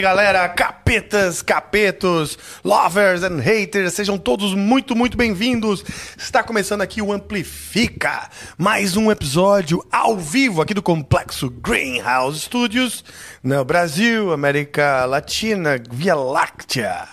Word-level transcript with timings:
Salve 0.00 0.16
galera, 0.16 0.48
capetas, 0.48 1.42
capetos, 1.42 2.38
lovers 2.64 3.22
and 3.22 3.38
haters, 3.38 3.92
sejam 3.92 4.16
todos 4.16 4.54
muito, 4.54 4.96
muito 4.96 5.14
bem-vindos. 5.14 5.84
Está 6.16 6.42
começando 6.42 6.80
aqui 6.80 7.02
o 7.02 7.12
Amplifica, 7.12 8.30
mais 8.56 8.96
um 8.96 9.10
episódio 9.10 9.84
ao 9.92 10.16
vivo 10.16 10.62
aqui 10.62 10.72
do 10.72 10.80
complexo 10.80 11.50
Greenhouse 11.50 12.40
Studios, 12.40 13.04
no 13.42 13.62
Brasil, 13.62 14.32
América 14.32 15.04
Latina, 15.04 15.78
Via 15.90 16.14
Láctea. 16.14 17.06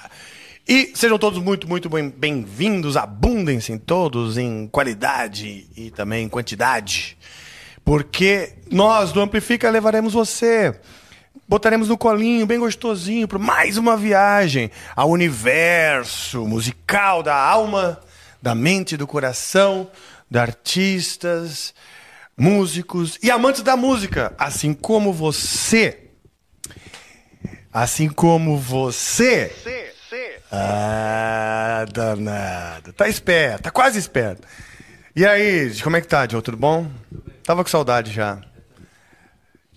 E 0.65 0.93
sejam 0.95 1.17
todos 1.17 1.39
muito, 1.43 1.67
muito 1.67 1.89
bem- 1.89 2.09
bem-vindos, 2.09 2.95
abundem-se 2.95 3.73
em 3.73 3.77
todos 3.77 4.37
em 4.37 4.65
qualidade 4.67 5.67
e 5.75 5.91
também 5.91 6.23
em 6.23 6.29
quantidade. 6.29 7.17
Porque 7.83 8.53
nós 8.71 9.11
do 9.11 9.19
Amplifica 9.19 9.69
levaremos 9.69 10.13
você 10.13 10.73
botaremos 11.47 11.87
no 11.87 11.97
colinho, 11.97 12.45
bem 12.45 12.59
gostosinho, 12.59 13.27
para 13.27 13.39
mais 13.39 13.77
uma 13.77 13.95
viagem 13.95 14.69
ao 14.95 15.09
universo 15.09 16.45
musical 16.45 17.23
da 17.23 17.35
alma, 17.35 18.01
da 18.41 18.53
mente 18.53 18.97
do 18.97 19.07
coração, 19.07 19.89
de 20.29 20.37
artistas, 20.37 21.73
músicos 22.35 23.17
e 23.23 23.31
amantes 23.31 23.61
da 23.61 23.77
música, 23.77 24.33
assim 24.37 24.73
como 24.73 25.13
você. 25.13 26.09
Assim 27.71 28.09
como 28.09 28.57
você. 28.57 29.51
Ah, 30.51 31.85
danado. 31.91 32.91
Tá 32.93 33.07
esperto, 33.07 33.63
tá 33.63 33.71
quase 33.71 33.97
esperto. 33.97 34.47
E 35.15 35.25
aí, 35.25 35.73
como 35.81 35.95
é 35.95 36.01
que 36.01 36.07
tá, 36.07 36.27
Joe? 36.29 36.41
Tudo 36.41 36.57
bom? 36.57 36.91
Tava 37.43 37.63
com 37.63 37.69
saudade 37.69 38.11
já. 38.11 38.41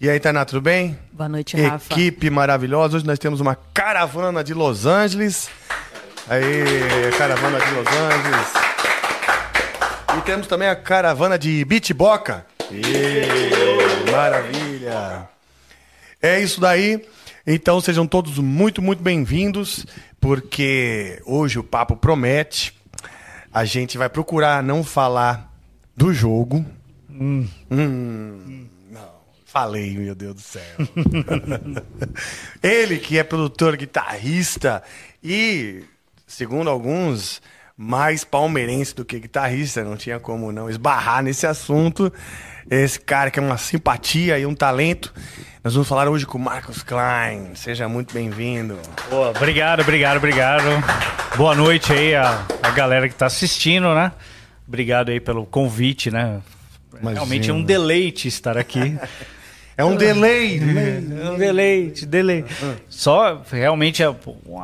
E 0.00 0.08
aí, 0.08 0.18
Tainá, 0.18 0.46
tudo 0.46 0.62
bem? 0.62 0.98
Boa 1.12 1.28
noite, 1.28 1.60
Rafa. 1.60 1.92
Equipe 1.92 2.30
maravilhosa. 2.30 2.96
Hoje 2.96 3.06
nós 3.06 3.18
temos 3.18 3.38
uma 3.38 3.54
caravana 3.54 4.42
de 4.42 4.54
Los 4.54 4.86
Angeles. 4.86 5.50
Aí, 6.26 6.42
caravana 7.18 7.58
de 7.60 7.70
Los 7.72 7.86
Angeles. 7.86 8.48
E 10.16 10.20
temos 10.22 10.46
também 10.46 10.68
a 10.68 10.74
caravana 10.74 11.38
de 11.38 11.62
Bitboca. 11.66 12.46
Ê, 12.72 14.10
Maravilha. 14.10 15.28
É 16.22 16.40
isso 16.40 16.62
daí. 16.62 17.04
Então 17.46 17.78
sejam 17.78 18.06
todos 18.06 18.38
muito, 18.38 18.80
muito 18.80 19.02
bem-vindos, 19.02 19.84
porque 20.18 21.20
hoje 21.26 21.58
o 21.58 21.62
papo 21.62 21.94
promete. 21.94 22.74
A 23.52 23.66
gente 23.66 23.98
vai 23.98 24.08
procurar 24.08 24.62
não 24.62 24.82
falar 24.82 25.52
do 25.94 26.10
jogo. 26.14 26.64
Hum, 27.10 27.46
não, 27.68 28.70
falei, 29.50 29.96
meu 29.96 30.14
Deus 30.14 30.34
do 30.34 30.40
céu. 30.40 30.62
Ele 32.62 32.98
que 32.98 33.18
é 33.18 33.24
produtor, 33.24 33.76
guitarrista 33.76 34.80
e, 35.22 35.82
segundo 36.24 36.70
alguns, 36.70 37.42
mais 37.76 38.22
palmeirense 38.22 38.94
do 38.94 39.04
que 39.04 39.18
guitarrista, 39.18 39.82
não 39.82 39.96
tinha 39.96 40.20
como 40.20 40.52
não 40.52 40.70
esbarrar 40.70 41.22
nesse 41.24 41.48
assunto. 41.48 42.12
Esse 42.70 43.00
cara 43.00 43.28
que 43.28 43.40
é 43.40 43.42
uma 43.42 43.58
simpatia 43.58 44.38
e 44.38 44.47
um 44.47 44.54
talento. 44.54 45.12
Nós 45.64 45.75
vamos 45.75 45.88
falar 45.88 46.08
hoje 46.08 46.26
com 46.26 46.38
o 46.38 46.41
Marcos 46.41 46.84
Klein. 46.84 47.54
Seja 47.56 47.88
muito 47.88 48.14
bem-vindo. 48.14 48.78
Obrigado, 49.36 49.80
obrigado, 49.80 50.19
obrigado. 50.19 50.64
Boa 51.36 51.56
noite 51.56 51.92
aí 51.92 52.14
a, 52.14 52.46
a 52.62 52.70
galera 52.70 53.08
que 53.08 53.16
tá 53.16 53.26
assistindo, 53.26 53.92
né? 53.96 54.12
Obrigado 54.69 55.10
aí 55.10 55.19
pelo 55.19 55.44
convite, 55.44 56.08
né? 56.08 56.41
Imagina. 56.92 57.14
Realmente 57.14 57.50
é 57.50 57.52
um 57.52 57.62
deleite 57.62 58.28
estar 58.28 58.56
aqui. 58.56 58.96
É 59.80 59.84
um 59.84 59.96
delay. 59.96 60.60
É 61.24 61.30
um 61.30 61.36
deleite, 61.38 62.06
deleite. 62.06 62.54
Só, 62.88 63.41
realmente, 63.50 64.02
a, 64.02 64.14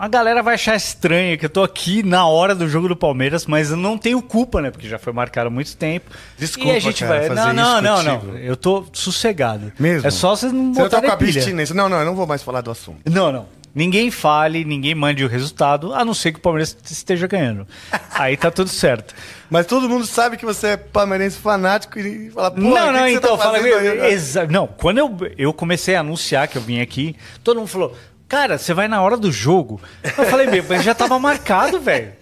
a 0.00 0.08
galera 0.08 0.42
vai 0.42 0.54
achar 0.54 0.76
estranho 0.76 1.38
que 1.38 1.46
eu 1.46 1.50
tô 1.50 1.62
aqui 1.62 2.02
na 2.02 2.26
hora 2.26 2.54
do 2.54 2.68
jogo 2.68 2.88
do 2.88 2.96
Palmeiras, 2.96 3.46
mas 3.46 3.70
eu 3.70 3.76
não 3.76 3.96
tenho 3.96 4.20
culpa, 4.20 4.60
né? 4.60 4.70
Porque 4.70 4.88
já 4.88 4.98
foi 4.98 5.12
marcado 5.12 5.48
há 5.48 5.50
muito 5.50 5.76
tempo. 5.76 6.10
Desculpa, 6.38 6.72
e 6.72 6.76
a 6.76 6.80
gente 6.80 7.04
cara, 7.04 7.18
vai. 7.18 7.28
fazer 7.28 7.40
Não, 7.40 7.54
não, 7.54 7.74
isso 7.74 7.82
não, 8.04 8.16
contigo. 8.18 8.32
não. 8.32 8.38
Eu 8.38 8.56
tô 8.56 8.84
sossegado. 8.92 9.72
Mesmo? 9.78 10.06
É 10.06 10.10
só 10.10 10.36
vocês 10.36 10.52
não 10.52 10.72
Você 10.74 10.80
tá 10.80 10.84
botarem 10.84 11.08
com 11.08 11.14
a 11.14 11.18
pilha. 11.18 11.30
abstinência. 11.40 11.74
Não, 11.74 11.88
não, 11.88 11.98
eu 11.98 12.04
não 12.06 12.14
vou 12.14 12.26
mais 12.26 12.42
falar 12.42 12.60
do 12.60 12.70
assunto. 12.70 12.98
Não, 13.10 13.32
não. 13.32 13.46
Ninguém 13.74 14.10
fale, 14.10 14.64
ninguém 14.64 14.94
mande 14.94 15.22
o 15.22 15.28
resultado, 15.28 15.92
a 15.92 16.02
não 16.02 16.14
ser 16.14 16.32
que 16.32 16.38
o 16.38 16.42
Palmeiras 16.42 16.74
esteja 16.90 17.26
ganhando. 17.26 17.66
Aí 18.14 18.34
tá 18.34 18.50
tudo 18.50 18.70
certo. 18.70 19.14
Mas 19.50 19.66
todo 19.66 19.88
mundo 19.88 20.06
sabe 20.06 20.36
que 20.36 20.44
você 20.44 20.68
é 20.68 20.76
palmeirense 20.76 21.38
fanático 21.38 21.98
e 21.98 22.30
fala, 22.30 22.50
pô, 22.50 22.60
não, 22.60 22.70
que 22.70 22.76
não, 22.78 22.92
que 22.92 22.98
você 22.98 23.16
então, 23.16 23.36
tá 23.36 23.44
fala. 23.44 23.58
aí, 23.58 23.96
né? 23.98 24.10
exa- 24.10 24.46
Não, 24.46 24.66
quando 24.66 24.98
eu, 24.98 25.16
eu 25.38 25.52
comecei 25.52 25.94
a 25.94 26.00
anunciar 26.00 26.48
que 26.48 26.56
eu 26.58 26.62
vim 26.62 26.80
aqui, 26.80 27.14
todo 27.44 27.58
mundo 27.58 27.68
falou: 27.68 27.96
Cara, 28.28 28.58
você 28.58 28.74
vai 28.74 28.88
na 28.88 29.00
hora 29.02 29.16
do 29.16 29.30
jogo. 29.30 29.80
Eu 30.02 30.24
falei, 30.26 30.48
meu, 30.48 30.64
mas 30.68 30.82
já 30.82 30.94
tava 30.94 31.16
marcado, 31.18 31.78
velho. 31.80 32.12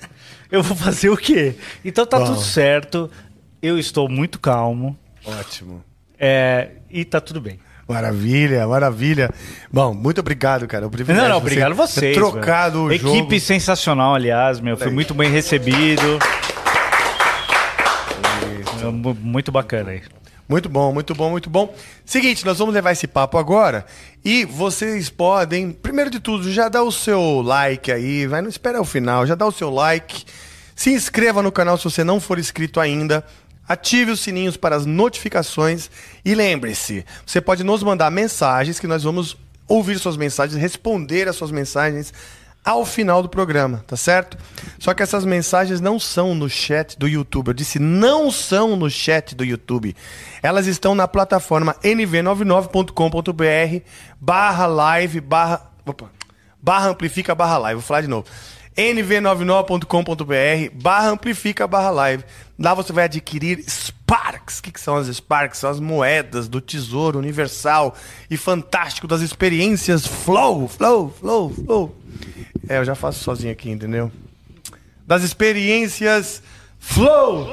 Eu 0.53 0.63
vou 0.63 0.77
fazer 0.77 1.09
o 1.09 1.17
quê? 1.17 1.55
Então 1.85 2.05
tá 2.05 2.19
Bom. 2.19 2.27
tudo 2.27 2.41
certo. 2.41 3.11
Eu 3.63 3.79
estou 3.79 4.09
muito 4.09 4.39
calmo. 4.39 4.97
Ótimo. 5.25 5.83
é, 6.21 6.69
e 6.91 7.05
tá 7.07 7.21
tudo 7.23 7.41
bem. 7.41 7.59
Maravilha, 7.89 8.67
maravilha. 8.67 9.31
Bom, 9.73 9.93
muito 9.95 10.19
obrigado, 10.21 10.67
cara. 10.67 10.87
O 10.87 10.91
privilégio 10.91 11.23
Não, 11.25 11.31
não, 11.31 11.39
obrigado 11.39 11.75
você 11.75 12.01
vocês. 12.01 12.17
trocado 12.17 12.87
velho. 12.89 12.99
o 13.01 13.03
jogo. 13.03 13.17
Equipe 13.19 13.41
sensacional, 13.41 14.15
aliás, 14.15 14.61
meu. 14.61 14.77
Foi 14.77 14.91
muito 14.91 15.13
bem 15.15 15.31
recebido. 15.31 16.19
Mu- 18.93 19.15
Muito 19.21 19.51
bacana 19.53 19.91
aí. 19.91 20.03
Muito 20.47 20.69
bom, 20.69 20.93
muito 20.93 21.15
bom, 21.15 21.31
muito 21.31 21.49
bom. 21.49 21.75
Seguinte, 22.05 22.45
nós 22.45 22.59
vamos 22.59 22.75
levar 22.75 22.93
esse 22.93 23.07
papo 23.07 23.39
agora 23.39 23.87
e 24.23 24.45
vocês 24.45 25.09
podem, 25.09 25.71
primeiro 25.71 26.11
de 26.11 26.21
tudo, 26.21 26.53
já 26.53 26.69
dá 26.69 26.83
o 26.83 26.93
seu 26.93 27.41
like 27.41 27.91
aí, 27.91 28.27
vai, 28.27 28.43
não 28.43 28.51
espera 28.51 28.79
o 28.81 28.85
final, 28.85 29.27
já 29.27 29.35
dá 29.35 29.47
o 29.47 29.53
seu 29.53 29.71
like. 29.71 30.25
Se 30.77 30.91
inscreva 30.93 31.41
no 31.43 31.51
canal 31.51 31.79
se 31.79 31.85
você 31.85 32.05
não 32.05 32.21
for 32.21 32.39
inscrito 32.39 32.79
ainda. 32.79 33.25
Ative 33.67 34.11
os 34.11 34.21
sininhos 34.21 34.59
para 34.59 34.77
as 34.77 34.85
notificações 34.85 35.91
e 36.23 36.35
lembre-se, 36.35 37.07
você 37.25 37.41
pode 37.41 37.65
nos 37.65 37.83
mandar 37.83 38.11
mensagens 38.11 38.79
que 38.79 38.87
nós 38.87 39.03
vamos 39.03 39.39
ouvir 39.67 39.99
suas 39.99 40.19
mensagens, 40.19 40.61
responder 40.61 41.27
as 41.27 41.37
suas 41.37 41.51
mensagens 41.51 42.13
ao 42.65 42.87
final 42.87 43.23
do 43.23 43.29
programa, 43.29 43.85
tá 43.87 43.97
certo? 43.97 44.39
Só 44.79 44.95
que 44.95 45.03
essas 45.03 45.27
mensagens 45.27 45.83
não 45.83 46.01
são 46.01 46.35
no 46.35 46.49
chat 46.49 46.99
do 46.99 47.07
YouTube. 47.07 47.49
Eu 47.49 47.55
disse 47.55 47.79
não 47.79 48.31
são 48.31 48.75
no 48.75 48.89
chat 48.89 49.35
do 49.35 49.45
YouTube. 49.45 49.95
Elas 50.43 50.67
estão 50.67 50.95
na 50.95 51.07
plataforma 51.07 51.77
nv99.com.br 51.83 53.85
barra 54.19 54.65
live 54.67 55.21
barra, 55.21 55.71
opa, 55.85 56.11
barra 56.61 56.89
amplifica 56.89 57.35
barra 57.35 57.59
live. 57.59 57.81
Vou 57.81 57.87
falar 57.87 58.01
de 58.01 58.09
novo. 58.09 58.25
nv99.com.br 58.75 60.83
barra 60.83 61.11
amplifica 61.11 61.67
barra 61.67 61.91
live. 61.91 62.25
Lá 62.59 62.73
você 62.73 62.95
vai 62.95 63.05
adquirir 63.05 63.63
Sparks. 63.69 64.61
O 64.61 64.63
que, 64.63 64.73
que 64.73 64.81
são 64.81 64.97
as 64.97 65.07
Sparks? 65.09 65.59
São 65.59 65.69
as 65.69 65.81
moedas 65.81 66.49
do 66.49 66.63
tesouro 66.63 67.19
universal 67.19 67.95
e 68.31 68.39
fantástico 68.39 69.07
das 69.07 69.21
experiências 69.21 70.07
Flow, 70.07 70.67
Flow, 70.67 71.11
Flow, 71.11 71.51
Flow. 71.51 72.04
É, 72.69 72.79
eu 72.79 72.85
já 72.85 72.95
faço 72.95 73.23
sozinho 73.23 73.53
aqui, 73.53 73.71
entendeu? 73.71 74.11
Das 75.07 75.23
experiências 75.23 76.43
Flow. 76.79 77.49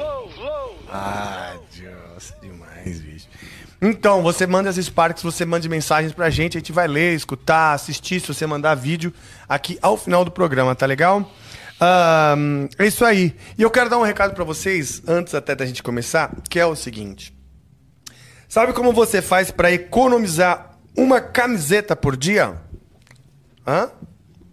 Ah, 0.88 1.54
Deus, 1.74 2.34
demais, 2.40 3.00
bicho. 3.00 3.26
Então, 3.80 4.22
você 4.22 4.46
manda 4.46 4.68
as 4.70 4.76
Sparks, 4.76 5.22
você 5.22 5.44
manda 5.44 5.68
mensagens 5.68 6.12
pra 6.12 6.30
gente, 6.30 6.56
a 6.56 6.60
gente 6.60 6.70
vai 6.70 6.86
ler, 6.86 7.16
escutar, 7.16 7.72
assistir, 7.72 8.20
se 8.20 8.28
você 8.28 8.46
mandar 8.46 8.74
vídeo 8.74 9.12
aqui 9.48 9.78
ao 9.82 9.96
final 9.96 10.24
do 10.24 10.30
programa, 10.30 10.74
tá 10.74 10.86
legal? 10.86 11.28
Ahn, 11.80 12.68
é 12.78 12.86
isso 12.86 13.04
aí. 13.04 13.34
E 13.58 13.62
eu 13.62 13.70
quero 13.70 13.90
dar 13.90 13.98
um 13.98 14.02
recado 14.02 14.34
pra 14.34 14.44
vocês, 14.44 15.02
antes 15.08 15.34
até 15.34 15.56
da 15.56 15.66
gente 15.66 15.82
começar, 15.82 16.30
que 16.48 16.60
é 16.60 16.66
o 16.66 16.76
seguinte. 16.76 17.36
Sabe 18.48 18.72
como 18.72 18.92
você 18.92 19.20
faz 19.20 19.50
pra 19.50 19.72
economizar 19.72 20.78
uma 20.96 21.20
camiseta 21.20 21.96
por 21.96 22.16
dia? 22.16 22.60
Hã? 23.66 23.90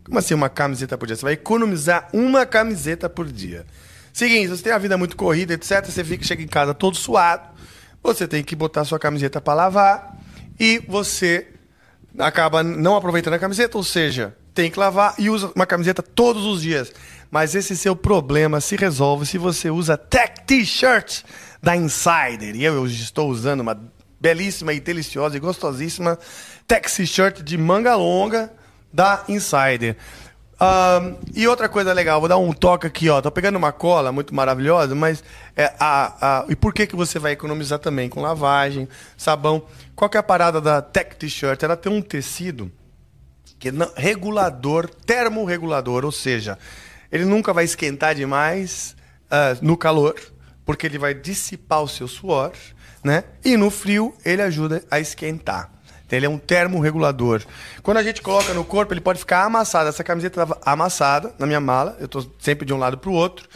Como 0.10 0.18
assim 0.18 0.34
uma 0.34 0.50
camiseta 0.50 0.98
por 0.98 1.06
dia? 1.06 1.16
Você 1.16 1.22
vai 1.22 1.34
economizar 1.34 2.10
uma 2.12 2.44
camiseta 2.44 3.08
por 3.08 3.32
dia. 3.32 3.64
Seguinte, 4.12 4.48
você 4.48 4.64
tem 4.64 4.74
a 4.74 4.78
vida 4.80 4.98
muito 4.98 5.16
corrida, 5.16 5.54
etc. 5.54 5.86
Você 5.86 6.04
fica, 6.04 6.24
chega 6.24 6.42
em 6.42 6.48
casa 6.48 6.74
todo 6.74 6.98
suado. 6.98 7.48
Você 8.02 8.28
tem 8.28 8.44
que 8.44 8.56
botar 8.56 8.84
sua 8.86 8.98
camiseta 8.98 9.40
para 9.40 9.54
lavar. 9.54 10.18
E 10.60 10.80
você 10.88 11.48
acaba 12.18 12.64
não 12.64 12.96
aproveitando 12.96 13.36
a 13.36 13.40
camiseta, 13.40 13.78
ou 13.78 13.84
seja, 13.84 14.36
tem 14.52 14.72
que 14.72 14.80
lavar 14.80 15.14
e 15.20 15.30
usa 15.30 15.52
uma 15.56 15.68
camiseta 15.68 16.02
todos 16.02 16.44
os 16.44 16.64
dias. 16.64 16.92
Mas 17.30 17.54
esse 17.54 17.78
seu 17.78 17.96
problema 17.96 18.60
se 18.60 18.76
resolve 18.76 19.28
se 19.28 19.38
você 19.38 19.70
usa 19.70 19.96
Tech 19.96 20.42
T-Shirt 20.48 21.22
da 21.62 21.76
Insider. 21.76 22.56
E 22.56 22.64
eu, 22.64 22.74
eu 22.74 22.88
estou 22.88 23.30
usando 23.30 23.60
uma 23.60 23.80
belíssima 24.20 24.74
e 24.74 24.80
deliciosa 24.80 25.38
e 25.38 25.40
gostosíssima 25.40 26.18
Tech 26.68 26.92
T-Shirt 26.92 27.44
de 27.44 27.60
manga 27.60 27.96
longa 27.96 28.52
da 28.92 29.24
Insider. 29.28 29.96
Ahn, 30.60 31.16
e 31.34 31.48
outra 31.48 31.70
coisa 31.70 31.94
legal, 31.94 32.20
vou 32.20 32.28
dar 32.28 32.38
um 32.38 32.52
toque 32.52 32.86
aqui, 32.86 33.10
ó. 33.10 33.22
Tô 33.22 33.32
pegando 33.32 33.56
uma 33.56 33.72
cola 33.72 34.12
muito 34.12 34.36
maravilhosa, 34.36 34.94
mas 34.94 35.24
é 35.56 35.74
a, 35.80 36.42
a, 36.42 36.46
e 36.50 36.56
por 36.56 36.74
que, 36.74 36.86
que 36.86 36.96
você 36.96 37.18
vai 37.18 37.32
economizar 37.32 37.80
também? 37.80 38.10
Com 38.10 38.22
lavagem, 38.22 38.88
sabão. 39.16 39.64
Qual 39.96 40.10
que 40.10 40.18
é 40.18 40.20
a 40.20 40.24
parada 40.24 40.60
da 40.60 40.82
Tech 40.82 41.16
T-Shirt? 41.16 41.64
Ela 41.64 41.78
tem 41.78 41.92
um 41.92 42.02
tecido 42.02 42.70
que 43.58 43.70
é 43.70 43.72
regulador, 43.96 44.90
termorregulador, 44.90 46.06
ou 46.06 46.12
seja, 46.12 46.58
ele 47.12 47.26
nunca 47.26 47.54
vai 47.54 47.66
esquentar 47.66 48.16
demais 48.16 48.96
ah, 49.30 49.58
no 49.62 49.76
calor, 49.76 50.16
porque 50.66 50.88
ele 50.88 50.98
vai 50.98 51.14
dissipar 51.14 51.84
o 51.84 51.88
seu 51.88 52.08
suor, 52.08 52.52
né? 53.04 53.24
E 53.44 53.58
no 53.58 53.70
frio 53.70 54.14
ele 54.24 54.42
ajuda 54.42 54.84
a 54.90 55.00
esquentar. 55.00 55.72
Então, 56.10 56.18
ele 56.18 56.26
é 56.26 56.30
um 56.30 56.40
termorregulador. 56.40 57.44
Quando 57.84 57.98
a 57.98 58.04
gente 58.04 58.20
coloca 58.20 58.52
no 58.52 58.66
corpo, 58.66 58.92
ele 58.92 59.00
pode 59.00 59.20
ficar 59.20 59.44
amassado. 59.44 59.90
Essa 59.90 60.04
camiseta 60.04 60.42
estava 60.42 60.60
amassada 60.66 61.36
na 61.38 61.46
minha 61.46 61.60
mala, 61.60 61.96
eu 62.00 62.08
estou 62.08 62.26
sempre 62.40 62.66
de 62.66 62.74
um 62.74 62.78
lado 62.78 62.98
para 62.98 63.12
o 63.12 63.14
outro. 63.14 63.48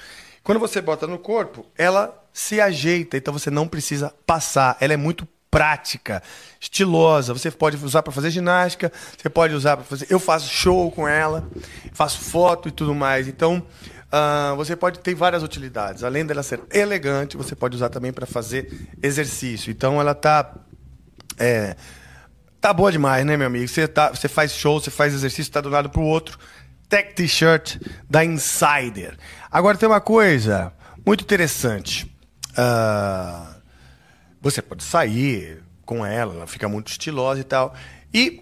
Quando 0.44 0.60
você 0.60 0.80
bota 0.80 1.08
no 1.08 1.18
corpo, 1.18 1.66
ela 1.76 2.16
se 2.32 2.62
ajeita, 2.62 3.18
então 3.18 3.34
você 3.34 3.50
não 3.50 3.68
precisa 3.68 4.14
passar. 4.24 4.78
Ela 4.80 4.94
é 4.94 4.98
muito 4.98 5.28
prática, 5.50 6.22
estilosa. 6.62 7.34
Você 7.34 7.50
pode 7.50 7.84
usar 7.84 8.04
para 8.04 8.14
fazer 8.14 8.30
ginástica, 8.30 8.92
você 9.18 9.30
pode 9.30 9.56
usar 9.56 9.78
para 9.78 9.86
fazer. 9.86 10.06
Eu 10.12 10.20
faço 10.20 10.48
show 10.48 10.92
com 10.92 11.08
ela, 11.08 11.50
faço 11.92 12.20
foto 12.20 12.70
e 12.70 12.72
tudo 12.72 12.94
mais. 12.94 13.28
Então, 13.28 13.66
ah, 14.12 14.54
você 14.56 14.76
pode 14.76 15.00
ter 15.00 15.16
várias 15.16 15.42
utilidades. 15.42 16.04
Além 16.04 16.24
dela 16.24 16.44
ser 16.44 16.60
elegante, 16.72 17.36
você 17.36 17.56
pode 17.56 17.76
usar 17.76 17.90
também 17.90 18.14
para 18.14 18.28
fazer 18.28 18.88
exercício. 19.02 19.72
Então, 19.72 20.00
ela 20.00 20.14
tá 20.14 20.54
é, 21.40 21.76
tá 22.64 22.72
boa 22.72 22.90
demais, 22.90 23.26
né, 23.26 23.36
meu 23.36 23.48
amigo? 23.48 23.68
Você, 23.68 23.86
tá, 23.90 24.08
você 24.08 24.30
faz 24.30 24.54
show, 24.54 24.80
você 24.80 24.90
faz 24.90 25.14
exercício, 25.14 25.52
tá 25.52 25.60
um 25.60 25.70
lado 25.70 25.90
pro 25.90 26.02
outro. 26.02 26.40
Tech 26.88 27.14
T-shirt 27.14 27.76
da 28.10 28.24
Insider. 28.24 29.18
Agora 29.52 29.78
tem 29.78 29.90
uma 29.90 30.00
coisa 30.00 30.72
muito 31.06 31.26
interessante. 31.26 32.10
Ah, 32.56 33.58
você 34.40 34.62
pode 34.62 34.82
sair 34.82 35.62
com 35.86 36.06
ela, 36.06 36.36
ela 36.36 36.48
fica 36.48 36.70
muito 36.70 36.88
estilosa 36.88 37.42
e 37.42 37.44
tal. 37.44 37.76
E 38.14 38.42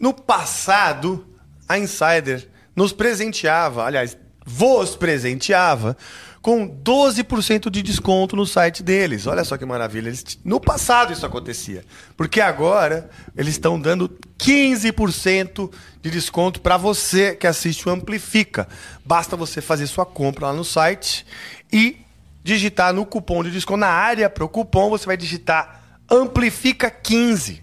no 0.00 0.14
passado, 0.14 1.26
a 1.68 1.78
Insider 1.78 2.48
nos 2.74 2.90
presenteava, 2.90 3.84
aliás, 3.84 4.16
vos 4.46 4.96
presenteava 4.96 5.94
com 6.42 6.68
12% 6.68 7.70
de 7.70 7.82
desconto 7.82 8.34
no 8.34 8.44
site 8.44 8.82
deles. 8.82 9.28
Olha 9.28 9.44
só 9.44 9.56
que 9.56 9.64
maravilha. 9.64 10.08
Eles- 10.08 10.38
no 10.44 10.60
passado 10.60 11.12
isso 11.12 11.24
acontecia. 11.24 11.84
Porque 12.16 12.40
agora 12.40 13.08
eles 13.36 13.52
estão 13.54 13.80
dando 13.80 14.10
15% 14.36 15.70
de 16.02 16.10
desconto 16.10 16.60
para 16.60 16.76
você 16.76 17.36
que 17.36 17.46
assiste 17.46 17.88
o 17.88 17.92
Amplifica. 17.92 18.66
Basta 19.04 19.36
você 19.36 19.60
fazer 19.60 19.86
sua 19.86 20.04
compra 20.04 20.46
lá 20.48 20.52
no 20.52 20.64
site 20.64 21.24
e 21.72 21.98
digitar 22.42 22.92
no 22.92 23.06
cupom 23.06 23.44
de 23.44 23.52
desconto, 23.52 23.78
na 23.78 23.86
área 23.86 24.28
para 24.28 24.44
o 24.44 24.48
cupom, 24.48 24.90
você 24.90 25.06
vai 25.06 25.16
digitar 25.16 25.80
Amplifica 26.10 26.90
15. 26.90 27.62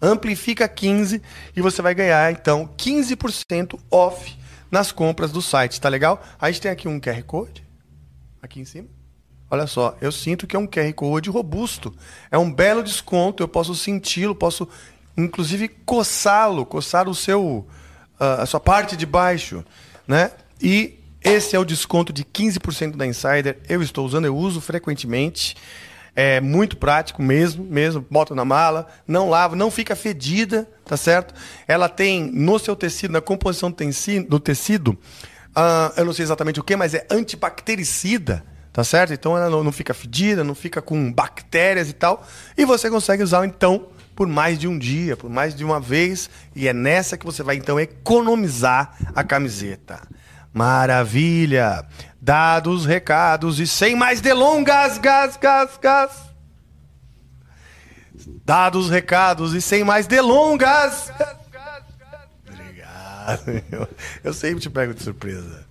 Amplifica 0.00 0.66
15 0.66 1.20
e 1.54 1.60
você 1.60 1.82
vai 1.82 1.94
ganhar 1.94 2.32
então 2.32 2.66
15% 2.78 3.78
off 3.90 4.38
nas 4.70 4.90
compras 4.90 5.30
do 5.30 5.42
site, 5.42 5.78
tá 5.80 5.88
legal? 5.90 6.22
A 6.40 6.50
gente 6.50 6.62
tem 6.62 6.70
aqui 6.70 6.88
um 6.88 6.98
QR 6.98 7.22
Code 7.22 7.65
aqui 8.46 8.60
em 8.60 8.64
cima. 8.64 8.88
Olha 9.50 9.66
só, 9.66 9.96
eu 10.00 10.10
sinto 10.10 10.46
que 10.46 10.56
é 10.56 10.58
um 10.58 10.66
QR 10.66 10.92
Code 10.94 11.30
robusto. 11.30 11.94
É 12.30 12.38
um 12.38 12.52
belo 12.52 12.82
desconto, 12.82 13.42
eu 13.42 13.48
posso 13.48 13.74
senti-lo, 13.74 14.34
posso 14.34 14.68
inclusive 15.16 15.68
coçá-lo, 15.68 16.66
coçar 16.66 17.08
o 17.08 17.14
seu 17.14 17.66
ah, 18.18 18.42
a 18.42 18.46
sua 18.46 18.58
parte 18.58 18.96
de 18.96 19.06
baixo, 19.06 19.64
né? 20.06 20.32
E 20.60 20.98
esse 21.22 21.54
é 21.54 21.58
o 21.58 21.64
desconto 21.64 22.12
de 22.12 22.24
15% 22.24 22.96
da 22.96 23.06
Insider. 23.06 23.58
Eu 23.68 23.82
estou 23.82 24.06
usando, 24.06 24.24
eu 24.24 24.36
uso 24.36 24.60
frequentemente. 24.60 25.56
É 26.14 26.40
muito 26.40 26.78
prático 26.78 27.22
mesmo, 27.22 27.62
mesmo. 27.62 28.04
Bota 28.10 28.34
na 28.34 28.44
mala, 28.44 28.86
não 29.06 29.28
lava, 29.28 29.54
não 29.54 29.70
fica 29.70 29.94
fedida, 29.94 30.66
tá 30.84 30.96
certo? 30.96 31.34
Ela 31.68 31.90
tem 31.90 32.30
no 32.32 32.58
seu 32.58 32.74
tecido, 32.74 33.12
na 33.12 33.20
composição 33.20 33.70
do 34.26 34.40
tecido, 34.40 34.96
ah, 35.56 35.90
eu 35.96 36.04
não 36.04 36.12
sei 36.12 36.22
exatamente 36.22 36.60
o 36.60 36.62
que, 36.62 36.76
mas 36.76 36.92
é 36.92 37.06
antibactericida, 37.10 38.44
tá 38.74 38.84
certo? 38.84 39.14
Então 39.14 39.38
ela 39.38 39.48
não, 39.48 39.72
fica 39.72 39.94
fedida, 39.94 40.44
não 40.44 40.54
fica 40.54 40.82
com 40.82 41.10
bactérias 41.10 41.88
e 41.88 41.94
tal. 41.94 42.22
E 42.58 42.66
você 42.66 42.90
consegue 42.90 43.22
usar 43.22 43.46
então 43.46 43.88
por 44.14 44.28
mais 44.28 44.58
de 44.58 44.68
um 44.68 44.78
dia, 44.78 45.16
por 45.16 45.30
mais 45.30 45.54
de 45.54 45.64
uma 45.64 45.80
vez. 45.80 46.28
E 46.54 46.68
é 46.68 46.74
nessa 46.74 47.16
que 47.16 47.24
você 47.24 47.42
vai 47.42 47.56
então 47.56 47.80
economizar 47.80 48.98
a 49.14 49.24
camiseta. 49.24 50.06
Maravilha! 50.52 51.86
Dados, 52.20 52.84
recados 52.84 53.58
e 53.58 53.66
sem 53.66 53.96
mais 53.96 54.20
delongas, 54.20 54.98
gás, 54.98 55.38
gás, 55.38 55.78
gás. 55.80 56.10
Dados, 58.44 58.90
recados 58.90 59.54
e 59.54 59.62
sem 59.62 59.84
mais 59.84 60.06
delongas. 60.06 61.10
Obrigado. 63.34 63.64
Eu, 63.72 63.88
eu 64.24 64.32
sempre 64.32 64.60
te 64.60 64.70
pego 64.70 64.94
de 64.94 65.02
surpresa. 65.02 65.64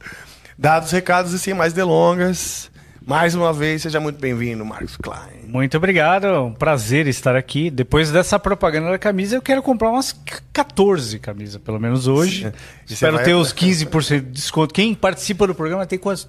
Dados, 0.57 0.91
recados 0.91 1.33
e 1.33 1.39
sem 1.39 1.53
mais 1.53 1.73
delongas. 1.73 2.69
Mais 3.05 3.35
uma 3.35 3.53
vez, 3.53 3.83
seja 3.83 3.99
muito 3.99 4.19
bem-vindo, 4.19 4.65
Marcos 4.65 4.97
Klein. 4.97 5.44
Muito 5.47 5.77
obrigado, 5.77 6.25
é 6.27 6.39
um 6.39 6.51
prazer 6.53 7.07
estar 7.07 7.35
aqui. 7.35 7.69
Depois 7.69 8.11
dessa 8.11 8.37
propaganda 8.39 8.89
da 8.91 8.97
camisa, 8.97 9.35
eu 9.35 9.41
quero 9.41 9.61
comprar 9.61 9.89
umas 9.89 10.15
14 10.53 11.19
camisas, 11.19 11.61
pelo 11.61 11.79
menos 11.79 12.07
hoje. 12.07 12.51
Espero 12.89 13.15
vai- 13.15 13.25
ter 13.25 13.33
os 13.33 13.51
15% 13.53 14.25
de 14.25 14.31
desconto. 14.31 14.73
Quem 14.73 14.93
participa 14.93 15.45
do 15.47 15.55
programa 15.55 15.85
tem 15.85 15.99
quantos, 15.99 16.27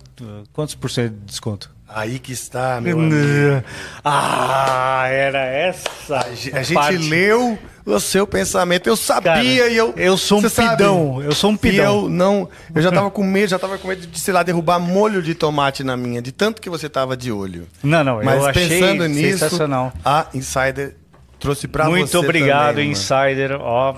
quantos 0.53 0.75
por 0.75 0.91
cento 0.91 1.13
de 1.15 1.25
desconto? 1.27 1.71
Aí 1.89 2.19
que 2.19 2.33
está, 2.33 2.81
meu 2.81 2.99
amigo. 2.99 3.63
Ah, 4.05 5.07
era 5.09 5.39
essa. 5.45 6.19
A 6.53 6.63
gente 6.63 7.09
leu 7.09 7.57
o 7.85 8.01
seu 8.01 8.27
pensamento. 8.27 8.89
Eu 8.89 8.97
sabia 8.97 9.33
Cara, 9.35 9.45
e 9.45 9.77
eu. 9.77 9.95
eu 9.97 10.17
sou 10.17 10.39
um 10.39 10.41
Você 10.41 10.49
sabe, 10.49 10.71
pidão, 10.71 11.23
eu 11.23 11.33
sou 11.33 11.51
um 11.51 11.55
e 11.55 11.59
pidão. 11.59 12.03
eu 12.05 12.09
não. 12.09 12.49
Eu 12.75 12.83
já 12.83 12.91
tava 12.91 13.09
com 13.11 13.23
medo, 13.23 13.49
já 13.49 13.59
tava 13.59 13.79
com 13.79 13.87
medo 13.87 14.05
de, 14.05 14.19
sei 14.19 14.35
lá, 14.35 14.43
derrubar 14.43 14.81
molho 14.81 15.23
de 15.23 15.35
tomate 15.35 15.85
na 15.85 15.97
minha, 15.97 16.21
de 16.21 16.33
tanto 16.33 16.61
que 16.61 16.69
você 16.69 16.89
tava 16.89 17.17
de 17.17 17.31
olho. 17.31 17.69
Não, 17.85 18.03
não, 18.03 18.23
Mas 18.23 18.41
eu 18.43 18.47
achei 18.47 18.81
pensando 19.09 19.25
nisso, 19.27 19.39
sensacional. 19.39 19.93
a 20.05 20.27
Insider 20.35 20.97
trouxe 21.39 21.67
pra 21.69 21.85
você. 21.85 21.91
Muito 21.91 22.19
obrigado, 22.19 22.75
também. 22.77 22.91
Insider. 22.91 23.53
Ó, 23.61 23.95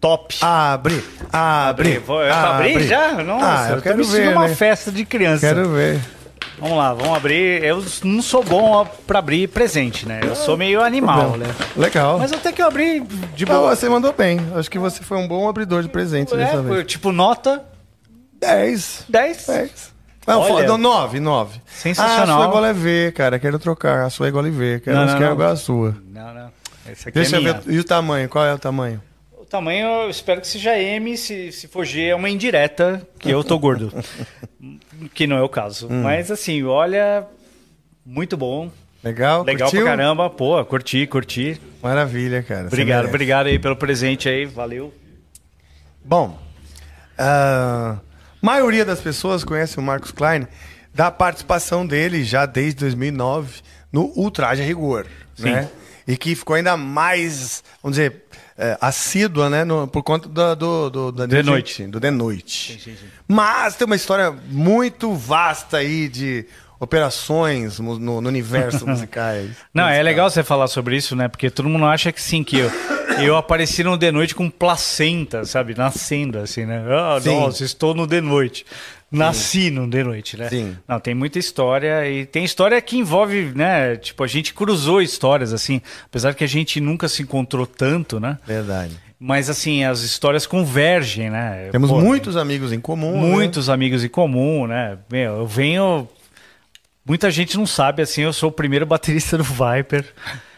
top. 0.00 0.36
Abre, 0.40 1.02
abre. 1.32 1.98
Vou- 1.98 2.22
eu 2.22 2.32
abri 2.32 2.86
já? 2.86 3.22
Nossa, 3.22 3.72
Ah, 3.72 3.76
eu 3.76 3.82
quero 3.82 4.04
ver, 4.04 4.28
uma 4.30 4.48
né? 4.48 4.54
festa 4.54 4.90
de 4.92 5.04
criança. 5.04 5.46
Quero 5.46 5.68
ver. 5.70 6.00
Vamos 6.60 6.76
lá, 6.76 6.92
vamos 6.92 7.16
abrir. 7.16 7.62
Eu 7.62 7.84
não 8.02 8.20
sou 8.20 8.42
bom 8.42 8.72
ó, 8.72 8.84
pra 8.84 9.20
abrir 9.20 9.46
presente, 9.48 10.06
né? 10.08 10.20
Eu 10.24 10.34
sou 10.34 10.56
meio 10.56 10.82
animal, 10.82 11.36
né? 11.36 11.46
Legal. 11.76 12.18
Mas 12.18 12.32
até 12.32 12.50
que 12.50 12.60
eu 12.60 12.66
abri 12.66 13.00
de 13.34 13.44
Ah, 13.44 13.46
boa. 13.46 13.76
você 13.76 13.88
mandou 13.88 14.12
bem. 14.12 14.40
Acho 14.56 14.68
que 14.68 14.78
você 14.78 15.00
foi 15.04 15.18
um 15.18 15.28
bom 15.28 15.48
abridor 15.48 15.82
de 15.84 15.88
presente 15.88 16.34
É, 16.34 16.36
dessa 16.36 16.60
vez. 16.62 16.84
tipo, 16.86 17.12
nota 17.12 17.62
10. 18.40 19.04
10. 19.08 19.46
10. 19.46 19.92
Não, 20.28 20.40
Olha. 20.40 20.76
9, 20.78 21.20
9. 21.20 21.60
Sensacional. 21.66 22.18
Ah, 22.18 22.22
a 22.22 22.26
sua 22.26 22.44
é 22.44 22.48
igual 22.48 22.64
a 22.64 22.72
V, 22.72 23.12
cara. 23.12 23.38
Quero 23.38 23.58
trocar. 23.58 24.04
A 24.04 24.10
sua 24.10 24.26
é 24.26 24.28
igual 24.28 24.44
a 24.44 24.48
V. 24.50 24.80
Quero 24.80 24.96
Não, 24.96 25.06
não, 25.06 25.16
que 25.16 25.22
é 25.22 25.26
não. 25.26 25.32
igual 25.32 25.50
a 25.50 25.56
sua. 25.56 25.96
Não, 26.06 26.34
não. 26.34 26.50
Esse 26.90 27.08
aqui 27.08 27.18
Deixa 27.18 27.36
é 27.36 27.38
eu 27.38 27.42
minha. 27.42 27.54
ver. 27.54 27.72
E 27.72 27.78
o 27.78 27.84
tamanho? 27.84 28.28
Qual 28.28 28.44
é 28.44 28.52
o 28.52 28.58
tamanho? 28.58 29.02
O 29.38 29.44
tamanho 29.44 29.86
eu 30.04 30.10
espero 30.10 30.40
que 30.40 30.46
seja 30.46 30.78
M. 30.78 31.16
Se, 31.16 31.50
se 31.52 31.66
for 31.66 31.84
G, 31.84 32.08
é 32.08 32.14
uma 32.14 32.28
indireta, 32.28 33.06
que 33.18 33.30
eu 33.30 33.42
tô 33.42 33.58
gordo. 33.58 33.92
que 35.14 35.26
não 35.26 35.36
é 35.38 35.42
o 35.42 35.48
caso. 35.48 35.88
Hum. 35.90 36.02
Mas 36.02 36.30
assim, 36.30 36.62
olha, 36.64 37.26
muito 38.04 38.36
bom. 38.36 38.70
Legal? 39.02 39.44
Legal 39.44 39.70
Curtiu? 39.70 39.86
pra 39.86 39.96
caramba. 39.96 40.28
Pô, 40.28 40.62
curti, 40.64 41.06
curti. 41.06 41.60
Maravilha, 41.82 42.42
cara. 42.42 42.66
Obrigado, 42.66 43.06
obrigado 43.06 43.46
aí 43.46 43.58
pelo 43.58 43.76
presente 43.76 44.28
aí. 44.28 44.44
Valeu. 44.44 44.92
Bom, 46.04 46.38
a 47.16 47.98
maioria 48.40 48.84
das 48.84 49.00
pessoas 49.00 49.44
conhece 49.44 49.78
o 49.78 49.82
Marcos 49.82 50.10
Klein 50.12 50.46
da 50.94 51.10
participação 51.10 51.86
dele 51.86 52.24
já 52.24 52.46
desde 52.46 52.80
2009 52.80 53.60
no 53.92 54.12
Ultraje 54.16 54.62
a 54.62 54.64
Rigor, 54.64 55.06
Sim. 55.36 55.44
né? 55.44 55.68
E 56.06 56.16
que 56.16 56.34
ficou 56.34 56.56
ainda 56.56 56.76
mais, 56.76 57.62
vamos 57.82 57.96
dizer, 57.98 58.24
é, 58.56 58.76
assídua, 58.80 59.50
né? 59.50 59.62
no- 59.64 59.86
por 59.86 60.02
conta 60.02 60.28
do, 60.28 60.54
do, 60.56 60.90
do, 60.90 61.12
da- 61.12 61.28
The 61.28 61.42
Noite. 61.42 61.86
Do 61.86 62.00
The 62.00 62.10
Noite. 62.10 62.98
Mas 63.28 63.76
tem 63.76 63.84
uma 63.86 63.94
história 63.96 64.30
muito 64.48 65.12
vasta 65.14 65.76
aí 65.76 66.08
de 66.08 66.46
operações 66.78 67.78
no, 67.78 67.98
no- 67.98 68.18
universo 68.28 68.86
musicais. 68.88 69.50
Não, 69.72 69.88
é 69.88 70.02
legal 70.02 70.28
você 70.30 70.42
falar 70.42 70.68
sobre 70.68 70.96
isso, 70.96 71.14
né? 71.16 71.28
Porque 71.28 71.50
todo 71.50 71.68
mundo 71.68 71.84
acha 71.86 72.12
que 72.12 72.20
sim, 72.22 72.42
que 72.44 72.58
eu, 72.58 72.70
eu 73.20 73.36
apareci 73.36 73.82
no 73.84 73.96
The 73.98 74.10
Noite 74.12 74.34
com 74.34 74.48
placenta, 74.50 75.44
sabe? 75.44 75.74
Nascendo, 75.76 76.38
assim, 76.38 76.64
né? 76.66 76.82
Ah, 76.90 77.18
Sim. 77.20 77.34
nossa, 77.40 77.64
estou 77.64 77.94
no 77.94 78.06
The 78.06 78.20
Noite. 78.20 78.64
Nasci 79.10 79.70
no 79.70 79.88
The 79.88 80.04
Noite, 80.04 80.36
né? 80.36 80.50
Sim. 80.50 80.76
Não, 80.86 81.00
tem 81.00 81.14
muita 81.14 81.38
história 81.38 82.06
e 82.10 82.26
tem 82.26 82.44
história 82.44 82.78
que 82.82 82.98
envolve, 82.98 83.52
né? 83.54 83.96
Tipo, 83.96 84.22
a 84.22 84.26
gente 84.26 84.52
cruzou 84.52 85.00
histórias, 85.00 85.52
assim, 85.54 85.80
apesar 86.04 86.34
que 86.34 86.44
a 86.44 86.48
gente 86.48 86.78
nunca 86.78 87.08
se 87.08 87.22
encontrou 87.22 87.66
tanto, 87.66 88.20
né? 88.20 88.36
Verdade. 88.46 88.94
Mas, 89.18 89.48
assim, 89.50 89.82
as 89.82 90.00
histórias 90.02 90.46
convergem, 90.46 91.30
né? 91.30 91.70
Temos 91.72 91.90
Pô, 91.90 91.98
muitos 92.00 92.36
amigos 92.36 92.70
em 92.72 92.78
comum. 92.78 93.12
né? 93.20 93.28
muitos 93.32 93.68
amigos 93.70 94.04
em 94.04 94.08
comum, 94.08 94.66
né? 94.66 94.98
Meu, 95.10 95.38
eu 95.38 95.46
venho. 95.46 96.06
Muita 97.08 97.30
gente 97.30 97.56
não 97.56 97.66
sabe, 97.66 98.02
assim, 98.02 98.22
eu 98.22 98.32
sou 98.32 98.50
o 98.50 98.52
primeiro 98.52 98.84
baterista 98.86 99.36
do 99.38 99.42
Viper. 99.44 100.04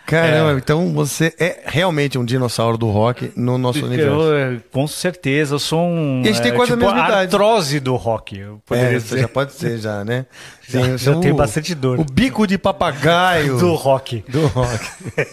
Caramba, 0.06 0.58
então 0.58 0.92
você 0.92 1.32
é 1.38 1.60
realmente 1.66 2.18
um 2.18 2.24
dinossauro 2.24 2.76
do 2.76 2.90
rock 2.90 3.30
no 3.36 3.56
nosso 3.56 3.86
universo. 3.86 4.10
Eu, 4.32 4.60
com 4.72 4.84
certeza, 4.88 5.54
eu 5.54 5.58
sou 5.60 5.86
um. 5.86 6.22
E 6.24 6.28
a 6.28 6.32
gente 6.32 6.42
tem 6.42 6.50
é, 6.50 6.54
quase 6.56 6.72
a 6.72 6.74
tipo, 6.76 6.84
mesma 6.84 7.04
idade. 7.06 7.36
artrose 7.36 7.78
do 7.78 7.94
rock. 7.94 8.44
Poderia 8.66 8.96
É, 8.96 8.98
dizer. 8.98 9.20
já 9.20 9.28
pode 9.28 9.52
ser 9.52 9.78
já, 9.78 10.04
né? 10.04 10.26
Já- 10.68 10.82
Sim, 10.84 10.98
já 10.98 11.12
o- 11.16 11.20
tem 11.20 11.32
bastante 11.32 11.74
dor. 11.76 12.00
O 12.00 12.04
bico 12.04 12.44
de 12.46 12.58
papagaio 12.58 13.56
Do 13.60 13.74
rock. 13.74 14.24
do 14.28 14.46
rock. 14.48 14.84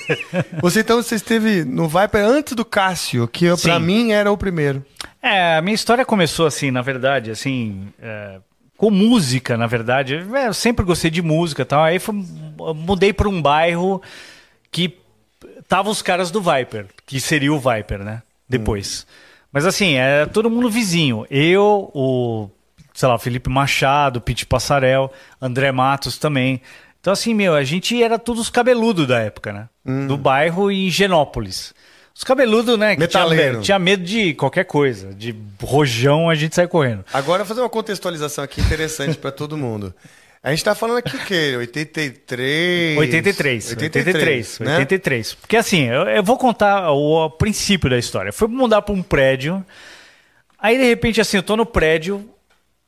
você 0.61 0.81
então 0.81 1.01
você 1.01 1.15
esteve 1.15 1.63
no 1.65 1.87
Viper 1.87 2.23
antes 2.23 2.53
do 2.53 2.63
Cássio, 2.65 3.27
que 3.27 3.55
Sim. 3.57 3.79
mim 3.79 4.11
era 4.11 4.31
o 4.31 4.37
primeiro. 4.37 4.85
É, 5.23 5.57
a 5.57 5.61
minha 5.61 5.73
história 5.75 6.05
começou 6.05 6.45
assim, 6.45 6.69
na 6.71 6.81
verdade, 6.83 7.31
assim, 7.31 7.87
é, 8.01 8.37
com 8.77 8.89
música, 8.91 9.57
na 9.57 9.67
verdade. 9.67 10.23
É, 10.35 10.47
Eu 10.47 10.53
sempre 10.53 10.85
gostei 10.85 11.09
de 11.11 11.21
música 11.21 11.63
e 11.63 11.65
tal. 11.65 11.83
Aí 11.83 11.99
fui- 11.99 12.23
mudei 12.75 13.11
para 13.11 13.27
um 13.27 13.41
bairro 13.41 14.01
que 14.71 14.97
tava 15.67 15.89
os 15.89 16.01
caras 16.01 16.31
do 16.31 16.41
Viper, 16.41 16.85
que 17.05 17.19
seria 17.19 17.53
o 17.53 17.59
Viper, 17.59 17.99
né? 18.03 18.21
Depois. 18.47 19.05
Mas 19.51 19.65
assim, 19.65 19.95
é 19.95 20.25
todo 20.25 20.49
mundo 20.49 20.69
vizinho. 20.69 21.25
Eu, 21.29 21.89
o, 21.93 22.49
sei 22.93 23.09
lá, 23.09 23.17
Felipe 23.17 23.49
Machado, 23.49 24.21
Pete 24.21 24.45
Passarel, 24.45 25.11
André 25.41 25.71
Matos 25.71 26.17
também. 26.17 26.61
Então 27.01 27.11
assim, 27.13 27.33
meu, 27.33 27.53
a 27.55 27.63
gente 27.63 28.01
era 28.01 28.19
todos 28.19 28.49
cabeludo 28.49 29.07
da 29.07 29.19
época, 29.19 29.51
né? 29.53 29.69
Do 30.07 30.17
bairro 30.17 30.69
em 30.69 30.89
Genópolis. 30.89 31.73
Os 32.17 32.23
cabeludos, 32.23 32.79
né? 32.79 32.95
Que 32.95 33.07
tinha, 33.07 33.23
Metaleiro. 33.23 33.61
tinha 33.61 33.77
medo 33.77 34.03
de 34.03 34.33
qualquer 34.33 34.63
coisa. 34.65 35.13
De 35.13 35.35
rojão, 35.61 36.29
a 36.29 36.33
gente 36.35 36.55
sai 36.55 36.67
correndo. 36.67 37.05
Agora, 37.13 37.45
fazer 37.45 37.61
uma 37.61 37.69
contextualização 37.69 38.43
aqui 38.43 38.59
interessante 38.59 39.15
pra 39.17 39.31
todo 39.31 39.55
mundo. 39.55 39.93
A 40.41 40.49
gente 40.49 40.63
tá 40.63 40.73
falando 40.73 40.97
aqui 40.97 41.15
o 41.15 41.19
quê? 41.25 41.55
83? 41.57 42.97
83, 42.97 43.71
83, 43.71 44.59
né? 44.59 44.77
83. 44.77 45.33
Porque 45.35 45.57
assim, 45.57 45.83
eu, 45.85 46.03
eu 46.03 46.23
vou 46.23 46.37
contar 46.37 46.91
o, 46.91 47.25
o 47.25 47.29
princípio 47.29 47.89
da 47.89 47.97
história. 47.97 48.31
Fui 48.33 48.47
mudar 48.47 48.81
para 48.81 48.95
um 48.95 49.03
prédio, 49.03 49.63
aí 50.59 50.77
de 50.77 50.83
repente 50.85 51.19
assim, 51.21 51.37
eu 51.37 51.43
tô 51.43 51.55
no 51.55 51.65
prédio, 51.65 52.27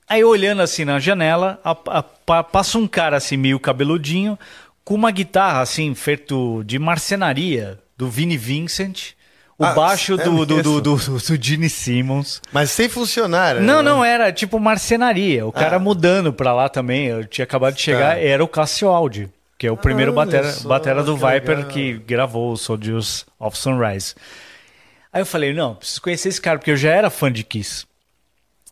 aí 0.07 0.23
olhando 0.23 0.61
assim 0.61 0.85
na 0.85 0.99
janela, 0.99 1.59
a- 1.63 1.71
a- 1.87 2.03
pa- 2.03 2.43
passa 2.43 2.77
um 2.77 2.87
cara 2.87 3.17
assim 3.17 3.35
meio 3.37 3.59
cabeludinho, 3.59 4.39
com 4.83 4.93
uma 4.95 5.11
guitarra 5.11 5.61
assim, 5.61 5.93
feito 5.93 6.63
de 6.65 6.79
marcenaria, 6.79 7.79
do 7.97 8.09
Vinnie 8.09 8.37
Vincent, 8.37 9.11
o 9.59 9.65
Ah, 9.65 9.73
baixo 9.73 10.13
é 10.13 10.23
do, 10.23 10.45
do, 10.45 10.63
do, 10.63 10.81
do, 10.81 10.95
do 10.95 11.43
Gene 11.43 11.69
Simmons. 11.69 12.41
Mas 12.51 12.71
sem 12.71 12.87
funcionar. 12.89 13.55
Não, 13.55 13.83
né? 13.83 13.91
não, 13.91 14.03
era 14.05 14.31
tipo 14.31 14.59
marcenaria. 14.59 15.45
O 15.45 15.51
cara 15.51 15.75
Ah. 15.75 15.79
mudando 15.79 16.31
pra 16.33 16.53
lá 16.53 16.69
também. 16.69 17.07
Eu 17.07 17.25
tinha 17.25 17.43
acabado 17.43 17.75
de 17.75 17.81
chegar, 17.81 18.15
Tá. 18.15 18.19
era 18.21 18.43
o 18.43 18.47
Cássio 18.47 18.87
Aldi, 18.87 19.29
que 19.57 19.67
é 19.67 19.71
o 19.71 19.77
primeiro 19.77 20.11
Olha 20.13 20.25
batera, 20.25 20.51
só, 20.51 20.67
batera 20.67 21.03
do 21.03 21.15
que 21.17 21.25
Viper 21.25 21.57
legal. 21.57 21.71
que 21.71 21.93
gravou 22.07 22.53
o 22.53 22.57
Soldiers 22.57 23.25
of 23.37 23.57
Sunrise. 23.57 24.15
Aí 25.11 25.21
eu 25.21 25.25
falei, 25.25 25.53
não, 25.53 25.75
preciso 25.75 26.01
conhecer 26.01 26.29
esse 26.29 26.39
cara, 26.39 26.57
porque 26.57 26.71
eu 26.71 26.77
já 26.77 26.91
era 26.91 27.09
fã 27.09 27.31
de 27.31 27.43
Kiss. 27.43 27.85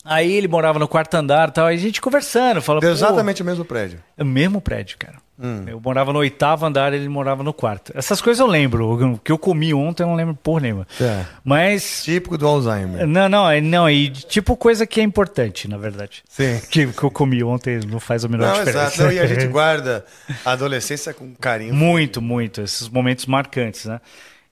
Aí 0.07 0.31
ele 0.31 0.47
morava 0.47 0.79
no 0.79 0.87
quarto 0.87 1.13
andar 1.15 1.49
e 1.49 1.51
tal, 1.51 1.65
aí 1.67 1.75
a 1.75 1.79
gente 1.79 1.99
conversando, 2.01 2.61
falando, 2.61 2.81
pô, 2.83 2.87
exatamente 2.89 3.41
o 3.41 3.45
mesmo 3.45 3.65
prédio. 3.65 3.99
é 4.17 4.23
o 4.23 4.25
mesmo 4.25 4.61
prédio, 4.61 4.97
cara. 4.97 5.15
Hum. 5.39 5.65
Eu 5.67 5.79
morava 5.79 6.11
no 6.11 6.17
oitavo 6.17 6.65
andar, 6.65 6.93
ele 6.93 7.07
morava 7.07 7.43
no 7.43 7.53
quarto. 7.53 7.91
Essas 7.95 8.19
coisas 8.19 8.39
eu 8.39 8.47
lembro. 8.47 9.13
O 9.13 9.19
que 9.19 9.31
eu 9.31 9.37
comi 9.37 9.71
ontem 9.71 10.01
eu 10.01 10.07
não 10.07 10.15
lembro 10.15 10.33
porra 10.33 10.61
nenhuma. 10.61 10.87
É. 10.99 11.25
Mas. 11.43 12.03
Típico 12.03 12.39
do 12.39 12.47
Alzheimer. 12.47 13.05
Não, 13.05 13.29
não, 13.29 13.47
é- 13.47 13.61
não, 13.61 13.87
e 13.87 14.09
tipo 14.09 14.57
coisa 14.57 14.87
que 14.87 14.99
é 14.99 15.03
importante, 15.03 15.67
na 15.67 15.77
verdade. 15.77 16.23
Sim. 16.27 16.59
Que, 16.71 16.87
que 16.87 17.03
eu 17.03 17.11
comi 17.11 17.43
ontem 17.43 17.79
não 17.87 17.99
faz 17.99 18.25
a 18.25 18.27
menor 18.27 18.47
Não, 18.47 18.53
diferença. 18.53 18.79
exato. 18.87 19.03
Não, 19.03 19.11
e 19.11 19.19
a 19.19 19.27
gente 19.27 19.45
guarda 19.51 20.03
a 20.43 20.51
adolescência 20.53 21.13
com 21.13 21.31
carinho. 21.35 21.71
Muito, 21.75 22.19
muito. 22.19 22.61
Esses 22.61 22.89
momentos 22.89 23.27
marcantes, 23.27 23.85
né? 23.85 24.01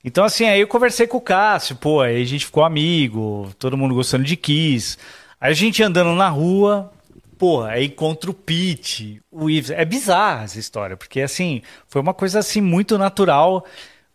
Então, 0.04 0.24
assim, 0.24 0.46
aí 0.48 0.62
eu 0.62 0.68
conversei 0.68 1.08
com 1.08 1.18
o 1.18 1.22
Cássio, 1.22 1.76
pô, 1.78 2.02
aí 2.02 2.22
a 2.22 2.26
gente 2.26 2.46
ficou 2.46 2.64
amigo, 2.64 3.50
todo 3.58 3.76
mundo 3.76 3.96
gostando 3.96 4.24
de 4.24 4.36
Kiss. 4.36 5.00
A 5.46 5.54
gente 5.54 5.84
andando 5.84 6.14
na 6.16 6.28
rua, 6.30 6.92
porra, 7.38 7.70
aí 7.72 7.86
encontra 7.86 8.30
o 8.32 8.34
Pete, 8.34 9.22
o 9.32 9.50
Ives. 9.50 9.70
É 9.72 9.86
bizarra 9.86 10.44
essa 10.46 10.60
história, 10.60 10.98
porque, 10.98 11.22
assim, 11.22 11.62
foi 11.88 12.02
uma 12.02 12.14
coisa, 12.14 12.40
assim, 12.40 12.62
muito 12.62 12.98
natural, 12.98 13.66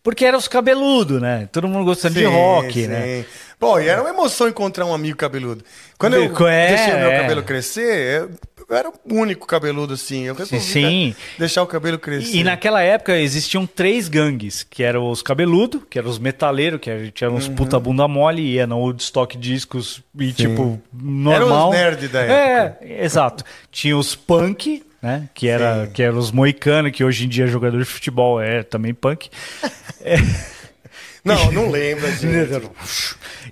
porque 0.03 0.25
eram 0.25 0.37
os 0.39 0.47
cabeludos, 0.47 1.21
né? 1.21 1.47
Todo 1.51 1.67
mundo 1.67 1.85
gostando 1.85 2.15
de 2.15 2.21
Sim, 2.21 2.25
rock, 2.25 2.73
sim. 2.73 2.87
né? 2.87 3.25
Pô, 3.59 3.79
e 3.79 3.87
era 3.87 4.01
uma 4.01 4.09
emoção 4.09 4.47
encontrar 4.47 4.85
um 4.85 4.93
amigo 4.93 5.17
cabeludo. 5.17 5.63
Quando 5.97 6.15
eu 6.15 6.23
É, 6.47 6.67
deixei 6.69 6.93
o 6.95 6.99
meu 6.99 7.11
é. 7.11 7.21
cabelo 7.21 7.43
crescer, 7.43 8.21
eu, 8.23 8.31
eu 8.71 8.77
era 8.77 8.89
o 8.89 8.93
único 9.13 9.45
cabeludo 9.45 9.93
assim. 9.93 10.23
Eu 10.23 10.33
resolvi 10.33 10.63
Sim. 10.63 11.15
deixar 11.37 11.61
o 11.61 11.67
cabelo 11.67 11.99
crescer. 11.99 12.35
E, 12.37 12.43
naquela 12.43 12.81
época 12.81 13.17
existiam 13.17 13.65
três 13.67 14.07
gangues, 14.07 14.63
que 14.63 14.81
eram 14.83 15.09
os 15.09 15.21
cabeludos, 15.21 15.81
que 15.89 15.99
eram 15.99 16.09
os 16.09 16.17
metaleiros, 16.17 16.79
que 16.79 16.89
eram 16.89 17.33
Uhum. 17.33 17.37
uns 17.39 17.47
puta 17.47 17.79
bunda 17.79 18.07
mole, 18.07 18.41
ia 18.41 18.65
no 18.65 18.77
Woodstock 18.79 19.37
discos 19.37 20.01
e 20.17 20.31
tipo, 20.31 20.81
normal. 20.93 21.69
os 21.69 21.75
nerd 21.75 22.07
da 22.07 22.21
É, 22.23 22.77
exato. 23.03 23.43
Tinha 23.71 23.97
os 23.97 24.15
punk, 24.15 24.83
né, 25.01 25.27
que 25.33 25.47
era, 25.47 25.85
Sim. 25.87 25.91
que 25.91 26.01
eram 26.03 26.17
os 26.17 26.31
moicanos, 26.31 26.91
que 26.91 27.03
hoje 27.03 27.25
em 27.25 27.29
dia 27.29 27.47
jogador 27.47 27.77
de 27.79 27.85
futebol 27.85 28.41
é 28.41 28.63
também 28.63 28.93
punk. 28.93 29.29
Não, 31.23 31.51
não 31.51 31.69
gente. 31.71 32.71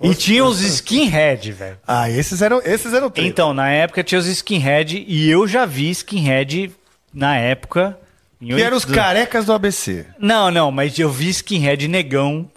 E 0.02 0.14
tinha 0.14 0.44
os 0.44 0.60
skinhead, 0.60 1.52
velho. 1.52 1.78
ah, 1.86 2.10
esses 2.10 2.42
eram, 2.42 2.60
esses 2.64 2.92
eram 2.92 3.10
três. 3.10 3.28
Então, 3.28 3.52
na 3.54 3.70
época 3.70 4.02
tinha 4.02 4.18
os 4.18 4.26
skinhead 4.26 5.04
e 5.06 5.28
eu 5.28 5.46
já 5.46 5.64
vi 5.66 5.90
skinhead 5.90 6.72
na 7.12 7.36
época. 7.36 7.98
que 8.40 8.60
eram 8.60 8.76
os 8.76 8.84
carecas 8.84 9.44
do 9.46 9.52
ABC. 9.52 10.06
Não, 10.18 10.50
não, 10.50 10.70
mas 10.70 10.98
eu 10.98 11.10
vi 11.10 11.28
skinhead 11.28 11.86
negão. 11.86 12.50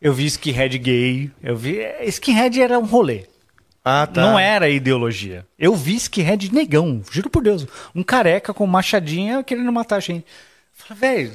Eu 0.00 0.12
vi 0.14 0.26
skinhead 0.26 0.78
gay. 0.78 1.30
Eu 1.42 1.56
vi. 1.56 1.78
Skinhead 2.06 2.60
era 2.60 2.78
um 2.78 2.84
rolê. 2.84 3.24
Ah, 3.84 4.06
tá. 4.06 4.20
Não 4.20 4.38
era 4.38 4.68
ideologia. 4.68 5.46
Eu 5.58 5.74
vi 5.74 5.96
skinhead 5.96 6.52
negão, 6.54 7.02
juro 7.10 7.30
por 7.30 7.42
Deus. 7.42 7.66
Um 7.94 8.02
careca 8.02 8.52
com 8.52 8.66
machadinha 8.66 9.42
querendo 9.42 9.72
matar 9.72 9.96
a 9.96 10.00
gente. 10.00 10.24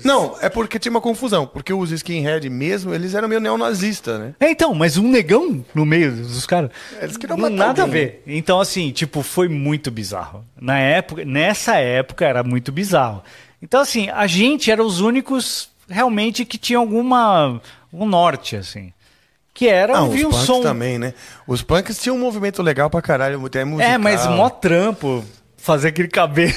Não, 0.04 0.36
é 0.42 0.50
porque 0.50 0.78
tinha 0.80 0.90
uma 0.92 1.02
confusão. 1.02 1.46
Porque 1.48 1.74
os 1.74 1.92
skinhead 1.92 2.50
mesmo, 2.50 2.94
eles 2.94 3.14
eram 3.14 3.28
meio 3.28 3.40
neonazistas, 3.42 4.20
né? 4.20 4.36
É, 4.40 4.52
então, 4.52 4.74
mas 4.74 4.98
um 4.98 5.08
negão 5.10 5.64
no 5.74 5.86
meio 5.86 6.12
dos 6.12 6.46
caras. 6.46 6.72
Eles 7.02 7.18
queriam 7.18 7.38
matar 7.38 7.56
Nada 7.56 7.82
a 7.82 7.86
alguém. 7.86 8.06
ver. 8.08 8.24
Então, 8.28 8.60
assim, 8.60 8.92
tipo, 8.92 9.22
foi 9.22 9.48
muito 9.48 9.90
bizarro. 9.92 10.44
Na 10.60 10.78
época, 10.80 11.24
nessa 11.26 11.78
época 11.78 12.26
era 12.26 12.44
muito 12.44 12.72
bizarro. 12.72 13.24
Então, 13.62 13.80
assim, 13.82 14.10
a 14.10 14.28
gente 14.28 14.70
era 14.72 14.84
os 14.84 15.00
únicos 15.00 15.70
realmente 15.90 16.44
que 16.46 16.58
tinham 16.58 16.82
alguma. 16.82 17.62
um 17.94 18.06
norte, 18.06 18.56
assim. 18.56 18.92
Que 19.54 19.70
era 19.70 19.96
Ah, 19.98 20.02
os 20.02 20.08
ouvir 20.10 20.26
um 20.26 20.32
punks 20.32 20.46
som. 20.46 20.62
também, 20.62 21.00
né? 21.00 21.14
Os 21.48 21.62
punks 21.62 21.98
tinham 22.02 22.18
um 22.18 22.20
movimento 22.20 22.62
legal 22.62 22.90
pra 22.90 23.02
caralho, 23.02 23.44
até 23.46 23.64
musical. 23.64 23.94
É, 23.94 23.98
mas 23.98 24.28
mó 24.28 24.50
trampo 24.50 25.24
fazer 25.58 25.88
aquele 25.88 26.10
cabelo. 26.10 26.54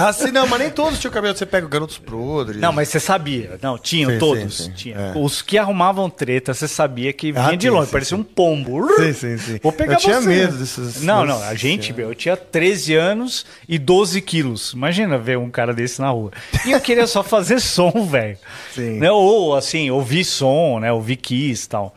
Ah, 0.00 0.12
sim, 0.12 0.30
não, 0.30 0.46
mas 0.46 0.60
nem 0.60 0.70
todos 0.70 0.98
tinham 1.00 1.12
cabelo. 1.12 1.36
Você 1.36 1.44
pega 1.44 1.66
o 1.66 1.68
Garotos 1.68 1.98
Podres. 1.98 2.60
Não, 2.60 2.72
mas 2.72 2.88
você 2.88 3.00
sabia. 3.00 3.58
Não, 3.60 3.76
tinham 3.76 4.10
Sim, 4.12 4.18
todos. 4.18 4.56
sim, 4.56 4.64
sim. 4.64 4.72
Tinha. 4.72 4.96
É. 4.96 5.12
Os 5.16 5.42
que 5.42 5.58
arrumavam 5.58 6.08
treta, 6.08 6.54
você 6.54 6.68
sabia 6.68 7.12
que 7.12 7.32
vinha 7.32 7.46
Ah, 7.48 7.54
de 7.56 7.66
sim, 7.66 7.70
longe, 7.70 7.86
sim, 7.86 7.92
parecia 7.92 8.16
sim. 8.16 8.20
um 8.20 8.24
pombo. 8.24 8.88
Sim, 8.96 9.12
sim, 9.12 9.38
sim. 9.38 9.58
Vou 9.62 9.72
pegar 9.72 9.94
Eu 9.94 9.98
tinha 9.98 10.20
você. 10.20 10.28
medo 10.28 10.56
desses- 10.56 11.02
Não, 11.02 11.24
não, 11.24 11.36
desses- 11.36 11.50
a 11.50 11.54
gente, 11.54 11.92
meu, 11.92 12.08
eu 12.10 12.14
tinha 12.14 12.36
13 12.36 12.94
anos 12.94 13.44
e 13.68 13.78
12 13.78 14.20
quilos. 14.20 14.72
Imagina 14.72 15.18
ver 15.18 15.36
um 15.38 15.50
cara 15.50 15.74
desse 15.74 16.00
na 16.00 16.10
rua. 16.10 16.30
E 16.64 16.70
eu 16.70 16.80
queria 16.80 17.06
só 17.06 17.22
fazer 17.22 17.58
som, 17.60 17.90
velho. 18.08 18.38
Sim. 18.74 18.98
Né? 19.00 19.10
Ou, 19.10 19.54
assim, 19.56 19.90
ouvir 19.90 20.24
som, 20.24 20.78
né? 20.80 20.92
Ouvir 20.92 21.16
Kiss 21.16 21.66
e 21.66 21.68
tal. 21.68 21.94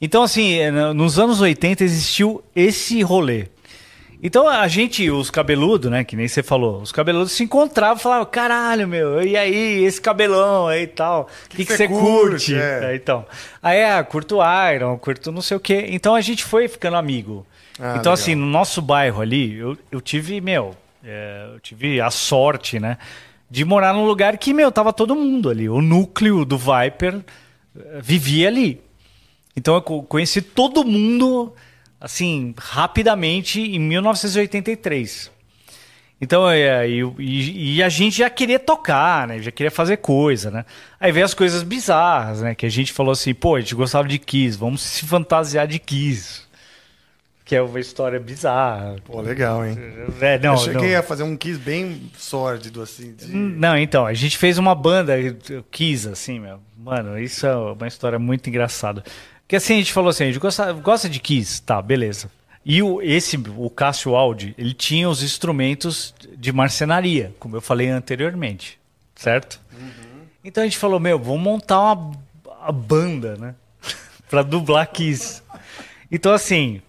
Então, 0.00 0.22
assim, 0.22 0.54
eh, 0.54 0.70
nos 0.92 1.18
anos 1.18 1.40
80 1.40 1.82
existiu 1.84 2.42
esse 2.54 3.00
rolê. 3.02 3.46
Então 4.26 4.48
a 4.48 4.66
gente, 4.68 5.10
os 5.10 5.28
cabeludos, 5.30 5.90
né, 5.90 6.02
que 6.02 6.16
nem 6.16 6.26
você 6.26 6.42
falou, 6.42 6.80
os 6.80 6.90
cabeludos 6.90 7.32
se 7.32 7.44
encontravam 7.44 7.98
e 7.98 8.00
falavam, 8.00 8.24
caralho, 8.24 8.88
meu, 8.88 9.22
e 9.22 9.36
aí, 9.36 9.84
esse 9.84 10.00
cabelão 10.00 10.66
aí 10.66 10.84
e 10.84 10.86
tal, 10.86 11.28
o 11.44 11.48
que, 11.50 11.58
que, 11.58 11.66
que 11.66 11.76
você 11.76 11.86
curte? 11.86 12.00
curte, 12.00 12.54
é. 12.54 12.92
É, 12.92 12.96
então, 12.96 13.26
aí, 13.62 13.84
ah, 13.84 14.02
curto 14.02 14.38
Iron, 14.74 14.96
curto 14.96 15.30
não 15.30 15.42
sei 15.42 15.58
o 15.58 15.60
quê. 15.60 15.88
Então 15.90 16.14
a 16.14 16.22
gente 16.22 16.42
foi 16.42 16.66
ficando 16.68 16.96
amigo. 16.96 17.46
Ah, 17.78 17.90
então, 17.90 17.96
legal. 17.98 18.14
assim, 18.14 18.34
no 18.34 18.46
nosso 18.46 18.80
bairro 18.80 19.20
ali, 19.20 19.58
eu, 19.58 19.76
eu 19.92 20.00
tive, 20.00 20.40
meu, 20.40 20.74
é, 21.04 21.50
eu 21.52 21.60
tive 21.60 22.00
a 22.00 22.10
sorte, 22.10 22.80
né, 22.80 22.96
de 23.50 23.62
morar 23.62 23.92
num 23.92 24.06
lugar 24.06 24.38
que, 24.38 24.54
meu, 24.54 24.72
tava 24.72 24.90
todo 24.90 25.14
mundo 25.14 25.50
ali. 25.50 25.68
O 25.68 25.82
núcleo 25.82 26.46
do 26.46 26.56
Viper 26.56 27.20
eh, 27.78 28.00
vivia 28.00 28.48
ali. 28.48 28.80
Então 29.54 29.74
eu 29.74 29.82
co- 29.82 30.02
conheci 30.02 30.40
todo 30.40 30.82
mundo, 30.82 31.52
assim, 32.04 32.54
rapidamente 32.58 33.60
em 33.60 33.78
1983. 33.78 35.32
Então, 36.20 36.48
é, 36.48 36.88
e, 36.88 37.00
e- 37.18 37.74
e 37.76 37.82
a 37.82 37.88
gente 37.88 38.16
já 38.18 38.30
queria 38.30 38.58
tocar, 38.58 39.26
né? 39.26 39.40
Já 39.42 39.50
queria 39.50 39.70
fazer 39.70 39.96
coisa, 39.98 40.50
né? 40.50 40.64
Aí 40.98 41.10
veio 41.12 41.24
as 41.26 41.34
coisas 41.34 41.62
bizarras, 41.62 42.40
né? 42.40 42.54
Que 42.54 42.64
a 42.64 42.70
gente 42.70 42.92
falou 42.92 43.12
assim, 43.12 43.34
pô, 43.34 43.56
a 43.56 43.60
gente 43.60 43.74
gostava 43.74 44.06
de 44.08 44.18
Kiss, 44.18 44.56
vamos 44.56 44.80
se 44.82 45.04
fantasiar 45.04 45.66
de 45.66 45.78
Kiss. 45.78 46.42
que 47.44 47.54
é 47.54 47.60
uma 47.60 47.78
história 47.78 48.18
bizarra. 48.18 48.96
Pô, 49.04 49.20
legal, 49.20 49.66
hein? 49.66 49.76
É, 50.18 50.38
não, 50.38 50.52
eu 50.52 50.58
cheguei 50.58 50.92
não. 50.92 51.00
a 51.00 51.02
fazer 51.02 51.24
um 51.24 51.36
Kiss 51.36 51.58
bem 51.58 52.10
sórdido, 52.16 52.80
assim. 52.80 53.12
de- 53.14 53.26
Não, 53.26 53.76
então, 53.76 54.06
a 54.06 54.14
gente 54.14 54.38
fez 54.38 54.56
uma 54.56 54.74
banda, 54.74 55.12
Kiss, 55.70 56.08
assim, 56.08 56.40
meu. 56.40 56.58
Mano, 56.78 57.18
isso 57.18 57.46
é 57.46 57.54
uma 57.54 57.86
história 57.86 58.18
muito 58.18 58.48
engraçada. 58.48 59.04
Porque 59.54 59.62
assim, 59.62 59.74
a 59.74 59.76
gente 59.76 59.92
falou 59.92 60.10
assim, 60.10 60.24
a 60.24 60.26
gente 60.26 60.40
gosta, 60.40 60.72
gosta 60.72 61.08
de 61.08 61.20
Kiss, 61.20 61.62
tá, 61.62 61.80
beleza. 61.80 62.28
E 62.64 62.82
o, 62.82 63.00
esse, 63.00 63.36
o 63.56 63.70
Cássio 63.70 64.16
Aldi, 64.16 64.52
ele 64.58 64.74
tinha 64.74 65.08
os 65.08 65.22
instrumentos 65.22 66.12
de 66.36 66.52
marcenaria, 66.52 67.32
como 67.38 67.56
eu 67.56 67.60
falei 67.60 67.88
anteriormente, 67.88 68.80
certo? 69.14 69.60
Então 70.42 70.60
a 70.60 70.66
gente 70.66 70.76
falou, 70.76 70.98
meu, 70.98 71.20
vamos 71.20 71.40
montar 71.40 71.78
uma, 71.92 72.10
a 72.62 72.72
banda, 72.72 73.36
né? 73.36 73.54
pra 74.28 74.42
dublar 74.42 74.90
Kiss. 74.90 75.40
Então 76.10 76.32
assim, 76.32 76.82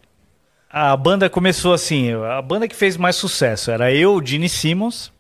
a 0.68 0.98
banda 0.98 1.30
começou 1.30 1.72
assim, 1.72 2.14
a 2.14 2.42
banda 2.42 2.68
que 2.68 2.76
fez 2.76 2.98
mais 2.98 3.16
sucesso 3.16 3.70
era 3.70 3.94
eu, 3.94 4.16
o 4.16 4.26
Gene 4.26 4.50
Simmons, 4.50 5.14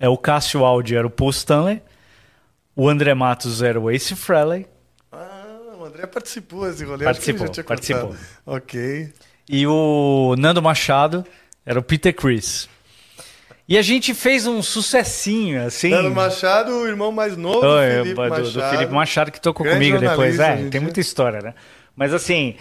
é, 0.00 0.08
o 0.08 0.16
Cássio 0.16 0.64
Aldi 0.64 0.96
era 0.96 1.06
o 1.06 1.10
Paul 1.10 1.28
Stanley, 1.28 1.82
o 2.74 2.88
André 2.88 3.12
Matos 3.12 3.60
era 3.60 3.78
o 3.78 3.90
Ace 3.90 4.16
Frehley 4.16 4.66
André 5.94 6.08
participou 6.08 6.68
desse 6.68 6.84
rolê. 6.84 7.04
Participou, 7.04 7.64
participou. 7.64 8.08
contado. 8.08 8.18
Ok. 8.44 9.12
e 9.48 9.64
o 9.64 10.34
Nando 10.36 10.60
Machado 10.60 11.24
era 11.64 11.78
o 11.78 11.82
Peter 11.84 12.12
Chris. 12.12 12.68
E 13.68 13.78
a 13.78 13.82
gente 13.82 14.12
fez 14.12 14.44
um 14.44 14.60
sucessinho, 14.60 15.64
assim. 15.64 15.90
Nando 15.90 16.10
Machado, 16.10 16.72
o 16.72 16.86
irmão 16.88 17.12
mais 17.12 17.36
novo 17.36 17.60
do 17.60 17.78
Felipe 17.78 18.14
do, 18.14 18.14
do 18.14 18.28
Machado. 18.28 18.70
Felipe 18.70 18.92
Machado 18.92 19.30
que 19.30 19.40
tocou 19.40 19.64
Grande 19.64 19.78
comigo 19.78 19.98
depois. 20.00 20.40
É, 20.40 20.68
tem 20.68 20.80
muita 20.80 20.98
história, 20.98 21.40
né? 21.40 21.54
Mas 21.94 22.12
assim, 22.12 22.56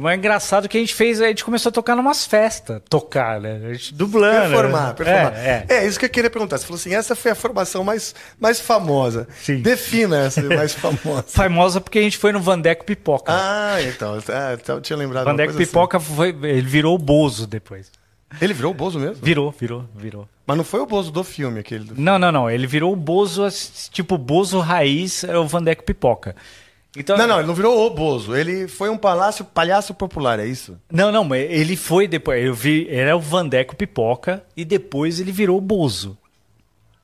mais 0.00 0.18
engraçado 0.18 0.68
que 0.68 0.76
a 0.76 0.80
gente 0.80 0.94
fez, 0.94 1.20
a 1.20 1.28
gente 1.28 1.44
começou 1.44 1.70
a 1.70 1.72
tocar 1.72 1.94
numas 1.94 2.26
festas. 2.26 2.80
Tocar, 2.88 3.40
né? 3.40 3.60
A 3.68 3.72
gente 3.72 3.94
dublando. 3.94 4.48
Performar, 4.48 4.86
né? 4.88 4.92
performar. 4.94 5.32
É, 5.36 5.66
É, 5.68 5.74
é. 5.76 5.86
isso 5.86 5.98
que 5.98 6.04
eu 6.06 6.10
queria 6.10 6.30
perguntar. 6.30 6.58
Você 6.58 6.64
falou 6.66 6.76
assim, 6.78 6.94
essa 6.94 7.14
foi 7.14 7.30
a 7.30 7.34
formação 7.34 7.84
mais, 7.84 8.14
mais 8.40 8.58
famosa. 8.60 9.28
Sim. 9.42 9.60
Defina 9.62 10.18
essa 10.24 10.42
mais 10.42 10.72
famosa. 10.76 11.24
Famosa 11.28 11.80
porque 11.80 11.98
a 11.98 12.02
gente 12.02 12.18
foi 12.18 12.32
no 12.32 12.40
Vandeco 12.40 12.84
Pipoca. 12.84 13.32
Ah, 13.34 13.76
então. 13.82 14.18
Ah, 14.28 14.54
então 14.60 14.76
eu 14.76 14.80
tinha 14.80 14.96
lembrado. 14.96 15.24
Vandeco 15.24 15.52
coisa 15.52 15.62
assim. 15.62 15.70
Pipoca 15.70 16.00
foi, 16.00 16.28
ele 16.42 16.62
virou 16.62 16.94
o 16.94 16.98
Bozo 16.98 17.46
depois. 17.46 17.90
Ele 18.40 18.52
virou 18.52 18.72
o 18.72 18.74
Bozo 18.74 18.98
mesmo? 18.98 19.24
Virou, 19.24 19.54
virou, 19.56 19.84
virou. 19.94 20.28
Mas 20.44 20.56
não 20.56 20.64
foi 20.64 20.80
o 20.80 20.86
Bozo 20.86 21.12
do 21.12 21.22
filme, 21.22 21.60
aquele. 21.60 21.84
do- 21.84 22.00
Não, 22.00 22.18
não, 22.18 22.32
não. 22.32 22.50
Ele 22.50 22.66
virou 22.66 22.92
o 22.92 22.96
Bozo, 22.96 23.46
tipo, 23.92 24.18
Bozo 24.18 24.58
raiz 24.58 25.22
é 25.22 25.38
o 25.38 25.46
Vandeco 25.46 25.84
Pipoca. 25.84 26.34
Então, 26.96 27.16
Não, 27.16 27.26
não, 27.26 27.38
ele 27.38 27.46
não 27.48 27.54
virou 27.54 27.86
o 27.86 27.90
Bozo. 27.90 28.36
Ele 28.36 28.68
foi 28.68 28.88
um 28.88 28.96
palácio, 28.96 29.44
palhaço 29.44 29.92
popular, 29.94 30.38
é 30.38 30.46
isso? 30.46 30.78
Não, 30.90 31.10
não, 31.10 31.24
mas 31.24 31.50
ele 31.50 31.76
foi 31.76 32.06
depois. 32.06 32.44
Eu 32.44 32.54
vi, 32.54 32.86
era 32.88 33.16
o 33.16 33.20
Vandeco 33.20 33.74
Pipoca 33.74 34.44
e 34.56 34.64
depois 34.64 35.18
ele 35.18 35.32
virou 35.32 35.58
o 35.58 35.60
Bozo. 35.60 36.16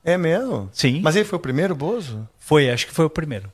É 0.03 0.17
mesmo? 0.17 0.69
Sim. 0.71 1.01
Mas 1.03 1.15
ele 1.15 1.25
foi 1.25 1.37
o 1.37 1.41
primeiro 1.41 1.75
Bozo? 1.75 2.27
Foi, 2.39 2.69
acho 2.69 2.87
que 2.87 2.93
foi 2.93 3.05
o 3.05 3.09
primeiro. 3.09 3.51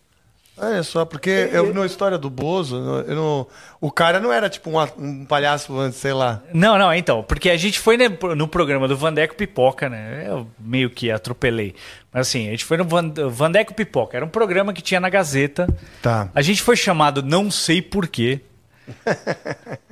Olha 0.60 0.82
só, 0.82 1.06
porque 1.06 1.50
eu 1.52 1.72
na 1.74 1.86
história 1.86 2.18
do 2.18 2.30
Bozo, 2.30 2.76
eu 3.08 3.16
não- 3.16 3.48
o 3.80 3.92
cara 3.92 4.20
não 4.20 4.34
era 4.34 4.50
tipo 4.50 4.70
um, 4.72 4.82
um 4.98 5.24
palhaço 5.26 5.78
antes, 5.78 6.00
sei 6.00 6.14
lá. 6.14 6.42
Não, 6.54 6.78
não, 6.80 6.92
então, 6.94 7.22
porque 7.22 7.50
a 7.52 7.58
gente 7.58 7.80
foi 7.80 7.96
ne- 7.96 8.10
no 8.36 8.48
programa 8.48 8.88
do 8.88 8.98
Vandeco 8.98 9.36
Pipoca, 9.36 9.88
né? 9.88 10.26
Eu 10.28 10.48
meio 10.60 10.90
que 10.90 11.12
atropelei. 11.12 11.76
Mas 12.12 12.28
assim, 12.28 12.48
a 12.48 12.52
gente 12.52 12.66
foi 12.66 12.78
no 12.78 12.86
Van- 12.86 13.14
Vandeco 13.30 13.74
Pipoca. 13.74 14.18
Era 14.18 14.26
um 14.26 14.30
programa 14.30 14.74
que 14.74 14.82
tinha 14.82 15.00
na 15.00 15.10
Gazeta. 15.10 15.68
Tá. 16.02 16.30
A 16.34 16.42
gente 16.42 16.62
foi 16.64 16.76
chamado 16.76 17.22
não 17.22 17.52
sei 17.52 17.82
porquê. 17.82 18.42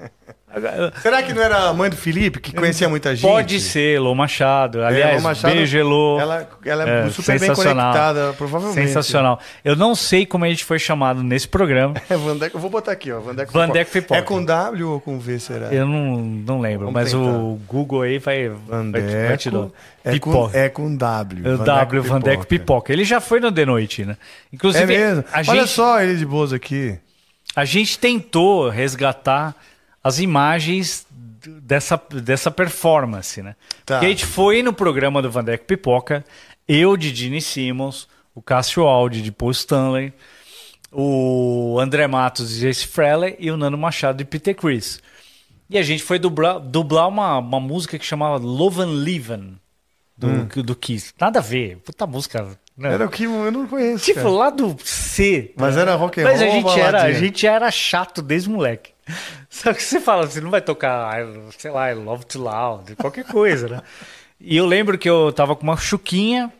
Será 1.02 1.22
que 1.22 1.34
não 1.34 1.42
era 1.42 1.70
a 1.70 1.74
mãe 1.74 1.90
do 1.90 1.96
Felipe, 1.98 2.40
que 2.40 2.54
conhecia 2.54 2.88
muita 2.88 3.16
gente? 3.16 3.30
Pode 3.30 3.60
ser, 3.60 4.00
Lô 4.00 4.16
Machado. 4.16 4.82
É, 4.82 4.86
Aliás, 4.88 5.16
Lô 5.18 5.22
Machado, 5.30 5.54
beijo, 5.54 5.78
Elô. 5.78 6.20
Ela, 6.20 6.50
ela 6.66 6.90
é, 6.90 7.08
É, 7.08 7.10
super 7.10 7.40
bem 7.40 7.54
conectada, 7.54 8.34
provavelmente. 8.38 8.88
Sensacional. 8.88 9.40
Eu 9.64 9.76
não 9.76 9.94
sei 9.96 10.26
como 10.26 10.46
a 10.46 10.50
gente 10.50 10.64
foi 10.64 10.80
chamado 10.80 11.22
nesse 11.24 11.48
programa. 11.48 11.96
É, 12.10 12.16
Vandeco, 12.16 12.56
eu 12.58 12.62
vou 12.62 12.70
botar 12.70 12.92
aqui, 12.92 13.12
ó. 13.12 13.20
Vandeco, 13.20 13.52
Vandeco 13.52 13.92
Pipoca. 13.92 14.20
É 14.20 14.22
com 14.22 14.44
W 14.44 14.90
ou 14.90 15.00
com 15.02 15.20
V, 15.20 15.40
será? 15.40 15.68
Eu 15.74 15.86
não, 15.88 16.18
não 16.18 16.60
lembro, 16.62 16.86
Vamos 16.86 16.94
mas 16.94 17.12
tentar. 17.12 17.24
o 17.38 17.60
Google 17.68 18.02
aí 18.04 18.20
vai, 18.20 18.48
vai, 18.50 19.02
te- 19.02 19.28
vai 19.28 19.38
te 19.38 19.50
dar. 19.52 19.58
Vandeco 19.60 19.76
é 20.06 20.20
com, 20.20 20.32
Pipoca. 20.32 20.58
é 20.58 20.70
com 20.70 20.96
W. 20.96 21.48
É 21.50 21.54
o 21.54 21.58
W, 21.58 22.02
Vandeco 22.04 22.46
Pipoca. 22.48 22.94
Ele 22.94 23.04
já 23.04 23.20
foi 23.20 23.40
no 23.40 23.52
The 23.52 23.66
Noite, 23.66 24.06
né? 24.06 24.16
Inclusive, 24.54 24.84
É 24.94 24.98
mesmo? 24.98 25.24
Olha 25.34 25.44
gente, 25.44 25.68
só 25.70 26.00
ele 26.02 26.16
de 26.16 26.26
Bozo 26.26 26.56
aqui. 26.56 26.98
a 27.56 27.66
gente 27.66 27.98
tentou 27.98 28.70
resgatar 28.70 29.56
as 30.06 30.20
imagens 30.20 31.08
dessa, 31.64 32.00
dessa 32.22 32.52
performance, 32.52 33.42
né? 33.42 33.56
Tá. 33.84 33.96
Porque 33.96 34.06
a 34.06 34.10
gente 34.10 34.24
foi 34.24 34.62
no 34.62 34.72
programa 34.72 35.20
do 35.20 35.32
Vandeco 35.32 35.66
Pipoca, 35.66 36.24
eu 36.68 36.96
de 36.96 37.14
Gene 37.14 37.42
Simmons, 37.42 38.08
o 38.36 38.40
Cássio 38.40 38.84
Aldi 38.84 39.24
de 39.24 39.32
Paul 39.32 39.50
Stanley, 39.50 40.14
o 40.92 41.80
André 41.80 42.06
Matos 42.06 42.52
de 42.52 42.60
Jace 42.60 42.86
Frehley 42.86 43.36
e 43.40 43.50
o 43.50 43.58
Nano 43.58 43.80
Machado 43.80 44.20
de 44.20 44.26
Peter 44.26 44.56
Chris. 44.56 45.02
E 45.68 45.76
a 45.76 45.82
gente 45.82 46.04
foi 46.04 46.20
dublar, 46.20 46.60
dublar 46.60 47.08
uma, 47.08 47.40
uma 47.40 47.60
música 47.60 47.98
que 47.98 48.06
chamava 48.06 48.38
Love 48.38 48.82
and 48.82 48.92
Leven 48.92 49.58
do, 50.16 50.62
do 50.62 50.76
Kiss. 50.76 51.14
Nada 51.20 51.40
a 51.40 51.42
ver. 51.42 51.78
Puta 51.78 52.06
música. 52.06 52.44
né? 52.78 52.90
Hum. 52.90 52.94
Era 52.94 53.06
o 53.08 53.10
que 53.10 53.24
eu 53.24 53.52
não 53.52 53.66
conheço. 53.66 54.06
Tipo, 54.06 54.20
cara. 54.20 54.30
lá 54.30 54.50
do 54.52 54.78
C. 54.84 55.52
Mas 55.58 55.76
era 55.76 55.96
rock 55.96 56.22
and 56.22 56.26
Mas 56.26 56.42
a 56.44 56.46
roll 56.46 56.54
gente, 56.54 56.80
era, 56.80 57.02
a 57.02 57.12
gente 57.12 57.48
era 57.48 57.72
chato 57.72 58.22
desde 58.22 58.48
moleque. 58.48 58.95
Só 59.50 59.74
que 59.74 59.82
você 59.84 60.00
fala, 60.00 60.26
você 60.28 60.42
não 60.42 60.50
vai 60.50 60.62
tocar, 60.62 61.16
sei 61.58 61.72
lá, 61.72 61.92
I 61.92 61.96
Love 61.96 62.26
to 62.26 62.42
Loud, 62.42 62.96
qualquer 62.96 63.26
coisa, 63.26 63.68
né? 63.68 63.82
E 64.40 64.56
eu 64.58 64.66
lembro 64.66 64.98
que 64.98 65.10
eu 65.10 65.32
tava 65.32 65.56
com 65.56 65.64
uma 65.64 65.78
chuquinha 65.78 66.52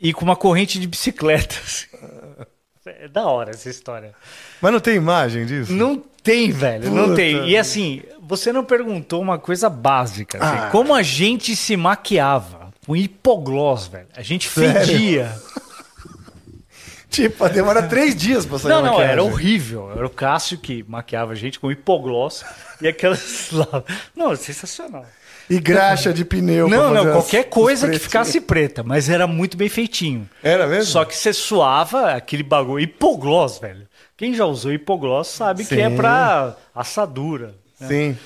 e 0.00 0.12
com 0.12 0.24
uma 0.24 0.36
corrente 0.36 0.78
de 0.80 0.86
bicicleta. 0.86 1.54
assim. 1.64 1.86
É 2.88 3.08
da 3.08 3.26
hora 3.26 3.50
essa 3.50 3.68
história. 3.68 4.14
Mas 4.62 4.72
não 4.72 4.78
tem 4.78 4.94
imagem 4.94 5.44
disso? 5.44 5.72
Não 5.72 5.98
tem, 6.22 6.52
velho, 6.52 6.88
não 6.88 7.02
Puta. 7.06 7.16
tem. 7.16 7.48
E 7.48 7.56
assim, 7.56 8.00
você 8.22 8.52
não 8.52 8.64
perguntou 8.64 9.20
uma 9.20 9.40
coisa 9.40 9.68
básica. 9.68 10.38
assim, 10.38 10.56
Ah. 10.66 10.68
Como 10.70 10.94
a 10.94 11.02
gente 11.02 11.56
se 11.56 11.76
maquiava? 11.76 12.70
Com 12.86 12.94
hipoglós, 12.94 13.88
velho. 13.88 14.06
A 14.14 14.22
gente 14.22 14.48
Sério? 14.48 14.86
fedia. 14.86 15.36
Tipo, 17.08 17.48
demora 17.48 17.82
três 17.84 18.14
dias 18.14 18.44
pra 18.44 18.58
sair 18.58 18.70
Não, 18.70 18.82
não, 18.82 18.90
maquiagem. 18.90 19.12
era 19.12 19.22
horrível. 19.22 19.90
Era 19.92 20.06
o 20.06 20.10
Cássio 20.10 20.58
que 20.58 20.84
maquiava 20.88 21.32
a 21.32 21.34
gente 21.36 21.58
com 21.58 21.70
hipoglós 21.70 22.44
e 22.80 22.88
aquelas 22.88 23.50
lá. 23.52 23.82
Não, 24.14 24.34
sensacional. 24.36 25.06
E 25.48 25.60
graxa 25.60 26.12
de 26.12 26.24
pneu. 26.24 26.68
Não, 26.68 26.92
não, 26.92 27.12
qualquer 27.12 27.44
coisa 27.44 27.88
que 27.88 27.98
ficasse 28.00 28.40
preta, 28.40 28.82
mas 28.82 29.08
era 29.08 29.26
muito 29.28 29.56
bem 29.56 29.68
feitinho. 29.68 30.28
Era 30.42 30.66
mesmo? 30.66 30.90
Só 30.92 31.04
que 31.04 31.16
você 31.16 31.32
suava 31.32 32.10
aquele 32.12 32.42
bagulho. 32.42 32.80
Hipoglós, 32.82 33.58
velho. 33.58 33.86
Quem 34.16 34.34
já 34.34 34.44
usou 34.44 34.72
hipoglós 34.72 35.28
sabe 35.28 35.64
que 35.64 35.80
é 35.80 35.88
Sim. 35.88 35.96
pra 35.96 36.56
assadura. 36.74 37.54
Sim. 37.80 38.16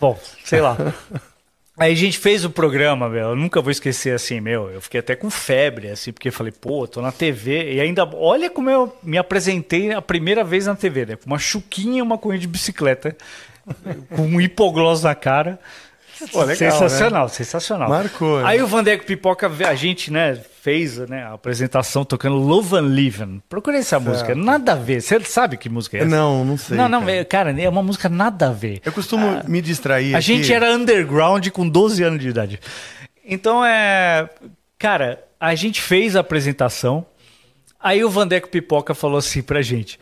Bom, 0.00 0.18
sei 0.44 0.60
lá. 0.60 0.76
Aí 1.80 1.94
a 1.94 1.96
gente 1.96 2.18
fez 2.18 2.44
o 2.44 2.50
programa, 2.50 3.08
meu. 3.08 3.30
Eu 3.30 3.36
nunca 3.36 3.62
vou 3.62 3.70
esquecer 3.70 4.14
assim, 4.14 4.38
meu. 4.38 4.70
Eu 4.70 4.82
fiquei 4.82 5.00
até 5.00 5.16
com 5.16 5.30
febre, 5.30 5.88
assim, 5.88 6.12
porque 6.12 6.28
eu 6.28 6.32
falei, 6.32 6.52
pô, 6.52 6.86
tô 6.86 7.00
na 7.00 7.10
TV. 7.10 7.72
E 7.72 7.80
ainda, 7.80 8.04
olha 8.04 8.50
como 8.50 8.68
eu 8.68 8.94
me 9.02 9.16
apresentei 9.16 9.90
a 9.90 10.02
primeira 10.02 10.44
vez 10.44 10.66
na 10.66 10.76
TV, 10.76 11.06
né? 11.06 11.16
Com 11.16 11.24
uma 11.24 11.38
chuquinha 11.38 12.00
e 12.00 12.02
uma 12.02 12.18
corrida 12.18 12.42
de 12.42 12.48
bicicleta. 12.48 13.16
com 14.14 14.26
um 14.26 14.38
hipoglós 14.38 15.02
na 15.04 15.14
cara. 15.14 15.58
Pô, 16.28 16.40
legal, 16.40 16.56
sensacional, 16.56 17.28
sensacional. 17.28 17.88
Marcou, 17.88 18.40
né? 18.40 18.48
Aí 18.48 18.62
o 18.62 18.66
Vandeco 18.66 19.04
Pipoca, 19.04 19.50
a 19.68 19.74
gente, 19.74 20.12
né, 20.12 20.38
fez 20.60 20.98
né, 20.98 21.24
a 21.24 21.32
apresentação 21.32 22.04
tocando 22.04 22.36
Love 22.36 22.76
and 22.76 22.88
Living. 22.88 23.42
Procurei 23.48 23.80
essa 23.80 23.98
música, 23.98 24.34
nada 24.34 24.72
a 24.72 24.74
ver. 24.74 25.00
Você 25.00 25.18
sabe 25.20 25.56
que 25.56 25.68
música 25.68 25.96
é 25.96 26.00
essa? 26.00 26.08
Não, 26.08 26.44
não 26.44 26.56
sei. 26.56 26.76
não, 26.76 26.88
não, 26.88 27.00
cara. 27.00 27.12
é- 27.12 27.24
cara, 27.24 27.62
é 27.62 27.68
uma 27.68 27.82
música 27.82 28.08
nada 28.08 28.48
a 28.48 28.52
ver. 28.52 28.80
Eu 28.84 28.92
costumo 28.92 29.42
me 29.48 29.62
distrair. 29.62 30.14
A 30.14 30.18
aqui. 30.18 30.26
gente 30.26 30.52
era 30.52 30.72
underground 30.72 31.48
com 31.48 31.68
12 31.68 32.02
anos 32.02 32.20
de 32.20 32.28
idade. 32.28 32.60
Então 33.24 33.64
é. 33.64 34.28
Cara, 34.78 35.22
a 35.38 35.54
gente 35.54 35.80
fez 35.80 36.16
a 36.16 36.20
apresentação. 36.20 37.06
Aí 37.82 38.04
o 38.04 38.10
Vandeco 38.10 38.48
Pipoca 38.48 38.94
falou 38.94 39.18
assim 39.18 39.42
pra 39.42 39.62
gente: 39.62 39.98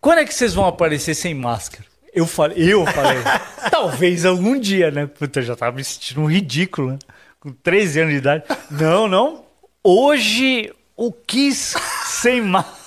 Quando 0.00 0.18
é 0.18 0.24
que 0.24 0.34
vocês 0.34 0.52
vão 0.52 0.66
aparecer 0.66 1.14
sem 1.14 1.34
máscara? 1.34 1.91
Eu 2.12 2.26
falei, 2.26 2.72
eu 2.72 2.84
falei, 2.86 3.22
talvez 3.70 4.24
algum 4.26 4.58
dia, 4.58 4.90
né? 4.90 5.06
Puta, 5.06 5.40
eu 5.40 5.44
já 5.44 5.56
tava 5.56 5.76
me 5.76 5.82
sentindo 5.84 6.20
um 6.20 6.30
ridículo, 6.30 6.92
né? 6.92 6.98
Com 7.40 7.52
13 7.52 8.00
anos 8.00 8.12
de 8.12 8.18
idade. 8.18 8.44
Não, 8.70 9.08
não. 9.08 9.44
Hoje 9.82 10.72
o 10.96 11.10
Kiss 11.10 11.74
sem 12.04 12.40
máscara. 12.42 12.82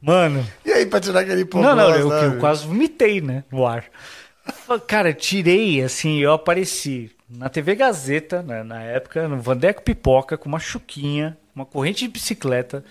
Mano, 0.00 0.46
E 0.64 0.70
aí, 0.70 0.84
pra 0.84 1.00
tirar 1.00 1.20
aquele 1.20 1.46
pão 1.46 1.62
não, 1.62 1.74
não, 1.74 1.90
eu, 1.96 2.12
eu 2.12 2.38
quase 2.38 2.66
vomitei, 2.66 3.22
né, 3.22 3.42
no 3.50 3.66
ar. 3.66 3.86
Cara, 4.86 5.14
tirei, 5.14 5.82
assim, 5.82 6.18
eu 6.18 6.32
apareci 6.34 7.10
na 7.26 7.48
TV 7.48 7.74
Gazeta, 7.74 8.42
né, 8.42 8.62
na 8.62 8.82
época, 8.82 9.26
no 9.26 9.40
Vandeco 9.40 9.82
Pipoca, 9.82 10.36
com 10.36 10.46
uma 10.46 10.58
chuquinha, 10.58 11.38
uma 11.56 11.64
corrente 11.64 12.04
de 12.04 12.10
bicicleta, 12.10 12.84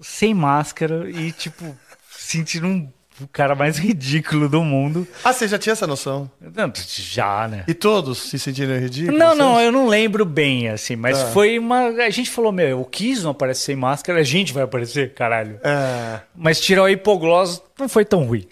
sem 0.00 0.32
máscara 0.32 1.08
e, 1.10 1.32
tipo, 1.32 1.76
sentindo 2.10 2.66
um 2.66 2.90
o 3.20 3.26
cara 3.28 3.54
mais 3.54 3.76
ridículo 3.78 4.48
do 4.48 4.62
mundo. 4.62 5.06
Ah, 5.24 5.32
você 5.32 5.46
já 5.48 5.58
tinha 5.58 5.72
essa 5.72 5.86
noção? 5.86 6.30
Não, 6.40 6.72
Já, 6.74 7.46
né? 7.48 7.64
E 7.66 7.74
todos 7.74 8.18
se 8.18 8.38
sentiram 8.38 8.78
ridículos? 8.78 9.18
Não, 9.18 9.34
não, 9.34 9.60
eu 9.60 9.72
não 9.72 9.86
lembro 9.86 10.24
bem, 10.24 10.68
assim, 10.68 10.96
mas 10.96 11.18
Tá. 11.18 11.26
foi 11.32 11.58
uma. 11.58 11.88
A 11.88 12.10
gente 12.10 12.30
falou, 12.30 12.52
meu, 12.52 12.80
o 12.80 12.84
Kiss 12.84 13.22
não 13.22 13.30
aparece 13.32 13.62
sem 13.62 13.76
máscara, 13.76 14.20
a 14.20 14.22
gente 14.24 14.52
vai 14.52 14.62
aparecer, 14.64 15.12
caralho. 15.14 15.58
É. 15.62 16.20
Mas 16.34 16.60
tirar 16.60 16.82
o 16.84 16.88
hipoglós 16.88 17.62
não 17.78 17.88
foi 17.88 18.04
tão 18.04 18.24
ruim. 18.24 18.46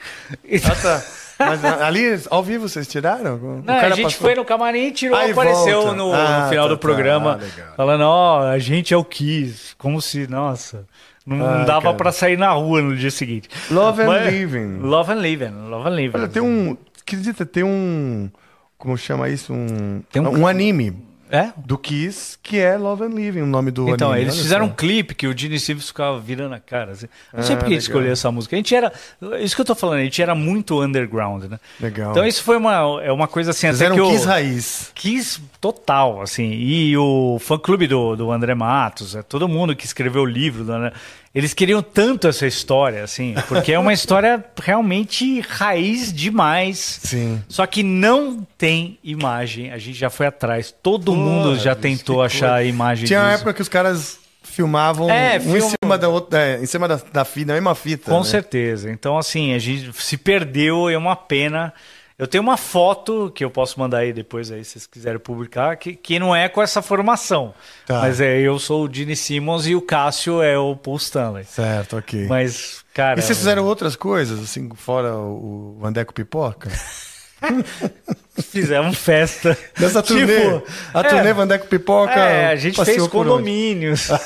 Ah, 0.65 0.75
tá. 0.83 1.05
Mas 1.39 1.63
a- 1.65 1.87
ali, 1.87 2.19
ao 2.31 2.43
vivo, 2.43 2.67
vocês 2.67 2.89
tiraram? 2.89 3.35
O 3.37 3.63
Não, 3.63 3.75
a 3.75 3.91
gente 3.91 4.05
passou- 4.05 4.21
foi 4.23 4.35
no 4.35 4.45
camarim, 4.45 4.91
tirou, 4.91 5.19
Aí 5.19 5.33
apareceu 5.33 5.95
no, 5.95 6.11
Ah, 6.15 6.45
no 6.45 6.49
final 6.49 6.65
tá, 6.65 6.69
do 6.71 6.77
tá. 6.77 6.81
programa, 6.81 7.33
Ah, 7.33 7.45
legal. 7.45 7.75
falando, 7.77 8.01
ó, 8.05 8.49
a 8.49 8.59
gente 8.59 8.95
é 8.95 8.97
o 8.97 9.05
Kiss. 9.05 9.75
Como 9.77 10.01
se, 10.01 10.27
nossa, 10.29 10.87
não 11.27 11.45
Ah, 11.45 11.65
dava 11.65 11.93
pra 11.95 12.13
sair 12.13 12.39
na 12.39 12.51
rua 12.53 12.81
no 12.81 12.97
dia 12.97 13.11
seguinte. 13.11 13.49
Love 13.71 14.03
and 14.03 14.07
Mas- 14.07 14.33
Living. 14.33 14.79
Love 14.79 15.13
and 15.13 15.17
Living, 15.21 15.53
Love 15.69 15.89
and 15.89 15.95
Living. 15.95 16.19
Olha, 16.19 16.29
tem 16.29 16.43
um. 16.43 16.77
Acredita, 17.03 17.45
tem 17.45 17.65
um. 17.65 18.31
Como 18.79 18.97
chama 18.97 19.29
isso? 19.29 19.53
Um. 19.53 20.03
Tem 20.13 20.23
um- 20.23 20.41
um 20.41 20.47
anime 20.47 20.97
É? 21.31 21.53
do 21.57 21.77
Kiss 21.77 22.39
que 22.43 22.59
é 22.59 22.77
Love 22.77 23.05
and 23.05 23.09
Living, 23.09 23.41
o 23.43 23.47
nome 23.47 23.71
do 23.71 23.89
Então, 23.89 24.09
anime. 24.11 24.23
eles 24.27 24.35
olha 24.35 24.43
fizeram 24.43 24.67
só. 24.67 24.73
um 24.73 24.75
clipe 24.75 25.15
que 25.15 25.27
o 25.27 25.37
Gene 25.37 25.59
Simmons 25.59 25.89
ficava 25.89 26.21
virando 26.21 26.55
a 26.55 26.61
cara. 26.61 26.93
Assim. 26.93 27.07
Não 27.35 27.43
sei 27.43 27.55
Ah, 27.55 27.59
por 27.59 27.65
que 27.65 27.71
legal. 27.71 27.79
escolheu 27.81 28.13
essa 28.13 28.31
música. 28.31 28.55
A 28.55 28.59
gente 28.59 28.75
era. 28.75 28.93
Isso 29.41 29.55
que 29.57 29.61
eu 29.61 29.65
tô 29.65 29.75
falando, 29.75 29.99
a 30.01 30.05
gente 30.05 30.23
era 30.23 30.35
muito 30.35 30.81
underground, 30.81 31.45
né? 31.45 31.59
Legal. 31.81 32.13
Então 32.13 32.25
isso 32.27 32.43
foi 32.45 32.57
uma, 32.57 33.03
é 33.03 33.11
uma 33.11 33.27
coisa 33.27 33.51
assim, 33.51 33.67
até 33.67 33.73
Fizeram 33.75 33.97
que 33.97 34.03
um 34.03 34.05
eu... 34.07 34.11
Kiss 34.13 34.27
raiz. 34.27 34.93
Kiss 34.95 35.41
total, 35.61 36.23
assim. 36.23 36.51
E 36.53 36.97
o 36.97 37.39
fã-clube 37.41 37.87
do, 37.89 38.15
do 38.15 38.31
André 38.31 38.55
Matos, 38.55 39.17
é, 39.17 39.23
todo 39.23 39.49
mundo 39.49 39.75
que 39.75 39.85
escreveu 39.85 40.23
o 40.23 40.27
livro, 40.27 40.63
do 40.65 40.73
André, 40.73 40.93
eles 41.37 41.53
queriam 41.53 41.83
tanto 41.83 42.27
essa 42.27 42.47
história, 42.47 43.05
assim, 43.05 43.35
porque 43.47 43.71
é 43.73 43.79
uma 43.79 43.93
história 43.95 44.43
realmente 44.63 45.41
raiz 45.41 46.11
demais. 46.13 46.99
Sim. 47.05 47.43
Só 47.47 47.67
que 47.67 47.83
não 47.83 48.47
tem 48.57 48.99
imagem. 49.05 49.71
A 49.71 49.79
gente 49.79 49.99
já 49.99 50.09
foi 50.09 50.27
atrás. 50.27 50.75
Todo 50.83 51.15
mundo 51.15 51.57
já 51.59 51.75
tentou 51.75 52.23
achar 52.23 52.55
a 52.55 52.65
imagem 52.65 53.07
Tinha 53.07 53.21
uma 53.21 53.27
disso. 53.27 53.37
época 53.41 53.53
que 53.55 53.61
os 53.63 53.69
caras 53.69 54.19
filmavam 54.43 55.11
É, 55.11 55.37
um 55.37 55.41
filma- 55.41 55.59
em 55.59 55.71
cima 55.83 55.99
da 55.99 56.09
outra, 56.09 56.39
é, 56.41 56.63
em 56.63 56.67
cima 56.67 56.89
da, 56.89 56.99
da 57.13 57.25
fita, 57.25 57.49
da 57.49 57.53
mesma 57.55 57.75
fita. 57.75 58.11
Com 58.11 58.19
né? 58.21 58.25
certeza. 58.25 58.91
Então, 58.91 59.19
assim, 59.19 59.53
a 59.53 59.59
gente 59.59 59.93
se 60.03 60.17
perdeu, 60.17 60.89
é 60.89 60.97
uma 60.97 61.15
pena. 61.15 61.73
Eu 62.19 62.27
tenho 62.27 62.43
uma 62.43 62.57
foto 62.57 63.31
que 63.35 63.45
eu 63.45 63.51
posso 63.51 63.79
mandar 63.79 63.99
aí 63.99 64.11
depois, 64.11 64.51
aí, 64.51 64.65
se 64.65 64.73
vocês 64.73 64.87
quiserem 64.87 65.19
publicar, 65.19 65.77
que, 65.77 65.95
que 65.95 66.19
não 66.19 66.35
é 66.35 66.49
com 66.49 66.63
essa 66.63 66.81
formação. 66.81 67.53
Tá. 67.85 68.01
Mas 68.01 68.23
é, 68.23 68.41
eu 68.41 68.59
sou 68.59 68.87
o 68.87 68.93
Gene 68.93 69.15
Simmons 69.15 69.67
e 69.67 69.75
o 69.75 69.83
Cássio 69.83 70.41
é 70.41 70.59
o 70.59 70.75
Paul 70.75 70.97
Stanley. 70.97 71.45
Certo, 71.45 71.99
ok. 71.99 72.27
Mas, 72.27 72.83
cara. 72.95 73.19
E 73.21 73.23
vocês 73.23 73.37
fizeram 73.37 73.67
outras 73.67 73.97
coisas, 73.97 74.41
assim, 74.43 74.67
fora 74.77 75.15
o, 75.15 75.77
Vandeco 75.79 76.15
Pipoca? 76.15 76.71
Fizemos 78.51 78.97
festa. 78.97 79.57
Nessa 79.79 80.03
Tipo, 80.03 80.21
turnê. 80.21 80.63
A 80.95 81.01
é, 81.01 81.03
turnê 81.03 81.33
Vandeco 81.35 81.67
Pipoca. 81.67 82.15
É, 82.15 82.47
a 82.47 82.57
gente 82.57 82.83
fez 82.83 83.07
condomínios. 83.09 84.09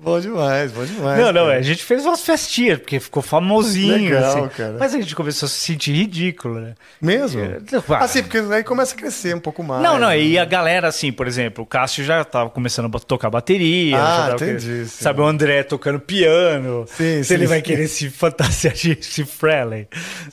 Bom 0.00 0.20
demais, 0.20 0.70
bom 0.70 0.84
demais. 0.84 1.18
Não, 1.20 1.32
não, 1.32 1.46
cara. 1.46 1.58
a 1.58 1.62
gente 1.62 1.82
fez 1.82 2.06
umas 2.06 2.20
festinhas, 2.20 2.78
porque 2.78 3.00
ficou 3.00 3.20
famosinho. 3.20 4.14
Legal, 4.14 4.44
assim. 4.44 4.48
cara. 4.56 4.76
Mas 4.78 4.94
a 4.94 4.98
gente 5.00 5.16
começou 5.16 5.46
a 5.46 5.50
se 5.50 5.56
sentir 5.58 5.92
ridículo, 5.92 6.60
né? 6.60 6.74
Mesmo? 7.02 7.42
Ah, 7.88 8.04
Assim, 8.04 8.22
porque 8.22 8.38
aí 8.38 8.62
começa 8.62 8.94
a 8.94 8.96
crescer 8.96 9.34
um 9.34 9.40
pouco 9.40 9.60
mais. 9.62 9.82
Não, 9.82 9.98
não, 9.98 10.08
né? 10.10 10.20
e 10.20 10.38
a 10.38 10.44
galera, 10.44 10.86
assim, 10.86 11.10
por 11.10 11.26
exemplo, 11.26 11.64
o 11.64 11.66
Cássio 11.66 12.04
já 12.04 12.24
tava 12.24 12.48
começando 12.48 12.94
a 12.96 13.00
tocar 13.00 13.28
bateria. 13.28 13.96
Ah, 13.98 14.28
tava 14.30 14.44
entendi. 14.44 14.86
Sabe, 14.86 15.20
o 15.20 15.24
André 15.26 15.64
tocando 15.64 15.98
piano. 15.98 16.84
Sim, 16.86 17.22
se 17.22 17.24
sim, 17.24 17.34
ele 17.34 17.46
vai 17.48 17.58
sim. 17.58 17.64
querer 17.64 17.88
se 17.88 18.08
fantasiar 18.08 18.74
de 18.74 18.96
se 19.00 19.24
Frehley. 19.24 19.88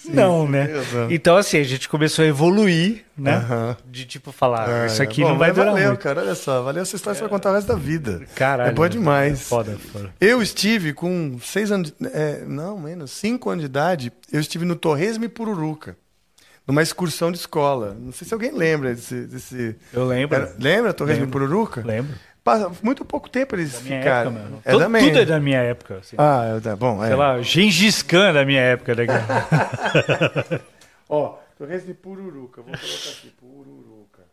Não, 0.08 0.48
né? 0.48 0.70
exato. 0.72 1.08
Então, 1.12 1.38
assim, 1.38 1.58
a 1.60 1.64
gente 1.64 1.90
começou 1.90 2.24
a 2.24 2.28
evoluir, 2.28 3.04
né? 3.18 3.34
Aham. 3.36 3.78
De 3.90 4.06
tipo 4.06 4.32
falar, 4.32 4.70
É, 4.70 4.86
isso 4.88 5.02
aqui 5.02 5.22
bom, 5.22 5.30
não 5.30 5.38
vai 5.40 5.52
durar 5.52 5.72
valeu, 5.72 5.88
muito. 5.88 6.02
cara, 6.02 6.22
olha 6.22 6.36
só. 6.36 6.62
Valeu 6.62 6.84
essa 6.84 6.96
história, 6.96 7.16
você 7.16 7.22
vai 7.22 7.30
contar 7.30 7.50
o 7.50 7.54
resto 7.56 7.68
da 7.68 7.76
vida. 7.76 8.22
Caralho. 8.36 8.70
É 8.70 8.74
boa 8.74 8.88
demais. 8.90 9.48
Foda, 9.64 9.78
foda. 9.78 10.14
Eu 10.20 10.42
estive 10.42 10.94
com 10.94 11.38
seis 11.42 11.72
anos, 11.72 11.94
é, 12.14 12.44
não, 12.46 12.78
menos, 12.80 13.12
cinco 13.12 13.50
anos 13.50 13.62
de 13.62 13.68
idade, 13.68 14.12
eu 14.32 14.40
estive 14.40 14.66
no 14.66 14.76
Torresmo 14.76 15.24
e 15.26 15.30
Pururuca, 15.30 15.98
numa 16.68 16.82
excursão 16.82 17.32
de 17.32 17.38
escola. 17.38 17.96
Não 18.00 18.12
sei 18.12 18.28
se 18.28 18.34
alguém 18.34 18.52
lembra 18.52 18.94
desse... 18.94 19.26
desse... 19.26 19.76
Eu 19.94 20.06
lembro. 20.06 20.36
Era- 20.36 20.56
lembra 20.60 20.94
Torresmo 20.94 21.26
e 21.26 21.28
Pururuca? 21.28 21.82
Lembro. 21.86 22.16
Passa- 22.44 22.72
Muito 22.84 23.04
pouco 23.04 23.28
tempo 23.30 23.56
eles 23.56 23.74
Da 23.74 23.80
ficaram. 23.80 24.32
época, 24.32 24.44
mano. 24.44 24.62
É 24.64 24.72
Tudo, 24.72 24.90
minha. 24.90 25.04
tudo 25.04 25.20
é 25.20 25.26
da 25.26 25.40
minha 25.40 25.60
época. 25.62 25.96
Assim. 25.98 26.16
Ah, 26.20 26.56
é 26.58 26.60
da- 26.60 26.76
bom, 26.76 27.04
é. 27.04 27.08
Sei 27.08 27.16
lá, 27.16 27.42
Gengis 27.42 28.02
Khan 28.04 28.34
da 28.34 28.46
minha 28.46 28.62
época. 28.62 28.94
Né? 28.94 29.06
Ó, 31.10 31.38
Torresmo 31.58 31.92
e 31.92 31.94
Pururuca, 31.94 32.62
vou 32.62 32.72
colocar 32.72 33.10
aqui, 33.10 33.32
Pururuca. 33.40 34.24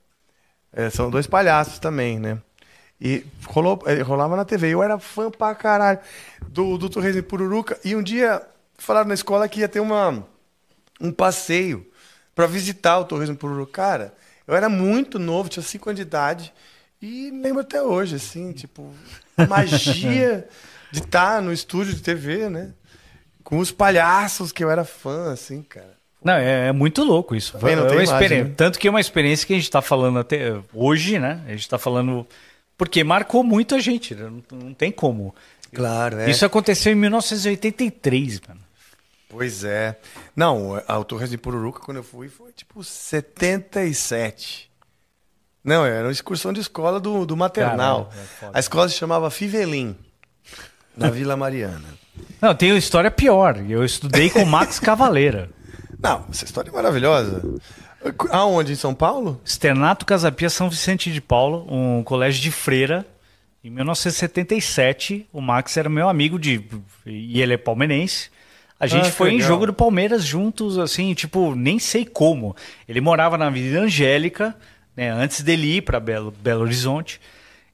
É, 0.72 0.90
são 0.90 1.10
dois 1.10 1.26
palhaços 1.26 1.78
também, 1.78 2.18
né? 2.18 2.38
E 3.04 3.26
rolou, 3.46 3.82
eh, 3.86 4.00
rolava 4.00 4.36
na 4.36 4.44
TV. 4.44 4.68
Eu 4.68 4.80
era 4.80 4.96
fã 4.96 5.28
pra 5.28 5.56
caralho 5.56 5.98
do, 6.46 6.78
do 6.78 6.88
Torresmo 6.88 7.18
e 7.18 7.22
Pururuca. 7.22 7.76
E 7.84 7.96
um 7.96 8.02
dia 8.02 8.40
falaram 8.78 9.08
na 9.08 9.14
escola 9.14 9.48
que 9.48 9.58
ia 9.58 9.68
ter 9.68 9.80
uma, 9.80 10.24
um 11.00 11.10
passeio 11.10 11.84
pra 12.32 12.46
visitar 12.46 13.00
o 13.00 13.04
Torresmo 13.04 13.34
e 13.34 13.38
Pururuca. 13.38 13.72
Cara, 13.72 14.14
eu 14.46 14.54
era 14.54 14.68
muito 14.68 15.18
novo, 15.18 15.48
tinha 15.48 15.64
5 15.64 15.88
anos 15.90 15.96
de 15.96 16.02
idade. 16.02 16.52
E 17.00 17.30
lembro 17.42 17.62
até 17.62 17.82
hoje, 17.82 18.14
assim, 18.14 18.52
tipo, 18.52 18.94
a 19.36 19.46
magia 19.46 20.46
de 20.92 21.00
estar 21.00 21.42
no 21.42 21.52
estúdio 21.52 21.94
de 21.94 22.02
TV, 22.02 22.48
né? 22.48 22.72
Com 23.42 23.58
os 23.58 23.72
palhaços 23.72 24.52
que 24.52 24.62
eu 24.62 24.70
era 24.70 24.84
fã, 24.84 25.32
assim, 25.32 25.60
cara. 25.62 25.96
Não, 26.22 26.34
é, 26.34 26.68
é 26.68 26.72
muito 26.72 27.02
louco 27.02 27.34
isso. 27.34 27.58
Também 27.58 27.74
não 27.74 27.86
é 27.86 27.88
tem 27.88 27.96
uma 27.96 28.04
imagem, 28.04 28.22
experiência. 28.22 28.48
né? 28.48 28.54
Tanto 28.56 28.78
que 28.78 28.86
é 28.86 28.90
uma 28.90 29.00
experiência 29.00 29.44
que 29.44 29.52
a 29.52 29.56
gente 29.56 29.64
está 29.64 29.82
falando 29.82 30.20
até 30.20 30.54
hoje, 30.72 31.18
né? 31.18 31.42
A 31.46 31.50
gente 31.50 31.62
está 31.62 31.78
falando. 31.78 32.24
Porque 32.82 33.04
marcou 33.04 33.44
muito 33.44 33.76
a 33.76 33.78
gente, 33.78 34.12
né? 34.12 34.28
não, 34.28 34.58
não 34.58 34.74
tem 34.74 34.90
como. 34.90 35.32
Claro, 35.72 36.18
é. 36.18 36.28
Isso 36.28 36.44
aconteceu 36.44 36.92
em 36.92 36.96
1983, 36.96 38.40
mano. 38.40 38.60
Pois 39.28 39.62
é. 39.62 39.96
Não, 40.34 40.82
a 40.88 41.04
Torres 41.04 41.30
de 41.30 41.38
Pururuca, 41.38 41.78
quando 41.78 41.98
eu 41.98 42.02
fui, 42.02 42.28
foi 42.28 42.50
tipo 42.50 42.82
77. 42.82 44.68
Não, 45.62 45.86
era 45.86 46.06
uma 46.06 46.10
excursão 46.10 46.52
de 46.52 46.58
escola 46.58 46.98
do, 46.98 47.24
do 47.24 47.36
maternal. 47.36 48.06
Caralho, 48.06 48.52
é 48.52 48.58
a 48.58 48.58
escola 48.58 48.88
se 48.88 48.96
chamava 48.96 49.30
Fivelim, 49.30 49.96
na 50.96 51.08
Vila 51.08 51.36
Mariana. 51.36 51.86
Não, 52.40 52.52
tem 52.52 52.72
uma 52.72 52.78
história 52.78 53.12
pior. 53.12 53.64
Eu 53.68 53.84
estudei 53.84 54.28
com 54.28 54.42
o 54.42 54.46
Max 54.46 54.80
Cavaleira. 54.80 55.48
Não, 56.00 56.26
essa 56.28 56.44
história 56.44 56.68
é 56.68 56.72
maravilhosa. 56.72 57.42
Aonde? 58.30 58.72
Em 58.72 58.76
São 58.76 58.94
Paulo? 58.94 59.40
Externato 59.44 60.04
Casapia 60.04 60.50
São 60.50 60.68
Vicente 60.68 61.12
de 61.12 61.20
Paulo, 61.20 61.66
um 61.70 62.02
colégio 62.02 62.40
de 62.42 62.50
freira. 62.50 63.06
Em 63.64 63.70
1977, 63.70 65.26
o 65.32 65.40
Max 65.40 65.76
era 65.76 65.88
meu 65.88 66.08
amigo 66.08 66.38
de. 66.38 66.64
E 67.06 67.40
ele 67.40 67.54
é 67.54 67.56
palmeirense. 67.56 68.30
A 68.78 68.86
gente 68.88 69.08
Ah, 69.08 69.12
foi 69.12 69.30
em 69.30 69.34
legal. 69.36 69.48
jogo 69.48 69.66
do 69.66 69.72
Palmeiras 69.72 70.24
juntos, 70.24 70.76
assim, 70.78 71.14
tipo, 71.14 71.54
nem 71.54 71.78
sei 71.78 72.04
como. 72.04 72.56
Ele 72.88 73.00
morava 73.00 73.38
na 73.38 73.46
Avenida 73.46 73.80
Angélica, 73.80 74.56
né, 74.96 75.08
antes 75.10 75.42
dele 75.42 75.76
ir 75.76 75.82
para 75.82 76.00
Belo, 76.00 76.32
Belo 76.32 76.62
Horizonte. 76.62 77.20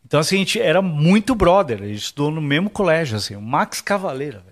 Então, 0.07 0.21
assim, 0.21 0.37
a 0.37 0.39
gente 0.41 0.61
era 0.61 0.83
muito 0.83 1.35
brother. 1.35 1.83
A 1.83 1.87
gente 1.87 1.97
estudou 1.99 2.31
no 2.31 2.43
mesmo 2.43 2.69
colégio, 2.69 3.17
assim, 3.17 3.35
o 3.35 3.41
Max 3.41 3.81
Cavaleira. 3.81 4.43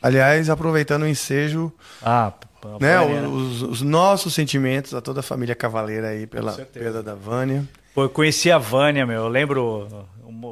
Aliás, 0.00 0.48
aproveitando 0.48 1.02
o 1.02 1.08
ensejo, 1.08 1.70
Ah, 2.02 2.32
né, 2.80 2.96
Palmeira. 2.98 3.28
os, 3.28 3.62
os 3.62 3.82
nossos 3.82 4.34
sentimentos 4.34 4.94
a 4.94 5.00
toda 5.00 5.20
a 5.20 5.22
família 5.22 5.54
Cavaleira 5.54 6.08
aí 6.08 6.26
pela 6.26 6.52
perda 6.52 7.02
da 7.02 7.14
Vânia. 7.14 7.64
Pô, 7.94 8.04
eu 8.04 8.08
conheci 8.08 8.50
a 8.50 8.58
Vânia, 8.58 9.04
meu. 9.06 9.22
Eu 9.22 9.28
lembro 9.28 9.88
uma, 10.24 10.48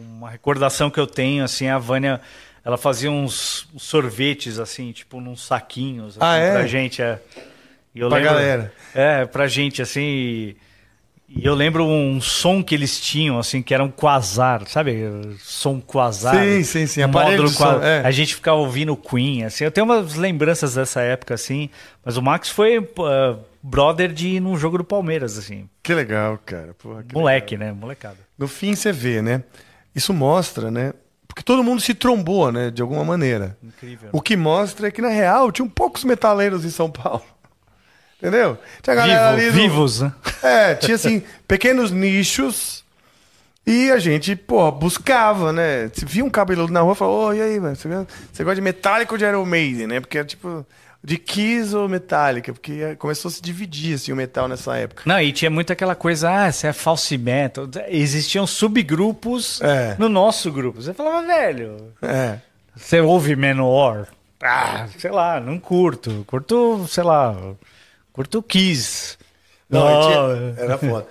uma 0.00 0.30
recordação 0.30 0.90
que 0.90 1.00
eu 1.00 1.06
tenho, 1.06 1.44
assim, 1.44 1.68
a 1.68 1.78
Vânia, 1.78 2.20
ela 2.64 2.76
fazia 2.76 3.10
uns 3.10 3.68
sorvetes, 3.78 4.58
assim, 4.58 4.92
tipo, 4.92 5.20
num 5.20 5.36
saquinhos, 5.36 6.16
assim, 6.16 6.18
Ah, 6.20 6.36
é? 6.36 6.52
pra 6.52 6.66
gente. 6.66 7.00
É. 7.02 7.20
E 7.94 8.00
eu 8.00 8.08
Pra 8.08 8.18
lembro- 8.18 8.32
galera. 8.34 8.72
É, 8.94 9.24
pra 9.24 9.46
gente, 9.46 9.80
assim. 9.80 10.00
E, 10.02 10.56
e 11.28 11.44
eu 11.44 11.54
lembro 11.54 11.84
um 11.84 12.20
som 12.20 12.62
que 12.62 12.74
eles 12.74 13.00
tinham, 13.00 13.38
assim, 13.38 13.60
que 13.62 13.74
era 13.74 13.82
um 13.82 13.90
quasar, 13.90 14.66
sabe? 14.68 14.96
Som 15.40 15.80
quasar. 15.80 16.34
Sim, 16.36 16.62
sim, 16.62 16.86
sim, 16.86 17.00
Um 17.02 17.06
aparelho 17.06 17.42
módulo 17.42 17.48
de 17.50 17.54
som, 17.56 17.64
qua- 17.64 17.86
é. 17.86 18.02
A 18.06 18.10
gente 18.10 18.34
ficava 18.34 18.56
ouvindo 18.58 18.96
Queen, 18.96 19.44
assim. 19.44 19.64
Eu 19.64 19.70
tenho 19.70 19.84
umas 19.84 20.14
lembranças 20.14 20.74
dessa 20.74 21.00
época, 21.00 21.34
assim. 21.34 21.68
Mas 22.04 22.16
o 22.16 22.22
Max 22.22 22.48
foi 22.48 22.78
uh, 22.78 22.86
brother 23.62 24.12
de 24.12 24.28
ir 24.36 24.40
num 24.40 24.56
jogo 24.56 24.78
do 24.78 24.84
Palmeiras, 24.84 25.36
assim. 25.36 25.68
Que 25.82 25.92
legal, 25.94 26.38
cara. 26.46 26.74
Porra, 26.74 27.02
que 27.02 27.14
Moleque, 27.14 27.56
né? 27.56 27.72
Molecada. 27.72 28.18
No 28.38 28.46
fim 28.46 28.74
você 28.74 28.92
vê, 28.92 29.20
né? 29.20 29.42
Isso 29.94 30.14
mostra, 30.14 30.70
né? 30.70 30.92
Porque 31.26 31.42
todo 31.42 31.62
mundo 31.62 31.82
se 31.82 31.92
trombou, 31.92 32.50
né? 32.50 32.70
De 32.70 32.80
alguma 32.80 33.04
maneira. 33.04 33.58
Incrível. 33.62 34.08
O 34.12 34.22
que 34.22 34.36
mostra 34.36 34.88
é 34.88 34.90
que, 34.90 35.02
na 35.02 35.08
real, 35.08 35.52
tinham 35.52 35.68
poucos 35.68 36.02
metaleiros 36.04 36.64
em 36.64 36.70
São 36.70 36.90
Paulo. 36.90 37.22
Entendeu? 38.18 38.58
Tinha 38.82 38.94
a 38.94 38.96
galera 38.96 39.36
Vivo, 39.36 39.42
ali. 39.42 39.46
do- 39.50 39.52
vivos, 39.52 40.00
né? 40.00 40.12
É, 40.42 40.74
tinha 40.74 40.94
assim, 40.94 41.22
pequenos 41.46 41.90
nichos. 41.90 42.84
E 43.66 43.90
a 43.90 43.98
gente, 43.98 44.36
pô, 44.36 44.70
buscava, 44.70 45.52
né? 45.52 45.90
Se 45.92 46.04
via 46.04 46.24
um 46.24 46.30
cabeludo 46.30 46.72
na 46.72 46.80
rua, 46.80 46.94
falava, 46.94 47.16
ô, 47.18 47.32
e 47.34 47.42
aí, 47.42 47.58
mano? 47.58 47.74
Você, 47.74 47.88
você 48.32 48.44
gosta 48.44 48.54
de 48.54 48.60
Metallica 48.60 49.12
ou 49.12 49.18
de 49.18 49.24
Iron 49.24 49.44
Maiden, 49.44 49.86
né? 49.88 50.00
Porque 50.00 50.18
era 50.18 50.26
tipo 50.26 50.64
de 51.02 51.18
Kiss 51.18 51.74
ou 51.74 51.88
Metallica, 51.88 52.52
porque 52.52 52.94
começou 52.96 53.28
a 53.28 53.32
se 53.32 53.42
dividir 53.42 53.94
assim, 53.96 54.12
o 54.12 54.16
metal 54.16 54.48
nessa 54.48 54.76
época. 54.76 55.02
Não, 55.04 55.20
e 55.20 55.30
tinha 55.32 55.50
muito 55.50 55.72
aquela 55.72 55.94
coisa, 55.94 56.30
ah, 56.30 56.50
você 56.50 56.68
é 56.68 56.72
false 56.72 57.16
metal. 57.18 57.68
Existiam 57.88 58.46
subgrupos 58.46 59.60
É. 59.60 59.94
no 59.98 60.08
nosso 60.08 60.50
grupo. 60.50 60.80
Você 60.80 60.94
falava, 60.94 61.26
velho, 61.26 61.92
É. 62.02 62.38
você 62.74 63.00
ouve 63.00 63.34
Manowar? 63.36 64.08
Ah, 64.42 64.86
sei 64.98 65.10
lá, 65.10 65.40
não 65.40 65.58
curto. 65.58 66.24
Curto, 66.26 66.86
sei 66.88 67.02
lá, 67.04 67.36
Kiss. 68.48 69.16
Não, 69.68 69.80
Não, 69.84 70.08
tinha- 70.54 70.64
era 70.64 70.78
foda. 70.78 71.06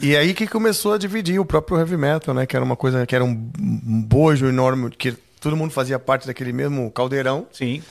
E 0.00 0.16
aí 0.16 0.32
que 0.32 0.46
começou 0.46 0.94
a 0.94 0.98
dividir 0.98 1.38
o 1.38 1.44
próprio 1.44 1.76
heavy 1.78 1.96
metal, 1.98 2.34
né? 2.34 2.46
Que 2.46 2.56
era 2.56 2.64
uma 2.64 2.76
coisa, 2.76 3.04
que 3.06 3.14
era 3.14 3.22
um 3.24 3.34
bojo 3.34 4.46
enorme, 4.46 4.90
que 4.90 5.12
todo 5.40 5.54
mundo 5.56 5.70
fazia 5.70 5.98
parte 5.98 6.26
daquele 6.26 6.52
mesmo 6.52 6.90
caldeirão. 6.90 7.46
Sim. 7.52 7.82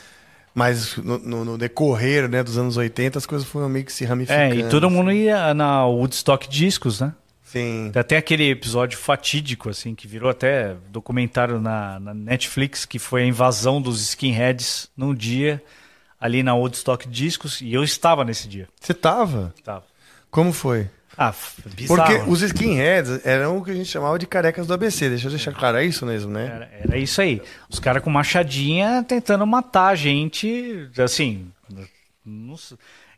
Mas 0.55 0.97
no, 0.97 1.17
no- 1.19 1.45
no 1.45 1.57
decorrer 1.57 2.27
né, 2.27 2.43
dos 2.43 2.57
anos 2.57 2.75
80, 2.77 3.17
as 3.19 3.25
coisas 3.25 3.47
foram 3.47 3.69
meio 3.69 3.85
que 3.85 3.93
se 3.93 4.03
ramificando. 4.05 4.55
É, 4.55 4.57
e 4.57 4.69
todo 4.69 4.89
mundo 4.89 5.11
ia 5.11 5.53
na 5.53 5.85
Woodstock 5.85 6.47
Discos, 6.49 6.99
né? 7.01 7.13
Sim. 7.43 7.91
Até 7.93 8.17
aquele 8.17 8.49
episódio 8.49 8.97
fatídico, 8.97 9.69
assim, 9.69 9.93
que 9.93 10.07
virou 10.07 10.27
até 10.29 10.75
documentário 10.89 11.59
na, 11.61 11.99
na 11.99 12.13
Netflix, 12.15 12.83
que 12.83 12.97
foi 12.97 13.21
a 13.21 13.25
invasão 13.27 13.79
dos 13.79 14.01
skinheads 14.01 14.89
num 14.97 15.13
dia 15.13 15.61
ali 16.23 16.41
na 16.41 16.55
Woodstock 16.55 17.05
Discos, 17.09 17.59
e 17.59 17.73
eu 17.73 17.83
estava 17.83 18.23
nesse 18.23 18.47
dia. 18.47 18.69
Você 18.79 18.93
tava? 18.93 19.53
Estava. 19.57 19.83
Como 20.31 20.53
foi? 20.53 20.89
Ah, 21.17 21.33
bizarro. 21.65 22.01
Porque 22.01 22.31
os 22.31 22.41
skinheads 22.41 23.25
eram 23.25 23.57
o 23.57 23.63
que 23.63 23.71
a 23.71 23.73
gente 23.73 23.89
chamava 23.89 24.17
de 24.17 24.25
carecas 24.25 24.65
do 24.65 24.73
ABC. 24.73 25.09
Deixa 25.09 25.27
eu 25.27 25.31
deixar 25.31 25.51
claro, 25.51 25.75
é 25.75 25.85
isso 25.85 26.05
mesmo, 26.05 26.31
né? 26.31 26.45
Era, 26.45 26.71
era 26.81 26.97
isso 26.97 27.19
aí. 27.19 27.41
Os 27.69 27.77
caras 27.77 28.01
com 28.01 28.09
machadinha 28.09 29.03
tentando 29.05 29.45
matar 29.45 29.87
a 29.87 29.95
gente, 29.95 30.89
assim. 30.97 31.51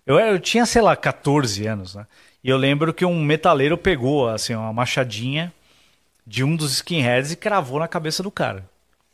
eu, 0.03 0.19
eu 0.19 0.39
tinha, 0.39 0.65
sei 0.65 0.81
lá, 0.81 0.95
14 0.95 1.67
anos, 1.67 1.93
né? 1.93 2.07
E 2.43 2.49
eu 2.49 2.57
lembro 2.57 2.91
que 2.91 3.05
um 3.05 3.23
metaleiro 3.23 3.77
pegou, 3.77 4.27
assim, 4.29 4.55
uma 4.55 4.73
machadinha 4.73 5.53
de 6.25 6.43
um 6.43 6.55
dos 6.55 6.73
skinheads 6.73 7.31
e 7.31 7.35
cravou 7.35 7.77
na 7.77 7.87
cabeça 7.87 8.23
do 8.23 8.31
cara. 8.31 8.67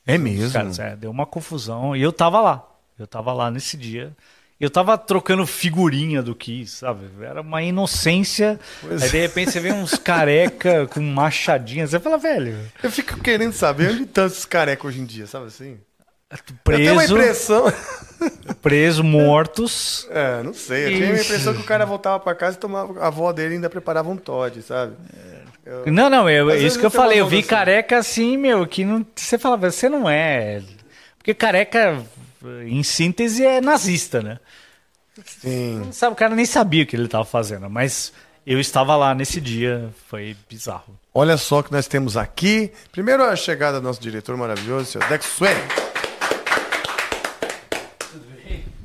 É 0.08 0.18
mesmo. 0.18 0.50
caras, 0.54 0.80
é, 0.80 0.96
deu 0.96 1.12
uma 1.12 1.26
confusão. 1.26 1.94
E 1.94 2.02
eu 2.02 2.14
tava 2.14 2.40
lá. 2.40 2.71
Eu 3.02 3.08
tava 3.08 3.34
lá 3.34 3.50
nesse 3.52 3.76
dia. 3.78 4.12
Eu 4.60 4.70
tava 4.70 4.96
trocando 4.96 5.46
figurinha 5.48 6.22
do 6.22 6.36
Kiss, 6.36 6.78
sabe? 6.78 7.06
Era 7.22 7.42
uma 7.42 7.64
inocência. 7.64 8.60
Pois 8.80 9.02
Aí 9.02 9.08
é. 9.08 9.12
de 9.12 9.20
repente 9.22 9.52
você 9.52 9.60
vê 9.60 9.72
uns 9.72 9.96
careca 9.96 10.86
com 10.94 11.02
machadinha. 11.02 11.88
Você 11.88 12.00
fala, 12.00 12.18
velho, 12.20 12.56
Eu 12.84 12.92
fico 12.92 13.20
querendo 13.20 13.54
saber 13.54 13.92
onde 13.92 14.04
estão 14.04 14.28
esses 14.28 14.46
carecas 14.46 14.86
hoje 14.86 15.00
em 15.02 15.06
dia, 15.06 15.26
sabe 15.26 15.48
assim? 15.48 15.80
Eu 16.30 16.38
tenho 16.38 16.94
uma 16.94 17.02
preso, 17.02 17.14
impressão. 17.18 17.74
preso, 18.62 19.04
mortos. 19.04 20.08
É, 20.12 20.44
não 20.44 20.54
sei. 20.54 20.86
Eu 20.86 20.98
tinha 20.98 21.14
a 21.16 21.20
impressão 21.22 21.54
que 21.54 21.62
o 21.62 21.66
cara 21.66 21.86
voltava 21.86 22.20
pra 22.20 22.36
casa 22.36 22.56
e 22.56 22.60
tomava. 22.60 23.00
A 23.04 23.08
avó 23.08 23.34
dele 23.34 23.56
ainda 23.56 23.70
preparava 23.70 24.10
um 24.10 24.16
Todd, 24.16 24.62
sabe? 24.62 24.94
Eu- 25.66 25.92
Não, 25.92 26.10
não, 26.10 26.30
eu, 26.30 26.50
isso 26.56 26.80
que 26.80 26.86
eu 26.86 26.90
uma 26.90 26.96
falei. 26.96 27.20
Eu 27.20 27.28
vi 27.28 27.40
assim. 27.40 27.48
careca 27.48 27.98
assim, 27.98 28.38
meu, 28.38 28.66
que 28.68 28.86
não. 28.86 29.06
Você 29.16 29.38
falava, 29.38 29.70
você 29.72 29.90
não 29.90 30.10
é. 30.10 30.62
Porque 31.18 31.34
careca, 31.34 32.02
em 32.68 32.84
síntese, 32.84 33.46
é 33.46 33.62
nazista, 33.62 34.22
né? 34.22 34.40
Sim. 35.26 35.90
Sabe, 35.92 36.14
o 36.14 36.16
cara 36.16 36.36
nem 36.36 36.46
sabia 36.46 36.84
o 36.84 36.86
que 36.86 36.96
ele 36.96 37.06
estava 37.06 37.26
fazendo, 37.26 37.70
mas 37.70 38.14
eu 38.46 38.60
estava 38.60 38.96
lá 38.96 39.14
nesse 39.14 39.40
dia, 39.42 39.90
foi 40.08 40.36
bizarro. 40.50 40.98
Olha 41.14 41.38
só 41.38 41.60
o 41.60 41.64
que 41.64 41.72
nós 41.72 41.88
temos 41.88 42.18
aqui. 42.18 42.72
Primeiro 42.92 43.24
a 43.24 43.36
chegada 43.36 43.80
do 43.80 43.84
nosso 43.84 44.02
diretor 44.02 44.36
maravilhoso, 44.38 44.86
seu 44.86 45.02
Deco 45.08 45.26
Sweaty. 45.26 45.91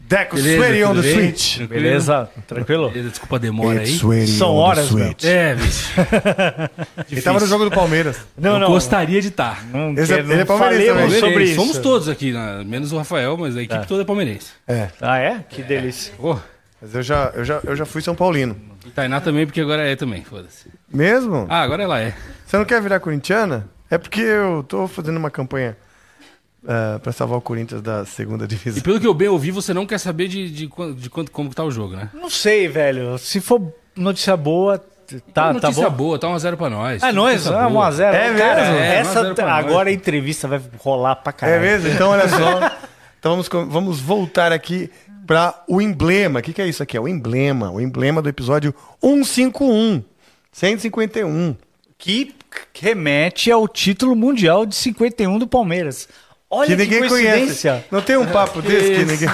Deco 0.08 0.36
Beleza, 0.36 0.56
Sweaty 0.56 0.84
on 0.84 0.94
the 0.94 1.02
bem? 1.02 1.14
switch. 1.14 1.56
Tranquilo? 1.56 1.82
Beleza? 1.82 2.30
Tranquilo? 2.46 2.88
Beleza, 2.90 3.10
Desculpa 3.10 3.36
a 3.36 3.38
demora 3.40 3.80
aí. 3.80 3.86
Sweaty 3.88 4.26
São 4.28 4.50
on 4.50 4.54
the 4.54 4.60
horas, 4.62 4.86
switch. 4.86 5.24
É, 5.24 5.54
bicho. 5.56 5.92
Ele 7.10 7.22
tava 7.22 7.40
no 7.40 7.46
jogo 7.46 7.64
do 7.64 7.70
Palmeiras. 7.70 8.16
eu 8.40 8.66
gostaria 8.68 9.20
de 9.20 9.28
estar. 9.28 9.64
Não, 9.72 9.92
Esse 9.94 10.12
é- 10.12 10.16
quero- 10.16 10.28
ele 10.28 10.34
é 10.34 10.44
não 10.44 10.46
palmeirense 10.46 10.88
também. 10.94 11.20
sobre 11.20 11.44
isso. 11.44 11.54
Somos 11.56 11.78
todos 11.78 12.08
aqui, 12.08 12.32
né? 12.32 12.62
menos 12.64 12.92
o 12.92 12.98
Rafael, 12.98 13.36
mas 13.36 13.56
a 13.56 13.62
equipe 13.62 13.86
toda 13.86 14.02
é 14.02 14.04
palmeirense. 14.04 14.48
É. 14.68 14.88
Ah, 15.00 15.18
é? 15.18 15.44
Que 15.48 15.62
delícia. 15.62 16.12
Pô, 16.16 16.38
Mas 16.80 16.94
eu 16.94 17.02
já, 17.02 17.32
eu 17.34 17.44
já, 17.44 17.60
eu 17.64 17.74
já 17.74 17.84
fui 17.84 18.00
São 18.00 18.14
Paulino. 18.14 18.56
e 18.86 18.90
Tainá 18.90 19.20
também, 19.20 19.44
porque 19.44 19.60
agora 19.60 19.82
é 19.82 19.96
também, 19.96 20.22
foda-se. 20.22 20.66
Mesmo? 20.92 21.46
Ah, 21.48 21.62
agora 21.62 21.82
ela 21.82 22.00
é. 22.00 22.14
Você 22.46 22.56
não 22.56 22.64
quer 22.64 22.80
virar 22.80 23.00
corintiana? 23.00 23.68
É 23.90 23.98
porque 23.98 24.20
eu 24.20 24.64
tô 24.68 24.86
fazendo 24.86 25.16
uma 25.16 25.30
campanha 25.30 25.76
uh, 26.66 26.98
para 27.00 27.12
salvar 27.12 27.38
o 27.38 27.40
Corinthians 27.40 27.80
da 27.80 28.04
segunda 28.04 28.44
E 28.46 28.48
divisão. 28.48 28.82
pelo 28.82 29.00
que 29.00 29.06
eu 29.06 29.14
bem 29.14 29.28
ouvi, 29.28 29.50
você 29.50 29.72
não 29.72 29.86
quer 29.86 29.98
saber 29.98 30.28
de, 30.28 30.50
de, 30.50 30.66
de 30.96 31.10
quanto, 31.10 31.30
como 31.30 31.54
tá 31.54 31.64
o 31.64 31.70
jogo, 31.70 31.96
né? 31.96 32.10
Não 32.12 32.28
sei, 32.28 32.68
velho. 32.68 33.16
Se 33.18 33.40
for 33.40 33.62
notícia 33.96 34.36
boa, 34.36 34.78
tá, 34.78 35.52
tá 35.52 35.52
notícia 35.54 35.88
bom. 35.88 35.96
boa, 35.96 36.18
tá 36.18 36.26
1x0 36.28 36.56
pra 36.56 36.68
nós. 36.70 37.02
Ah, 37.02 37.12
nós? 37.12 37.46
Ah, 37.46 37.68
boa. 37.68 37.88
1x0. 37.90 38.00
É 38.12 38.34
Cara, 38.36 38.60
mesmo? 38.62 38.76
É, 38.76 38.96
essa, 38.96 39.08
1 39.10 39.20
a 39.20 39.22
0 39.24 39.34
pra 39.34 39.44
nós. 39.46 39.64
agora 39.66 39.88
a 39.88 39.92
entrevista 39.92 40.46
vai 40.48 40.60
rolar 40.78 41.16
pra 41.16 41.30
É 41.30 41.32
caralho. 41.32 41.60
mesmo? 41.62 41.88
Então 41.88 42.10
olha 42.10 42.28
só. 42.28 42.76
Então 43.18 43.42
vamos, 43.42 43.72
vamos 43.72 43.98
voltar 44.00 44.52
aqui 44.52 44.88
para 45.26 45.64
o 45.66 45.80
emblema. 45.80 46.38
O 46.38 46.42
que, 46.42 46.52
que 46.52 46.62
é 46.62 46.68
isso 46.68 46.80
aqui? 46.80 46.96
É 46.96 47.00
o 47.00 47.08
emblema. 47.08 47.72
O 47.72 47.80
emblema 47.80 48.22
do 48.22 48.28
episódio 48.28 48.72
151. 49.02 50.04
151. 50.52 51.56
Que 51.98 52.34
remete 52.74 53.50
ao 53.50 53.66
título 53.66 54.14
mundial 54.14 54.64
de 54.64 54.76
51 54.76 55.38
do 55.38 55.46
Palmeiras. 55.46 56.08
Olha 56.50 56.68
Que 56.68 56.76
que, 56.76 56.82
ninguém 56.94 57.08
coincidência. 57.08 57.70
conhece. 57.72 57.88
Não 57.90 58.00
tem 58.02 58.16
um 58.16 58.26
papo 58.26 58.62
desse 58.62 58.90
que 58.94 59.04
ninguém. 59.04 59.28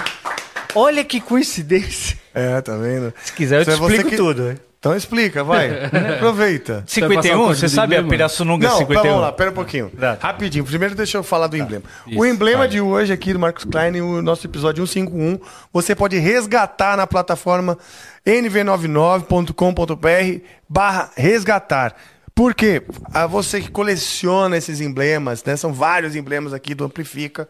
Olha 0.75 1.05
que 1.05 1.21
coincidência. 1.21 2.17
É, 2.35 2.59
tá 2.63 2.75
vendo? 2.77 3.13
Se 3.23 3.33
quiser, 3.35 3.61
eu 3.61 3.65
te 3.65 3.71
é 3.73 3.77
você 3.77 3.93
explico 3.97 4.11
que- 4.11 4.17
tudo. 4.17 4.49
hein? 4.51 4.57
Então 4.79 4.97
explica, 4.97 5.45
vai. 5.45 5.85
Aproveita. 6.17 6.83
51, 6.89 7.39
código 7.39 7.55
você 7.55 7.69
sabe 7.69 7.95
a 7.95 7.99
emblema? 7.99 8.11
Pirassununga 8.11 8.67
Não, 8.67 8.73
tá, 8.75 8.79
51? 8.81 9.03
vamos 9.03 9.21
lá, 9.21 9.31
pera 9.33 9.51
um 9.51 9.55
pouquinho. 9.55 9.91
Tá. 9.91 10.17
Rapidinho. 10.21 10.65
Primeiro 10.65 10.95
deixa 10.97 11.19
eu 11.19 11.23
falar 11.23 11.47
do 11.47 11.57
emblema. 11.57 11.85
o 12.07 12.11
Isso, 12.11 12.27
emblema 12.27 12.59
vai. 12.61 12.69
de 12.69 12.81
hoje 12.81 13.13
aqui 13.13 13.33
do 13.33 13.39
Marcos 13.39 13.65
Klein, 13.65 14.01
o 14.01 14.21
nosso 14.23 14.45
episódio 14.45 14.85
151, 14.85 15.39
você 15.73 15.95
pode 15.95 16.19
resgatar 16.19 16.97
na 16.97 17.07
plataforma 17.07 17.79
nv99.com.br 18.27 20.45
barra 20.69 21.11
resgatar. 21.17 21.95
Por 22.35 22.55
quê? 22.55 22.83
Ah, 23.13 23.27
Você 23.27 23.61
que 23.61 23.71
coleciona 23.71 24.57
esses 24.57 24.81
emblemas, 24.81 25.45
né? 25.45 25.57
São 25.57 25.73
vários 25.73 26.17
emblemas 26.17 26.53
aqui 26.53 26.75
do 26.75 26.85
Amplifica. 26.85 27.49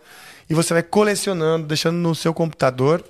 E 0.50 0.54
você 0.54 0.74
vai 0.74 0.82
colecionando, 0.82 1.66
deixando 1.66 1.96
no 1.96 2.14
seu 2.14 2.34
computador 2.34 3.04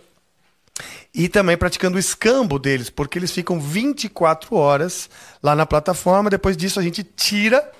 e 1.14 1.28
também 1.28 1.56
praticando 1.56 1.96
o 1.96 2.00
escambo 2.00 2.58
deles, 2.58 2.88
porque 2.88 3.18
eles 3.18 3.30
ficam 3.30 3.60
24 3.60 4.54
horas 4.54 5.10
lá 5.42 5.54
na 5.54 5.66
plataforma. 5.66 6.30
Depois 6.30 6.56
disso, 6.56 6.80
a 6.80 6.82
gente 6.82 7.02
tira 7.02 7.70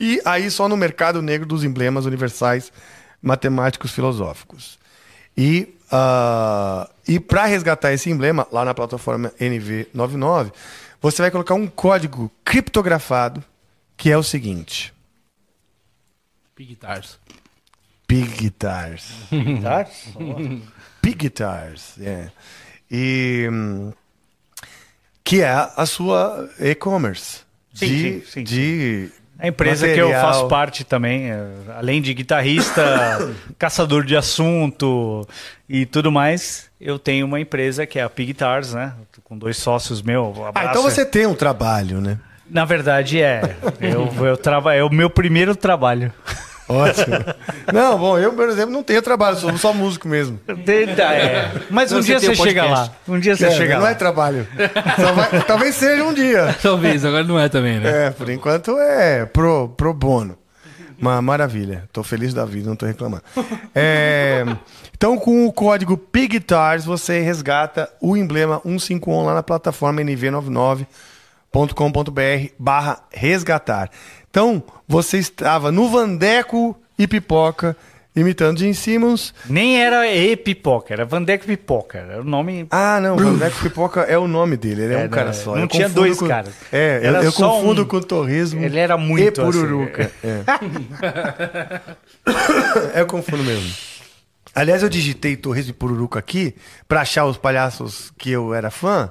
e 0.00 0.20
aí 0.24 0.50
só 0.50 0.68
no 0.68 0.76
mercado 0.76 1.20
negro 1.22 1.46
dos 1.46 1.64
emblemas 1.64 2.06
universais 2.06 2.72
matemáticos 3.22 3.90
filosóficos. 3.90 4.78
E, 5.36 5.74
ah, 5.90 6.88
e 7.06 7.18
para 7.18 7.46
resgatar 7.46 7.92
esse 7.92 8.10
emblema 8.10 8.46
lá 8.52 8.64
na 8.64 8.74
plataforma 8.74 9.32
NV99, 9.40 10.52
você 11.00 11.22
vai 11.22 11.30
colocar 11.30 11.54
um 11.54 11.66
código 11.66 12.30
criptografado 12.44 13.42
que 13.96 14.10
é 14.10 14.16
o 14.16 14.22
seguinte: 14.22 14.92
Guitars. 18.36 19.12
Tá? 19.62 19.86
Big 21.02 21.18
Guitars, 21.18 21.98
é. 22.00 22.30
E 22.90 23.48
hum, 23.52 23.92
que 25.22 25.42
é 25.42 25.48
a 25.48 25.84
sua 25.84 26.50
e-commerce 26.58 27.40
Sim, 27.74 27.86
de, 27.86 28.20
sim, 28.20 28.26
sim, 28.26 28.44
de 28.44 29.12
A 29.38 29.46
empresa 29.46 29.86
que 29.86 29.98
eu 29.98 30.08
material. 30.08 30.32
faço 30.32 30.48
parte 30.48 30.82
também, 30.84 31.30
é, 31.30 31.46
além 31.76 32.02
de 32.02 32.12
guitarrista, 32.12 32.82
caçador 33.56 34.04
de 34.04 34.16
assunto 34.16 35.26
e 35.68 35.86
tudo 35.86 36.10
mais, 36.10 36.68
eu 36.80 36.98
tenho 36.98 37.24
uma 37.24 37.38
empresa 37.38 37.86
que 37.86 38.00
é 38.00 38.02
a 38.02 38.10
Pig 38.10 38.32
Guitars, 38.32 38.74
né? 38.74 38.94
Com 39.22 39.38
dois 39.38 39.56
sócios 39.56 40.02
meus. 40.02 40.36
Ah, 40.54 40.64
então 40.64 40.82
você 40.82 41.04
tem 41.04 41.26
um 41.26 41.34
trabalho, 41.34 42.00
né? 42.00 42.18
Na 42.50 42.64
verdade 42.64 43.20
é. 43.20 43.56
Eu, 43.80 44.08
eu. 44.24 44.70
É 44.72 44.82
o 44.82 44.90
meu 44.90 45.08
primeiro 45.08 45.54
trabalho. 45.54 46.12
Ótimo. 46.68 47.16
não, 47.72 47.98
bom, 47.98 48.18
eu, 48.18 48.32
por 48.32 48.48
exemplo, 48.48 48.70
não 48.72 48.82
tenho 48.82 49.00
trabalho, 49.02 49.36
sou 49.36 49.56
só 49.56 49.72
músico 49.72 50.06
mesmo. 50.08 50.38
É. 50.48 51.50
Mas 51.70 51.90
um 51.92 52.00
dia 52.00 52.20
você 52.20 52.34
chega 52.34 52.64
lá. 52.64 52.90
Um 53.08 53.18
dia 53.18 53.34
você 53.36 53.46
É, 53.46 53.50
chega 53.52 53.74
não 53.76 53.82
lá. 53.84 53.90
é 53.90 53.94
trabalho. 53.94 54.46
Só 55.00 55.12
vai- 55.12 55.42
talvez 55.44 55.74
seja 55.74 56.04
um 56.04 56.12
dia. 56.12 56.54
Talvez, 56.62 57.04
agora 57.04 57.24
não 57.24 57.38
é 57.38 57.48
também, 57.48 57.78
né? 57.80 58.06
É, 58.06 58.10
por 58.10 58.28
enquanto 58.28 58.78
é 58.78 59.24
pro, 59.26 59.68
pro 59.70 59.94
bono. 59.94 60.36
Uma 61.00 61.22
maravilha. 61.22 61.84
Tô 61.92 62.02
feliz 62.02 62.34
da 62.34 62.44
vida, 62.44 62.68
não 62.68 62.74
tô 62.76 62.84
reclamando. 62.84 63.22
É, 63.74 64.44
então, 64.94 65.16
com 65.16 65.46
o 65.46 65.52
código 65.52 65.96
PIGUITARS, 65.96 66.84
você 66.84 67.20
resgata 67.20 67.88
o 68.00 68.16
emblema 68.16 68.60
151 68.64 69.24
lá 69.24 69.34
na 69.34 69.42
plataforma 69.42 70.00
NV99. 70.02 70.86
.com.br 71.74 72.52
barra 72.58 73.00
resgatar. 73.10 73.88
Então, 74.30 74.62
você 74.86 75.18
estava 75.18 75.72
no 75.72 75.88
Vandeco 75.88 76.76
e 76.98 77.06
Pipoca, 77.06 77.76
imitando 78.14 78.58
Gene 78.58 78.74
Simmons. 78.74 79.32
Nem 79.48 79.80
era 79.82 80.06
E 80.12 80.36
Pipoca, 80.36 80.92
era 80.92 81.04
Vandeco 81.04 81.46
Pipoca. 81.46 81.98
Era 81.98 82.20
o 82.20 82.24
nome. 82.24 82.66
Ah, 82.70 82.98
não, 83.00 83.16
Vandeco 83.16 83.58
Pipoca 83.60 84.00
é 84.02 84.18
o 84.18 84.28
nome 84.28 84.56
dele, 84.56 84.82
ele 84.82 84.94
é, 84.94 85.02
É, 85.02 85.06
um 85.06 85.08
cara 85.08 85.26
não, 85.26 85.32
só. 85.34 85.54
não 85.54 85.62
Eu 85.62 85.68
tinha 85.68 85.88
dois 85.88 86.18
com- 86.18 86.28
caras. 86.28 86.52
É, 86.72 87.00
eu, 87.02 87.08
Era 87.08 87.24
eu 87.24 87.32
só 87.32 87.48
confundo 87.50 87.82
um. 87.82 87.84
com 87.86 88.00
torresmo 88.00 88.62
Ele 88.62 88.78
era 88.78 88.96
muito 88.98 89.40
e 89.40 89.44
pururuca. 89.44 90.10
É. 90.22 90.42
eu 93.00 93.06
confundo 93.06 93.42
mesmo. 93.44 93.72
Aliás, 94.54 94.82
eu 94.82 94.88
digitei 94.88 95.36
torresmo 95.36 95.70
e 95.70 95.74
pururuca 95.74 96.18
aqui 96.18 96.54
pra 96.88 97.02
achar 97.02 97.24
os 97.26 97.36
palhaços 97.36 98.12
que 98.18 98.30
eu 98.30 98.52
era 98.52 98.70
fã, 98.70 99.10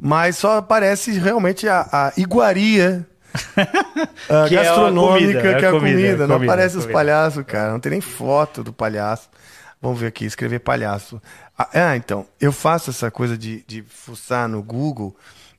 mas 0.00 0.36
só 0.36 0.58
aparece 0.58 1.10
realmente 1.18 1.68
a, 1.68 1.80
a 1.92 2.12
iguaria 2.16 3.04
ah, 4.28 4.46
Que 4.48 4.56
é 4.56 4.60
a 4.60 4.62
gastronômica, 4.64 5.26
comida, 5.26 5.48
é 5.48 5.54
a 5.54 5.58
que 5.58 5.64
é 5.64 5.68
a 5.68 5.70
comida, 5.72 5.96
comida. 5.96 6.24
é 6.24 6.26
Não 6.26 6.34
comida, 6.36 6.52
aparece 6.52 6.74
é 6.74 6.78
os 6.78 6.84
comida. 6.84 6.98
palhaços, 6.98 7.44
cara. 7.46 7.72
Não 7.72 7.80
tem 7.80 7.90
nem 7.90 8.00
foto 8.00 8.62
do 8.64 8.72
palhaço. 8.72 9.28
Vamos 9.80 10.00
ver 10.00 10.06
aqui, 10.06 10.24
escrever 10.24 10.58
palhaço. 10.60 11.20
Ah, 11.58 11.68
ah, 11.74 11.96
então, 11.96 12.26
eu 12.40 12.50
faço 12.52 12.90
essa 12.90 13.10
coisa 13.10 13.36
de, 13.36 13.62
de 13.66 13.82
fuçar 13.82 14.48
no 14.48 14.62
Google 14.62 15.14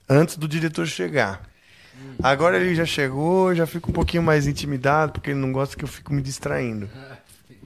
antes 0.09 0.37
do 0.37 0.47
diretor 0.47 0.85
chegar. 0.87 1.41
Agora 2.21 2.57
ele 2.57 2.75
já 2.75 2.85
chegou, 2.85 3.53
já 3.55 3.65
fico 3.65 3.89
um 3.89 3.93
pouquinho 3.93 4.21
mais 4.23 4.47
intimidado, 4.47 5.11
porque 5.13 5.31
ele 5.31 5.39
não 5.39 5.51
gosta 5.51 5.75
que 5.75 5.83
eu 5.83 5.87
fico 5.87 6.13
me 6.13 6.21
distraindo. 6.21 6.89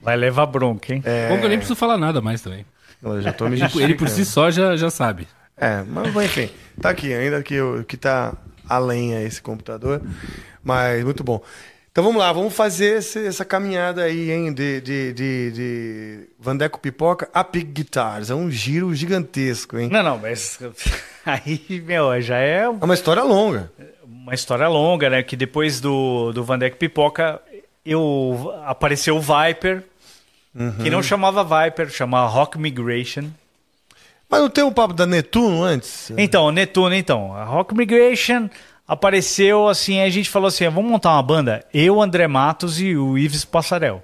Vai 0.02 0.16
levar 0.16 0.46
bronca, 0.46 0.94
hein? 0.94 1.02
É, 1.04 1.28
Bom 1.28 1.38
que 1.38 1.44
eu 1.44 1.48
nem 1.48 1.58
preciso 1.58 1.76
falar 1.78 1.96
nada 1.98 2.20
mais 2.20 2.40
também. 2.40 2.64
eu 3.02 3.20
já 3.20 3.32
tô 3.32 3.48
me 3.48 3.58
Ele, 3.76 3.94
por 3.94 4.08
si 4.08 4.24
só 4.24 4.50
já, 4.50 4.76
já 4.76 4.90
sabe. 4.90 5.28
É, 5.56 5.82
mas 5.86 6.14
enfim, 6.24 6.50
tá 6.80 6.90
aqui, 6.90 7.12
ainda 7.12 7.42
que, 7.42 7.54
eu, 7.54 7.84
que 7.84 7.96
tá 7.96 8.32
a 8.68 8.78
lenha 8.78 9.22
esse 9.22 9.40
computador, 9.42 10.00
mas 10.62 11.04
muito 11.04 11.22
bom. 11.24 11.40
Então 11.90 12.02
vamos 12.02 12.18
lá, 12.20 12.32
vamos 12.32 12.54
fazer 12.54 12.98
esse- 12.98 13.26
essa 13.26 13.44
caminhada 13.44 14.02
aí, 14.04 14.30
hein, 14.30 14.50
de, 14.54 14.80
de, 14.80 15.12
de, 15.12 15.50
de 15.52 16.28
Vandeco 16.40 16.80
Pipoca 16.80 17.28
a 17.34 17.44
Pig 17.44 17.64
Guitars. 17.70 18.30
É 18.30 18.34
um 18.34 18.50
giro 18.50 18.94
gigantesco, 18.94 19.78
hein? 19.78 19.90
Não, 19.92 20.02
não, 20.02 20.18
mas. 20.18 20.58
Aí, 21.24 21.82
meu, 21.86 22.20
já 22.20 22.38
é 22.38 22.62
É 22.62 22.68
uma 22.68 22.94
história 22.94 23.22
longa. 23.22 23.70
uma 24.04 24.34
história 24.34 24.66
longa, 24.68 25.08
né? 25.10 25.22
Que 25.22 25.36
depois 25.36 25.80
do, 25.80 26.32
do 26.32 26.42
Vandeck 26.42 26.76
Pipoca, 26.78 27.40
eu 27.86 28.52
apareceu 28.64 29.16
o 29.16 29.20
Viper, 29.20 29.84
que 30.82 30.90
não 30.90 31.02
chamava 31.02 31.44
Viper, 31.44 31.90
chamava 31.90 32.26
Rock 32.28 32.58
Migration. 32.58 33.24
Mas 34.32 34.40
não 34.40 34.48
tem 34.48 34.64
o 34.64 34.72
papo 34.72 34.94
da 34.94 35.04
Netuno 35.04 35.62
antes? 35.62 36.10
Então, 36.16 36.50
Netuno, 36.50 36.94
então. 36.94 37.34
A 37.34 37.44
Rock 37.44 37.74
Migration 37.74 38.48
apareceu 38.88 39.68
assim, 39.68 40.00
a 40.00 40.08
gente 40.08 40.30
falou 40.30 40.48
assim, 40.48 40.66
vamos 40.70 40.90
montar 40.90 41.12
uma 41.12 41.22
banda? 41.22 41.62
Eu, 41.72 42.00
André 42.00 42.26
Matos 42.26 42.80
e 42.80 42.96
o 42.96 43.18
Ives 43.18 43.44
Passarel. 43.44 44.02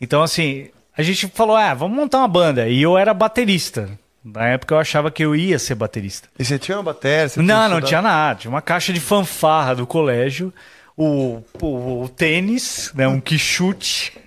Então, 0.00 0.24
assim, 0.24 0.70
a 0.96 1.04
gente 1.04 1.28
falou, 1.28 1.54
ah, 1.54 1.72
vamos 1.72 1.96
montar 1.96 2.18
uma 2.18 2.26
banda. 2.26 2.68
E 2.68 2.82
eu 2.82 2.98
era 2.98 3.14
baterista. 3.14 3.88
Na 4.24 4.48
época 4.48 4.74
eu 4.74 4.78
achava 4.80 5.08
que 5.08 5.24
eu 5.24 5.36
ia 5.36 5.60
ser 5.60 5.76
baterista. 5.76 6.28
E 6.36 6.44
você 6.44 6.58
tinha 6.58 6.76
uma 6.76 6.82
bateria? 6.82 7.28
você 7.28 7.40
Não, 7.40 7.68
não 7.68 7.80
tinha 7.80 8.02
nada. 8.02 8.40
Tinha 8.40 8.50
uma 8.50 8.60
caixa 8.60 8.92
de 8.92 8.98
fanfarra 8.98 9.76
do 9.76 9.86
colégio, 9.86 10.52
o, 10.96 11.44
o, 11.62 12.02
o 12.02 12.08
tênis, 12.08 12.90
né, 12.92 13.06
um 13.06 13.20
quichute 13.20 14.18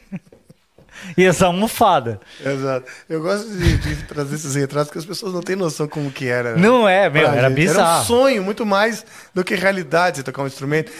e 1.17 1.23
essa 1.25 1.45
almofada. 1.45 2.19
Exato. 2.45 2.85
Eu 3.09 3.21
gosto 3.21 3.49
de, 3.49 3.77
de 3.77 3.95
trazer 4.03 4.35
esses 4.35 4.55
retratos 4.55 4.87
porque 4.87 4.99
as 4.99 5.05
pessoas 5.05 5.33
não 5.33 5.41
têm 5.41 5.55
noção 5.55 5.87
como 5.87 6.11
que 6.11 6.27
era. 6.27 6.55
Não 6.55 6.87
é, 6.87 7.09
meu, 7.09 7.21
era 7.23 7.29
gente. 7.31 7.37
Era 7.39 7.49
um 7.49 7.53
bizarro. 7.53 8.05
sonho, 8.05 8.43
muito 8.43 8.65
mais 8.65 9.05
do 9.33 9.43
que 9.43 9.55
realidade 9.55 10.17
você 10.17 10.23
tocar 10.23 10.43
um 10.43 10.47
instrumento. 10.47 10.91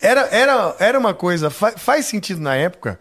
Era, 0.00 0.28
era, 0.30 0.76
era 0.78 0.98
uma 0.98 1.14
coisa, 1.14 1.48
fa- 1.50 1.72
faz 1.76 2.04
sentido 2.06 2.38
na 2.40 2.54
época, 2.54 3.00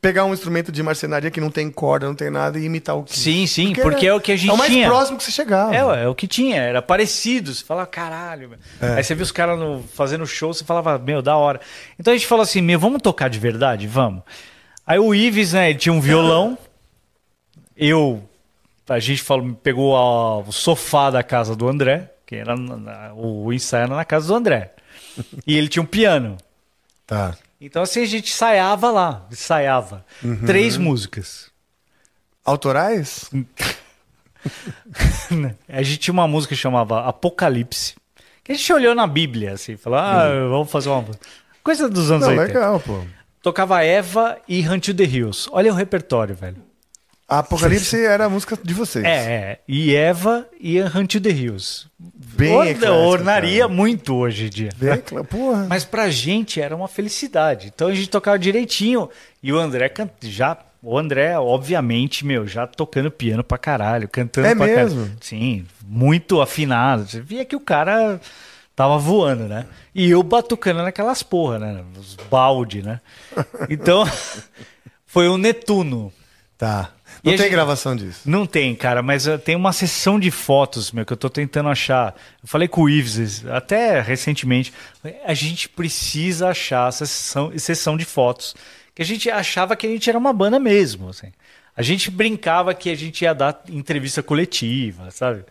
pegar 0.00 0.24
um 0.24 0.32
instrumento 0.32 0.70
de 0.70 0.80
marcenaria 0.80 1.28
que 1.30 1.40
não 1.40 1.50
tem 1.50 1.68
corda, 1.70 2.06
não 2.06 2.14
tem 2.14 2.30
nada 2.30 2.56
e 2.58 2.64
imitar 2.64 2.96
o 2.96 3.02
que. 3.02 3.18
Sim, 3.18 3.46
sim, 3.48 3.72
porque 3.72 4.06
é 4.06 4.14
o 4.14 4.20
que 4.20 4.30
a 4.30 4.36
gente 4.36 4.50
É 4.50 4.52
o 4.52 4.56
mais 4.56 4.70
tinha. 4.70 4.86
próximo 4.88 5.18
que 5.18 5.24
você 5.24 5.32
chegava. 5.32 5.74
É, 5.74 6.04
é 6.04 6.08
o 6.08 6.14
que 6.14 6.28
tinha, 6.28 6.62
era 6.62 6.80
parecido. 6.80 7.52
Você 7.52 7.64
fala, 7.64 7.84
caralho. 7.84 8.52
É. 8.80 8.94
Aí 8.94 9.02
você 9.04 9.14
viu 9.14 9.24
os 9.24 9.32
caras 9.32 9.58
fazendo 9.94 10.24
show, 10.24 10.54
você 10.54 10.64
falava, 10.64 10.96
meu, 10.98 11.20
da 11.20 11.36
hora. 11.36 11.60
Então 11.98 12.12
a 12.14 12.16
gente 12.16 12.28
falou 12.28 12.44
assim, 12.44 12.60
meu, 12.62 12.78
vamos 12.78 13.02
tocar 13.02 13.28
de 13.28 13.40
verdade? 13.40 13.86
Vamos. 13.88 14.22
Aí 14.86 14.98
o 14.98 15.14
Ives, 15.14 15.52
né, 15.52 15.70
ele 15.70 15.78
tinha 15.78 15.92
um 15.92 16.00
violão. 16.00 16.56
Eu, 17.76 18.22
a 18.88 18.98
gente 18.98 19.22
falou, 19.22 19.52
pegou 19.62 19.96
a- 19.96 20.38
o 20.38 20.52
sofá 20.52 21.10
da 21.10 21.22
casa 21.22 21.56
do 21.56 21.68
André, 21.68 22.10
que 22.24 22.36
era 22.36 22.56
na- 22.56 23.12
o 23.14 23.52
ensaio 23.52 23.84
era 23.84 23.96
na 23.96 24.04
casa 24.04 24.28
do 24.28 24.34
André. 24.34 24.72
E 25.46 25.56
ele 25.56 25.68
tinha 25.68 25.82
um 25.82 25.86
piano. 25.86 26.36
Tá. 27.06 27.36
Então 27.60 27.82
assim 27.82 28.02
a 28.02 28.06
gente 28.06 28.30
ensaiava 28.32 28.90
lá, 28.90 29.26
ensaiava. 29.30 30.04
Três 30.44 30.76
músicas. 30.76 31.50
Autorais? 32.44 33.28
A 35.68 35.82
gente 35.82 35.98
tinha 35.98 36.12
uma 36.12 36.28
música 36.28 36.54
que 36.54 36.60
chamava 36.60 37.04
Apocalipse. 37.06 37.94
Que 38.44 38.52
a 38.52 38.54
gente 38.54 38.72
olhou 38.72 38.94
na 38.94 39.06
Bíblia, 39.06 39.54
assim, 39.54 39.76
falou, 39.76 39.98
ah, 39.98 40.28
vamos 40.48 40.70
fazer 40.70 40.88
uma 40.88 41.04
coisa 41.64 41.88
dos 41.88 42.10
anos 42.12 42.28
Não, 42.28 42.34
80. 42.36 42.46
legal, 42.46 42.78
pô. 42.78 43.04
Tocava 43.46 43.80
Eva 43.84 44.38
e 44.48 44.68
Hunt 44.68 44.86
to 44.86 44.92
the 44.94 45.04
Hills. 45.04 45.48
Olha 45.52 45.72
o 45.72 45.76
repertório, 45.76 46.34
velho. 46.34 46.56
A 47.28 47.38
Apocalipse 47.38 48.04
era 48.04 48.24
a 48.24 48.28
música 48.28 48.58
de 48.60 48.74
vocês. 48.74 49.04
É, 49.04 49.08
é. 49.08 49.58
E 49.68 49.94
Eva 49.94 50.48
e 50.60 50.80
Hunt 50.80 51.12
to 51.12 51.20
the 51.20 51.30
Hills. 51.30 51.86
Bem 51.96 52.70
eclético, 52.70 52.90
ornaria 52.92 53.62
cara. 53.62 53.72
muito 53.72 54.16
hoje 54.16 54.46
em 54.46 54.50
dia. 54.50 54.70
Bem, 54.76 55.00
porra. 55.30 55.64
Mas 55.68 55.84
pra 55.84 56.10
gente 56.10 56.60
era 56.60 56.74
uma 56.74 56.88
felicidade. 56.88 57.70
Então 57.72 57.86
a 57.86 57.94
gente 57.94 58.10
tocava 58.10 58.36
direitinho. 58.36 59.08
E 59.40 59.52
o 59.52 59.58
André 59.60 59.88
can- 59.90 60.10
já. 60.22 60.58
O 60.82 60.98
André, 60.98 61.38
obviamente, 61.38 62.26
meu, 62.26 62.48
já 62.48 62.66
tocando 62.66 63.12
piano 63.12 63.44
pra 63.44 63.58
caralho, 63.58 64.08
cantando 64.08 64.48
É 64.48 64.56
pra 64.56 64.66
mesmo? 64.66 65.02
caralho. 65.02 65.18
Sim, 65.20 65.64
muito 65.86 66.40
afinado. 66.40 67.06
Você 67.06 67.20
via 67.20 67.44
que 67.44 67.54
o 67.54 67.60
cara 67.60 68.20
tava 68.76 68.98
voando, 68.98 69.44
né? 69.48 69.66
E 69.94 70.08
eu 70.10 70.22
batucando 70.22 70.82
naquelas 70.82 71.22
porra, 71.22 71.58
né? 71.58 71.84
Os 71.98 72.14
balde, 72.30 72.82
né? 72.82 73.00
Então, 73.68 74.04
foi 75.06 75.26
o 75.28 75.36
Netuno. 75.38 76.12
Tá. 76.58 76.90
E 77.24 77.28
Não 77.28 77.34
a 77.34 77.36
tem 77.36 77.44
gente- 77.46 77.50
gravação 77.50 77.96
disso. 77.96 78.20
Não 78.26 78.46
tem, 78.46 78.74
cara, 78.74 79.02
mas 79.02 79.26
uh, 79.26 79.38
tem 79.38 79.56
uma 79.56 79.72
sessão 79.72 80.20
de 80.20 80.30
fotos, 80.30 80.92
meu, 80.92 81.04
que 81.04 81.12
eu 81.12 81.16
tô 81.16 81.28
tentando 81.30 81.68
achar. 81.68 82.14
Eu 82.42 82.48
falei 82.48 82.68
com 82.68 82.82
o 82.82 82.88
Ives, 82.88 83.44
até 83.46 84.00
recentemente, 84.00 84.72
a 85.24 85.34
gente 85.34 85.68
precisa 85.68 86.48
achar 86.48 86.88
essa 86.88 87.04
sessão, 87.06 87.52
sessão 87.58 87.96
de 87.96 88.04
fotos. 88.04 88.54
Que 88.94 89.02
a 89.02 89.04
gente 89.04 89.28
achava 89.30 89.74
que 89.76 89.86
a 89.86 89.90
gente 89.90 90.08
era 90.08 90.18
uma 90.18 90.32
banda 90.32 90.58
mesmo, 90.58 91.08
assim. 91.08 91.32
A 91.76 91.82
gente 91.82 92.10
brincava 92.10 92.72
que 92.72 92.88
a 92.88 92.94
gente 92.94 93.22
ia 93.22 93.34
dar 93.34 93.60
entrevista 93.68 94.22
coletiva, 94.22 95.10
sabe? 95.10 95.44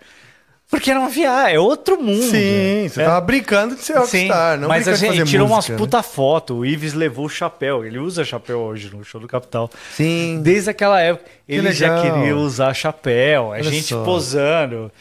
Porque 0.70 0.90
era 0.90 1.00
uma 1.00 1.10
viagem, 1.10 1.56
é 1.56 1.60
outro 1.60 2.02
mundo. 2.02 2.24
Sim, 2.24 2.88
você 2.90 3.02
é. 3.02 3.06
tava 3.06 3.22
brincando 3.22 3.76
de 3.76 3.82
ser 3.82 3.98
rockstar, 3.98 4.60
não 4.60 4.68
mas 4.68 4.88
a 4.88 4.96
gente 4.96 5.24
tirou 5.26 5.48
música, 5.48 5.54
umas 5.54 5.70
né? 5.70 5.78
puta 5.78 6.02
foto. 6.02 6.56
O 6.56 6.66
Ives 6.66 6.94
levou 6.94 7.26
o 7.26 7.30
chapéu. 7.30 7.86
Ele 7.86 8.00
usa 8.00 8.26
chapéu 8.26 8.60
hoje 8.60 8.90
no 8.94 9.04
show 9.04 9.22
do 9.22 9.28
Capital. 9.28 9.70
Sim. 9.94 10.42
Desde 10.44 10.72
aquela 10.72 11.00
época, 11.00 11.30
ele 11.48 11.72
já 11.72 11.96
legal. 11.96 12.18
queria 12.18 12.36
usar 12.36 12.74
chapéu. 12.74 13.54
A 13.54 13.58
Olha 13.58 13.64
gente 13.64 13.88
só. 13.88 14.04
posando. 14.04 14.92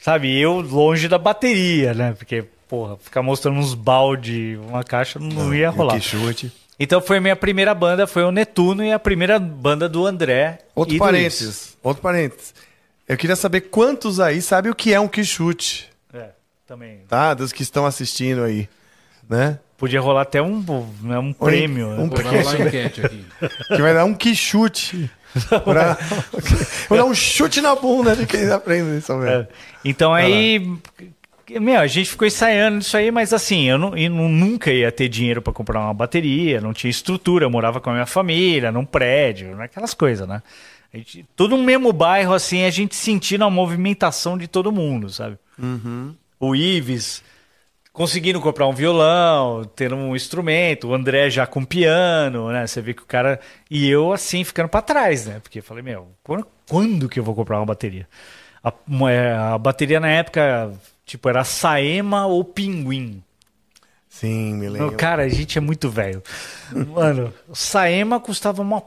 Sabe, 0.00 0.36
eu 0.36 0.60
longe 0.60 1.06
da 1.06 1.18
bateria, 1.18 1.94
né? 1.94 2.14
Porque, 2.18 2.44
porra, 2.68 2.96
ficar 2.96 3.22
mostrando 3.22 3.60
uns 3.60 3.72
balde, 3.72 4.58
uma 4.68 4.82
caixa, 4.82 5.20
não, 5.20 5.54
ia 5.54 5.70
rolar. 5.70 5.94
Que 5.94 6.00
chute. 6.00 6.52
Então 6.78 7.00
foi 7.00 7.20
minha 7.20 7.36
primeira 7.36 7.72
banda, 7.72 8.08
foi 8.08 8.24
o 8.24 8.32
Netuno 8.32 8.84
e 8.84 8.90
a 8.90 8.98
primeira 8.98 9.38
banda 9.38 9.88
do 9.88 10.04
André. 10.04 10.58
Outro 10.74 10.98
parênteses. 10.98 11.76
Outro 11.80 12.02
parênteses. 12.02 12.52
Eu 13.08 13.16
queria 13.16 13.36
saber 13.36 13.62
quantos 13.62 14.20
aí 14.20 14.40
sabem 14.40 14.70
o 14.70 14.74
que 14.74 14.92
é 14.92 15.00
um 15.00 15.08
quichute. 15.08 15.90
É, 16.12 16.30
também. 16.66 17.00
tá? 17.08 17.34
Dos 17.34 17.52
que 17.52 17.62
estão 17.62 17.84
assistindo 17.84 18.42
aí, 18.42 18.68
né? 19.28 19.58
Podia 19.76 20.00
rolar 20.00 20.22
até 20.22 20.40
um, 20.40 20.64
né, 21.00 21.18
um 21.18 21.32
prêmio. 21.32 21.88
né? 21.88 22.02
um 22.02 22.06
enquete 22.66 23.04
aqui. 23.04 23.24
Que 23.66 23.82
vai 23.82 23.92
dar 23.92 24.04
um 24.04 24.14
quichute. 24.14 25.10
pra... 25.64 25.98
Vou 26.88 26.96
dar 26.98 27.04
um 27.04 27.14
chute 27.14 27.60
na 27.60 27.74
bunda 27.74 28.14
de 28.14 28.26
quem 28.26 28.48
aprende 28.50 28.98
isso, 28.98 29.18
velho. 29.18 29.42
É. 29.42 29.48
Então 29.84 30.14
aí, 30.14 30.70
meu, 31.50 31.80
a 31.80 31.86
gente 31.86 32.10
ficou 32.10 32.26
ensaiando 32.28 32.78
isso 32.78 32.96
aí, 32.96 33.10
mas 33.10 33.32
assim, 33.32 33.68
eu, 33.68 33.76
não, 33.78 33.96
eu 33.96 34.10
não- 34.10 34.28
nunca 34.28 34.70
ia 34.70 34.92
ter 34.92 35.08
dinheiro 35.08 35.42
para 35.42 35.52
comprar 35.52 35.80
uma 35.80 35.94
bateria, 35.94 36.60
não 36.60 36.72
tinha 36.72 36.90
estrutura, 36.90 37.44
eu 37.44 37.50
morava 37.50 37.80
com 37.80 37.90
a 37.90 37.94
minha 37.94 38.06
família, 38.06 38.70
num 38.70 38.84
prédio, 38.84 39.60
aquelas 39.60 39.94
coisas, 39.94 40.28
né? 40.28 40.42
Gente, 40.92 41.26
todo 41.34 41.56
no 41.56 41.62
mesmo 41.62 41.92
bairro, 41.92 42.34
assim, 42.34 42.64
a 42.64 42.70
gente 42.70 42.94
sentindo 42.94 43.44
a 43.44 43.50
movimentação 43.50 44.36
de 44.36 44.46
todo 44.46 44.70
mundo, 44.72 45.08
sabe? 45.08 45.38
O 46.38 46.54
Ives 46.54 47.22
conseguindo 47.92 48.40
comprar 48.40 48.66
um 48.66 48.72
violão, 48.72 49.64
ter 49.64 49.92
um 49.92 50.14
instrumento, 50.16 50.88
o 50.88 50.94
André 50.94 51.30
já 51.30 51.46
com 51.46 51.64
piano, 51.64 52.50
né? 52.50 52.66
Você 52.66 52.80
vê 52.80 52.94
que 52.94 53.02
o 53.02 53.06
cara. 53.06 53.38
E 53.70 53.88
eu, 53.88 54.12
assim, 54.12 54.44
ficando 54.44 54.68
pra 54.68 54.82
trás, 54.82 55.26
né? 55.26 55.40
Porque 55.40 55.58
eu 55.60 55.62
falei, 55.62 55.82
meu, 55.82 56.08
quando, 56.22 56.46
quando 56.68 57.08
que 57.08 57.18
eu 57.20 57.24
vou 57.24 57.34
comprar 57.34 57.58
uma 57.58 57.66
bateria? 57.66 58.08
A, 58.62 58.72
uma- 58.86 59.10
é, 59.10 59.34
a 59.34 59.58
bateria 59.58 60.00
na 60.00 60.08
época 60.08 60.72
Tipo, 61.04 61.28
era 61.28 61.44
Saema 61.44 62.26
ou 62.26 62.44
Pinguim. 62.44 63.22
Sim, 64.08 64.54
me 64.54 64.68
lembro. 64.68 64.96
Cara, 64.96 65.24
a 65.24 65.28
gente 65.28 65.58
é 65.58 65.60
muito 65.60 65.90
velho. 65.90 66.22
Mano, 66.70 67.32
Saema 67.52 68.20
custava 68.20 68.62
uma 68.62 68.80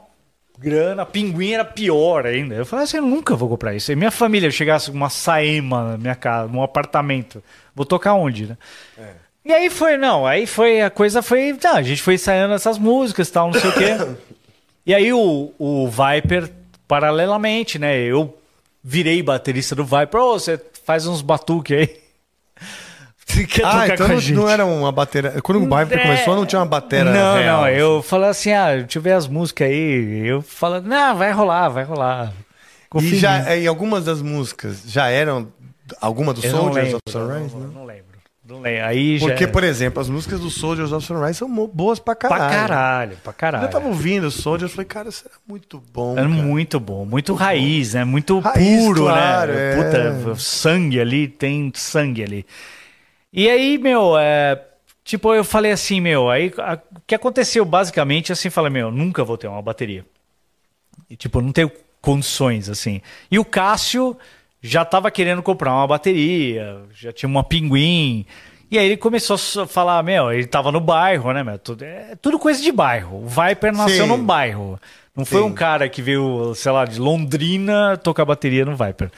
grana, 0.58 1.04
Pinguim 1.04 1.52
era 1.52 1.64
pior 1.64 2.26
ainda. 2.26 2.54
Eu 2.54 2.66
falei 2.66 2.84
assim, 2.84 2.96
eu 2.98 3.02
nunca 3.02 3.34
vou 3.34 3.48
comprar 3.48 3.74
isso. 3.74 3.92
E 3.92 3.96
minha 3.96 4.10
família 4.10 4.50
chegasse 4.50 4.90
com 4.90 4.96
uma 4.96 5.10
Saema 5.10 5.92
na 5.92 5.98
minha 5.98 6.14
casa, 6.14 6.50
num 6.52 6.62
apartamento, 6.62 7.42
vou 7.74 7.86
tocar 7.86 8.14
onde, 8.14 8.46
né? 8.46 8.56
E 9.44 9.52
aí 9.52 9.70
foi, 9.70 9.96
não, 9.96 10.26
aí 10.26 10.46
foi, 10.46 10.80
a 10.80 10.90
coisa 10.90 11.22
foi, 11.22 11.54
tá, 11.54 11.74
a 11.74 11.82
gente 11.82 12.02
foi 12.02 12.14
ensaiando 12.14 12.54
essas 12.54 12.78
músicas 12.78 13.28
e 13.28 13.32
tal, 13.32 13.50
não 13.50 13.60
sei 13.60 13.70
o 13.70 13.74
quê. 13.74 13.96
E 14.88 14.94
aí 14.94 15.12
o, 15.12 15.52
o 15.58 15.88
Viper, 15.88 16.48
paralelamente, 16.86 17.76
né, 17.76 17.98
eu 17.98 18.38
virei 18.84 19.20
baterista 19.20 19.74
do 19.74 19.84
Viper, 19.84 20.20
ô, 20.20 20.38
você 20.38 20.60
faz 20.84 21.08
uns 21.08 21.22
batuque 21.22 21.74
aí. 21.74 22.05
Você 23.26 23.44
quer 23.46 23.64
Ah, 23.64 23.70
tocar 23.72 23.86
então 23.94 23.96
com 24.06 24.12
a 24.12 24.14
não, 24.14 24.20
gente? 24.20 24.34
não 24.36 24.48
era 24.48 24.64
uma 24.64 24.92
bateria. 24.92 25.42
Quando 25.42 25.58
o 25.58 25.76
Viper 25.76 25.98
É. 25.98 26.02
começou, 26.02 26.36
não 26.36 26.46
tinha 26.46 26.60
uma 26.60 26.66
bateria. 26.66 27.04
Não, 27.12 27.34
real, 27.36 27.56
não, 27.60 27.64
assim. 27.64 27.74
eu 27.76 28.02
falei 28.02 28.28
assim, 28.30 28.52
ah, 28.52 28.76
deixa 28.76 28.98
eu 28.98 29.02
ver 29.02 29.12
as 29.12 29.26
músicas 29.26 29.68
aí. 29.68 30.26
Eu 30.26 30.42
falo, 30.42 30.80
não, 30.80 31.16
vai 31.16 31.32
rolar, 31.32 31.68
vai 31.68 31.84
rolar. 31.84 32.32
E 32.94 32.98
em 32.98 33.14
já, 33.16 33.40
mim. 33.40 33.44
é, 33.48 33.60
e 33.60 33.66
algumas 33.66 34.04
das 34.04 34.22
músicas 34.22 34.82
já 34.86 35.08
eram 35.08 35.48
alguma 36.00 36.32
do 36.32 36.44
Eu 36.44 36.52
não 36.52 36.58
Soldiers 36.60 36.84
lembro, 36.84 37.00
of 37.06 37.12
Sunrise, 37.12 37.54
não, 37.54 37.60
né? 37.60 37.70
não 37.74 37.84
lembro. 37.84 38.06
Não 38.48 38.60
lembro. 38.60 38.84
Aí 38.86 39.18
já 39.18 39.26
Porque, 39.26 39.46
por 39.48 39.64
exemplo, 39.64 40.00
as 40.00 40.08
músicas 40.08 40.38
do 40.38 40.48
Soldiers 40.48 40.92
of 40.92 41.04
Sunrise 41.04 41.34
são 41.34 41.48
boas 41.66 41.98
pra 41.98 42.14
pra 42.14 42.28
caralho. 42.28 42.50
caralho, 42.54 43.16
pra 43.24 43.32
caralho. 43.32 43.64
eu 43.64 43.68
tava 43.68 43.88
ouvindo 43.88 44.28
o 44.28 44.30
Soldiers, 44.30 44.70
eu 44.70 44.74
falei, 44.76 44.86
cara, 44.86 45.08
isso 45.08 45.24
era 45.26 45.34
muito 45.48 45.82
bom. 45.92 46.12
Era 46.12 46.28
cara. 46.28 46.42
muito 46.42 46.78
bom, 46.78 47.04
muito 47.04 47.34
raiz, 47.34 47.94
né? 47.94 48.04
Muito 48.04 48.38
Raiz, 48.38 48.84
puro, 48.84 49.02
claro, 49.02 49.52
né? 49.52 49.72
é. 49.72 49.76
Puta, 50.22 50.34
sangue 50.36 51.00
ali, 51.00 51.26
tem 51.26 51.72
sangue 51.74 52.22
ali. 52.22 52.46
E 53.36 53.50
aí, 53.50 53.76
meu, 53.76 54.16
é, 54.18 54.58
tipo, 55.04 55.34
eu 55.34 55.44
falei 55.44 55.70
assim, 55.70 56.00
meu, 56.00 56.30
aí 56.30 56.50
a- 56.56 56.78
o 56.96 57.00
que 57.06 57.14
aconteceu 57.14 57.64
basicamente, 57.66 58.32
assim, 58.32 58.48
falei, 58.48 58.70
meu, 58.70 58.90
nunca 58.90 59.22
vou 59.22 59.36
ter 59.36 59.46
uma 59.46 59.60
bateria. 59.60 60.06
E, 61.10 61.16
tipo, 61.16 61.42
não 61.42 61.52
tenho 61.52 61.70
condições, 62.00 62.68
assim. 62.70 63.02
E 63.30 63.38
o 63.38 63.44
Cássio 63.44 64.16
já 64.62 64.84
tava 64.84 65.10
querendo 65.10 65.42
comprar 65.42 65.74
uma 65.74 65.86
bateria, 65.86 66.80
já 66.94 67.12
tinha 67.12 67.28
uma 67.28 67.44
pinguim. 67.44 68.24
E 68.70 68.78
aí 68.78 68.86
ele 68.86 68.96
começou 68.96 69.36
a 69.62 69.66
falar, 69.66 70.02
meu, 70.02 70.32
ele 70.32 70.46
tava 70.46 70.72
no 70.72 70.80
bairro, 70.80 71.30
né, 71.32 71.44
meu? 71.44 71.58
Tudo, 71.58 71.84
é 71.84 72.16
tudo 72.20 72.38
coisa 72.38 72.60
de 72.62 72.72
bairro. 72.72 73.22
O 73.22 73.28
Viper 73.28 73.72
nasceu 73.72 74.04
Sim. 74.04 74.10
num 74.10 74.24
bairro. 74.24 74.80
Não 75.14 75.24
foi 75.24 75.42
Sim. 75.42 75.46
um 75.48 75.52
cara 75.52 75.88
que 75.88 76.00
veio, 76.02 76.54
sei 76.54 76.72
lá, 76.72 76.84
de 76.84 76.98
Londrina 76.98 77.96
tocar 77.98 78.24
bateria 78.24 78.64
no 78.64 78.74
Viper. 78.74 79.10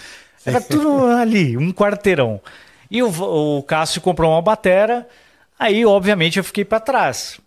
Era 0.45 0.61
tudo 0.61 1.07
ali, 1.07 1.57
um 1.57 1.73
quarteirão. 1.73 2.41
E 2.91 3.03
o, 3.03 3.09
o 3.59 3.63
Cássio 3.65 4.01
comprou 4.01 4.31
uma 4.33 4.41
batera, 4.43 5.07
aí, 5.59 5.85
obviamente, 5.85 6.39
eu 6.39 6.45
fiquei 6.45 6.65
pra 6.65 6.81
trás. 6.81 7.39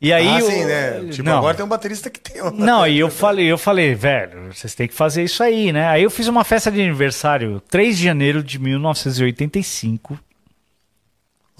E 0.00 0.12
aí. 0.12 0.26
ah, 0.26 0.36
o- 0.38 0.40
sim, 0.50 0.64
né? 0.64 1.00
Tipo, 1.10 1.24
Não. 1.28 1.38
agora 1.38 1.54
tem 1.54 1.64
um 1.64 1.68
baterista 1.68 2.08
que 2.08 2.18
tem 2.18 2.40
uma 2.40 2.50
Não, 2.50 2.86
e 2.86 2.98
eu 2.98 3.10
falei, 3.10 3.46
eu 3.46 3.58
falei, 3.58 3.94
velho, 3.94 4.52
vocês 4.52 4.74
têm 4.74 4.88
que 4.88 4.94
fazer 4.94 5.22
isso 5.22 5.42
aí, 5.42 5.72
né? 5.72 5.86
Aí 5.88 6.02
eu 6.02 6.10
fiz 6.10 6.26
uma 6.26 6.42
festa 6.42 6.70
de 6.70 6.80
aniversário, 6.80 7.60
3 7.68 7.98
de 7.98 8.04
janeiro 8.04 8.42
de 8.42 8.58
1985. 8.58 10.18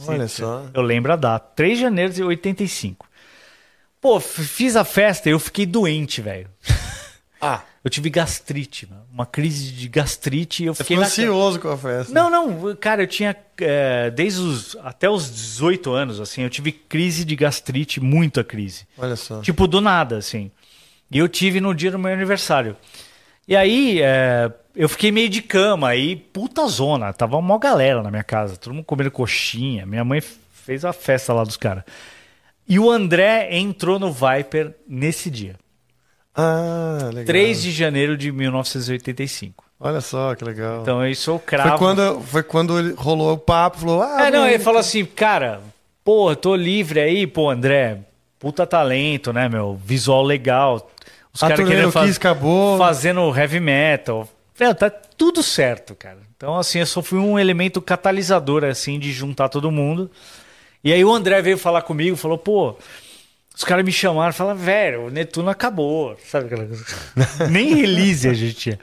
Olha 0.07 0.27
só. 0.29 0.65
Eu 0.73 0.81
lembro 0.83 1.13
a 1.13 1.17
data, 1.17 1.47
3 1.55 1.77
de 1.77 1.83
janeiro 1.85 2.13
de 2.13 2.23
85. 2.25 3.07
Pô, 4.01 4.19
fiz 4.19 4.75
a 4.77 4.85
festa 4.85 5.29
e 5.29 5.33
eu 5.33 5.39
fiquei 5.39 5.67
doente, 5.67 6.23
velho. 6.23 6.49
Ah, 7.41 7.61
Eu 7.83 7.91
tive 7.91 8.11
gastrite, 8.11 8.87
uma 9.11 9.25
crise 9.25 9.73
de 9.73 9.89
gastrite 9.89 10.63
e 10.63 10.67
eu 10.67 10.75
você 10.75 10.85
fiquei 10.85 10.99
ansioso 10.99 11.59
com 11.59 11.69
a 11.69 11.79
festa. 11.79 12.13
Não, 12.13 12.29
não, 12.29 12.77
cara, 12.77 13.03
eu 13.03 13.07
tinha 13.07 13.35
é, 13.59 14.11
desde 14.11 14.41
os 14.41 14.77
até 14.83 15.09
os 15.09 15.31
18 15.31 15.91
anos 15.91 16.21
assim, 16.21 16.43
eu 16.43 16.51
tive 16.51 16.73
crise 16.73 17.25
de 17.25 17.35
gastrite, 17.35 17.99
muita 17.99 18.45
crise. 18.45 18.87
Olha 18.99 19.17
só. 19.17 19.41
Tipo, 19.41 19.67
do 19.67 19.81
nada, 19.81 20.19
assim. 20.19 20.51
E 21.11 21.19
eu 21.19 21.27
tive 21.27 21.59
no 21.59 21.75
dia 21.75 21.91
do 21.91 21.99
meu 21.99 22.13
aniversário. 22.13 22.77
E 23.49 23.57
aí, 23.57 24.01
é, 24.03 24.53
eu 24.77 24.89
fiquei 24.89 25.11
meio 25.11 25.29
de 25.29 25.43
cama, 25.43 25.89
aí, 25.89 26.15
puta 26.15 26.67
zona. 26.69 27.13
Tava 27.13 27.37
uma 27.37 27.59
galera 27.59 28.03
na 28.03 28.11
minha 28.11 28.23
casa, 28.23 28.57
todo 28.57 28.75
mundo 28.75 28.85
comendo 28.85 29.11
coxinha. 29.11 29.85
Minha 29.87 30.05
mãe 30.05 30.21
fez 30.21 30.85
a 30.85 30.93
festa 30.93 31.33
lá 31.33 31.43
dos 31.43 31.57
caras. 31.57 31.83
E 32.69 32.79
o 32.79 32.91
André 32.91 33.49
entrou 33.57 33.99
no 33.99 34.13
Viper 34.13 34.77
nesse 34.87 35.31
dia. 35.31 35.57
Ah, 36.35 37.11
legal. 37.13 37.25
3 37.27 37.63
de 37.63 37.73
janeiro 37.73 38.17
de 38.17 38.31
1985. 38.33 39.65
Olha 39.79 40.01
só, 40.01 40.35
que 40.35 40.45
legal. 40.45 40.83
Então 40.83 41.05
eu 41.07 41.15
sou 41.15 41.39
cravo. 41.39 41.71
foi, 41.71 41.79
quando, 41.79 42.21
foi 42.23 42.43
quando 42.43 42.79
ele 42.79 42.95
rolou 42.97 43.33
o 43.33 43.39
papo, 43.39 43.79
falou, 43.79 44.03
ah, 44.03 44.27
É, 44.27 44.31
não, 44.31 44.47
ele 44.47 44.59
falou 44.59 44.79
assim, 44.79 45.05
cara, 45.05 45.61
pô, 46.05 46.35
tô 46.37 46.55
livre 46.55 47.01
aí, 47.01 47.27
pô, 47.27 47.49
André, 47.49 47.99
puta 48.39 48.67
talento, 48.67 49.33
né, 49.33 49.49
meu? 49.49 49.81
Visual 49.83 50.23
legal. 50.23 50.91
Os 51.33 51.41
caras 51.41 51.57
querendo 51.67 51.91
do 51.93 52.01
Kiss 52.01 52.19
acabou. 52.19 52.77
fazendo 52.77 53.35
heavy 53.35 53.61
metal. 53.61 54.29
Meu, 54.59 54.75
tá 54.75 54.91
tudo 54.91 55.43
certo, 55.43 55.95
cara. 55.95 56.19
Então, 56.37 56.59
assim, 56.59 56.81
eu 56.81 56.87
só 56.87 57.01
fui 57.01 57.19
um 57.19 57.39
elemento 57.39 57.81
catalisador, 57.81 58.65
assim, 58.65 58.99
de 58.99 59.13
juntar 59.13 59.49
todo 59.49 59.71
mundo. 59.71 60.11
E 60.83 60.93
aí 60.93 61.03
o 61.05 61.13
André 61.13 61.41
veio 61.41 61.57
falar 61.59 61.83
comigo, 61.83 62.17
falou, 62.17 62.39
pô, 62.39 62.77
os 63.61 63.65
caras 63.65 63.85
me 63.85 63.93
chamaram, 63.93 64.33
falaram, 64.33 64.59
velho, 64.59 65.07
o 65.07 65.11
Netuno 65.11 65.51
acabou, 65.51 66.17
sabe 66.27 66.47
aquela 66.47 66.65
coisa? 66.65 66.83
nem 67.51 67.75
release 67.75 68.27
a 68.27 68.33
gente 68.33 68.55
tinha. 68.55 68.79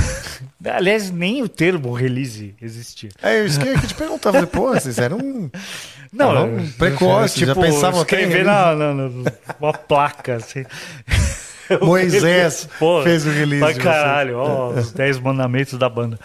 Aliás, 0.64 1.10
nem 1.10 1.42
o 1.42 1.48
termo 1.48 1.92
release 1.92 2.54
existia. 2.60 3.10
É, 3.22 3.40
eu 3.40 3.44
esqueci 3.46 3.78
que 3.82 3.86
te 3.88 3.94
perguntar. 3.94 4.32
Falei, 4.32 4.46
pô, 4.46 4.72
vocês 4.72 4.98
eram 4.98 5.18
um 5.18 5.50
Não, 6.10 6.28
Estavam 6.30 6.58
eu- 6.58 6.68
precoces, 6.78 7.46
já 7.46 7.54
pensavam 7.54 8.00
até 8.00 8.16
em 8.16 8.22
escrever 8.22 8.44
na, 8.46 8.74
na, 8.74 8.94
na- 8.94 9.32
uma 9.60 9.72
placa, 9.74 10.36
assim. 10.36 10.64
Moisés 11.82 12.66
Pô, 12.78 13.02
fez 13.02 13.26
o 13.26 13.30
release 13.30 13.74
Pra 13.74 13.82
caralho, 13.82 14.38
ó, 14.38 14.68
os 14.70 14.90
10 14.92 15.18
mandamentos 15.18 15.78
da 15.78 15.88
banda. 15.88 16.18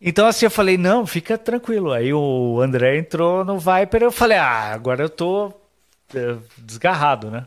Então, 0.00 0.26
assim, 0.26 0.46
eu 0.46 0.50
falei, 0.50 0.76
não, 0.76 1.06
fica 1.06 1.38
tranquilo. 1.38 1.92
Aí 1.92 2.12
o 2.12 2.60
André 2.60 2.98
entrou 2.98 3.44
no 3.44 3.56
Viper, 3.58 4.02
eu 4.02 4.10
falei, 4.12 4.36
ah, 4.38 4.72
agora 4.72 5.02
eu 5.04 5.08
tô 5.08 5.52
desgarrado, 6.58 7.30
né? 7.30 7.46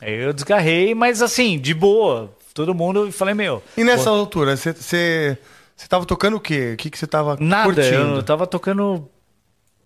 Aí 0.00 0.14
eu 0.14 0.32
desgarrei, 0.32 0.94
mas 0.94 1.20
assim, 1.22 1.58
de 1.58 1.74
boa. 1.74 2.32
Todo 2.54 2.74
mundo, 2.74 3.10
falei, 3.12 3.34
meu, 3.34 3.62
E 3.76 3.84
nessa 3.84 4.10
altura, 4.10 4.56
você- 4.56 4.72
você 4.72 5.38
você 5.76 5.86
tava 5.86 6.04
tocando 6.04 6.36
o 6.36 6.40
quê? 6.40 6.72
O 6.74 6.76
que 6.76 6.90
que 6.90 6.98
você 6.98 7.06
tava 7.06 7.36
nada, 7.38 7.72
curtindo? 7.72 8.16
eu 8.16 8.22
tava 8.22 8.46
tocando, 8.48 9.08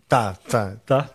Tá, 0.08 0.34
tá. 0.48 0.74
tá? 0.86 1.08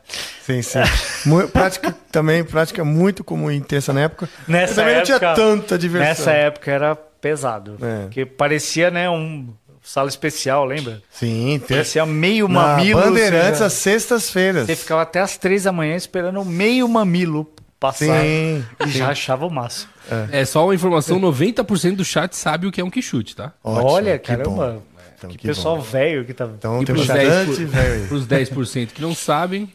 Sim, 0.44 0.62
sim. 0.62 0.80
Prática 1.52 1.96
também, 2.12 2.44
prática 2.44 2.84
muito 2.86 3.24
comum 3.24 3.50
e 3.52 3.56
intensa 3.56 3.92
na 3.94 4.02
época. 4.02 4.30
Nessa 4.48 4.74
E 4.74 4.76
também 4.76 4.96
não 4.98 5.04
tinha 5.04 5.18
época- 5.18 5.34
tanta 5.36 5.78
diversão. 5.78 6.08
Nessa 6.10 6.32
época 6.32 6.72
era 6.72 6.96
pesado. 6.96 7.78
É. 7.82 8.04
Porque 8.04 8.26
parecia, 8.26 8.90
né, 8.92 9.10
um 9.10 9.52
sala 9.88 10.10
especial, 10.10 10.66
lembra? 10.66 11.02
Sim, 11.12 11.62
tem. 11.66 11.78
Parecia 11.78 12.06
meio 12.06 12.48
Na 12.48 12.78
mamilo. 12.78 13.00
Bandeirantes 13.02 13.60
você, 13.60 13.64
às 13.64 13.74
sextas-feiras. 13.74 14.66
você 14.68 14.76
ficava 14.76 15.02
até 15.02 15.20
às 15.22 15.38
três 15.38 15.64
da 15.64 15.72
manhã 15.72 15.96
esperando 15.96 16.44
meio 16.44 16.88
mamilo 16.88 17.50
passar. 17.80 18.22
Sim, 18.22 18.66
E 18.86 18.90
já 18.90 19.10
achava 19.10 19.46
o 19.46 19.50
máximo. 19.50 19.90
É 20.32 20.44
só 20.46 20.66
uma 20.66 20.76
informação: 20.76 21.20
90% 21.20 21.96
do 21.96 22.04
chat 22.06 22.36
sabe 22.36 22.68
o 22.68 22.72
que 22.72 22.82
é 22.82 22.84
um 22.84 22.90
quichute, 22.90 23.36
tá? 23.36 23.54
Ótimo, 23.64 23.90
Olha, 23.92 24.20
que 24.20 24.28
caramba. 24.28 24.50
bom. 24.50 24.82
Então, 25.18 25.30
que, 25.32 25.38
que 25.40 25.48
pessoal 25.48 25.82
velho 25.82 26.24
que 26.26 26.34
tá. 26.34 26.46
Então 26.46 26.82
E 26.82 26.86
tem 26.86 26.94
pros 26.94 27.08
bastante, 27.08 27.62
10%, 27.64 27.66
velho. 27.66 28.08
pros 28.08 28.28
10% 28.28 28.88
que 28.94 29.02
não 29.02 29.16
sabem, 29.16 29.68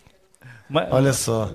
Mas- 0.71 0.87
Olha 0.91 1.13
só. 1.13 1.51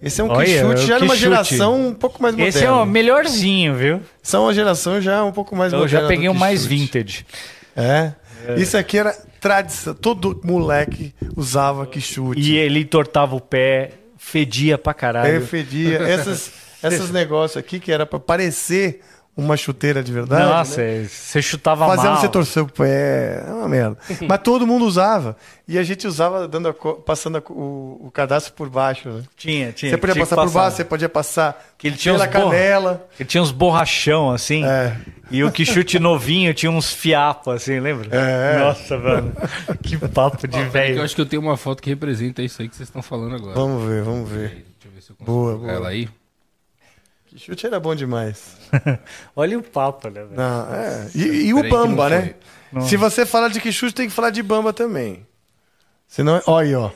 Esse 0.00 0.20
é 0.20 0.24
um 0.24 0.30
Olha, 0.30 0.44
quichute 0.46 0.82
o 0.84 0.86
já 0.86 0.98
numa 1.00 1.16
geração 1.16 1.88
um 1.88 1.94
pouco 1.94 2.22
mais 2.22 2.34
moderna. 2.34 2.48
Esse 2.48 2.64
é 2.64 2.70
o 2.70 2.84
melhorzinho, 2.86 3.74
viu? 3.74 4.00
São 4.22 4.44
uma 4.44 4.54
geração 4.54 5.00
já 5.00 5.24
um 5.24 5.32
pouco 5.32 5.56
mais 5.56 5.72
Eu 5.72 5.80
moderna. 5.80 6.02
já 6.02 6.06
peguei 6.08 6.28
o 6.28 6.34
mais 6.34 6.64
vintage. 6.64 7.26
É. 7.76 8.12
Isso 8.56 8.76
aqui 8.76 8.98
era 8.98 9.12
tradição. 9.40 9.94
Todo 9.94 10.40
moleque 10.44 11.14
usava 11.36 11.86
quichute. 11.86 12.40
E 12.40 12.56
ele 12.56 12.80
entortava 12.80 13.34
o 13.34 13.40
pé, 13.40 13.92
fedia 14.16 14.78
pra 14.78 14.94
caralho. 14.94 15.46
fedia. 15.46 15.98
Essas, 15.98 16.52
esses 16.82 17.10
negócios 17.10 17.56
aqui 17.56 17.80
que 17.80 17.90
era 17.92 18.06
pra 18.06 18.18
parecer 18.18 19.00
uma 19.36 19.56
chuteira 19.56 20.02
de 20.02 20.12
verdade. 20.12 20.44
Nossa, 20.44 20.80
né? 20.80 21.04
você 21.08 21.42
chutava 21.42 21.86
Fazendo 21.86 22.12
mal. 22.12 22.20
você 22.20 22.28
torcer 22.28 22.62
o 22.62 22.66
pé. 22.66 23.42
É 23.46 23.52
uma 23.52 23.68
merda. 23.68 23.96
Mas 24.28 24.38
todo 24.42 24.66
mundo 24.66 24.84
usava. 24.84 25.36
E 25.66 25.78
a 25.78 25.82
gente 25.82 26.06
usava 26.06 26.46
dando 26.46 26.68
a 26.68 26.74
passando 26.74 27.38
a 27.38 27.42
o, 27.50 28.02
o 28.06 28.10
cadastro 28.12 28.52
por 28.52 28.68
baixo. 28.68 29.08
Né? 29.08 29.22
Tinha, 29.36 29.72
tinha. 29.72 29.90
Você 29.90 29.96
podia 29.98 30.14
tinha 30.14 30.24
que 30.24 30.30
passar 30.30 30.36
por 30.36 30.42
passar. 30.48 30.60
baixo, 30.60 30.76
você 30.76 30.84
podia 30.84 31.08
passar 31.08 31.64
Que 31.78 31.88
ele 31.88 31.96
tinha 31.96 32.14
pela 32.14 32.26
borra- 32.26 32.44
canela. 32.44 33.08
Ele 33.18 33.28
tinha 33.28 33.42
uns 33.42 33.50
borrachão, 33.50 34.30
assim. 34.30 34.64
É. 34.64 34.96
E 35.30 35.42
o 35.42 35.50
que 35.50 35.64
chute 35.64 35.98
novinho 35.98 36.52
tinha 36.54 36.70
uns 36.70 36.92
fiapos, 36.92 37.54
assim, 37.54 37.80
lembra? 37.80 38.08
É. 38.14 38.58
Nossa, 38.58 38.96
mano. 38.98 39.32
Que 39.82 39.96
papo 39.96 40.46
de 40.46 40.58
eu 40.60 40.70
velho. 40.70 41.02
acho 41.02 41.14
que 41.14 41.20
eu 41.20 41.26
tenho 41.26 41.42
uma 41.42 41.56
foto 41.56 41.82
que 41.82 41.88
representa 41.90 42.42
isso 42.42 42.60
aí 42.62 42.68
que 42.68 42.76
vocês 42.76 42.88
estão 42.88 43.02
falando 43.02 43.34
agora. 43.34 43.54
Vamos 43.54 43.88
ver, 43.88 44.02
vamos 44.02 44.28
ver. 44.28 44.48
Deixa 44.48 44.64
eu 44.84 44.90
ver 44.92 45.00
se 45.02 45.10
eu 45.10 45.16
consigo 45.16 45.24
Boa, 45.24 45.56
boa. 45.56 45.72
ela 45.72 45.88
aí. 45.88 46.08
Quichute 47.34 47.66
era 47.66 47.80
bom 47.80 47.94
demais. 47.96 48.56
Olha 49.34 49.58
o 49.58 49.62
papo, 49.62 50.08
né, 50.08 50.24
velho? 50.24 50.40
É. 50.40 51.10
E, 51.14 51.46
e 51.48 51.54
o 51.54 51.62
que 51.62 51.68
Bamba, 51.68 52.08
né? 52.08 52.34
Não. 52.72 52.82
Se 52.82 52.96
você 52.96 53.26
fala 53.26 53.48
de 53.50 53.60
quichute, 53.60 53.92
tem 53.94 54.08
que 54.08 54.14
falar 54.14 54.30
de 54.30 54.42
Bamba 54.42 54.72
também. 54.72 55.26
Senão, 56.06 56.40
olha 56.46 56.66
aí, 56.66 56.74
ó. 56.76 56.90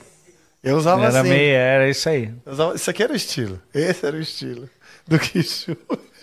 Eu 0.63 0.77
usava 0.77 1.05
Era 1.07 1.21
assim. 1.21 1.29
meio, 1.29 1.55
era 1.57 1.89
isso 1.89 2.09
aí. 2.09 2.33
Usava- 2.47 2.75
Isso 2.75 2.89
aqui 2.91 3.03
era 3.03 3.13
o 3.13 3.17
estilo. 3.17 3.61
Esse 3.75 4.07
era 4.07 4.17
o 4.17 4.21
estilo 4.21 4.69
do 5.07 5.19
Kishu. 5.19 5.77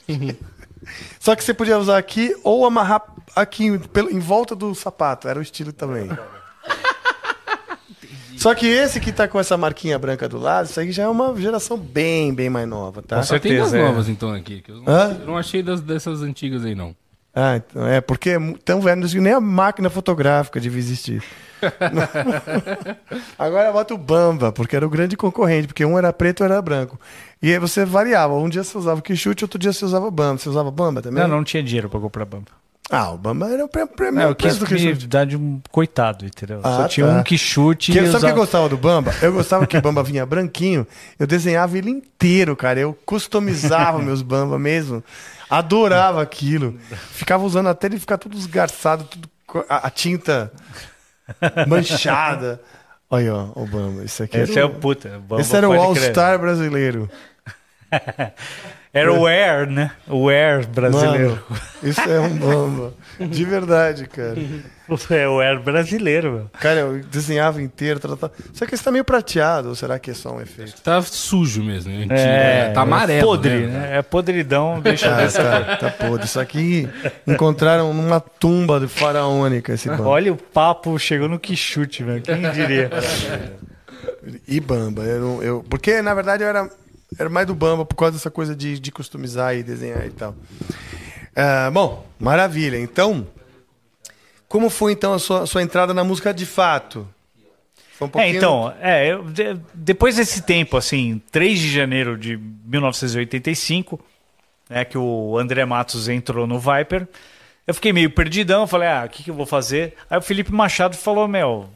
Só 1.20 1.36
que 1.36 1.44
você 1.44 1.54
podia 1.54 1.78
usar 1.78 1.98
aqui 1.98 2.36
ou 2.44 2.66
amarrar 2.66 3.04
aqui 3.36 3.78
pelo- 3.90 4.12
em 4.12 4.20
volta 4.20 4.56
do 4.56 4.74
sapato. 4.76 5.28
Era 5.28 5.40
o 5.40 5.42
estilo 5.42 5.74
também. 5.74 6.08
Só 8.46 8.54
que 8.54 8.68
esse 8.68 9.00
que 9.00 9.12
tá 9.12 9.28
com 9.28 9.40
essa 9.40 9.58
marquinha 9.58 9.98
branca 9.98 10.30
do 10.30 10.38
lado, 10.38 10.68
isso 10.68 10.80
aí 10.80 10.92
já 10.92 11.02
é 11.02 11.08
uma 11.08 11.36
geração 11.36 11.76
bem, 11.76 12.32
bem 12.32 12.48
mais 12.48 12.68
nova, 12.68 13.02
tá? 13.02 13.16
Com 13.16 13.24
Só 13.24 13.40
tem 13.40 13.58
das 13.58 13.70
certeza, 13.70 13.80
é. 13.80 13.90
novas, 13.90 14.08
então, 14.08 14.32
aqui. 14.32 14.62
Que 14.62 14.70
eu, 14.70 14.84
não, 14.84 14.84
Hã? 14.88 15.18
eu 15.20 15.26
não 15.26 15.36
achei 15.36 15.64
das, 15.64 15.82
dessas 15.82 16.22
antigas 16.22 16.64
aí, 16.64 16.76
não. 16.76 16.96
Ah, 17.34 17.56
então 17.56 17.88
é 17.88 18.00
porque 18.02 18.30
é 18.30 18.40
tão 18.64 18.82
velho 18.82 19.10
que 19.10 19.20
nem 19.20 19.34
a 19.34 19.42
máquina 19.42 19.90
fotográfica 19.90 20.60
devia 20.60 20.78
existir. 20.78 21.24
Agora 23.36 23.72
bota 23.72 23.96
o 23.96 23.98
Bamba, 23.98 24.52
porque 24.52 24.76
era 24.76 24.86
o 24.86 24.92
grande 24.92 25.18
concorrente, 25.18 25.66
porque 25.66 25.84
um 25.84 25.98
era 25.98 26.14
preto 26.14 26.42
e 26.42 26.44
outro 26.44 26.54
era 26.54 26.62
branco. 26.62 27.00
E 27.42 27.52
aí 27.52 27.58
você 27.58 27.84
variava. 27.84 28.36
Um 28.36 28.48
dia 28.48 28.64
você 28.64 28.78
usava 28.78 29.00
o 29.00 29.04
Quixute, 29.04 29.44
outro 29.44 29.58
dia 29.58 29.74
você 29.74 29.84
usava 29.84 30.12
Bamba. 30.12 30.38
Você 30.38 30.50
usava 30.50 30.70
Bamba 30.70 31.02
também? 31.02 31.24
Não, 31.24 31.38
não 31.38 31.44
tinha 31.44 31.64
dinheiro 31.64 31.90
pra 31.90 32.00
comprar 32.00 32.26
bamba. 32.26 32.52
Ah, 32.92 33.10
o 33.12 33.18
Bamba 33.18 33.50
era 33.50 33.66
o 33.66 33.68
pre- 33.68 34.12
Não, 34.12 34.22
eu 34.30 34.36
quis 34.36 34.58
do 34.58 34.62
me 34.70 34.78
Quixute. 34.78 35.08
dar 35.08 35.26
de 35.26 35.36
um 35.36 35.60
coitado, 35.72 36.24
entendeu? 36.24 36.62
Ah, 36.64 36.78
Só 36.78 36.88
tinha 36.88 37.08
tá. 37.08 37.14
um 37.14 37.24
que 37.24 37.36
chute 37.36 37.92
Que, 37.92 37.98
e 38.00 38.06
sabe 38.12 38.18
o 38.18 38.28
que 38.28 38.32
eu 38.34 38.36
gostava 38.36 38.70
do 38.70 38.78
Bamba? 38.78 39.12
Eu 39.24 39.34
gostava 39.34 39.66
que 39.66 39.76
o 39.76 39.82
Bamba 39.82 40.04
vinha 40.04 40.24
branquinho. 40.24 40.86
Eu 41.18 41.26
desenhava 41.26 41.76
ele 41.78 41.90
inteiro, 41.90 42.56
cara. 42.56 42.80
Eu 42.80 42.96
customizava 43.06 44.00
meus 44.00 44.22
Bamba 44.22 44.60
mesmo. 44.60 45.04
Adorava 45.50 46.22
aquilo. 46.22 46.78
Ficava 47.12 47.44
usando 47.44 47.70
até 47.70 47.88
ele 47.88 48.00
ficar 48.00 48.20
tudo 48.20 48.38
esgarçado, 48.38 49.04
tudo 49.06 49.28
a, 49.68 49.88
a 49.88 49.90
tinta 49.90 50.52
manchada. 51.68 52.62
Olha, 53.10 53.34
ó, 53.34 53.50
o 53.56 53.66
Bamba. 53.66 54.04
Esse 54.04 54.24
aqui 54.24 54.38
Esse 54.38 54.54
é 54.54 54.58
era 54.58 54.68
o 54.68 54.76
puta. 54.76 55.10
Bamba 55.28 55.42
esse 55.42 55.56
era 55.56 55.68
o 55.68 55.74
All-Star 55.74 56.38
brasileiro. 56.40 57.10
Era 58.96 59.12
o 59.14 59.28
Air, 59.28 59.70
né? 59.70 59.92
O 60.08 60.30
Air 60.30 60.66
brasileiro. 60.68 61.32
Mano, 61.50 61.62
isso 61.84 62.00
é 62.02 62.18
um 62.20 62.30
Bamba. 62.38 62.94
De 63.20 63.44
verdade, 63.44 64.08
cara. 64.08 64.36
É 65.10 65.28
o 65.28 65.42
Air 65.42 65.60
brasileiro, 65.60 66.32
meu. 66.32 66.52
Cara, 66.62 66.80
eu 66.80 67.04
desenhava 67.04 67.62
inteiro. 67.62 68.00
Tratava... 68.00 68.32
Só 68.54 68.66
que 68.66 68.74
esse 68.74 68.84
tá 68.84 68.92
meio 68.92 69.04
prateado, 69.04 69.68
ou 69.70 69.76
será 69.76 70.00
que 70.00 70.12
é 70.12 70.14
só 70.14 70.34
um 70.36 70.42
efeito? 70.42 70.82
Tá 70.82 71.02
sujo 71.02 71.62
mesmo. 71.62 71.92
É, 71.92 71.96
antigo, 71.98 72.14
É, 72.14 72.68
é, 72.68 72.72
tá 72.72 72.82
amarelo. 72.84 73.28
podre, 73.28 73.68
né? 73.68 73.80
né? 73.80 73.98
É 73.98 74.02
podridão, 74.02 74.80
deixa 74.82 75.14
Ah, 75.14 75.18
ver 75.18 75.30
se 75.32 75.38
tá, 75.40 75.76
tá 75.76 75.90
podre. 75.90 76.26
Isso 76.26 76.40
aqui 76.40 76.88
encontraram 77.28 77.94
numa 77.94 78.22
tumba 78.22 78.80
de 78.80 78.88
faraônica 78.88 79.74
esse 79.74 79.90
Bamba. 79.90 80.08
Olha 80.08 80.32
o 80.32 80.38
papo, 80.38 80.98
chegou 80.98 81.28
no 81.28 81.38
que 81.38 81.54
chute, 81.56 82.02
velho. 82.02 82.22
Quem 82.22 82.50
diria? 82.52 82.90
E 84.48 84.60
Bamba. 84.60 85.04
Eu, 85.04 85.44
eu, 85.44 85.66
porque, 85.70 86.02
na 86.02 86.14
verdade, 86.14 86.44
eu 86.44 86.50
era, 86.50 86.70
era 87.18 87.30
mais 87.30 87.48
do 87.48 87.56
Bamba 87.56 87.86
por 87.86 87.96
causa 87.96 88.14
dessa 88.18 88.32
coisa 88.32 88.56
de, 88.56 88.80
de 88.80 88.92
customizar 88.92 89.56
e 89.56 89.64
desenhar 89.64 90.06
e 90.06 90.12
tal. 90.12 90.36
Ah, 91.36 91.70
bom, 91.72 92.06
maravilha. 92.20 92.78
Então, 92.80 93.28
como 94.48 94.70
foi 94.70 94.94
então 94.94 95.14
a 95.14 95.20
sua, 95.20 95.44
a 95.44 95.46
sua 95.46 95.62
entrada 95.64 95.94
na 95.94 96.04
música 96.04 96.34
de 96.34 96.46
fato? 96.46 97.08
Foi 97.94 98.08
um 98.08 98.10
É, 98.10 98.12
pouquinho... 98.12 98.36
então, 98.38 98.74
é, 98.82 99.08
eu- 99.12 99.24
de- 99.24 99.60
depois 99.74 100.16
desse 100.18 100.42
tempo, 100.42 100.76
assim, 100.78 101.22
3 101.32 101.60
de 101.60 101.72
janeiro 101.72 102.18
de 102.18 102.38
1985, 102.38 104.00
né, 104.70 104.84
que 104.84 104.98
o 104.98 105.38
André 105.38 105.64
Matos 105.66 106.08
entrou 106.10 106.46
no 106.48 106.60
Viper, 106.60 107.08
eu 107.68 107.74
fiquei 107.74 107.94
meio 107.94 108.12
perdidão, 108.12 108.68
falei, 108.68 108.88
ah, 108.90 109.04
o 109.06 109.10
que, 109.10 109.24
que 109.24 109.30
eu 109.32 109.36
vou 109.36 109.46
fazer? 109.46 109.96
Aí 110.10 110.18
o 110.18 110.22
Felipe 110.22 110.52
Machado 110.54 110.96
falou, 110.98 111.28
meu, 111.28 111.70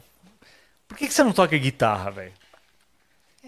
por 0.86 0.96
que, 0.98 1.06
que 1.08 1.14
você 1.14 1.24
não 1.24 1.32
toca 1.32 1.56
guitarra, 1.56 2.10
velho? 2.10 2.32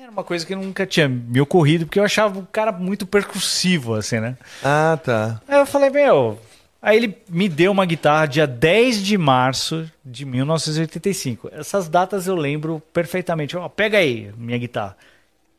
Era 0.03 0.11
uma 0.11 0.25
coisa 0.25 0.45
que 0.45 0.53
nunca 0.57 0.85
tinha 0.85 1.09
me 1.09 1.41
ocorrido, 1.41 1.87
porque 1.87 2.01
eu 2.01 2.03
achava 2.03 2.37
o 2.41 2.45
cara 2.47 2.73
muito 2.73 3.07
percussivo, 3.07 3.95
assim, 3.95 4.19
né? 4.19 4.37
Ah, 4.61 4.99
tá. 5.01 5.41
Aí 5.47 5.61
eu 5.61 5.65
falei, 5.65 5.91
meu. 5.91 6.41
Aí 6.83 6.97
ele 6.97 7.17
me 7.29 7.49
deu 7.49 7.71
uma 7.71 7.87
guitarra 7.87 8.27
dia 8.27 8.45
10 8.45 9.01
de 9.01 9.17
março 9.17 9.89
de 10.05 10.25
1985. 10.25 11.51
Essas 11.53 11.89
datas 11.89 12.27
eu 12.27 12.35
lembro 12.35 12.83
perfeitamente. 12.93 13.57
Ó, 13.57 13.69
pega 13.69 13.99
aí 13.99 14.33
minha 14.37 14.59
guitarra. 14.59 14.97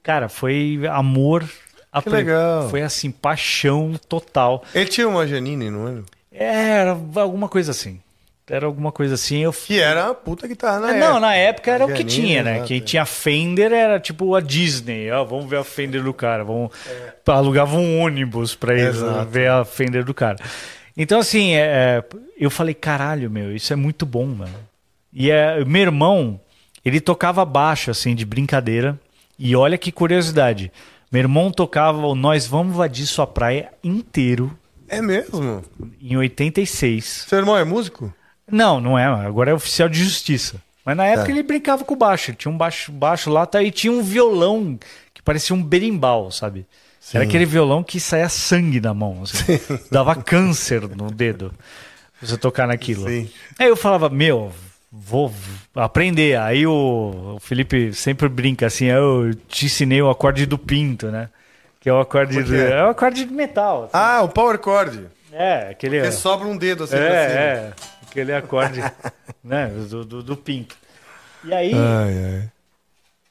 Cara, 0.03 0.27
foi 0.27 0.81
amor. 0.91 1.45
Que 1.45 2.01
pri- 2.01 2.11
legal. 2.11 2.69
Foi 2.69 2.81
assim, 2.81 3.11
paixão 3.11 3.93
total. 4.09 4.61
Ele 4.75 4.89
tinha 4.89 5.07
uma 5.07 5.25
Janine, 5.25 5.69
não 5.69 5.87
era? 5.87 6.03
Era 6.29 6.91
alguma 7.15 7.47
coisa 7.47 7.71
assim. 7.71 8.01
Era 8.49 8.65
alguma 8.65 8.91
coisa 8.91 9.13
assim. 9.15 9.39
Eu 9.39 9.53
Que 9.53 9.79
era 9.79 10.05
uma 10.05 10.13
puta 10.15 10.47
guitarra 10.47 10.79
na 10.81 10.87
não, 10.87 10.95
época. 11.07 11.19
na 11.21 11.35
época 11.35 11.71
era 11.71 11.85
o 11.85 11.93
que 11.93 12.03
tinha, 12.03 12.43
né? 12.43 12.55
exato, 12.55 12.67
Quem 12.67 12.77
é. 12.77 12.81
tinha 12.81 13.05
Fender 13.05 13.71
era 13.71 13.99
tipo 13.99 14.35
a 14.35 14.41
Disney. 14.41 15.09
Ó, 15.11 15.23
vamos 15.23 15.49
ver 15.49 15.57
a 15.59 15.63
Fender 15.63 16.03
do 16.03 16.13
cara. 16.13 16.43
Vamos... 16.43 16.71
Alugava 17.25 17.77
um 17.77 17.99
ônibus 18.01 18.53
pra 18.53 18.75
ir 18.77 18.87
Exato. 18.87 19.29
ver 19.29 19.49
a 19.49 19.63
Fender 19.63 20.03
do 20.03 20.13
cara. 20.13 20.37
Então, 20.95 21.19
assim, 21.19 21.55
é, 21.55 22.03
eu 22.37 22.49
falei, 22.51 22.73
caralho, 22.73 23.31
meu, 23.31 23.55
isso 23.55 23.71
é 23.71 23.75
muito 23.75 24.05
bom, 24.05 24.25
mano. 24.25 24.53
E 25.11 25.31
é, 25.31 25.63
meu 25.63 25.81
irmão, 25.81 26.39
ele 26.83 26.99
tocava 26.99 27.43
baixo, 27.45 27.89
assim, 27.91 28.13
de 28.13 28.25
brincadeira. 28.25 28.99
E 29.39 29.55
olha 29.55 29.77
que 29.77 29.91
curiosidade. 29.91 30.71
Meu 31.11 31.21
irmão 31.21 31.49
tocava 31.49 32.05
o 32.05 32.13
Nós 32.13 32.45
Vamos 32.45 32.73
Invadir 32.73 33.07
Sua 33.07 33.25
Praia 33.25 33.69
inteiro 33.83 34.51
É 34.87 35.01
mesmo? 35.01 35.63
em 36.01 36.17
86. 36.17 37.25
Seu 37.27 37.39
irmão 37.39 37.57
é 37.57 37.63
músico? 37.63 38.13
Não, 38.53 38.79
não 38.79 38.97
é. 38.97 39.05
Agora 39.05 39.51
é 39.51 39.53
oficial 39.53 39.89
de 39.89 40.01
justiça. 40.03 40.55
Mas 40.85 40.95
na 40.97 41.05
época 41.05 41.25
Tá. 41.25 41.31
ele 41.31 41.43
brincava 41.43 41.83
com 41.83 41.93
o 41.93 41.97
baixo. 41.97 42.33
Tinha 42.33 42.51
um 42.51 42.57
baixo, 42.57 42.91
baixo 42.91 43.29
lá, 43.29 43.45
tá, 43.45 43.63
e 43.63 43.71
tinha 43.71 43.91
um 43.91 44.03
violão 44.03 44.77
que 45.13 45.21
parecia 45.21 45.55
um 45.55 45.63
berimbau, 45.63 46.29
sabe? 46.31 46.65
Era 47.13 47.23
aquele 47.25 47.45
violão 47.45 47.83
que 47.83 47.99
saía 47.99 48.29
sangue 48.29 48.79
da 48.79 48.93
mão. 48.93 49.23
assim. 49.23 49.59
Dava 49.91 50.15
câncer 50.15 50.81
no 50.95 51.11
dedo. 51.11 51.53
Você 52.21 52.37
tocar 52.37 52.67
naquilo. 52.67 53.07
Sim. 53.07 53.29
Aí 53.59 53.67
eu 53.67 53.75
falava, 53.75 54.09
meu, 54.09 54.51
vou 54.91 55.33
aprender. 55.75 56.37
Aí 56.39 56.65
o, 56.65 57.37
Felipe 57.41 57.91
sempre 57.93 58.29
brinca 58.29 58.67
assim, 58.67 58.85
eu 58.85 59.33
te 59.49 59.65
ensinei 59.65 60.01
o 60.01 60.09
acorde 60.09 60.45
do 60.45 60.57
pinto, 60.57 61.07
né? 61.07 61.29
Que 61.81 61.89
é 61.89 61.93
o 61.93 61.99
acorde, 61.99 62.41
do, 62.41 62.49
quê? 62.49 62.55
é 62.57 62.83
o 62.85 62.89
acorde 62.89 63.25
de 63.25 63.33
metal. 63.33 63.83
assim. 63.83 63.91
Ah, 63.93 64.21
o 64.21 64.29
power 64.29 64.57
chord. 64.63 65.01
É, 65.33 65.69
aquele... 65.71 66.01
Que 66.01 66.11
sobra 66.11 66.47
um 66.47 66.55
dedo 66.55 66.85
assim. 66.85 66.95
É, 66.95 66.99
é. 66.99 67.73
Aquele 68.13 68.33
acorde 68.33 68.79
né, 69.43 69.67
do, 69.89 70.05
do, 70.05 70.21
do 70.23 70.37
pinto. 70.37 70.75
E 71.43 71.51
aí 71.51 71.73
Ai, 71.73 72.13
ai. 72.25 72.49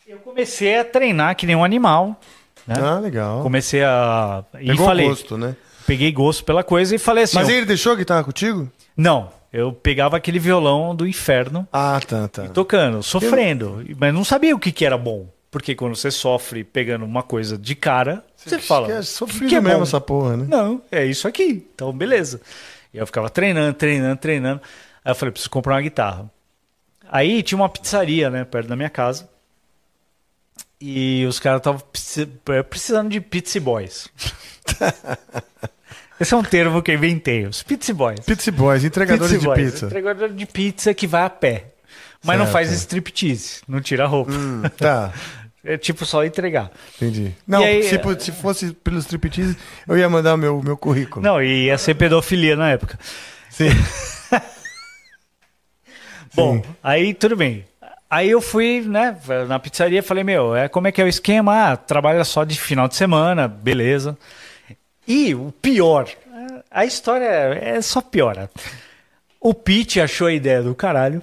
eu 0.09 0.19
comecei 0.19 0.77
a 0.77 0.85
treinar 0.85 1.37
que 1.37 1.47
nem 1.47 1.55
um 1.55 1.63
animal. 1.65 2.21
Né? 2.67 2.75
Ah, 2.79 2.99
legal. 2.99 3.43
Comecei 3.43 3.83
a. 3.85 4.45
E 4.61 4.67
Pegou 4.67 4.87
falei. 4.87 5.09
gosto, 5.09 5.39
né? 5.39 5.55
Peguei 5.87 6.11
gosto 6.11 6.45
pela 6.45 6.65
coisa 6.65 6.95
e 6.95 6.99
falei 6.99 7.25
assim. 7.25 7.37
Mas 7.37 7.49
ele 7.49 7.65
deixou 7.65 7.93
a 7.93 7.97
guitarra 7.97 8.25
contigo? 8.25 8.71
Não, 8.97 9.31
eu 9.53 9.73
pegava 9.73 10.17
aquele 10.17 10.39
violão 10.41 10.95
do 10.95 11.07
inferno 11.07 11.67
Ah, 11.73 12.01
tá, 12.07 12.27
tá. 12.29 12.49
tocando, 12.49 13.03
sofrendo. 13.03 13.85
Mas 13.97 14.13
não 14.13 14.25
sabia 14.25 14.55
o 14.55 14.59
que, 14.59 14.73
que 14.73 14.85
era 14.85 14.99
bom. 14.99 15.29
Porque 15.51 15.75
quando 15.75 15.95
você 15.95 16.11
sofre 16.11 16.65
pegando 16.65 17.05
uma 17.05 17.23
coisa 17.23 17.57
de 17.59 17.75
cara, 17.75 18.25
você 18.37 18.59
fala. 18.59 18.87
Que 18.87 18.93
é 18.95 18.99
"O 18.99 19.03
sofrido 19.05 19.49
que 19.49 19.55
é 19.57 19.61
mesmo 19.61 19.79
bom?" 19.79 19.83
essa 19.85 20.01
porra, 20.01 20.37
né? 20.37 20.47
Não, 20.49 20.83
é 20.91 21.05
isso 21.05 21.29
aqui. 21.29 21.67
Então, 21.75 21.93
beleza. 21.93 22.41
E 22.93 22.99
eu 22.99 23.07
ficava 23.07 23.31
treinando, 23.31 23.75
treinando, 23.75 24.17
treinando. 24.17 24.61
Aí 25.05 25.11
eu 25.11 25.15
falei, 25.15 25.33
preciso 25.33 25.51
comprar 25.51 25.75
uma 25.75 25.83
guitarra. 25.83 26.31
Aí 27.09 27.43
tinha 27.43 27.59
uma 27.59 27.69
pizzaria, 27.69 28.31
né, 28.31 28.45
perto 28.45 28.69
da 28.69 28.77
minha 28.77 28.91
casa. 28.91 29.29
E 30.81 31.25
os 31.27 31.39
caras 31.39 31.61
estavam 31.61 31.81
precisando 32.69 33.09
de 33.11 33.21
pizza 33.21 33.61
boys. 33.61 34.09
Esse 36.21 36.35
é 36.35 36.37
um 36.37 36.43
termo 36.43 36.83
que 36.83 36.91
eu 36.91 36.95
inventei, 36.95 37.47
os 37.47 37.63
pizza 37.63 37.93
boys. 37.93 38.21
Pizza 38.21 38.53
Boys, 38.53 38.85
entregadores 38.85 39.33
Pizza 39.33 39.41
de 39.41 39.47
boys, 39.47 39.73
pizza. 39.73 39.87
Entregador 39.87 40.29
de 40.29 40.47
pizza 40.47 40.95
que 40.95 41.07
vai 41.07 41.25
a 41.25 41.31
pé. 41.31 41.67
Mas 42.23 42.39
não 42.39 42.45
Certo. 42.45 42.53
faz 42.53 42.71
striptease, 42.71 43.61
não 43.67 43.81
tira 43.81 44.05
a 44.05 44.07
roupa. 44.07 44.31
Hum, 44.31 44.63
tá, 44.77 45.13
É 45.65 45.77
tipo 45.79 46.05
só 46.05 46.25
entregar. 46.25 46.71
entendi. 46.97 47.33
Não, 47.47 47.63
aí, 47.63 47.83
se, 47.85 47.95
é- 47.95 47.99
po- 47.99 48.19
se 48.19 48.33
fosse 48.33 48.73
pelo 48.73 48.99
striptease, 48.99 49.57
eu 49.87 49.97
ia 49.97 50.09
mandar 50.09 50.37
meu, 50.37 50.61
meu 50.63 50.77
currículo. 50.77 51.25
Não, 51.25 51.41
e 51.43 51.67
ia 51.67 51.79
ser 51.79 51.95
pedofilia 51.95 52.57
na 52.57 52.71
época. 52.71 52.99
Sim. 53.49 53.69
Bom, 56.35 56.63
aí 56.83 57.13
tudo 57.15 57.37
bem. 57.37 57.65
Aí 58.11 58.31
eu 58.31 58.41
fui, 58.41 58.83
né, 58.83 59.17
na 59.49 59.59
pizzaria 59.59 60.01
e 60.01 60.03
falei, 60.03 60.23
meu, 60.25 60.55
é, 60.55 60.69
como 60.69 60.87
é 60.87 60.93
que 60.93 61.01
é 61.01 61.05
o 61.05 61.09
esquema? 61.09 61.73
Ah, 61.73 61.77
trabalha 61.77 62.25
só 62.25 62.45
de 62.45 62.59
final 62.61 62.89
de 62.89 62.95
semana, 62.97 63.49
beleza. 63.49 64.17
E 65.07 65.35
o 65.35 65.53
pior, 65.63 66.09
a 66.71 66.85
história 66.85 67.25
é 67.27 67.81
só 67.81 68.01
piora. 68.01 68.51
O 69.41 69.53
Pete 69.55 70.01
achou 70.01 70.27
a 70.27 70.33
ideia 70.33 70.63
do 70.63 70.75
caralho. 70.75 71.23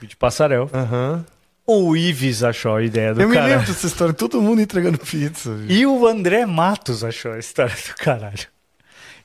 Pete 0.00 0.16
Passarel. 0.16 0.68
Aham. 0.72 1.24
O 1.66 1.96
Ives 1.96 2.44
achou 2.44 2.76
a 2.76 2.82
ideia 2.82 3.12
do 3.12 3.20
Eu 3.22 3.28
me 3.28 3.34
caralho. 3.34 3.54
lembro 3.54 3.66
dessa 3.72 3.86
história, 3.86 4.14
todo 4.14 4.40
mundo 4.40 4.60
entregando 4.60 4.98
pizza. 4.98 5.56
gente. 5.58 5.72
E 5.72 5.84
o 5.86 6.06
André 6.06 6.46
Matos 6.46 7.02
achou 7.02 7.32
a 7.32 7.38
história 7.38 7.74
do 7.74 7.94
caralho. 7.96 8.46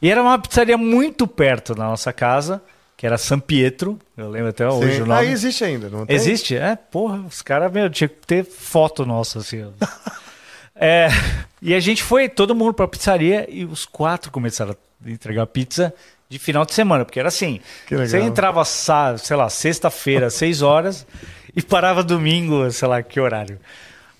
E 0.01 0.09
era 0.09 0.21
uma 0.21 0.39
pizzaria 0.39 0.77
muito 0.77 1.27
perto 1.27 1.75
da 1.75 1.83
nossa 1.83 2.11
casa, 2.11 2.61
que 2.97 3.05
era 3.05 3.17
San 3.17 3.39
Pietro. 3.39 3.99
Eu 4.17 4.29
lembro 4.29 4.49
até 4.49 4.67
hoje 4.67 4.95
Sim. 4.95 5.01
o 5.03 5.05
nome. 5.05 5.19
Ah, 5.19 5.23
existe 5.25 5.63
ainda, 5.63 5.89
não 5.89 6.05
tem? 6.05 6.15
Existe? 6.15 6.55
É, 6.57 6.75
porra, 6.75 7.19
os 7.19 7.43
caras, 7.43 7.71
meu, 7.71 7.87
tinha 7.89 8.07
que 8.07 8.15
ter 8.25 8.43
foto 8.43 9.05
nossa, 9.05 9.39
assim. 9.39 9.71
É, 10.83 11.09
e 11.61 11.75
a 11.75 11.79
gente 11.79 12.01
foi, 12.01 12.27
todo 12.27 12.55
mundo 12.55 12.73
pra 12.73 12.87
pizzaria 12.87 13.45
e 13.47 13.63
os 13.65 13.85
quatro 13.85 14.31
começaram 14.31 14.75
a 15.05 15.09
entregar 15.11 15.45
pizza 15.45 15.93
de 16.27 16.39
final 16.39 16.65
de 16.65 16.73
semana, 16.73 17.05
porque 17.05 17.19
era 17.19 17.27
assim, 17.27 17.59
você 17.87 18.19
entrava, 18.19 18.63
sei 18.65 19.35
lá, 19.35 19.47
sexta-feira, 19.47 20.31
seis 20.31 20.63
horas, 20.63 21.05
e 21.55 21.61
parava 21.61 22.03
domingo, 22.03 22.69
sei 22.71 22.87
lá, 22.87 23.01
que 23.03 23.19
horário. 23.19 23.59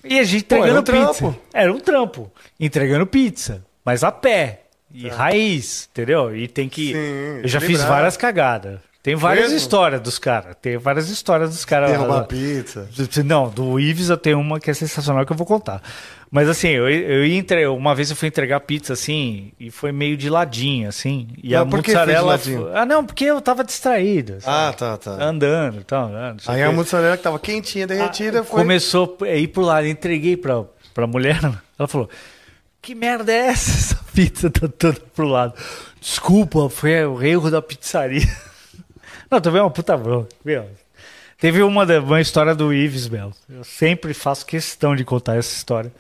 E 0.03 0.19
a 0.19 0.23
gente 0.23 0.45
Pô, 0.45 0.55
era 0.55 0.79
entregando 0.79 0.79
um 0.79 1.07
pizza. 1.07 1.19
trampo. 1.19 1.41
Era 1.53 1.73
um 1.73 1.79
trampo. 1.79 2.31
Entregando 2.59 3.05
pizza, 3.05 3.63
mas 3.85 4.03
a 4.03 4.11
pé. 4.11 4.61
E 4.93 5.07
raiz, 5.07 5.87
entendeu? 5.91 6.35
E 6.35 6.47
tem 6.47 6.67
que. 6.67 6.91
Tá. 6.91 6.99
Sim, 6.99 7.41
eu 7.43 7.47
já 7.47 7.61
fiz 7.61 7.81
várias 7.81 8.17
cagadas. 8.17 8.79
Tem 9.03 9.15
várias 9.15 9.45
Mesmo? 9.45 9.57
histórias 9.57 9.99
dos 9.99 10.19
caras. 10.19 10.55
Tem 10.61 10.77
várias 10.77 11.09
histórias 11.09 11.49
dos 11.49 11.65
caras. 11.65 11.89
Derrubar 11.89 12.25
pizza. 12.25 12.87
Não, 13.25 13.49
do 13.49 13.79
Ives 13.79 14.09
eu 14.09 14.17
tenho 14.17 14.39
uma 14.39 14.59
que 14.59 14.69
é 14.69 14.73
sensacional 14.75 15.25
que 15.25 15.31
eu 15.31 15.35
vou 15.37 15.47
contar. 15.47 15.81
Mas 16.29 16.47
assim, 16.47 16.69
eu, 16.69 16.87
eu 16.87 17.25
ia 17.25 17.35
entre... 17.35 17.65
uma 17.67 17.95
vez 17.95 18.11
eu 18.11 18.15
fui 18.15 18.27
entregar 18.27 18.59
pizza 18.59 18.93
assim 18.93 19.51
e 19.59 19.71
foi 19.71 19.91
meio 19.91 20.15
de 20.15 20.29
ladinho, 20.29 20.87
assim. 20.87 21.27
E 21.43 21.55
Ah, 21.55 21.61
a 21.61 21.65
mussarela. 21.65 22.39
Ah, 22.75 22.85
não, 22.85 23.03
porque 23.03 23.25
eu 23.25 23.41
tava 23.41 23.63
distraído. 23.63 24.39
sabe? 24.39 24.45
Ah, 24.55 24.71
tá, 24.71 24.97
tá. 24.97 25.11
Andando 25.23 25.79
e 25.79 25.83
tal. 25.83 26.09
né, 26.09 26.35
não 26.45 26.53
Aí 26.53 26.61
a 26.61 26.71
mussarela 26.71 27.17
que 27.17 27.23
tava 27.23 27.39
quentinha, 27.39 27.87
derretida, 27.87 28.43
foi... 28.43 28.61
Começou 28.61 29.17
a 29.21 29.29
ir 29.29 29.47
pro 29.47 29.63
lado, 29.63 29.87
entreguei 29.87 30.37
pra, 30.37 30.63
pra 30.93 31.07
mulher. 31.07 31.39
Ela 31.77 31.87
falou: 31.87 32.07
Que 32.79 32.93
merda 32.93 33.31
é 33.31 33.47
essa? 33.47 33.71
Essa 33.95 33.99
pizza 34.13 34.49
tá 34.51 34.67
toda 34.67 34.99
pro 35.15 35.25
lado. 35.27 35.53
Desculpa, 35.99 36.69
foi 36.69 37.03
o 37.03 37.21
erro 37.23 37.49
da 37.49 37.61
pizzaria. 37.63 38.21
Não, 39.31 39.39
também 39.39 39.59
é 39.59 39.63
uma 39.63 39.71
puta 39.71 39.95
bronca. 39.97 40.29
Meu. 40.43 40.67
Teve 41.39 41.63
uma, 41.63 41.83
uma 41.99 42.21
história 42.21 42.53
do 42.53 42.71
Ives, 42.73 43.07
meu. 43.09 43.31
Eu 43.49 43.63
sempre 43.63 44.13
faço 44.13 44.45
questão 44.45 44.95
de 44.95 45.03
contar 45.05 45.37
essa 45.37 45.55
história. 45.55 45.91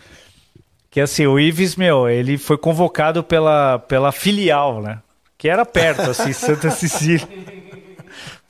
Que 0.89 0.99
assim, 0.99 1.25
o 1.25 1.39
Ives, 1.39 1.75
meu, 1.75 2.09
ele 2.09 2.37
foi 2.37 2.57
convocado 2.57 3.23
pela, 3.23 3.79
pela 3.79 4.11
filial, 4.11 4.81
né? 4.81 4.99
Que 5.37 5.47
era 5.49 5.65
perto, 5.65 6.01
assim, 6.11 6.31
Santa 6.33 6.69
Cecília. 6.69 7.27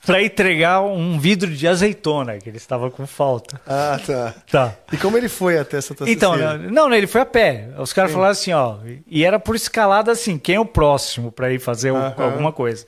pra 0.04 0.20
entregar 0.22 0.82
um 0.82 1.18
vidro 1.18 1.48
de 1.54 1.66
azeitona, 1.68 2.36
que 2.38 2.48
ele 2.50 2.56
estava 2.56 2.90
com 2.90 3.06
falta. 3.06 3.60
Ah, 3.66 3.98
tá. 4.04 4.34
Tá. 4.50 4.74
E 4.92 4.96
como 4.96 5.16
ele 5.16 5.28
foi 5.28 5.56
até 5.58 5.80
Santa 5.80 6.10
Então, 6.10 6.32
Cecília? 6.34 6.58
não, 6.58 6.88
não, 6.88 6.94
ele 6.94 7.06
foi 7.06 7.20
a 7.20 7.26
pé. 7.26 7.68
Os 7.78 7.92
caras 7.92 8.12
falaram 8.12 8.32
assim, 8.32 8.52
ó. 8.52 8.78
E 9.06 9.24
era 9.24 9.38
por 9.38 9.54
escalada 9.54 10.10
assim, 10.10 10.36
quem 10.36 10.56
é 10.56 10.60
o 10.60 10.66
próximo 10.66 11.30
pra 11.30 11.52
ir 11.52 11.60
fazer 11.60 11.92
o- 11.92 11.96
Aham. 11.96 12.14
alguma 12.24 12.52
coisa. 12.52 12.84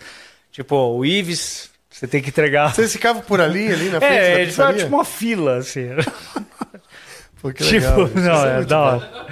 Tipo, 0.50 0.76
o 0.76 1.06
Ives, 1.06 1.70
você 1.94 2.08
tem 2.08 2.20
que 2.20 2.30
entregar. 2.30 2.74
Vocês 2.74 2.92
ficavam 2.92 3.22
por 3.22 3.40
ali, 3.40 3.72
ali 3.72 3.88
na 3.88 4.00
frente 4.02 4.10
da 4.10 4.16
É, 4.16 4.32
ele 4.32 4.36
foi 4.36 4.46
pizzaria? 4.46 4.82
tipo 4.82 4.96
uma 4.96 5.04
fila, 5.04 5.58
assim. 5.58 5.90
Pô, 7.40 7.52
que 7.52 7.62
tipo, 7.62 7.74
legal. 7.74 8.06
isso 8.06 8.16
não, 8.16 8.46
é 8.46 8.54
muito 8.56 8.68
da 8.68 8.80
hora. 8.80 9.26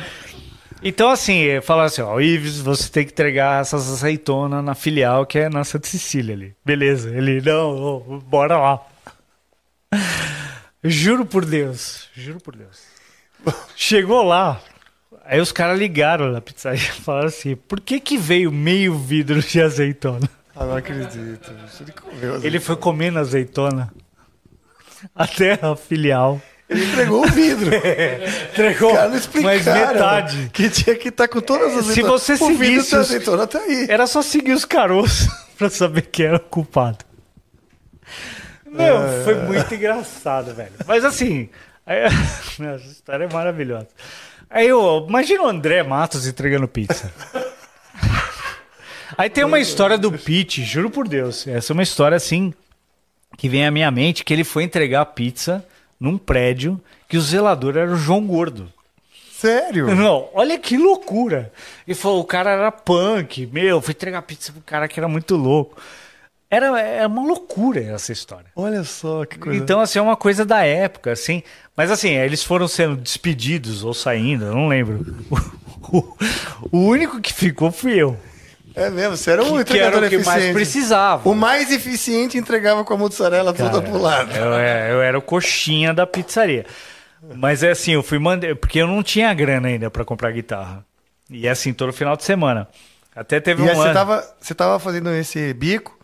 Então, 0.80 1.10
assim, 1.10 1.60
falaram 1.60 1.86
assim, 1.86 2.02
ó, 2.02 2.20
Ives, 2.20 2.60
você 2.60 2.88
tem 2.88 3.04
que 3.04 3.10
entregar 3.10 3.60
essas 3.60 3.90
azeitonas 3.90 4.64
na 4.64 4.76
filial 4.76 5.26
que 5.26 5.40
é 5.40 5.48
na 5.48 5.64
Santa 5.64 5.88
Cecília 5.88 6.36
ali. 6.36 6.54
Beleza. 6.64 7.10
Ele, 7.10 7.40
não, 7.40 8.22
bora 8.26 8.56
lá. 8.56 8.80
Juro 10.84 11.26
por 11.26 11.44
Deus, 11.44 12.08
juro 12.14 12.40
por 12.40 12.54
Deus. 12.54 12.80
Chegou 13.74 14.22
lá, 14.22 14.60
aí 15.24 15.40
os 15.40 15.50
caras 15.50 15.78
ligaram 15.78 16.30
na 16.30 16.40
pizzaria 16.40 16.78
e 16.78 16.92
falaram 17.02 17.26
assim, 17.26 17.56
por 17.56 17.80
que 17.80 17.98
que 17.98 18.16
veio 18.16 18.52
meio 18.52 18.96
vidro 18.96 19.40
de 19.40 19.60
azeitona? 19.60 20.28
Ah, 20.55 20.64
não 20.66 20.76
acredito. 20.76 21.50
Ele 21.80 21.92
comeu. 21.92 22.44
Ele 22.44 22.61
foi 22.61 22.76
comendo 22.76 23.18
azeitona 23.18 23.92
até 25.14 25.59
a 25.62 25.74
filial. 25.74 26.40
Ele 26.68 26.84
entregou 26.84 27.24
o 27.24 27.28
vidro. 27.30 27.70
Entregou 28.53 28.94
não 28.94 29.14
explicaram. 29.16 29.44
mais 29.44 29.64
metade. 29.66 30.50
Que 30.53 30.70
tinha 30.70 30.96
que 30.96 31.09
estar 31.09 31.28
com 31.28 31.40
todas 31.40 31.76
as 31.76 31.84
Se 31.86 31.90
azeitonas. 31.90 32.22
você 32.22 32.32
o 32.32 32.36
seguisse 32.36 32.96
os- 32.96 33.00
azeitona 33.11 33.46
tá 33.46 33.59
aí. 33.59 33.86
Era 33.90 34.07
só 34.07 34.22
seguir 34.22 34.53
os 34.53 34.64
caroços 34.64 35.28
pra 35.59 35.68
saber 35.68 36.03
quem 36.03 36.26
era 36.26 36.36
o 36.36 36.40
culpado. 36.40 37.05
Meu, 38.70 39.03
É. 39.05 39.24
foi 39.24 39.34
muito 39.34 39.74
engraçado, 39.74 40.55
velho. 40.55 40.72
Mas 40.86 41.05
assim, 41.05 41.48
aí- 41.84 42.05
essa 42.59 42.86
história 42.90 43.24
é 43.24 43.32
maravilhosa. 43.32 43.88
Aí 44.48 44.68
eu, 44.68 45.05
imagina 45.09 45.42
o 45.42 45.48
André 45.48 45.82
Matos 45.82 46.26
entregando 46.26 46.66
pizza. 46.68 47.11
Aí 49.16 49.30
tem 49.30 49.44
uma 49.44 49.60
história 49.60 49.98
do 49.98 50.12
Pete, 50.12 50.64
juro 50.64 50.90
por 50.90 51.06
Deus. 51.06 51.46
Essa 51.46 51.72
é 51.72 51.74
uma 51.74 51.82
história 51.82 52.16
assim 52.16 52.52
que 53.36 53.48
vem 53.48 53.66
à 53.66 53.70
minha 53.70 53.90
mente 53.90 54.24
que 54.24 54.32
ele 54.32 54.44
foi 54.44 54.64
entregar 54.64 55.04
pizza 55.06 55.64
num 55.98 56.18
prédio 56.18 56.80
que 57.08 57.16
o 57.16 57.20
zelador 57.20 57.76
era 57.76 57.90
o 57.90 57.96
João 57.96 58.26
Gordo. 58.26 58.72
Sério? 59.32 59.92
Não, 59.94 60.28
olha 60.32 60.58
que 60.58 60.76
loucura. 60.76 61.52
E 61.86 61.94
falou, 61.94 62.20
o 62.20 62.24
cara 62.24 62.50
era 62.50 62.70
punk, 62.70 63.48
meu, 63.52 63.80
fui 63.80 63.92
entregar 63.92 64.22
pizza 64.22 64.52
pro 64.52 64.62
cara 64.62 64.86
que 64.86 65.00
era 65.00 65.08
muito 65.08 65.34
louco. 65.34 65.76
Era, 66.48 66.78
era 66.80 67.08
uma 67.08 67.22
loucura 67.22 67.82
essa 67.82 68.12
história. 68.12 68.46
Olha 68.54 68.84
só 68.84 69.24
que 69.24 69.38
coisa. 69.38 69.58
Então, 69.58 69.80
assim, 69.80 69.98
é 69.98 70.02
uma 70.02 70.16
coisa 70.16 70.44
da 70.44 70.62
época, 70.64 71.10
assim. 71.10 71.42
Mas, 71.74 71.90
assim, 71.90 72.10
eles 72.10 72.44
foram 72.44 72.68
sendo 72.68 72.94
despedidos 72.94 73.82
ou 73.82 73.94
saindo, 73.94 74.44
eu 74.44 74.54
não 74.54 74.68
lembro. 74.68 75.04
O 76.70 76.78
único 76.78 77.20
que 77.20 77.34
ficou 77.34 77.70
fui 77.70 78.00
eu. 78.00 78.16
É 78.75 78.91
mesmo, 78.91 79.16
você 79.16 79.31
era 79.31 79.43
um 79.43 79.59
Que, 79.59 79.64
que 79.64 79.73
entregador 79.73 79.99
era 79.99 80.07
o 80.07 80.09
que 80.11 80.16
mais 80.16 80.29
eficiente. 80.29 80.55
precisava. 80.55 81.29
O 81.29 81.35
mais 81.35 81.70
eficiente 81.70 82.39
entregava 82.39 82.85
com 82.85 82.95
a 82.95 82.97
mussarela 82.97 83.53
toda 83.53 83.81
pro 83.83 83.99
lado. 83.99 84.31
Eu, 84.35 84.55
é, 84.55 84.93
eu 84.93 85.03
era 85.03 85.18
o 85.18 85.23
coxinha 85.23 85.93
da 85.95 86.07
pizzaria. 86.07 86.64
Mas 87.37 87.62
é 87.62 87.70
assim, 87.70 87.93
eu 87.93 88.03
fui 88.03 88.18
mandar. 88.18 88.55
Porque 88.57 88.79
eu 88.81 88.87
não 88.87 89.03
tinha 89.03 89.33
grana 89.33 89.68
ainda 89.68 89.91
pra 89.91 90.05
comprar 90.05 90.31
guitarra. 90.33 90.85
E 91.31 91.47
é 91.47 91.51
assim, 91.51 91.73
todo 91.73 91.93
final 91.93 92.16
de 92.16 92.25
semana. 92.25 92.66
Até 93.14 93.41
teve 93.41 93.62
E 93.62 93.66
um 93.66 93.68
aí 93.68 93.75
você 93.77 93.85
ano. 93.85 93.95
tava, 93.95 94.25
você 94.41 94.55
tava 94.55 94.79
fazendo 94.79 95.11
esse 95.11 95.53
bico 95.55 95.97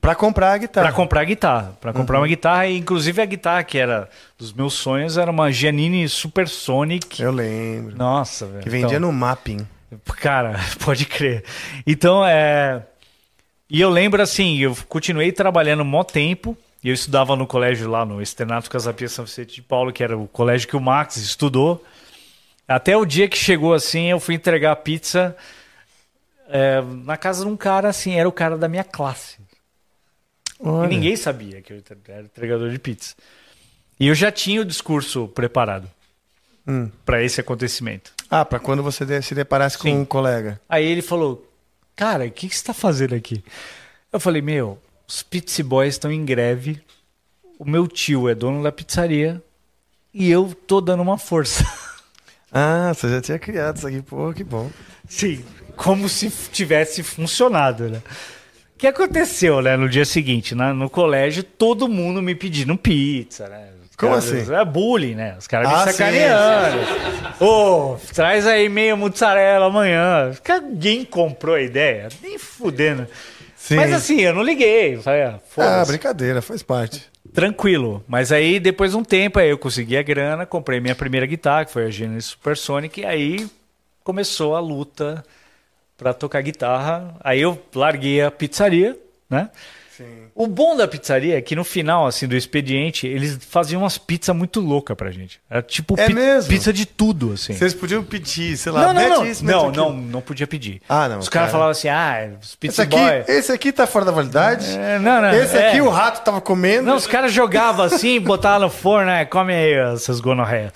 pra 0.00 0.14
comprar 0.14 0.52
a 0.52 0.58
guitarra. 0.58 0.86
Pra 0.88 0.94
comprar 0.96 1.24
guitarra. 1.24 1.72
Pra 1.80 1.92
comprar 1.92 2.18
uma 2.18 2.26
guitarra. 2.26 2.66
E, 2.66 2.76
inclusive, 2.78 3.20
a 3.22 3.24
guitarra 3.26 3.62
que 3.62 3.78
era 3.78 4.08
dos 4.38 4.52
meus 4.52 4.74
sonhos 4.74 5.16
era 5.16 5.30
uma 5.30 5.52
Giannini 5.52 6.08
Supersonic. 6.08 7.22
Eu 7.22 7.30
lembro. 7.30 7.96
Nossa, 7.96 8.46
velho. 8.46 8.62
Que 8.62 8.70
vendia 8.70 8.96
Então, 8.96 9.00
no 9.00 9.12
mapping. 9.12 9.66
Cara, 10.16 10.58
pode 10.84 11.04
crer. 11.06 11.44
Então, 11.86 12.24
é. 12.24 12.82
E 13.68 13.80
eu 13.80 13.90
lembro 13.90 14.22
assim, 14.22 14.58
eu 14.58 14.76
continuei 14.88 15.32
trabalhando 15.32 15.82
um 15.82 15.86
mó 15.86 16.04
tempo. 16.04 16.56
Eu 16.84 16.94
estudava 16.94 17.34
no 17.34 17.46
colégio 17.46 17.90
lá 17.90 18.04
no 18.04 18.22
Externato 18.22 18.70
Casapia 18.70 19.08
São 19.08 19.24
Vicente 19.24 19.56
de 19.56 19.62
Paulo, 19.62 19.92
que 19.92 20.04
era 20.04 20.16
o 20.16 20.28
colégio 20.28 20.68
que 20.68 20.76
o 20.76 20.80
Max 20.80 21.16
estudou. 21.16 21.84
Até 22.68 22.96
o 22.96 23.04
dia 23.04 23.28
que 23.28 23.36
chegou 23.36 23.74
assim, 23.74 24.06
eu 24.10 24.20
fui 24.20 24.34
entregar 24.34 24.72
a 24.72 24.76
pizza 24.76 25.36
é, 26.48 26.80
na 27.04 27.16
casa 27.16 27.44
de 27.44 27.50
um 27.50 27.56
cara 27.56 27.88
assim, 27.88 28.14
era 28.14 28.28
o 28.28 28.32
cara 28.32 28.56
da 28.56 28.68
minha 28.68 28.84
classe. 28.84 29.38
Olha. 30.60 30.86
E 30.86 30.88
ninguém 30.88 31.16
sabia 31.16 31.60
que 31.60 31.72
eu 31.72 31.82
era 32.08 32.22
entregador 32.22 32.70
de 32.70 32.78
pizza. 32.78 33.14
E 33.98 34.08
eu 34.08 34.14
já 34.14 34.30
tinha 34.30 34.60
o 34.60 34.64
discurso 34.64 35.28
preparado 35.28 35.90
Hum. 36.68 36.90
para 37.04 37.22
esse 37.22 37.40
acontecimento. 37.40 38.12
Ah, 38.30 38.44
pra 38.44 38.58
quando 38.58 38.82
você 38.82 39.22
se 39.22 39.34
deparasse 39.34 39.76
com 39.78 39.84
Sim. 39.88 39.98
um 39.98 40.04
colega. 40.04 40.60
Aí 40.68 40.84
ele 40.84 41.02
falou: 41.02 41.46
Cara, 41.94 42.24
o 42.26 42.30
que, 42.30 42.48
que 42.48 42.54
você 42.54 42.60
está 42.60 42.74
fazendo 42.74 43.14
aqui? 43.14 43.42
Eu 44.12 44.18
falei: 44.20 44.42
Meu, 44.42 44.78
os 45.06 45.22
Pizza 45.22 45.62
Boys 45.62 45.94
estão 45.94 46.10
em 46.10 46.24
greve. 46.24 46.80
O 47.58 47.64
meu 47.64 47.86
tio 47.88 48.28
é 48.28 48.34
dono 48.34 48.62
da 48.62 48.70
pizzaria 48.70 49.42
e 50.12 50.30
eu 50.30 50.54
tô 50.66 50.80
dando 50.80 51.02
uma 51.02 51.18
força. 51.18 51.64
Ah, 52.58 52.92
você 52.94 53.08
já 53.10 53.20
tinha 53.20 53.38
criado 53.38 53.76
isso 53.76 53.86
aqui. 53.86 54.00
Pô, 54.00 54.32
que 54.32 54.42
bom. 54.44 54.70
Sim, 55.06 55.44
como 55.76 56.08
se 56.08 56.30
tivesse 56.50 57.02
funcionado, 57.02 57.88
né? 57.90 57.98
O 58.74 58.78
que 58.78 58.86
aconteceu, 58.86 59.60
né, 59.60 59.76
no 59.76 59.88
dia 59.88 60.04
seguinte? 60.06 60.54
Na- 60.54 60.72
no 60.72 60.88
colégio, 60.88 61.42
todo 61.42 61.88
mundo 61.88 62.22
me 62.22 62.34
pedindo 62.34 62.74
pizza, 62.78 63.48
né? 63.48 63.70
Como 63.96 64.12
caras- 64.12 64.32
assim? 64.32 64.54
É 64.54 64.64
bullying, 64.64 65.14
né? 65.14 65.36
Os 65.38 65.46
caras 65.46 65.68
Ah, 65.72 65.86
me 65.86 65.92
sacaneando. 65.92 66.78
Ô, 67.40 67.96
traz 68.14 68.46
aí 68.46 68.68
meia 68.68 68.94
mozzarella 68.96 69.66
amanhã. 69.66 70.32
Alguém 70.48 71.04
comprou 71.04 71.54
a 71.54 71.60
ideia? 71.62 72.08
Nem 72.22 72.38
fudendo. 72.38 73.06
Sim. 73.56 73.76
Mas 73.76 73.92
assim, 73.92 74.20
eu 74.20 74.34
não 74.34 74.42
liguei. 74.42 74.96
Falei, 74.98 75.22
ah, 75.22 75.40
Ah, 75.58 75.84
brincadeira, 75.86 76.40
faz 76.42 76.62
parte. 76.62 77.02
Tranquilo. 77.34 78.04
Mas 78.06 78.32
aí, 78.32 78.60
depois 78.60 78.92
de 78.92 78.96
um 78.96 79.04
tempo, 79.04 79.38
aí 79.38 79.50
eu 79.50 79.58
consegui 79.58 79.96
a 79.96 80.02
grana, 80.02 80.46
comprei 80.46 80.78
minha 80.80 80.94
primeira 80.94 81.26
guitarra, 81.26 81.64
que 81.64 81.72
foi 81.72 81.84
a 81.86 81.90
Genesis 81.90 82.30
Supersonic, 82.30 83.00
e 83.00 83.04
aí 83.04 83.46
começou 84.04 84.54
a 84.54 84.60
luta 84.60 85.24
pra 85.98 86.14
tocar 86.14 86.40
guitarra. 86.42 87.14
Aí 87.20 87.40
eu 87.40 87.60
larguei 87.74 88.22
a 88.22 88.30
pizzaria, 88.30 88.96
né? 89.28 89.50
O 90.38 90.46
bom 90.46 90.76
da 90.76 90.86
pizzaria 90.86 91.38
é 91.38 91.40
que 91.40 91.56
no 91.56 91.64
final, 91.64 92.06
assim, 92.06 92.28
do 92.28 92.36
expediente, 92.36 93.06
eles 93.06 93.38
faziam 93.48 93.80
umas 93.82 93.96
pizzas 93.96 94.36
muito 94.36 94.60
loucas 94.60 94.94
pra 94.94 95.10
gente. 95.10 95.40
Era 95.48 95.62
tipo 95.62 95.98
É 95.98 96.08
pi- 96.08 96.12
mesmo? 96.14 96.50
pizza 96.50 96.74
de 96.74 96.84
tudo, 96.84 97.32
assim. 97.32 97.54
Vocês 97.54 97.72
podiam 97.72 98.04
pedir, 98.04 98.54
sei 98.58 98.70
lá, 98.70 98.80
Não, 98.82 98.88
não, 98.92 99.00
mete 99.00 99.08
não. 99.08 99.26
isso, 99.26 99.42
mete 99.42 99.54
Não, 99.54 99.68
aquilo. 99.70 99.84
não, 99.86 99.96
não 99.96 100.20
podia 100.20 100.46
pedir. 100.46 100.82
Ah, 100.86 101.08
não, 101.08 101.20
Os 101.20 101.30
caras 101.30 101.46
cara. 101.46 101.52
falavam 101.52 101.70
assim, 101.70 101.88
ah, 101.88 102.28
os 102.38 102.48
Esse 102.48 102.56
pizza 102.58 102.82
aqui, 102.82 102.96
boy... 102.98 103.24
esse 103.26 103.50
aqui 103.50 103.72
tá 103.72 103.86
fora 103.86 104.04
da 104.04 104.12
validade. 104.12 104.76
É, 104.76 104.98
não, 104.98 105.22
não. 105.22 105.30
esse 105.32 105.56
é. 105.56 105.70
aqui 105.70 105.80
o 105.80 105.88
rato 105.88 106.22
tava 106.22 106.38
comendo. 106.42 106.82
Não, 106.86 106.96
os 106.96 107.06
caras 107.06 107.32
jogavam 107.32 107.86
assim, 107.86 108.20
botavam 108.20 108.60
no 108.68 108.70
forno, 108.70 109.06
né? 109.06 109.24
Come 109.24 109.54
aí, 109.54 109.72
essas 109.94 110.20
gonorreias. 110.20 110.70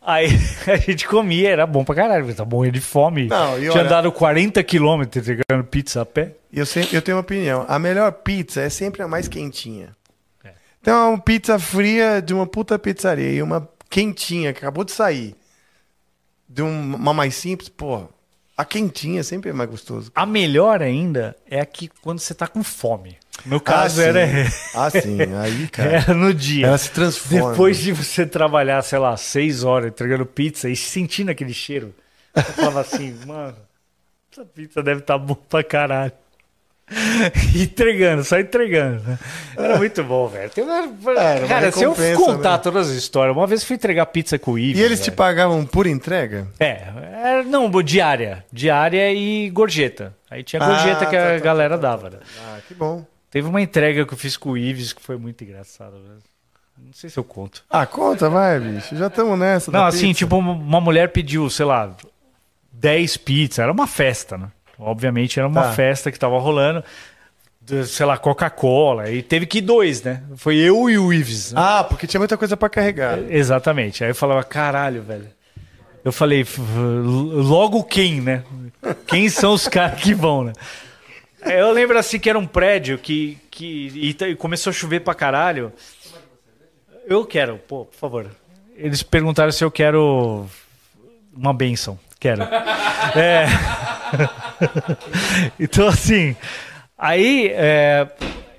Aí 0.00 0.28
a 0.66 0.76
gente 0.76 1.06
comia, 1.06 1.50
era 1.50 1.66
bom 1.66 1.84
pra 1.84 1.94
caralho, 1.94 2.34
tá 2.34 2.44
morrendo 2.44 2.74
de 2.74 2.80
fome. 2.80 3.26
Não, 3.26 3.56
e 3.58 3.60
Tinha 3.62 3.72
olha- 3.72 3.82
andado 3.82 4.10
40 4.12 4.62
quilômetros 4.64 5.28
entregando 5.28 5.64
pizza 5.68 6.00
a 6.02 6.06
pé. 6.06 6.36
Eu, 6.52 6.64
sempre, 6.66 6.96
eu 6.96 7.02
tenho 7.02 7.16
uma 7.16 7.22
opinião. 7.22 7.64
A 7.68 7.78
melhor 7.78 8.10
pizza 8.12 8.60
é 8.62 8.68
sempre 8.70 9.02
a 9.02 9.08
mais 9.08 9.28
quentinha. 9.28 9.94
É. 10.44 10.50
Então, 10.80 11.10
uma 11.14 11.20
pizza 11.20 11.58
fria 11.58 12.20
de 12.20 12.32
uma 12.34 12.46
puta 12.46 12.78
pizzaria 12.78 13.30
e 13.30 13.42
uma 13.42 13.68
quentinha 13.90 14.52
que 14.52 14.58
acabou 14.60 14.84
de 14.84 14.92
sair 14.92 15.34
de 16.48 16.62
um- 16.62 16.94
uma 16.96 17.12
mais 17.14 17.34
simples, 17.34 17.68
pô, 17.68 18.08
a 18.60 18.64
quentinha 18.64 19.24
sempre 19.24 19.48
é 19.48 19.52
mais 19.54 19.70
gostoso. 19.70 20.12
A 20.14 20.26
melhor 20.26 20.82
ainda 20.82 21.34
é 21.50 21.60
aqui 21.60 21.88
quando 22.02 22.18
você 22.18 22.34
tá 22.34 22.46
com 22.46 22.62
fome. 22.62 23.16
No 23.46 23.58
caso 23.58 24.02
ah, 24.02 24.04
era. 24.04 24.20
Ah, 24.74 24.90
sim. 24.90 25.16
Aí, 25.40 25.66
cara. 25.72 25.90
era 25.92 26.14
no 26.14 26.34
dia. 26.34 26.66
Ela 26.66 26.76
se 26.76 26.90
transforma. 26.90 27.52
Depois 27.52 27.78
de 27.78 27.90
você 27.90 28.26
trabalhar, 28.26 28.82
sei 28.82 28.98
lá, 28.98 29.16
seis 29.16 29.64
horas 29.64 29.88
entregando 29.88 30.26
pizza 30.26 30.68
e 30.68 30.76
sentindo 30.76 31.30
aquele 31.30 31.54
cheiro, 31.54 31.94
eu 32.36 32.42
falava 32.42 32.82
assim, 32.82 33.16
mano, 33.26 33.56
essa 34.30 34.44
pizza 34.44 34.82
deve 34.82 35.00
estar 35.00 35.18
tá 35.18 35.24
boa 35.24 35.38
pra 35.48 35.64
caralho. 35.64 36.12
Entregando, 37.54 38.24
só 38.24 38.38
entregando. 38.38 39.02
né? 39.02 39.18
Era 39.56 39.78
muito 39.78 40.02
bom, 40.02 40.26
velho. 40.28 40.50
Cara, 41.48 41.70
se 41.70 41.82
eu 41.84 41.94
contar 42.16 42.52
né? 42.52 42.58
todas 42.58 42.90
as 42.90 42.96
histórias, 42.96 43.36
uma 43.36 43.46
vez 43.46 43.62
fui 43.64 43.76
entregar 43.76 44.06
pizza 44.06 44.38
com 44.38 44.52
o 44.52 44.58
Ives. 44.58 44.80
E 44.80 44.84
eles 44.84 45.00
te 45.00 45.10
pagavam 45.10 45.64
por 45.64 45.86
entrega? 45.86 46.48
É, 46.58 46.82
era- 47.22 47.42
não, 47.44 47.70
diária. 47.82 48.44
Diária 48.52 49.12
e 49.12 49.50
gorjeta. 49.50 50.14
Aí 50.30 50.42
tinha 50.42 50.64
gorjeta 50.64 51.04
Ah, 51.04 51.06
que 51.06 51.16
a 51.16 51.24
tá, 51.24 51.30
tá, 51.34 51.38
galera 51.38 51.78
dava. 51.78 52.10
né? 52.10 52.18
Ah, 52.46 52.58
que 52.66 52.74
bom. 52.74 53.04
Teve 53.30 53.46
uma 53.48 53.60
entrega 53.62 54.04
que 54.04 54.12
eu 54.12 54.18
fiz 54.18 54.36
com 54.36 54.50
o 54.50 54.58
Ives 54.58 54.92
que 54.92 55.02
foi 55.02 55.16
muito 55.16 55.42
engraçada. 55.44 55.92
velho. 55.92 56.18
Não 56.82 56.92
sei 56.92 57.10
se 57.10 57.18
eu 57.18 57.24
conto. 57.24 57.62
Ah, 57.70 57.86
conta, 57.86 58.28
vai, 58.30 58.58
bicho. 58.58 58.96
Já 58.96 59.06
estamos 59.08 59.38
nessa. 59.38 59.70
Não, 59.70 59.84
assim, 59.84 60.08
pizza. 60.08 60.18
tipo, 60.20 60.36
uma 60.38 60.80
mulher 60.80 61.10
pediu, 61.12 61.48
sei 61.50 61.66
lá, 61.66 61.94
10 62.72 63.16
pizzas. 63.18 63.58
Era 63.60 63.70
uma 63.70 63.86
festa, 63.86 64.38
né? 64.38 64.48
Obviamente 64.80 65.38
era 65.38 65.46
uma 65.48 65.62
Tá. 65.62 65.72
festa 65.72 66.10
que 66.10 66.18
tava 66.18 66.38
rolando. 66.38 66.82
Sei 67.86 68.04
lá, 68.06 68.16
Coca-Cola. 68.18 69.10
E 69.10 69.22
teve 69.22 69.46
que 69.46 69.58
ir 69.58 69.62
dois, 69.62 70.02
né? 70.02 70.22
Foi 70.36 70.56
eu 70.56 70.88
e 70.90 70.98
o 70.98 71.12
Ives. 71.12 71.52
né? 71.52 71.60
Ah, 71.62 71.84
porque 71.84 72.06
tinha 72.06 72.18
muita 72.18 72.36
coisa 72.36 72.56
pra 72.56 72.68
carregar. 72.68 73.18
Exatamente. 73.30 74.02
Aí 74.02 74.10
eu 74.10 74.14
falava, 74.14 74.42
caralho, 74.42 75.02
velho. 75.02 75.28
Eu 76.02 76.10
falei, 76.12 76.40
"F- 76.40 76.60
logo 76.62 77.84
quem, 77.84 78.20
né? 78.20 78.42
Quem 79.06 79.28
são 79.28 79.52
os 79.52 79.68
caras 79.68 80.00
que 80.00 80.14
vão, 80.14 80.44
né? 80.44 80.52
Aí 81.42 81.58
Eu 81.58 81.70
lembro 81.72 81.98
assim 81.98 82.18
que 82.18 82.28
era 82.28 82.38
um 82.38 82.46
prédio 82.46 82.96
que. 82.98 83.38
que 83.50 84.16
e 84.20 84.24
e 84.30 84.34
começou 84.36 84.70
a 84.70 84.74
chover 84.74 85.00
pra 85.00 85.14
caralho. 85.14 85.72
Eu 87.06 87.24
quero, 87.24 87.58
pô, 87.58 87.84
por 87.84 87.96
favor. 87.96 88.26
Eles 88.76 89.02
perguntaram 89.02 89.52
se 89.52 89.62
eu 89.62 89.70
quero 89.70 90.46
uma 91.36 91.52
benção. 91.52 91.98
Quero. 92.18 92.42
É. 92.42 93.46
então, 95.58 95.88
assim. 95.88 96.36
Aí. 96.96 97.48
é, 97.52 98.08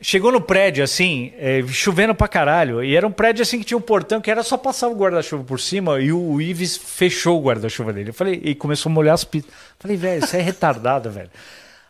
Chegou 0.04 0.32
no 0.32 0.42
prédio, 0.42 0.84
assim, 0.84 1.32
é, 1.38 1.62
chovendo 1.68 2.16
pra 2.16 2.28
caralho. 2.28 2.84
E 2.84 2.96
era 2.96 3.06
um 3.06 3.12
prédio, 3.12 3.44
assim, 3.44 3.60
que 3.60 3.66
tinha 3.66 3.78
um 3.78 3.82
portão 3.82 4.20
que 4.20 4.32
era 4.32 4.42
só 4.42 4.58
passar 4.58 4.88
o 4.88 4.96
guarda-chuva 4.96 5.44
por 5.44 5.60
cima 5.60 6.02
e 6.02 6.12
o 6.12 6.42
Ives 6.42 6.76
fechou 6.76 7.40
o 7.40 7.44
guarda-chuva 7.44 7.94
dele. 7.94 8.10
Eu 8.10 8.14
falei, 8.14 8.42
e 8.44 8.56
começou 8.56 8.90
a 8.90 8.94
molhar 8.94 9.14
as 9.14 9.24
pizzas. 9.24 9.52
Falei, 9.80 9.96
velho, 9.96 10.24
isso 10.24 10.36
é 10.36 10.42
retardado, 10.42 11.08
velho. 11.12 11.30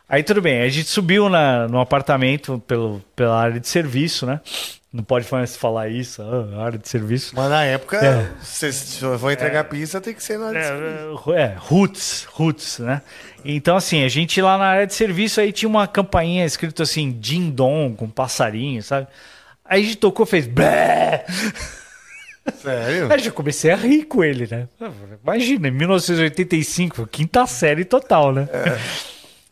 Aí 0.06 0.22
tudo 0.22 0.42
bem, 0.42 0.60
a 0.60 0.68
gente 0.68 0.90
subiu 0.90 1.30
na, 1.30 1.66
no 1.68 1.80
apartamento 1.80 2.62
pelo, 2.66 3.02
pela 3.16 3.40
área 3.40 3.58
de 3.58 3.66
serviço, 3.66 4.26
né? 4.26 4.42
Não 4.92 5.02
pode 5.02 5.26
mais 5.32 5.56
falar 5.56 5.88
isso, 5.88 6.20
ah, 6.22 6.64
área 6.66 6.78
de 6.78 6.86
serviço. 6.86 7.32
Mas 7.34 7.48
na 7.48 7.64
época, 7.64 7.96
É. 8.04 8.28
se 8.42 9.02
eu 9.02 9.16
vou 9.16 9.32
entregar 9.32 9.64
pizza, 9.64 10.00
tem 10.02 10.12
que 10.12 10.22
ser 10.22 10.38
na 10.38 10.48
área 10.48 10.60
de 10.60 10.66
serviço. 10.66 11.32
É, 11.32 11.40
é, 11.40 11.54
roots, 11.56 12.24
roots, 12.30 12.78
né? 12.78 13.00
Então, 13.42 13.74
assim, 13.76 14.04
a 14.04 14.08
gente 14.08 14.40
lá 14.42 14.58
na 14.58 14.66
área 14.66 14.86
de 14.86 14.92
serviço 14.94 15.40
aí 15.40 15.50
tinha 15.50 15.68
uma 15.68 15.86
campainha 15.86 16.44
escrito 16.44 16.82
assim, 16.82 17.10
Din 17.10 17.48
Dong, 17.50 17.96
com 17.96 18.06
passarinho, 18.06 18.82
sabe? 18.82 19.06
Aí 19.64 19.80
a 19.80 19.84
gente 19.84 19.96
tocou, 19.96 20.26
fez 20.26 20.46
bé! 20.46 21.24
Sério? 22.60 23.10
Aí 23.10 23.18
já 23.20 23.30
comecei 23.30 23.70
a 23.70 23.76
rir 23.76 24.04
com 24.04 24.22
ele, 24.22 24.46
né? 24.50 24.68
Imagina, 25.22 25.68
em 25.68 25.70
1985, 25.70 27.06
quinta 27.06 27.46
série 27.46 27.84
total, 27.84 28.32
né? 28.32 28.48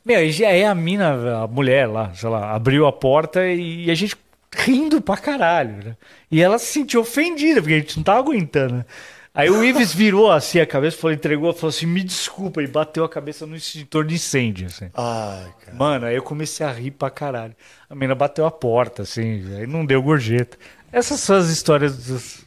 Meu, 0.05 0.22
e 0.24 0.45
aí 0.45 0.64
a 0.64 0.74
mina, 0.74 1.45
a 1.45 1.47
mulher 1.47 1.86
lá, 1.86 2.12
sei 2.14 2.28
lá, 2.28 2.53
abriu 2.55 2.86
a 2.86 2.93
porta 2.93 3.47
e 3.47 3.91
a 3.91 3.95
gente 3.95 4.16
rindo 4.55 5.01
pra 5.01 5.16
caralho, 5.16 5.84
né? 5.84 5.96
E 6.30 6.42
ela 6.42 6.59
se 6.59 6.66
sentiu 6.66 7.01
ofendida, 7.01 7.61
porque 7.61 7.74
a 7.74 7.78
gente 7.78 7.96
não 7.96 8.05
tava 8.05 8.18
aguentando, 8.18 8.76
né? 8.76 8.84
Aí 9.32 9.48
o 9.48 9.64
Ives 9.64 9.94
virou 9.94 10.30
assim 10.30 10.59
a 10.59 10.66
cabeça, 10.66 10.96
falou, 10.96 11.14
entregou, 11.14 11.53
falou 11.53 11.68
assim, 11.68 11.86
me 11.86 12.03
desculpa, 12.03 12.62
e 12.62 12.66
bateu 12.66 13.05
a 13.05 13.09
cabeça 13.09 13.46
no 13.46 13.55
extintor 13.55 14.05
de 14.05 14.16
incêndio, 14.16 14.66
assim. 14.66 14.90
Ai, 14.92 15.55
cara. 15.64 15.76
Mano, 15.76 16.07
aí 16.07 16.16
eu 16.16 16.22
comecei 16.22 16.66
a 16.66 16.72
rir 16.72 16.90
pra 16.90 17.11
caralho. 17.11 17.55
A 17.88 17.94
menina 17.94 18.16
bateu 18.16 18.44
a 18.44 18.51
porta, 18.51 19.03
assim, 19.03 19.57
aí 19.57 19.68
não 19.68 19.86
deu 19.86 20.03
gorjeta. 20.03 20.59
Essas 20.92 21.20
são 21.20 21.36
as 21.36 21.48
histórias 21.48 21.96
dos, 21.96 22.44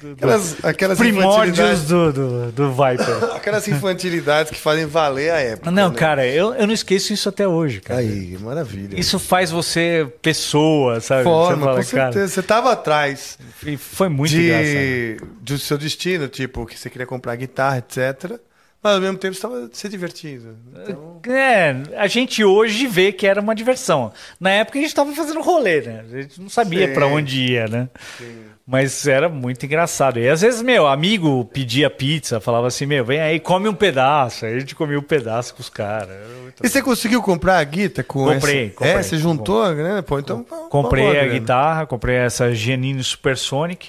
do- 0.00 0.12
Aquelas, 0.12 0.64
aquelas 0.64 0.98
primórdios 0.98 1.84
do, 1.84 2.12
do, 2.12 2.52
do 2.52 2.70
Viper. 2.72 3.24
aquelas 3.36 3.66
infantilidades 3.68 4.50
que 4.50 4.58
fazem 4.58 4.86
valer 4.86 5.30
a 5.30 5.38
época. 5.40 5.70
Não, 5.70 5.90
né? 5.90 5.96
cara, 5.96 6.26
eu, 6.26 6.54
eu 6.54 6.66
não 6.66 6.74
esqueço 6.74 7.12
isso 7.12 7.28
até 7.28 7.46
hoje, 7.46 7.80
cara. 7.80 8.00
Aí, 8.00 8.36
maravilha. 8.40 8.98
Isso 8.98 9.18
faz 9.18 9.50
você 9.50 10.10
pessoa, 10.22 11.00
sabe? 11.00 11.24
Forma, 11.24 11.56
você 11.56 11.64
fala, 11.64 11.76
com 11.76 11.82
certeza. 11.82 12.12
cara, 12.12 12.28
Você 12.28 12.42
tava 12.42 12.72
atrás 12.72 13.38
e 13.64 13.76
foi 13.76 14.08
muito 14.08 14.34
engraçado. 14.34 14.64
de, 14.64 15.16
do 15.42 15.58
seu 15.58 15.76
destino, 15.78 16.28
tipo, 16.28 16.64
que 16.66 16.78
você 16.78 16.88
queria 16.88 17.06
comprar 17.06 17.36
guitarra, 17.36 17.78
etc. 17.78 18.38
Mas 18.82 18.94
ao 18.94 19.00
mesmo 19.02 19.18
tempo 19.18 19.34
você 19.34 19.38
estava 19.46 19.68
se 19.70 19.88
divertindo. 19.90 20.56
Então, 20.74 21.20
É, 21.28 21.76
a 21.98 22.06
gente 22.06 22.42
hoje 22.42 22.86
vê 22.86 23.12
que 23.12 23.26
era 23.26 23.38
uma 23.38 23.54
diversão. 23.54 24.10
Na 24.40 24.48
época 24.52 24.78
a 24.78 24.82
gente 24.82 24.94
tava 24.94 25.12
fazendo 25.12 25.42
rolê, 25.42 25.82
né? 25.82 26.02
A 26.10 26.22
gente 26.22 26.40
não 26.40 26.48
sabia 26.48 26.88
Sim. 26.88 26.94
pra 26.94 27.06
onde 27.06 27.42
ia, 27.52 27.66
né? 27.68 27.88
Mas 28.70 29.04
era 29.08 29.28
muito 29.28 29.66
engraçado. 29.66 30.20
E 30.20 30.28
às 30.28 30.42
vezes, 30.42 30.62
meu, 30.62 30.86
amigo 30.86 31.44
pedia 31.46 31.90
pizza, 31.90 32.38
falava 32.38 32.68
assim, 32.68 32.86
meu, 32.86 33.04
vem 33.04 33.20
aí, 33.20 33.40
come 33.40 33.68
um 33.68 33.74
pedaço. 33.74 34.46
Aí 34.46 34.54
a 34.54 34.60
gente 34.60 34.76
comia 34.76 34.96
um 34.96 35.02
pedaço 35.02 35.52
com 35.56 35.60
os 35.60 35.68
caras. 35.68 36.16
E 36.62 36.68
você 36.68 36.80
conseguiu 36.80 37.20
comprar 37.20 37.58
a 37.58 37.64
guita 37.64 38.04
com 38.04 38.26
Comprei, 38.32 38.66
essa? 38.66 38.74
comprei. 38.76 38.92
É, 38.92 39.02
você 39.02 39.18
juntou 39.18 39.60
a 39.64 39.74
grana? 39.74 40.04
Pô, 40.04 40.20
então... 40.20 40.44
Comprei 40.70 41.02
boa 41.02 41.16
a 41.16 41.24
grana. 41.24 41.32
guitarra, 41.40 41.84
comprei 41.84 42.14
essa 42.14 42.54
Giannini 42.54 43.02
Supersonic, 43.02 43.88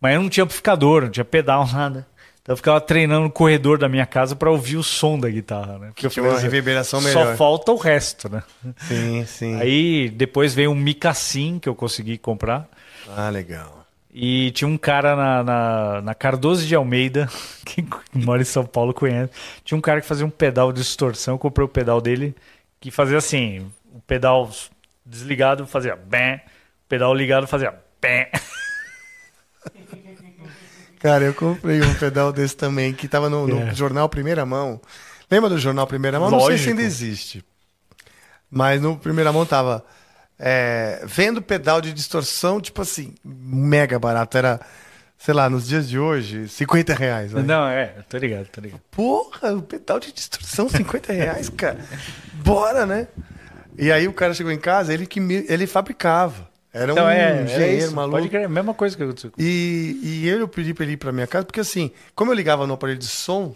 mas 0.00 0.14
eu 0.14 0.22
não 0.22 0.30
tinha 0.30 0.44
amplificador, 0.44 1.02
não 1.02 1.10
tinha 1.10 1.24
pedal, 1.24 1.68
nada. 1.70 2.06
Então 2.40 2.54
eu 2.54 2.56
ficava 2.56 2.80
treinando 2.80 3.24
no 3.24 3.30
corredor 3.30 3.76
da 3.76 3.90
minha 3.90 4.06
casa 4.06 4.34
pra 4.34 4.50
ouvir 4.50 4.78
o 4.78 4.82
som 4.82 5.18
da 5.18 5.28
guitarra, 5.28 5.78
né? 5.78 5.86
Porque 5.88 6.06
eu 6.06 6.10
tinha 6.10 6.24
uma 6.24 6.38
reverberação 6.38 6.98
Só 7.02 7.08
melhor. 7.08 7.36
falta 7.36 7.72
o 7.72 7.76
resto, 7.76 8.30
né? 8.30 8.42
Sim, 8.88 9.26
sim. 9.26 9.60
Aí 9.60 10.08
depois 10.08 10.54
veio 10.54 10.70
um 10.70 10.74
Micassim 10.74 11.58
que 11.58 11.68
eu 11.68 11.74
consegui 11.74 12.16
comprar. 12.16 12.66
Ah, 13.14 13.28
legal. 13.28 13.83
E 14.16 14.52
tinha 14.52 14.68
um 14.68 14.78
cara 14.78 15.16
na, 15.16 15.42
na, 15.42 16.00
na 16.02 16.14
Cardoso 16.14 16.64
de 16.64 16.72
Almeida, 16.74 17.28
que 17.66 17.84
mora 18.14 18.40
em 18.40 18.44
São 18.44 18.64
Paulo, 18.64 18.94
conhece. 18.94 19.32
Tinha 19.64 19.76
um 19.76 19.80
cara 19.80 20.00
que 20.00 20.06
fazia 20.06 20.24
um 20.24 20.30
pedal 20.30 20.72
de 20.72 20.80
distorção, 20.80 21.34
eu 21.34 21.38
comprei 21.38 21.64
o 21.64 21.68
pedal 21.68 22.00
dele, 22.00 22.32
que 22.80 22.92
fazia 22.92 23.18
assim, 23.18 23.66
o 23.92 24.00
pedal 24.06 24.48
desligado 25.04 25.66
fazia 25.66 25.96
bem, 25.96 26.36
o 26.36 26.88
pedal 26.88 27.12
ligado 27.12 27.46
fazia 27.48 27.74
bem. 28.00 28.28
Cara, 31.00 31.24
eu 31.24 31.34
comprei 31.34 31.82
um 31.82 31.94
pedal 31.94 32.32
desse 32.32 32.56
também, 32.56 32.92
que 32.94 33.06
tava 33.06 33.28
no, 33.28 33.46
no 33.46 33.62
É. 33.68 33.74
jornal 33.74 34.08
Primeira 34.08 34.46
Mão. 34.46 34.80
Lembra 35.30 35.50
do 35.50 35.58
jornal 35.58 35.86
Primeira 35.86 36.18
Mão? 36.18 36.30
Não 36.30 36.38
sei 36.40 36.48
se 36.48 36.52
Lógico. 36.52 36.70
ainda 36.70 36.82
existe. 36.82 37.44
Mas 38.50 38.80
no 38.80 38.96
Primeira 38.96 39.32
Mão 39.32 39.44
tava 39.44 39.84
é, 40.38 41.02
vendo 41.06 41.40
pedal 41.42 41.80
de 41.80 41.92
distorção, 41.92 42.60
tipo 42.60 42.82
assim, 42.82 43.14
mega 43.24 43.98
barato. 43.98 44.36
Era, 44.36 44.60
sei 45.18 45.32
lá, 45.34 45.48
nos 45.48 45.66
dias 45.66 45.88
de 45.88 45.98
hoje, 45.98 46.48
50 46.48 46.94
reais. 46.94 47.32
Não, 47.32 47.66
é, 47.68 47.86
tô 48.08 48.16
ligado, 48.18 48.46
tô 48.48 48.60
ligado. 48.60 48.80
Porra, 48.90 49.52
o 49.54 49.62
pedal 49.62 50.00
de 50.00 50.12
distorção, 50.12 50.68
50 50.68 51.12
reais, 51.12 51.48
cara. 51.48 51.78
Bora, 52.34 52.84
né? 52.86 53.08
E 53.78 53.90
aí 53.90 54.06
o 54.06 54.12
cara 54.12 54.34
chegou 54.34 54.52
em 54.52 54.58
casa, 54.58 54.92
ele 54.94 55.06
que 55.06 55.20
me- 55.20 55.44
ele 55.48 55.66
fabricava. 55.66 56.48
Era 56.72 56.92
um 56.92 56.96
Então 56.96 57.08
é, 57.08 57.38
é 57.38 57.42
engenheiro 57.44 57.84
isso, 57.86 57.94
maluco. 57.94 58.16
pode 58.16 58.28
crer, 58.28 58.48
mesma 58.48 58.74
coisa 58.74 58.96
que 58.96 59.02
aconteceu. 59.02 59.30
E, 59.38 59.98
e 60.02 60.28
eu 60.28 60.46
pedi 60.48 60.74
pra 60.74 60.84
ele 60.84 60.94
ir 60.94 60.96
pra 60.96 61.12
minha 61.12 61.26
casa, 61.26 61.44
porque 61.44 61.60
assim, 61.60 61.90
como 62.16 62.32
eu 62.32 62.34
ligava 62.34 62.66
no 62.66 62.74
aparelho 62.74 62.98
de 62.98 63.06
som, 63.06 63.54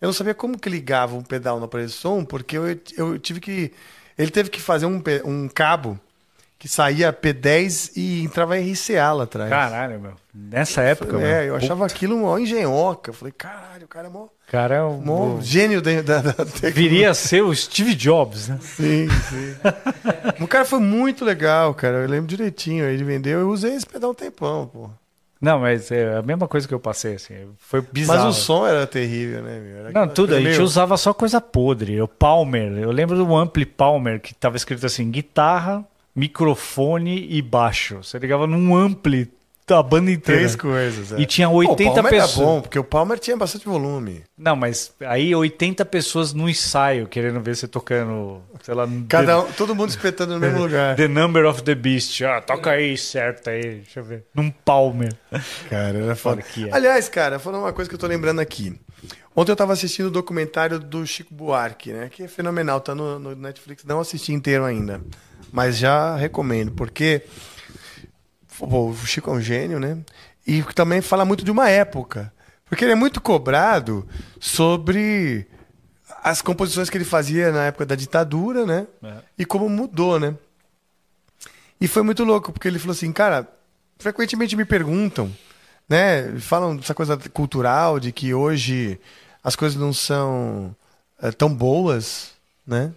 eu 0.00 0.06
não 0.06 0.12
sabia 0.12 0.34
como 0.34 0.58
que 0.58 0.68
ligava 0.68 1.16
um 1.16 1.22
pedal 1.22 1.58
no 1.58 1.64
aparelho 1.64 1.88
de 1.88 1.94
som, 1.94 2.24
porque 2.24 2.56
eu, 2.58 2.64
eu 2.96 3.18
tive 3.18 3.40
que. 3.40 3.72
Ele 4.18 4.30
teve 4.30 4.50
que 4.50 4.60
fazer 4.60 4.84
um, 4.84 5.02
um 5.24 5.48
cabo 5.48 5.98
que 6.58 6.66
saía 6.68 7.12
P10 7.12 7.92
e 7.96 8.24
entrava 8.24 8.56
RCA 8.58 9.12
lá 9.12 9.24
atrás. 9.24 9.48
Caralho, 9.48 10.00
meu. 10.00 10.12
Nessa 10.34 10.82
época, 10.82 11.20
é, 11.20 11.48
eu 11.48 11.54
achava 11.56 11.86
aquilo 11.86 12.16
uma 12.16 12.40
engenhoca. 12.40 13.10
Eu 13.10 13.14
falei, 13.14 13.32
caralho, 13.36 13.84
o 13.84 13.88
cara 13.88 14.08
é 14.08 14.10
mó, 14.10 14.26
Cara, 14.50 14.74
é 14.76 14.82
um- 14.82 15.00
mó 15.00 15.40
gênio 15.40 15.80
da, 15.82 16.00
da, 16.02 16.22
viria 16.72 17.10
a 17.10 17.14
ser 17.14 17.42
o 17.42 17.54
Steve 17.54 17.94
Jobs, 17.94 18.48
né? 18.48 18.58
Sim, 18.60 19.08
sim. 19.28 19.54
o 20.42 20.48
cara 20.48 20.64
foi 20.64 20.80
muito 20.80 21.24
legal, 21.24 21.74
cara. 21.74 21.98
Eu 21.98 22.08
lembro 22.08 22.26
direitinho. 22.26 22.84
Ele 22.86 23.04
vendeu, 23.04 23.40
eu 23.40 23.48
usei 23.50 23.74
esse 23.74 23.86
pedal 23.86 24.10
um 24.10 24.14
tempão, 24.14 24.66
pô. 24.66 24.90
Não, 25.40 25.60
mas 25.60 25.92
é 25.92 26.16
a 26.16 26.22
mesma 26.22 26.48
coisa 26.48 26.66
que 26.66 26.74
eu 26.74 26.80
passei, 26.80 27.14
assim. 27.14 27.34
Foi 27.58 27.80
bizarro. 27.80 28.24
Mas 28.24 28.36
o 28.36 28.40
som 28.40 28.66
era 28.66 28.84
terrível, 28.88 29.40
né, 29.42 29.60
meu? 29.60 29.76
Era 29.78 29.92
Não, 29.92 30.08
tudo. 30.08 30.34
A 30.34 30.38
gente 30.40 30.48
meio- 30.48 30.62
usava 30.64 30.96
só 30.96 31.14
coisa 31.14 31.40
podre. 31.40 32.00
O 32.00 32.08
Palmer. 32.08 32.72
Eu 32.78 32.90
lembro 32.90 33.16
do 33.16 33.36
Ampli 33.36 33.64
Palmer, 33.64 34.20
que 34.20 34.34
tava 34.34 34.56
escrito 34.56 34.84
assim: 34.84 35.08
guitarra, 35.08 35.84
microfone 36.18 37.26
e 37.30 37.40
baixo. 37.42 37.98
Você 38.02 38.18
ligava 38.18 38.46
num 38.46 38.76
Ampli 38.76 39.30
da 39.66 39.82
banda 39.82 40.10
inteira. 40.10 40.40
Três 40.40 40.56
coisas. 40.56 41.12
é. 41.12 41.20
E 41.20 41.26
tinha 41.26 41.46
Pô, 41.46 41.56
80 41.56 41.90
o 41.90 41.94
Palmer 41.94 42.14
era 42.14 42.22
pessoas. 42.22 42.46
bom, 42.46 42.60
porque 42.62 42.78
o 42.78 42.84
Palmer 42.84 43.18
tinha 43.18 43.36
bastante 43.36 43.66
volume. 43.66 44.24
Não, 44.36 44.56
mas 44.56 44.94
aí 45.00 45.34
80 45.34 45.84
pessoas 45.84 46.32
no 46.32 46.48
ensaio 46.48 47.06
querendo 47.06 47.38
ver 47.42 47.54
você 47.54 47.68
tocando, 47.68 48.40
sei 48.62 48.74
lá, 48.74 48.88
Cada 49.08 49.42
the, 49.42 49.48
um, 49.48 49.52
todo 49.52 49.74
mundo 49.74 49.90
espetando 49.90 50.32
no 50.34 50.40
mesmo 50.40 50.60
lugar. 50.64 50.96
the 50.96 51.06
Number 51.06 51.44
of 51.44 51.62
the 51.64 51.74
Beast. 51.74 52.22
Ah, 52.22 52.40
toca 52.40 52.70
aí, 52.70 52.96
certo 52.96 53.50
aí, 53.50 53.60
deixa 53.60 54.00
eu 54.00 54.04
ver. 54.04 54.24
Num 54.34 54.50
Palmer. 54.50 55.12
Cara, 55.68 55.98
era 55.98 56.16
foda. 56.16 56.42
É. 56.66 56.74
Aliás, 56.74 57.08
cara, 57.10 57.38
falando 57.38 57.60
uma 57.64 57.72
coisa 57.74 57.90
que 57.90 57.94
eu 57.94 58.00
tô 58.00 58.06
lembrando 58.06 58.40
aqui. 58.40 58.74
Ontem 59.36 59.52
eu 59.52 59.56
tava 59.56 59.74
assistindo 59.74 60.06
o 60.06 60.10
documentário 60.10 60.78
do 60.80 61.06
Chico 61.06 61.32
Buarque, 61.32 61.92
né? 61.92 62.08
Que 62.10 62.22
é 62.22 62.28
fenomenal, 62.28 62.80
tá 62.80 62.94
no, 62.94 63.18
no 63.18 63.36
Netflix. 63.36 63.84
Não 63.84 64.00
assisti 64.00 64.32
inteiro 64.32 64.64
ainda. 64.64 65.00
Mas 65.52 65.78
já 65.78 66.16
recomendo, 66.16 66.72
porque 66.72 67.22
pô, 68.58 68.90
o 68.90 68.96
Chico 69.06 69.30
é 69.30 69.32
um 69.32 69.40
gênio, 69.40 69.78
né? 69.78 69.98
E 70.46 70.62
também 70.74 71.00
fala 71.00 71.24
muito 71.24 71.44
de 71.44 71.50
uma 71.50 71.68
época. 71.68 72.32
Porque 72.66 72.84
ele 72.84 72.92
é 72.92 72.96
muito 72.96 73.20
cobrado 73.20 74.06
sobre 74.38 75.46
as 76.22 76.42
composições 76.42 76.90
que 76.90 76.96
ele 76.96 77.04
fazia 77.04 77.52
na 77.52 77.64
época 77.64 77.86
da 77.86 77.94
ditadura, 77.94 78.66
né? 78.66 78.86
É. 79.02 79.14
E 79.38 79.44
como 79.44 79.68
mudou, 79.68 80.18
né? 80.18 80.34
E 81.80 81.86
foi 81.86 82.02
muito 82.02 82.24
louco, 82.24 82.52
porque 82.52 82.68
ele 82.68 82.78
falou 82.78 82.92
assim, 82.92 83.12
cara, 83.12 83.48
frequentemente 83.98 84.56
me 84.56 84.64
perguntam, 84.64 85.32
né? 85.88 86.38
Falam 86.40 86.76
dessa 86.76 86.94
coisa 86.94 87.16
cultural, 87.16 88.00
de 88.00 88.12
que 88.12 88.34
hoje 88.34 89.00
as 89.42 89.54
coisas 89.54 89.78
não 89.78 89.92
são 89.92 90.74
eh, 91.22 91.30
tão 91.30 91.54
boas, 91.54 92.32
né? 92.66 92.92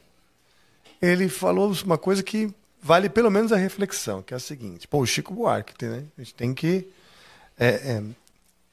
Ele 1.01 1.27
falou 1.27 1.73
uma 1.83 1.97
coisa 1.97 2.21
que 2.21 2.53
vale 2.81 3.09
pelo 3.09 3.31
menos 3.31 3.51
a 3.51 3.57
reflexão, 3.57 4.21
que 4.21 4.33
é 4.33 4.37
a 4.37 4.39
seguinte: 4.39 4.87
pô, 4.87 4.99
o 4.99 5.05
Chico 5.05 5.33
Buarque, 5.33 5.85
né? 5.85 6.03
A 6.17 6.21
gente 6.21 6.33
tem 6.33 6.53
que 6.53 6.87
é, 7.57 7.67
é, 7.67 8.03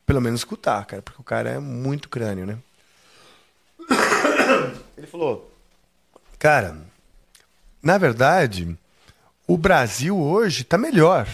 pelo 0.06 0.20
menos 0.20 0.40
escutar, 0.40 0.84
cara, 0.86 1.02
porque 1.02 1.20
o 1.20 1.24
cara 1.24 1.50
é 1.50 1.58
muito 1.58 2.08
crânio, 2.08 2.46
né? 2.46 2.58
Ele 4.96 5.06
falou, 5.06 5.52
cara, 6.38 6.76
na 7.82 7.98
verdade, 7.98 8.76
o 9.46 9.56
Brasil 9.56 10.18
hoje 10.18 10.62
está 10.62 10.76
melhor. 10.78 11.28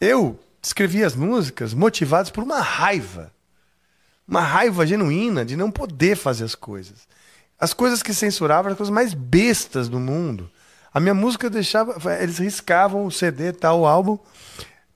Eu 0.00 0.38
escrevi 0.62 1.02
as 1.02 1.14
músicas 1.14 1.74
motivados 1.74 2.30
por 2.30 2.44
uma 2.44 2.60
raiva. 2.60 3.32
Uma 4.26 4.40
raiva 4.40 4.86
genuína 4.86 5.44
de 5.44 5.56
não 5.56 5.70
poder 5.70 6.16
fazer 6.16 6.44
as 6.44 6.54
coisas. 6.54 7.08
As 7.58 7.72
coisas 7.72 8.02
que 8.02 8.14
censuravam 8.14 8.66
eram 8.66 8.72
as 8.72 8.78
coisas 8.78 8.94
mais 8.94 9.14
bestas 9.14 9.88
do 9.88 9.98
mundo. 9.98 10.50
A 10.92 11.00
minha 11.00 11.14
música 11.14 11.50
deixava. 11.50 11.96
Eles 12.22 12.38
riscavam 12.38 13.04
o 13.04 13.10
CD, 13.10 13.52
tal, 13.52 13.80
o 13.80 13.86
álbum, 13.86 14.18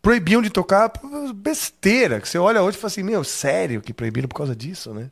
proibiam 0.01 0.41
de 0.41 0.51
tocar 0.51 0.93
besteira. 1.35 2.21
Que 2.21 2.29
você 2.29 2.39
olha 2.39 2.63
hoje 2.63 2.77
e 2.77 2.81
fala 2.81 2.91
assim, 2.91 3.03
meu, 3.03 3.25
sério 3.25 3.83
que 3.83 3.93
proibiram 3.93 4.29
por 4.29 4.37
causa 4.37 4.55
disso, 4.55 4.95
né? 4.95 5.11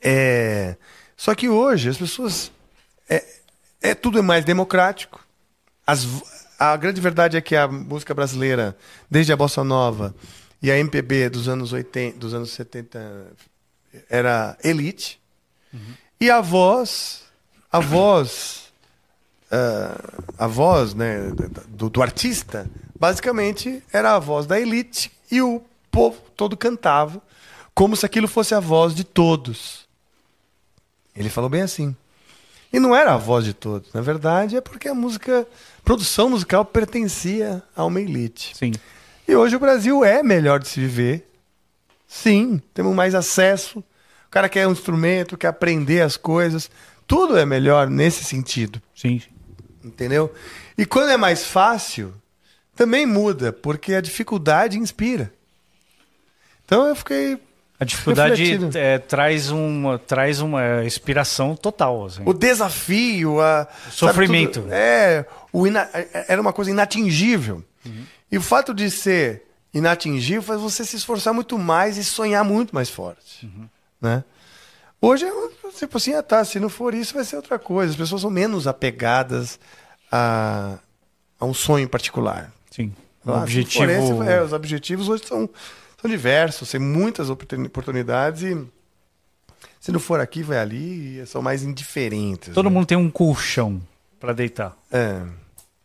É, 0.00 0.76
só 1.16 1.34
que 1.34 1.48
hoje 1.48 1.88
as 1.88 1.98
pessoas. 1.98 2.50
É, 3.08 3.24
é 3.82 3.94
tudo 3.94 4.18
é 4.18 4.22
mais 4.22 4.44
democrático. 4.44 5.24
As, 5.86 6.06
a 6.58 6.76
grande 6.76 7.00
verdade 7.00 7.36
é 7.36 7.40
que 7.40 7.56
a 7.56 7.66
música 7.68 8.14
brasileira, 8.14 8.76
desde 9.10 9.32
a 9.32 9.36
bossa 9.36 9.64
nova 9.64 10.14
e 10.62 10.70
a 10.70 10.78
MPB 10.78 11.28
dos 11.30 11.48
anos 11.48 11.72
80, 11.72 12.18
dos 12.18 12.32
anos 12.32 12.52
70, 12.52 13.26
era 14.08 14.56
elite. 14.62 15.19
E 16.20 16.30
a 16.30 16.40
voz, 16.40 17.22
a 17.70 17.80
voz, 17.80 18.72
ah, 19.50 19.98
a 20.38 20.46
voz, 20.46 20.94
né, 20.94 21.30
do, 21.68 21.88
do 21.88 22.02
artista, 22.02 22.70
basicamente 22.98 23.82
era 23.92 24.14
a 24.14 24.18
voz 24.18 24.46
da 24.46 24.60
elite 24.60 25.10
e 25.30 25.40
o 25.40 25.62
povo 25.90 26.20
todo 26.36 26.56
cantava 26.56 27.22
como 27.74 27.96
se 27.96 28.04
aquilo 28.04 28.28
fosse 28.28 28.54
a 28.54 28.60
voz 28.60 28.94
de 28.94 29.04
todos. 29.04 29.88
Ele 31.16 31.30
falou 31.30 31.48
bem 31.48 31.62
assim. 31.62 31.96
E 32.72 32.78
não 32.78 32.94
era 32.94 33.14
a 33.14 33.16
voz 33.16 33.44
de 33.44 33.52
todos. 33.52 33.92
Na 33.92 34.00
verdade, 34.00 34.56
é 34.56 34.60
porque 34.60 34.88
a 34.88 34.94
música, 34.94 35.46
produção 35.84 36.30
musical 36.30 36.64
pertencia 36.64 37.62
a 37.74 37.84
uma 37.84 38.00
elite. 38.00 38.56
Sim. 38.56 38.72
E 39.26 39.34
hoje 39.34 39.56
o 39.56 39.60
Brasil 39.60 40.04
é 40.04 40.22
melhor 40.22 40.60
de 40.60 40.68
se 40.68 40.78
viver. 40.78 41.26
Sim, 42.06 42.60
temos 42.72 42.94
mais 42.94 43.14
acesso. 43.14 43.82
O 44.30 44.32
cara 44.32 44.48
quer 44.48 44.66
um 44.68 44.72
instrumento, 44.72 45.36
quer 45.36 45.48
aprender 45.48 46.02
as 46.02 46.16
coisas. 46.16 46.70
Tudo 47.06 47.36
é 47.36 47.44
melhor 47.44 47.90
nesse 47.90 48.22
sentido, 48.22 48.80
Sim. 48.94 49.20
entendeu? 49.84 50.32
E 50.78 50.86
quando 50.86 51.10
é 51.10 51.16
mais 51.16 51.44
fácil, 51.44 52.14
também 52.76 53.04
muda, 53.04 53.52
porque 53.52 53.92
a 53.92 54.00
dificuldade 54.00 54.78
inspira. 54.78 55.32
Então 56.64 56.86
eu 56.86 56.94
fiquei 56.94 57.38
A 57.80 57.84
dificuldade 57.84 58.60
é, 58.78 58.98
traz, 58.98 59.50
uma, 59.50 59.98
traz 59.98 60.40
uma 60.40 60.84
inspiração 60.84 61.56
total. 61.56 62.06
Assim. 62.06 62.22
o 62.24 62.32
desafio, 62.32 63.40
a 63.40 63.64
sabe, 63.64 63.92
Sofrimento. 63.96 64.60
tudo- 64.60 64.72
é, 64.72 65.26
o 65.52 65.66
ina- 65.66 65.88
era 66.28 66.40
uma 66.40 66.52
coisa 66.52 66.70
inatingível. 66.70 67.64
E 68.30 68.38
o 68.38 68.42
fato 68.42 68.72
de 68.72 68.88
ser 68.92 69.42
inatingível 69.74 70.42
faz 70.42 70.60
você 70.60 70.84
se 70.84 70.94
esforçar 70.96 71.34
muito 71.34 71.58
mais 71.58 71.96
e 71.96 72.04
sonhar 72.04 72.44
muito 72.44 72.72
mais 72.72 72.88
forte, 72.88 73.50
né? 74.00 74.24
Hoje 75.00 75.24
é 75.24 75.32
tipo 75.72 75.96
assim, 75.96 76.12
ah, 76.14 76.22
tá, 76.22 76.44
se 76.44 76.60
não 76.60 76.68
for 76.68 76.94
isso 76.94 77.14
vai 77.14 77.24
ser 77.24 77.36
outra 77.36 77.58
coisa. 77.58 77.92
As 77.92 77.96
pessoas 77.96 78.20
são 78.20 78.30
menos 78.30 78.66
apegadas 78.66 79.58
a, 80.12 80.78
a 81.38 81.44
um 81.46 81.54
sonho 81.54 81.88
particular. 81.88 82.52
Sim. 82.70 82.94
O 83.24 83.30
Ah, 83.32 83.42
objetivo. 83.42 83.84
esse, 83.90 84.12
é, 84.30 84.42
os 84.42 84.52
objetivos 84.52 85.08
hoje 85.08 85.24
são, 85.26 85.48
são 86.00 86.10
diversos, 86.10 86.70
tem 86.70 86.80
muitas 86.80 87.30
oportuni- 87.30 87.66
oportunidades 87.66 88.42
e 88.42 88.66
se 89.80 89.90
não 89.90 90.00
for 90.00 90.20
aqui, 90.20 90.42
vai 90.42 90.58
ali 90.58 91.24
são 91.26 91.40
mais 91.40 91.62
indiferentes. 91.62 92.52
Todo 92.54 92.68
né? 92.68 92.74
mundo 92.74 92.86
tem 92.86 92.98
um 92.98 93.10
colchão 93.10 93.80
para 94.18 94.32
deitar. 94.34 94.76
É, 94.92 95.22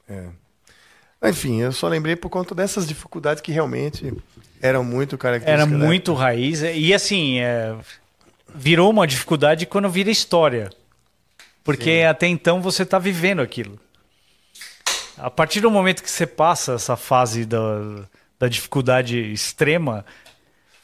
é. 0.10 0.26
Enfim, 1.30 1.62
eu 1.62 1.72
só 1.72 1.88
lembrei 1.88 2.16
por 2.16 2.30
conta 2.30 2.54
dessas 2.54 2.86
dificuldades 2.86 3.42
que 3.42 3.52
realmente 3.52 4.14
eram 4.62 4.84
muito 4.84 5.18
características. 5.18 5.72
Era 5.72 5.80
da 5.80 5.86
muito 5.88 6.14
raiz. 6.14 6.62
E 6.62 6.94
assim, 6.94 7.40
é, 7.40 7.76
virou 8.54 8.90
uma 8.90 9.08
dificuldade 9.08 9.66
quando 9.66 9.90
vira 9.90 10.12
história. 10.12 10.70
Porque 11.64 12.06
até 12.08 12.28
então 12.28 12.62
você 12.62 12.84
está 12.84 13.00
vivendo 13.00 13.42
aquilo. 13.42 13.80
A 15.18 15.32
partir 15.32 15.62
do 15.62 15.72
momento 15.72 16.04
que 16.04 16.12
você 16.12 16.28
passa 16.28 16.74
essa 16.74 16.96
fase 16.96 17.46
da, 17.46 17.58
da 18.38 18.48
dificuldade 18.48 19.18
extrema 19.32 20.06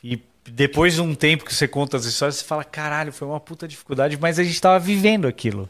e 0.04 0.20
depois 0.44 0.96
de 0.96 1.02
um 1.02 1.14
tempo 1.14 1.46
que 1.46 1.54
você 1.54 1.68
conta 1.68 1.98
as 1.98 2.06
histórias, 2.06 2.38
você 2.38 2.46
fala, 2.46 2.64
caralho, 2.64 3.14
foi 3.14 3.28
uma 3.28 3.40
puta 3.40 3.68
dificuldade, 3.68 4.18
mas 4.20 4.40
a 4.40 4.44
gente 4.44 4.54
estava 4.54 4.80
vivendo 4.80 5.28
aquilo. 5.28 5.70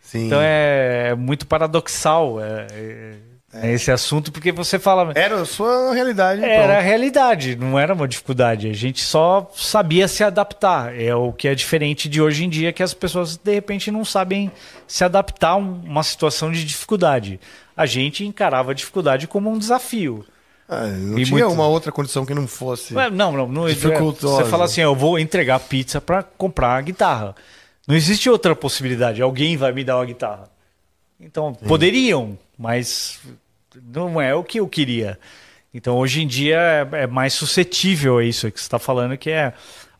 Sim. 0.00 0.26
Então 0.26 0.40
é, 0.42 1.14
muito 1.14 1.46
paradoxal 1.46 2.40
é, 2.40 3.16
é- 3.52 3.70
é 3.70 3.72
esse 3.72 3.90
assunto, 3.90 4.30
porque 4.32 4.52
você 4.52 4.78
fala... 4.78 5.12
Era 5.14 5.40
a 5.42 5.44
sua 5.44 5.92
realidade. 5.94 6.42
Era 6.44 6.78
a 6.78 6.80
realidade, 6.80 7.56
não 7.56 7.78
era 7.78 7.94
uma 7.94 8.06
dificuldade. 8.08 8.68
A 8.68 8.72
gente 8.72 9.00
só 9.02 9.50
sabia 9.54 10.06
se 10.08 10.22
adaptar. 10.22 10.94
É 10.98 11.14
o 11.14 11.32
que 11.32 11.48
é 11.48 11.54
diferente 11.54 12.08
de 12.08 12.20
hoje 12.22 12.44
em 12.44 12.48
dia, 12.48 12.72
que 12.72 12.82
as 12.82 12.94
pessoas 12.94 13.36
de 13.36 13.52
repente 13.54 13.90
não 13.90 14.04
sabem 14.04 14.50
se 14.86 15.02
adaptar 15.04 15.50
a 15.50 15.56
um- 15.56 15.80
uma 15.84 16.02
situação 16.02 16.50
de 16.52 16.64
dificuldade. 16.64 17.40
A 17.76 17.86
gente 17.86 18.24
encarava 18.26 18.70
a 18.72 18.74
dificuldade 18.74 19.26
como 19.26 19.50
um 19.50 19.58
desafio. 19.58 20.24
Ah, 20.68 20.86
não 20.86 21.18
E 21.18 21.24
tinha 21.24 21.44
muito- 21.44 21.52
uma 21.52 21.66
outra 21.66 21.90
condição 21.90 22.24
que 22.24 22.32
não 22.32 22.46
fosse. 22.46 22.94
Não, 22.94 23.32
não, 23.32 23.48
não 23.48 23.66
Dificultosa. 23.68 24.44
Você 24.44 24.50
fala 24.50 24.66
assim, 24.66 24.80
eu 24.82 24.94
vou 24.94 25.18
entregar 25.18 25.58
pizza 25.58 26.00
para 26.00 26.22
comprar 26.22 26.76
a 26.76 26.80
guitarra. 26.80 27.34
Não 27.88 27.96
existe 27.96 28.30
outra 28.30 28.54
possibilidade. 28.54 29.20
Alguém 29.20 29.56
vai 29.56 29.72
me 29.72 29.82
dar 29.82 29.96
uma 29.96 30.04
guitarra. 30.04 30.48
Então, 31.18 31.52
poderiam, 31.52 32.38
mas 32.56 33.18
não 33.92 34.20
é 34.20 34.34
o 34.34 34.44
que 34.44 34.58
eu 34.60 34.68
queria. 34.68 35.18
Então, 35.72 35.96
hoje 35.98 36.22
em 36.22 36.26
dia 36.26 36.56
é, 36.92 37.02
é 37.02 37.06
mais 37.06 37.32
suscetível 37.32 38.18
a 38.18 38.24
isso 38.24 38.50
que 38.50 38.58
você 38.58 38.64
está 38.64 38.78
falando, 38.78 39.16
que 39.16 39.30
é, 39.30 39.52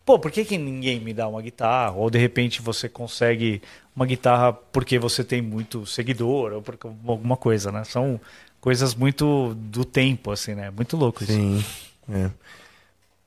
pô, 0.04 0.18
por 0.18 0.30
que, 0.30 0.44
que 0.44 0.58
ninguém 0.58 0.98
me 0.98 1.14
dá 1.14 1.28
uma 1.28 1.40
guitarra? 1.40 1.92
Ou 1.92 2.10
de 2.10 2.18
repente 2.18 2.60
você 2.60 2.88
consegue 2.88 3.62
uma 3.94 4.04
guitarra 4.06 4.52
porque 4.52 4.98
você 4.98 5.22
tem 5.22 5.40
muito 5.40 5.86
seguidor 5.86 6.52
ou 6.52 6.62
por 6.62 6.76
alguma 7.06 7.36
coisa, 7.36 7.70
né? 7.70 7.84
São 7.84 8.20
coisas 8.60 8.94
muito 8.94 9.54
do 9.54 9.84
tempo, 9.84 10.32
assim, 10.32 10.54
né? 10.54 10.70
Muito 10.70 10.96
louco 10.96 11.22
isso. 11.22 11.32
Sim. 11.32 11.64
É. 12.12 12.30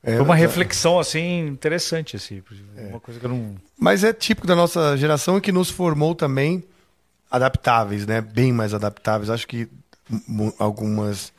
É, 0.06 0.16
Foi 0.16 0.20
uma 0.20 0.34
tá- 0.34 0.40
reflexão, 0.40 0.98
assim, 0.98 1.46
interessante, 1.46 2.14
assim. 2.16 2.42
Uma 2.90 3.00
coisa 3.00 3.18
que 3.18 3.24
eu 3.24 3.30
não... 3.30 3.54
Mas 3.78 4.04
é 4.04 4.12
típico 4.12 4.46
da 4.46 4.54
nossa 4.54 4.98
geração 4.98 5.38
e 5.38 5.40
que 5.40 5.50
nos 5.50 5.70
formou 5.70 6.14
também 6.14 6.62
adaptáveis, 7.30 8.06
né? 8.06 8.20
Bem 8.20 8.52
mais 8.52 8.74
adaptáveis. 8.74 9.30
Acho 9.30 9.46
que 9.48 9.66
algumas 10.58 11.32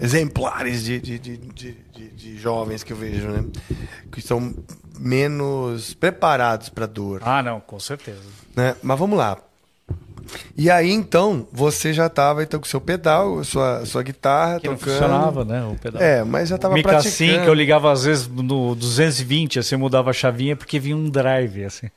exemplares 0.00 0.84
de, 0.84 0.98
de, 1.00 1.18
de, 1.18 1.72
de, 2.10 2.38
jovens 2.38 2.82
que 2.82 2.92
eu 2.92 2.96
vejo, 2.96 3.28
né? 3.28 3.44
Que 4.10 4.20
são 4.22 4.54
menos 4.98 5.94
preparados 5.94 6.68
para 6.68 6.86
dor, 6.86 7.20
Ah, 7.24 7.42
não, 7.42 7.60
com 7.60 7.78
certeza. 7.78 8.22
né? 8.54 8.74
Mas 8.82 8.98
vamos 8.98 9.18
lá. 9.18 9.38
E 10.56 10.70
aí, 10.70 10.90
então, 10.90 11.46
você 11.52 11.92
já 11.92 12.06
estava 12.06 12.42
então, 12.42 12.58
com 12.58 12.66
seu 12.66 12.80
pedal, 12.80 13.44
sua, 13.44 13.84
sua 13.86 14.02
guitarra, 14.02 14.58
Que 14.58 14.66
não 14.68 14.76
tocando. 14.76 14.92
funcionava, 14.94 15.44
né, 15.44 15.64
o 15.64 15.76
pedal. 15.76 16.02
É, 16.02 16.24
mas 16.24 16.48
já 16.48 16.56
estava 16.56 16.74
Mica 16.74 16.88
praticando. 16.88 17.14
assim, 17.14 17.42
que 17.42 17.48
eu 17.48 17.54
ligava 17.54 17.92
às 17.92 18.04
vezes 18.04 18.26
no 18.26 18.74
220, 18.74 19.58
assim, 19.60 19.76
mudava 19.76 20.10
a 20.10 20.12
chavinha 20.12 20.56
porque 20.56 20.80
vinha 20.80 20.96
um 20.96 21.08
drive, 21.08 21.64
assim. 21.64 21.88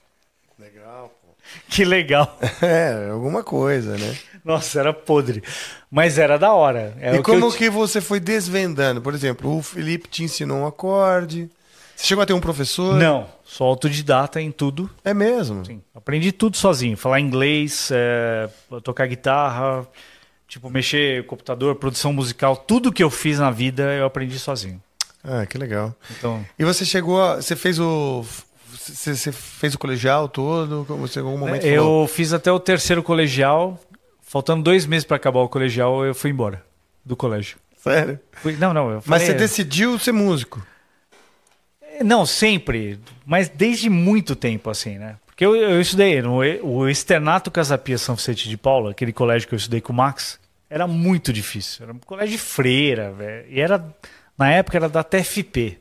Que 1.70 1.86
legal. 1.86 2.38
É, 2.62 3.10
alguma 3.12 3.44
coisa, 3.44 3.96
né? 3.98 4.18
Nossa, 4.44 4.80
era 4.80 4.94
podre. 4.94 5.44
Mas 5.90 6.18
era 6.18 6.38
da 6.38 6.54
hora. 6.54 6.96
É 7.00 7.16
e 7.16 7.22
como 7.22 7.46
eu 7.46 7.52
que, 7.52 7.70
você 7.70 8.02
foi 8.02 8.20
desvendando? 8.20 9.02
Por 9.02 9.14
exemplo, 9.14 9.58
o 9.58 9.62
Felipe 9.62 10.10
te 10.10 10.24
ensinou 10.24 10.60
um 10.60 10.68
acorde. 10.68 11.50
Você 11.96 12.06
chegou 12.08 12.22
a 12.22 12.26
ter 12.26 12.34
um 12.34 12.40
professor? 12.40 12.96
Não, 12.96 13.28
sou 13.44 13.68
autodidata 13.68 14.42
em 14.42 14.52
tudo. 14.52 14.90
É 15.04 15.14
mesmo? 15.14 15.66
Sim, 15.66 15.82
aprendi 15.94 16.32
tudo 16.32 16.58
sozinho. 16.58 16.96
Falar 16.96 17.20
inglês, 17.20 17.90
é, 17.92 18.50
tocar 18.84 19.06
guitarra, 19.08 19.86
tipo, 20.48 20.70
mexer 20.70 21.26
computador, 21.26 21.76
produção 21.76 22.14
musical. 22.14 22.56
Tudo 22.56 22.92
que 22.92 23.04
eu 23.04 23.10
fiz 23.10 23.40
na 23.40 23.52
vida 23.52 23.84
eu 23.94 24.06
aprendi 24.06 24.40
sozinho. 24.40 24.82
Ah, 25.24 25.46
que 25.46 25.58
legal. 25.58 25.94
Então, 26.18 26.46
E 26.58 26.64
você 26.64 26.86
chegou 26.86 27.22
a... 27.22 27.36
Você 27.36 27.56
fez 27.56 27.80
o... 27.80 28.26
Você, 28.96 29.32
fez 29.32 29.74
o 29.76 29.80
colegial 29.80 30.28
todo? 30.28 30.84
Você 30.84 31.20
em 31.20 31.24
algum 31.24 31.38
momento 31.38 31.64
eu 31.66 31.84
falou? 31.84 32.08
fiz 32.08 32.34
até 32.34 32.52
o 32.52 32.60
terceiro 32.60 33.02
colegial. 33.04 33.80
Faltando 34.22 34.62
dois 34.64 34.86
meses 34.86 35.06
para 35.06 35.18
acabar 35.18 35.40
o 35.40 35.50
colegial, 35.50 36.06
eu 36.06 36.14
fui 36.14 36.30
embora 36.30 36.64
do 37.04 37.16
colégio. 37.16 37.58
Sério? 37.78 38.20
Fui- 38.34 38.56
não, 38.58 38.74
não, 38.74 38.90
eu 38.90 38.96
Mas 39.06 39.24
falei, 39.24 39.26
você 39.28 39.34
decidiu 39.34 39.98
ser 39.98 40.12
músico? 40.12 40.62
Não, 42.04 42.26
sempre, 42.26 43.00
mas 43.26 43.50
desde 43.50 43.90
muito 43.90 44.36
tempo, 44.36 44.70
assim, 44.70 44.98
né? 44.98 45.18
Porque 45.26 45.46
eu, 45.46 45.56
eu 45.56 45.82
estudei 45.82 46.22
no 46.22 46.40
o 46.64 46.88
Externato 46.88 47.50
Casapia 47.50 47.98
São 47.98 48.16
Vicente 48.16 48.48
de 48.48 48.58
Paula, 48.58 48.92
aquele 48.92 49.12
colégio 49.14 49.48
que 49.48 49.54
eu 49.56 49.58
estudei 49.58 49.82
com 49.82 49.92
o 49.92 49.96
Max, 49.96 50.40
era 50.70 50.86
muito 50.86 51.34
difícil. 51.34 51.84
Era 51.84 51.94
um 51.94 52.00
colégio 52.00 52.34
de 52.34 52.38
freira, 52.38 53.12
velho. 53.12 53.46
E 53.50 53.60
era, 53.60 53.84
na 54.38 54.52
época, 54.52 54.78
era 54.78 54.88
da 54.88 55.04
TFP. 55.04 55.80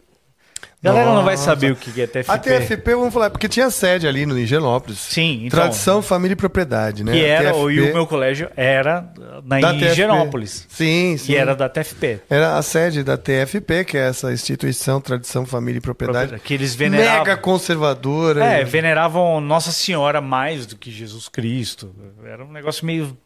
Galera 0.80 1.12
não 1.12 1.24
vai 1.24 1.34
Nossa. 1.34 1.44
saber 1.46 1.72
o 1.72 1.76
que 1.76 2.00
é 2.00 2.06
TFP. 2.06 2.30
A 2.30 2.38
TFP, 2.38 2.94
vamos 2.94 3.12
falar, 3.12 3.30
porque 3.30 3.48
tinha 3.48 3.68
sede 3.68 4.06
ali 4.06 4.24
no 4.24 4.38
Higienópolis. 4.38 4.98
Sim, 4.98 5.46
então. 5.46 5.58
Tradição, 5.58 6.00
família 6.00 6.34
e 6.34 6.36
propriedade, 6.36 7.02
né? 7.02 7.12
Que 7.12 7.24
era, 7.24 7.52
TFP, 7.52 7.72
e 7.72 7.80
o 7.80 7.94
meu 7.94 8.06
colégio 8.06 8.48
era 8.56 9.12
na 9.44 9.58
da. 9.58 9.74
Higienópolis. 9.74 10.66
Sim, 10.68 11.16
sim. 11.16 11.26
Que 11.26 11.36
era 11.36 11.56
da 11.56 11.68
TFP. 11.68 12.20
Era 12.30 12.56
a 12.56 12.62
sede 12.62 13.02
da 13.02 13.16
TFP, 13.16 13.84
que 13.86 13.98
é 13.98 14.08
essa 14.08 14.32
instituição 14.32 15.00
Tradição, 15.00 15.44
Família 15.44 15.78
e 15.78 15.80
Propriedade. 15.80 16.38
Que 16.38 16.54
eles 16.54 16.76
veneravam. 16.76 17.24
Mega 17.24 17.36
conservadora. 17.36 18.44
É, 18.44 18.62
veneravam 18.62 19.40
Nossa 19.40 19.72
Senhora 19.72 20.20
mais 20.20 20.64
do 20.64 20.76
que 20.76 20.92
Jesus 20.92 21.28
Cristo. 21.28 21.92
Era 22.24 22.44
um 22.44 22.52
negócio 22.52 22.86
meio, 22.86 23.16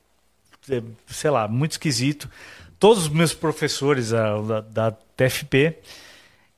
eh, 0.71 0.83
sei 1.07 1.31
lá, 1.31 1.47
muito 1.47 1.73
esquisito. 1.73 2.31
Todos 2.79 3.03
os 3.03 3.09
meus 3.11 3.35
professores 3.35 4.15
ah, 4.15 4.41
da, 4.41 4.61
da 4.91 4.97
TFP. 5.17 5.77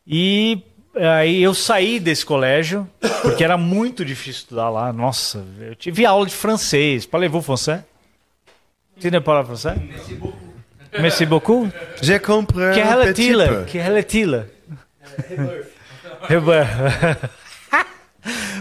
E 0.07 0.63
aí 0.97 1.43
eu 1.43 1.55
saí 1.55 1.99
desse 1.99 2.25
colégio, 2.25 2.89
porque 3.23 3.43
era 3.43 3.57
muito 3.57 4.05
difícil 4.05 4.43
estudar 4.43 4.71
lá. 4.71 4.93
Nossa, 4.93 5.45
eu 5.61 5.75
tive 5.75 6.07
aula 6.07 6.27
de 6.27 6.35
francês. 6.35 7.07
Parlez-vous 7.07 7.43
français? 7.43 7.83
Tu 9.01 9.11
ne 9.11 9.21
parles 9.21 9.47
français? 9.47 9.77
Merci 11.01 11.27
beaucoup. 11.27 11.69
Je 12.01 12.19
comprends 12.19 12.75
Que 12.75 12.81
un 12.81 13.03
petit 13.03 13.15
Tila? 13.15 13.49
peu. 13.49 13.65
Que 13.65 13.79
é 13.79 14.03
Tila? 14.03 14.49
Reban. 16.29 16.65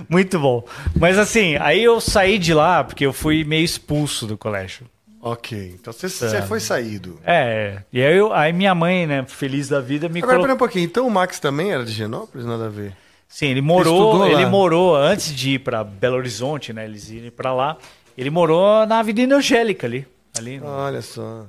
Muito 0.09 0.39
bom. 0.39 0.65
Mas 0.95 1.17
assim, 1.17 1.55
aí 1.59 1.83
eu 1.83 2.01
saí 2.01 2.37
de 2.37 2.53
lá 2.53 2.83
porque 2.83 3.05
eu 3.05 3.13
fui 3.13 3.43
meio 3.43 3.63
expulso 3.63 4.25
do 4.25 4.37
colégio. 4.37 4.87
Ok, 5.25 5.75
então 5.79 5.93
você, 5.93 6.09
você 6.09 6.41
foi 6.41 6.59
saído. 6.59 7.17
É, 7.25 7.81
e 7.93 8.01
aí, 8.03 8.17
eu, 8.17 8.33
aí 8.33 8.51
minha 8.51 8.75
mãe, 8.75 9.07
né, 9.07 9.23
feliz 9.25 9.69
da 9.69 9.79
vida, 9.79 10.09
me 10.09 10.19
Agora, 10.19 10.33
colocou. 10.33 10.43
pera 10.43 10.53
um 10.53 10.57
pouquinho. 10.57 10.83
Então 10.83 11.07
o 11.07 11.11
Max 11.11 11.39
também 11.39 11.71
era 11.71 11.85
de 11.85 11.93
Genópolis? 11.93 12.45
Nada 12.45 12.65
a 12.65 12.69
ver. 12.69 12.93
Sim, 13.29 13.47
ele 13.47 13.61
morou, 13.61 14.17
lá? 14.17 14.29
ele 14.29 14.45
morou 14.45 14.95
antes 14.97 15.33
de 15.33 15.51
ir 15.51 15.59
pra 15.59 15.81
Belo 15.81 16.17
Horizonte, 16.17 16.73
né, 16.73 16.83
eles 16.83 17.09
irem 17.09 17.31
pra 17.31 17.53
lá. 17.53 17.77
Ele 18.17 18.29
morou 18.29 18.85
na 18.85 18.99
Avenida 18.99 19.35
Angélica 19.37 19.87
ali, 19.87 20.05
ali. 20.37 20.59
no- 20.59 20.67
Olha 20.67 21.01
só. 21.01 21.45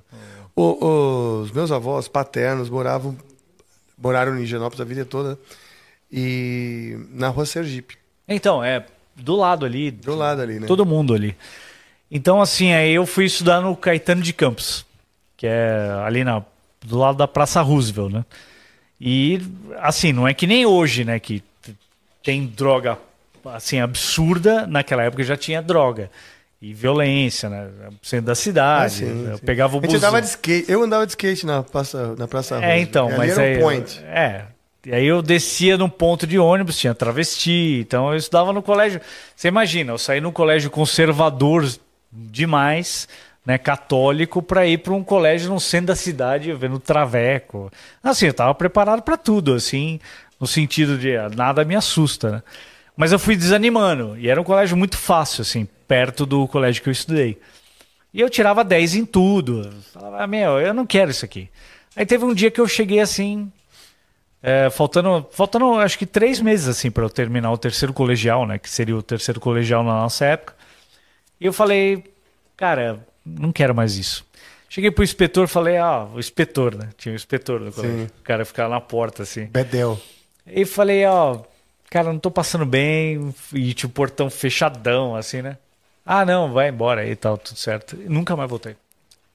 O- 0.55 1.41
os 1.43 1.51
meus 1.51 1.73
avós 1.73 2.07
paternos 2.07 2.71
moravam 2.71 3.17
moraram 3.99 4.39
em 4.39 4.43
Higienópolis 4.45 4.81
a 4.81 4.85
vida 4.85 5.05
toda 5.05 5.37
e 6.11 6.97
na 7.11 7.29
rua 7.29 7.45
Sergipe, 7.45 7.97
Então, 8.29 8.63
é 8.63 8.87
do 9.17 9.35
lado 9.37 9.67
ali, 9.67 9.91
do 9.91 10.15
lado 10.15 10.41
ali, 10.43 10.61
né? 10.61 10.67
todo 10.67 10.87
mundo 10.87 11.13
ali. 11.15 11.37
Então, 12.17 12.41
assim, 12.41 12.73
aí 12.73 12.93
eu 12.95 13.05
fui 13.05 13.25
estudar 13.25 13.61
no 13.61 13.75
Caetano 13.77 14.23
de 14.23 14.33
Campos, 14.33 14.87
que 15.37 15.49
é 15.49 15.91
ali 16.07 16.23
na, 16.23 16.45
do 16.85 16.97
lado 16.97 17.19
da 17.19 17.27
Praça 17.27 17.61
Roosevelt, 17.61 18.13
né? 18.13 18.25
E, 19.01 19.43
assim, 19.81 20.13
não 20.13 20.27
é 20.27 20.33
que 20.33 20.47
nem 20.47 20.65
hoje, 20.65 21.05
né? 21.05 21.19
Que 21.19 21.43
tem 22.23 22.47
droga, 22.47 22.97
assim, 23.47 23.81
absurda. 23.81 24.65
Naquela 24.65 25.03
época 25.03 25.25
já 25.25 25.37
tinha 25.37 25.61
droga. 25.61 26.09
E 26.63 26.73
violência, 26.73 27.51
né? 27.51 27.69
Centro 28.01 28.27
da 28.27 28.35
cidade. 28.37 29.05
Ah, 29.05 29.09
sim, 29.09 29.27
eu 29.31 29.39
sim. 29.39 29.45
pegava 29.45 29.77
o 29.77 29.81
busão. 29.81 29.97
andava 29.97 30.23
de 30.23 30.29
skate. 30.29 30.71
Eu 30.71 30.83
andava 30.85 31.05
de 31.05 31.11
skate 31.13 31.45
na 31.45 31.63
praça, 31.65 32.15
na 32.17 32.29
praça 32.29 32.55
É, 32.55 32.59
Roosevelt. 32.59 32.89
então, 32.89 33.09
Ali 33.09 33.17
mas 33.19 33.39
aí. 33.39 33.59
point. 33.59 34.01
É. 34.05 34.45
E 34.87 34.95
aí 34.95 35.05
eu 35.07 35.21
descia 35.21 35.77
num 35.77 35.89
ponto 35.89 36.27
de 36.27 36.39
ônibus, 36.39 36.79
tinha 36.79 36.95
travesti, 36.95 37.81
então 37.81 38.11
eu 38.13 38.17
estudava 38.17 38.53
no 38.53 38.63
colégio. 38.63 39.01
Você 39.35 39.49
imagina, 39.49 39.93
eu 39.93 39.99
saí 39.99 40.21
num 40.21 40.31
colégio 40.31 40.71
conservador 40.71 41.67
demais, 42.15 43.09
né, 43.45 43.59
católico, 43.59 44.43
para 44.43 44.67
ir 44.67 44.79
para 44.79 44.93
um 44.93 45.05
colégio 45.05 45.51
no 45.53 45.61
centro 45.61 45.89
da 45.89 45.97
cidade, 45.97 46.53
vendo 46.53 46.79
traveco. 46.79 47.71
Assim, 48.03 48.27
eu 48.27 48.31
estava 48.31 48.55
preparado 48.55 49.03
para 49.03 49.17
tudo, 49.17 49.55
assim, 49.55 50.01
no 50.41 50.47
sentido 50.47 50.97
de 50.97 51.17
ah, 51.17 51.29
nada 51.29 51.65
me 51.65 51.77
assusta, 51.77 52.31
né? 52.31 52.43
Mas 52.97 53.13
eu 53.13 53.19
fui 53.19 53.37
desanimando, 53.37 54.17
e 54.17 54.29
era 54.29 54.41
um 54.41 54.45
colégio 54.45 54.77
muito 54.77 54.97
fácil, 54.97 55.43
assim, 55.43 55.69
perto 55.89 56.25
do 56.25 56.47
colégio 56.47 56.83
que 56.83 56.89
eu 56.89 56.93
estudei. 56.93 57.41
E 58.13 58.21
eu 58.21 58.31
tirava 58.31 58.63
10 58.63 58.95
em 58.95 59.05
tudo. 59.05 59.69
Falava, 59.93 60.23
ah, 60.23 60.27
meu, 60.27 60.61
eu 60.61 60.73
não 60.73 60.87
quero 60.87 61.11
isso 61.11 61.25
aqui. 61.25 61.49
Aí 61.97 62.07
teve 62.07 62.25
um 62.25 62.33
dia 62.33 62.51
que 62.51 62.61
eu 62.61 62.69
cheguei 62.69 63.01
assim, 63.01 63.51
é, 64.43 64.69
faltando, 64.71 65.27
faltando 65.33 65.73
acho 65.75 65.99
que 65.99 66.07
três 66.07 66.41
meses 66.41 66.69
assim 66.69 66.91
para 66.91 67.05
eu 67.05 67.11
terminar 67.11 67.51
o 67.51 67.59
terceiro 67.59 67.93
colegial, 67.93 68.47
né? 68.47 68.59
Que 68.59 68.71
seria 68.71 68.97
o 68.97 69.03
terceiro 69.03 69.41
colegial 69.41 69.83
na 69.83 69.95
nossa 69.95 70.25
época. 70.27 70.55
E 71.45 71.47
eu 71.47 71.53
falei, 71.53 72.03
cara, 72.57 73.07
não 73.23 73.53
quero 73.53 73.75
mais 73.75 73.99
isso. 73.99 74.25
Cheguei 74.67 74.91
pro 74.91 75.05
inspetor, 75.05 75.47
falei, 75.47 75.77
ah, 75.77 76.09
o 76.15 76.19
inspetor, 76.19 76.75
né? 76.75 76.89
Tinha 76.97 77.13
o 77.13 77.15
inspetor 77.15 77.61
no 77.61 77.71
colégio. 77.71 78.07
O 78.19 78.23
cara 78.23 78.47
ficava 78.47 78.71
na 78.71 78.81
porta 78.81 79.25
assim. 79.25 79.45
Bedel. 79.45 80.01
E 80.47 80.65
falei, 80.65 81.05
ó, 81.05 81.43
cara, 81.91 82.11
não 82.11 82.19
tô 82.19 82.31
passando 82.31 82.65
bem. 82.65 83.35
E 83.53 83.75
tinha 83.75 83.91
o 83.91 83.93
portão 83.93 84.31
fechadão, 84.31 85.15
assim, 85.15 85.43
né? 85.43 85.59
Ah, 86.05 86.25
não, 86.25 86.51
vai 86.51 86.71
embora 86.71 87.07
e 87.07 87.15
tal, 87.15 87.37
tudo 87.37 87.59
certo. 87.59 87.95
E 87.95 88.09
nunca 88.09 88.35
mais 88.35 88.49
voltei. 88.49 88.75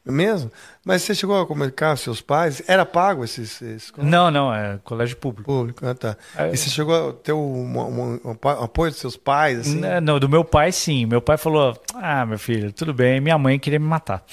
Mesmo? 0.06 0.50
Mas 0.84 1.04
você 1.04 1.14
chegou 1.14 1.40
a 1.40 1.46
comunicar 1.46 1.92
com 1.92 1.98
seus 1.98 2.20
pais? 2.22 2.64
Era 2.68 2.86
pago 2.86 3.24
esses, 3.24 3.62
esses 3.62 3.92
Não, 3.98 4.32
não, 4.32 4.52
é 4.54 4.80
colégio 4.84 5.16
público. 5.18 5.52
público? 5.52 5.86
Ah, 5.86 5.94
tá. 5.94 6.18
É. 6.36 6.52
E 6.52 6.58
você 6.58 6.70
chegou 6.70 7.10
a 7.10 7.14
ter 7.14 7.34
um, 7.34 7.38
um- 7.78 8.20
um 8.26 8.32
apo- 8.32 8.50
apoio 8.50 8.92
dos 8.92 9.00
seus 9.00 9.16
pais, 9.16 9.60
assim? 9.60 9.80
N- 9.80 10.02
Não, 10.02 10.18
do 10.20 10.28
meu 10.28 10.44
pai, 10.44 10.72
sim. 10.72 11.06
Meu 11.06 11.22
pai 11.22 11.38
falou: 11.38 11.80
Ah, 11.94 12.26
meu 12.26 12.40
filho, 12.40 12.72
tudo 12.74 12.94
bem. 12.94 13.20
Minha 13.22 13.38
mãe 13.38 13.60
queria 13.60 13.78
me 13.80 13.86
matar. 13.86 14.24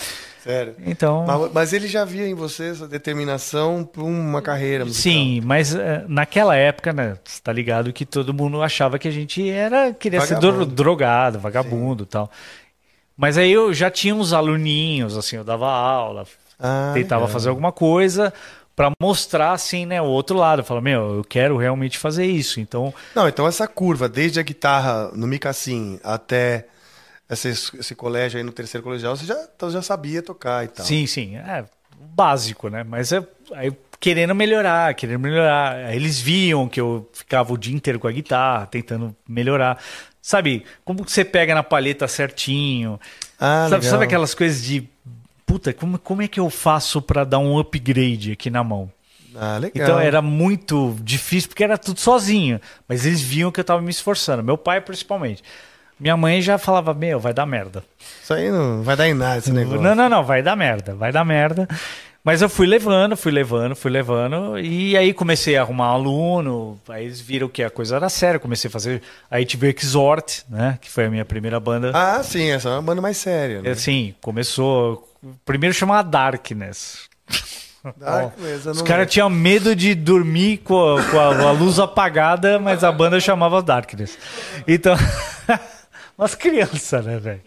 Sério. 0.43 0.77
Então. 0.87 1.25
Mas, 1.27 1.53
mas 1.53 1.73
ele 1.73 1.89
já 1.89 2.05
via 2.05 2.27
em 2.27 2.33
você 2.35 2.69
essa 2.69 2.87
determinação 2.87 3.83
para 3.85 4.03
uma 4.05 4.41
carreira 4.41 4.85
musical. 4.85 5.03
Sim, 5.13 5.41
mas 5.45 5.75
eh, 5.75 6.05
naquela 6.09 6.55
época, 6.55 6.93
né, 6.93 7.17
você 7.25 7.43
tá 7.43 7.53
ligado 7.53 7.93
que 7.93 8.07
todo 8.07 8.33
mundo 8.33 8.63
achava 8.63 8.97
que 8.97 9.09
a 9.09 9.11
gente 9.11 9.51
era 9.51 9.93
queria 9.93 10.21
ser 10.21 10.37
Vagabundo. 10.37 10.67
drogado, 10.67 11.39
vagabundo 11.41 12.05
e 12.05 12.07
tal. 12.07 12.31
Mas 13.17 13.39
aí 13.39 13.51
eu 13.51 13.73
já 13.73 13.91
tinha 13.91 14.15
uns 14.15 14.33
aluninhos, 14.33 15.17
assim, 15.17 15.37
eu 15.37 15.45
dava 15.45 15.67
aula, 15.71 16.27
Ah, 16.59 16.91
tentava 16.95 17.23
legal. 17.23 17.33
fazer 17.33 17.49
alguma 17.49 17.73
coisa, 17.73 18.33
para 18.75 18.91
mostrar 19.01 19.53
assim, 19.53 19.87
né, 19.87 20.03
o 20.03 20.05
outro 20.07 20.37
lado, 20.37 20.63
fala, 20.63 20.81
meu, 20.83 21.17
eu 21.17 21.25
quero 21.25 21.57
realmente 21.57 21.97
fazer 21.99 22.27
isso. 22.27 22.61
Então, 22.61 22.93
Não, 23.15 23.27
então 23.27 23.47
essa 23.47 23.67
curva, 23.67 24.09
desde 24.09 24.39
a 24.39 24.43
guitarra 24.43 25.11
no 25.15 25.27
Micassim 25.27 25.99
até 26.05 26.67
esse, 27.31 27.49
esse 27.49 27.95
colégio 27.95 28.37
aí 28.39 28.45
no 28.45 28.53
terceiro 28.53 28.85
colegial, 28.85 29.17
você 29.17 29.25
já, 29.25 29.49
então 29.57 29.71
já 29.71 29.81
sabia 29.83 30.23
tocar 30.23 30.65
e 30.65 30.69
tal. 30.69 30.85
sim, 30.85 31.07
sim, 31.07 31.37
é 31.37 31.65
básico, 31.99 32.69
né? 32.69 32.85
Mas 32.85 33.13
é 33.13 33.27
aí 33.55 33.73
querendo 33.99 34.35
melhorar, 34.35 34.95
querendo 34.95 35.21
melhorar. 35.21 35.95
Eles 35.95 36.21
viam 36.21 36.69
que 36.69 36.79
eu 36.81 37.09
ficava 37.13 37.53
o 37.53 37.57
dia 37.59 37.75
inteiro 37.75 37.99
com 37.99 38.07
a 38.07 38.13
guitarra, 38.13 38.67
tentando 38.67 39.17
melhorar. 39.27 39.79
Sabe, 40.27 40.65
como 40.85 41.05
que 41.05 41.13
você 41.13 41.25
pega 41.25 41.55
na 41.55 41.63
palheta 41.63 42.09
certinho? 42.09 42.99
Ah, 43.39 43.69
sabe, 43.71 43.87
sabe 43.87 44.05
aquelas 44.07 44.35
coisas 44.35 44.61
de 44.61 44.83
puta, 45.47 45.73
como, 45.73 46.01
como 46.01 46.21
é 46.21 46.27
que 46.27 46.41
eu 46.41 46.51
faço 46.51 47.01
para 47.01 47.23
dar 47.23 47.39
um 47.39 47.57
upgrade 47.57 48.33
aqui 48.33 48.51
na 48.51 48.65
mão? 48.65 48.91
Ah, 49.37 49.57
legal. 49.57 49.87
Então 49.87 50.01
era 50.01 50.21
muito 50.21 50.97
difícil 51.01 51.51
porque 51.51 51.63
era 51.63 51.79
tudo 51.79 52.01
sozinho, 52.01 52.61
mas 52.89 53.07
eles 53.07 53.21
viam 53.21 53.53
que 53.53 53.61
eu 53.61 53.65
tava 53.65 53.81
me 53.81 53.89
esforçando, 53.89 54.43
meu 54.43 54.59
pai 54.59 54.81
principalmente. 54.81 55.45
Minha 55.99 56.17
mãe 56.17 56.43
já 56.43 56.59
falava: 56.59 56.93
"Meu, 56.93 57.21
vai 57.21 57.33
dar 57.33 57.47
merda". 57.47 57.85
Isso 58.21 58.35
aí 58.35 58.51
não 58.51 58.83
vai 58.83 58.97
dar 58.97 59.07
em 59.07 59.15
nada 59.15 59.39
esse 59.39 59.53
negócio. 59.53 59.81
Não, 59.81 59.95
não, 59.95 60.09
não, 60.09 60.25
vai 60.25 60.43
dar 60.43 60.57
merda, 60.57 60.93
vai 60.97 61.13
dar 61.13 61.25
merda. 61.25 61.69
Mas 62.27 62.43
eu 62.43 62.49
fui 62.49 62.67
levando, 62.67 63.17
fui 63.17 63.31
levando, 63.31 63.77
fui 63.77 63.89
levando, 63.89 64.59
e 64.59 64.97
aí 64.97 65.15
comecei 65.15 65.57
a 65.57 65.61
arrumar 65.61 65.87
aluno, 65.87 66.77
aí 66.89 67.05
eles 67.05 67.21
viram 67.21 67.49
que 67.49 67.63
a 67.63 67.71
coisa 67.71 67.95
era 67.95 68.09
séria, 68.09 68.41
comecei 68.41 68.67
a 68.67 68.71
fazer, 68.73 69.01
aí 69.31 69.47
tive 69.47 69.69
o 69.69 69.71
Exhort, 69.71 70.43
né, 70.51 70.77
que 70.83 70.91
foi 70.91 71.05
a 71.05 71.09
minha 71.09 71.25
primeira 71.25 71.61
banda. 71.61 71.93
Ah, 71.95 72.21
sim, 72.25 72.51
essa 72.51 72.69
é 72.69 72.73
uma 72.73 72.83
banda 72.83 73.01
mais 73.01 73.17
séria. 73.17 73.63
Né? 73.63 73.71
Assim, 73.71 74.13
começou, 74.21 75.09
primeiro 75.45 75.73
chamava 75.73 76.03
Darkness. 76.03 77.09
Darkness, 77.97 78.67
Os 78.67 78.83
caras 78.83 79.09
tinham 79.09 79.31
medo 79.31 79.77
de 79.77 79.95
dormir 79.95 80.57
com 80.65 80.97
a, 80.97 81.05
com 81.05 81.47
a 81.47 81.53
luz 81.53 81.79
apagada, 81.79 82.59
mas 82.59 82.83
a 82.83 82.91
banda 82.91 83.21
chamava 83.21 83.63
Darkness. 83.63 84.19
Então, 84.67 84.97
umas 86.17 86.35
crianças, 86.35 87.05
né, 87.05 87.19
velho? 87.19 87.43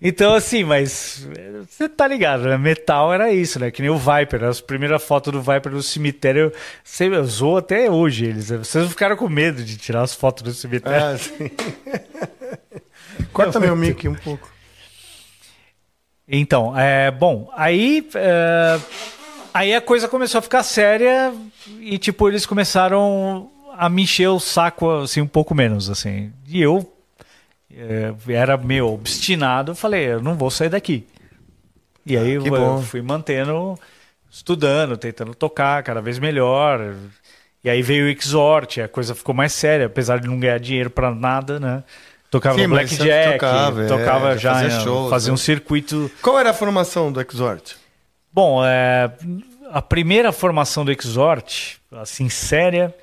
Então, 0.00 0.34
assim, 0.34 0.62
mas 0.64 1.26
você 1.68 1.88
tá 1.88 2.06
ligado, 2.06 2.44
né? 2.44 2.56
Metal 2.58 3.12
era 3.12 3.32
isso, 3.32 3.58
né? 3.58 3.70
Que 3.70 3.80
nem 3.80 3.90
o 3.90 3.98
Viper. 3.98 4.44
As 4.44 4.60
primeiras 4.60 5.02
fotos 5.02 5.32
do 5.32 5.40
Viper 5.40 5.72
no 5.72 5.82
cemitério, 5.82 6.52
você 6.84 7.08
usou 7.08 7.56
até 7.56 7.90
hoje 7.90 8.26
eles. 8.26 8.50
né? 8.50 8.58
Vocês 8.58 8.88
ficaram 8.88 9.16
com 9.16 9.28
medo 9.28 9.62
de 9.62 9.76
tirar 9.76 10.02
as 10.02 10.14
fotos 10.14 10.42
do 10.42 10.52
cemitério. 10.52 11.14
Ah, 11.14 11.18
sim. 11.18 11.50
Corta 13.32 13.58
meu 13.58 13.74
mic 13.74 14.06
um 14.08 14.14
pouco. 14.14 14.50
Então, 16.28 16.76
é, 16.76 17.10
bom, 17.10 17.50
aí, 17.56 18.08
é, 18.14 18.80
aí 19.54 19.74
a 19.74 19.80
coisa 19.80 20.08
começou 20.08 20.40
a 20.40 20.42
ficar 20.42 20.62
séria 20.64 21.32
e, 21.80 21.98
tipo, 21.98 22.28
eles 22.28 22.44
começaram 22.44 23.48
a 23.78 23.88
me 23.88 24.02
encher 24.02 24.28
o 24.28 24.40
saco, 24.40 24.90
assim, 25.02 25.20
um 25.20 25.26
pouco 25.26 25.54
menos, 25.54 25.88
assim. 25.88 26.32
E 26.48 26.60
eu 26.60 26.95
era 28.28 28.56
meio 28.56 28.88
obstinado, 28.88 29.74
falei, 29.74 30.06
eu 30.12 30.22
não 30.22 30.34
vou 30.34 30.50
sair 30.50 30.68
daqui. 30.68 31.06
E 32.04 32.16
aí 32.16 32.32
Ah, 32.32 32.34
eu, 32.34 32.44
bom. 32.44 32.82
fui 32.82 33.02
mantendo, 33.02 33.78
estudando, 34.30 34.96
tentando 34.96 35.34
tocar 35.34 35.82
cada 35.82 36.00
vez 36.00 36.18
melhor. 36.18 36.94
E 37.64 37.68
aí 37.68 37.82
veio 37.82 38.06
o 38.06 38.08
Exhort, 38.08 38.78
a 38.80 38.88
coisa 38.88 39.14
ficou 39.14 39.34
mais 39.34 39.52
séria, 39.52 39.86
apesar 39.86 40.20
de 40.20 40.28
não 40.28 40.38
ganhar 40.38 40.58
dinheiro 40.58 40.88
pra 40.88 41.12
nada, 41.12 41.58
né? 41.58 41.82
Tocava 42.30 42.58
Sim, 42.58 42.68
Blackjack, 42.68 43.32
tocava, 43.34 43.86
tocava, 43.86 44.32
é, 44.32 44.38
já, 44.38 44.54
fazia 44.54 44.80
shows, 44.80 45.10
fazia 45.10 45.30
né? 45.30 45.34
um 45.34 45.36
circuito 45.36 46.10
Qual 46.20 46.38
era 46.38 46.50
a 46.50 46.54
formação 46.54 47.10
do 47.10 47.20
Exhort? 47.20 47.74
Bom, 48.32 48.64
é, 48.64 49.10
a 49.70 49.80
primeira 49.80 50.32
formação 50.32 50.84
do 50.84 50.92
Exhort, 50.92 51.76
assim, 51.92 52.28
séria, 52.28 52.94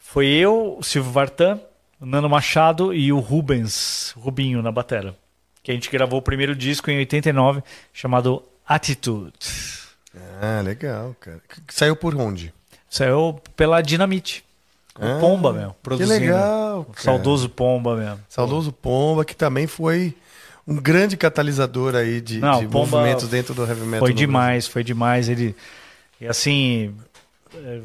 foi 0.00 0.26
eu, 0.26 0.76
o 0.78 0.82
Silvio 0.82 1.12
Vartan, 1.12 1.60
Nano 2.00 2.28
Machado 2.28 2.92
e 2.94 3.12
o 3.12 3.18
Rubens, 3.18 4.12
Rubinho, 4.16 4.62
na 4.62 4.70
batera. 4.70 5.14
Que 5.62 5.70
a 5.70 5.74
gente 5.74 5.90
gravou 5.90 6.18
o 6.18 6.22
primeiro 6.22 6.54
disco 6.54 6.90
em 6.90 6.98
89, 6.98 7.62
chamado 7.92 8.42
Attitude. 8.66 9.32
Ah, 10.40 10.60
legal, 10.62 11.14
cara. 11.20 11.40
Que 11.66 11.74
Saiu 11.74 11.96
por 11.96 12.14
onde? 12.14 12.52
Saiu 12.88 13.40
pela 13.56 13.80
Dinamite. 13.82 14.44
O 14.98 15.04
Ah, 15.04 15.18
Pomba 15.20 15.52
mesmo, 15.52 15.72
Que 15.72 15.78
produzindo. 15.82 16.10
legal, 16.20 16.80
O 16.80 16.84
cara. 16.86 17.00
saudoso 17.00 17.48
Pomba 17.50 17.96
mesmo. 17.96 18.18
Saudoso 18.28 18.72
Pomba, 18.72 19.24
que 19.24 19.34
também 19.36 19.66
foi 19.66 20.14
um 20.66 20.76
grande 20.76 21.16
catalisador 21.16 21.94
aí 21.94 22.20
de, 22.20 22.38
Não, 22.38 22.60
de 22.60 22.66
movimentos 22.68 23.28
dentro 23.28 23.52
do 23.54 23.66
heavy 23.66 23.82
metal. 23.82 24.00
Foi 24.06 24.14
demais, 24.14 24.66
foi 24.66 24.82
demais. 24.82 25.28
Ele 25.28 25.54
e 26.20 26.26
assim 26.26 26.94
é, 27.54 27.80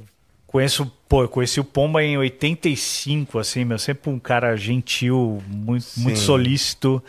conheço, 0.51 0.91
pô, 1.07 1.23
eu 1.23 1.29
conheci 1.29 1.59
o 1.59 1.63
Pomba 1.63 2.03
em 2.03 2.17
85, 2.17 3.39
assim, 3.39 3.63
meu, 3.63 3.79
sempre 3.79 4.09
um 4.09 4.19
cara 4.19 4.55
gentil, 4.57 5.41
muito, 5.47 5.87
muito 5.97 6.19
solícito. 6.19 7.01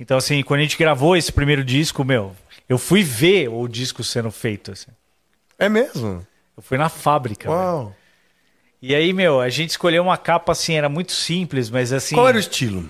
Então 0.00 0.16
assim, 0.16 0.42
quando 0.42 0.60
a 0.60 0.62
gente 0.62 0.78
gravou 0.78 1.16
esse 1.16 1.30
primeiro 1.30 1.62
disco, 1.62 2.02
meu, 2.04 2.34
eu 2.68 2.78
fui 2.78 3.02
ver 3.02 3.48
o 3.48 3.68
disco 3.68 4.02
sendo 4.02 4.30
feito, 4.30 4.72
assim. 4.72 4.90
É 5.58 5.68
mesmo? 5.68 6.26
Eu 6.56 6.62
fui 6.62 6.78
na 6.78 6.88
fábrica. 6.88 7.48
velho. 7.48 7.60
Uau. 7.60 7.96
E 8.80 8.94
aí, 8.94 9.12
meu, 9.12 9.40
a 9.40 9.48
gente 9.48 9.70
escolheu 9.70 10.02
uma 10.02 10.16
capa 10.16 10.52
assim, 10.52 10.74
era 10.74 10.88
muito 10.88 11.12
simples, 11.12 11.68
mas 11.68 11.92
assim, 11.92 12.14
Qual 12.14 12.28
era 12.28 12.36
o 12.36 12.40
estilo? 12.40 12.88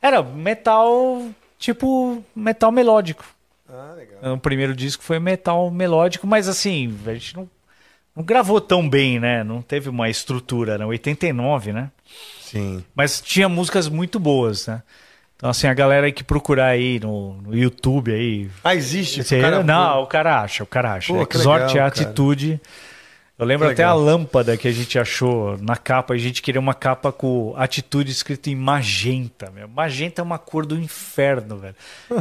era 0.00 0.22
metal, 0.22 1.28
tipo 1.58 2.24
metal 2.34 2.72
melódico. 2.72 3.24
Ah, 3.68 3.94
legal. 3.96 4.34
O 4.34 4.38
primeiro 4.38 4.74
disco 4.74 5.02
foi 5.02 5.18
metal 5.18 5.70
melódico, 5.70 6.26
mas 6.26 6.48
assim, 6.48 6.98
a 7.06 7.12
gente 7.12 7.36
não, 7.36 7.50
não 8.16 8.24
gravou 8.24 8.60
tão 8.60 8.88
bem, 8.88 9.20
né? 9.20 9.44
Não 9.44 9.60
teve 9.60 9.88
uma 9.88 10.08
estrutura, 10.08 10.72
era 10.74 10.86
89, 10.86 11.72
né? 11.72 11.90
Sim. 12.40 12.82
Mas 12.94 13.20
tinha 13.20 13.48
músicas 13.48 13.88
muito 13.88 14.18
boas, 14.18 14.66
né? 14.66 14.82
Então, 15.36 15.50
assim, 15.50 15.66
a 15.66 15.74
galera 15.74 16.10
que 16.10 16.24
procurar 16.24 16.68
aí 16.68 16.98
no, 16.98 17.34
no 17.42 17.54
YouTube 17.54 18.10
aí. 18.10 18.48
Ah, 18.64 18.74
existe? 18.74 19.20
esse 19.20 19.36
o 19.36 19.40
cara- 19.42 19.62
não, 19.62 20.02
o 20.02 20.06
cara 20.06 20.40
acha, 20.40 20.64
o 20.64 20.66
cara 20.66 20.94
acha. 20.94 21.12
Pô, 21.12 21.26
que 21.26 21.36
Exorte 21.36 21.74
legal, 21.74 21.88
é 21.88 21.90
cara. 21.90 21.90
Eu 23.38 23.44
lembro 23.44 23.68
até 23.68 23.84
a 23.84 23.92
lâmpada 23.92 24.56
que 24.56 24.66
a 24.66 24.72
gente 24.72 24.98
achou 24.98 25.58
na 25.58 25.76
capa. 25.76 26.14
A 26.14 26.16
gente 26.16 26.40
queria 26.40 26.58
uma 26.60 26.72
capa 26.72 27.12
com 27.12 27.52
atitude 27.54 28.10
escrito 28.10 28.48
em 28.48 28.54
magenta, 28.54 29.50
meu. 29.50 29.68
Magenta 29.68 30.22
é 30.22 30.24
uma 30.24 30.38
cor 30.38 30.64
do 30.64 30.74
inferno, 30.74 31.58
velho. 31.58 31.74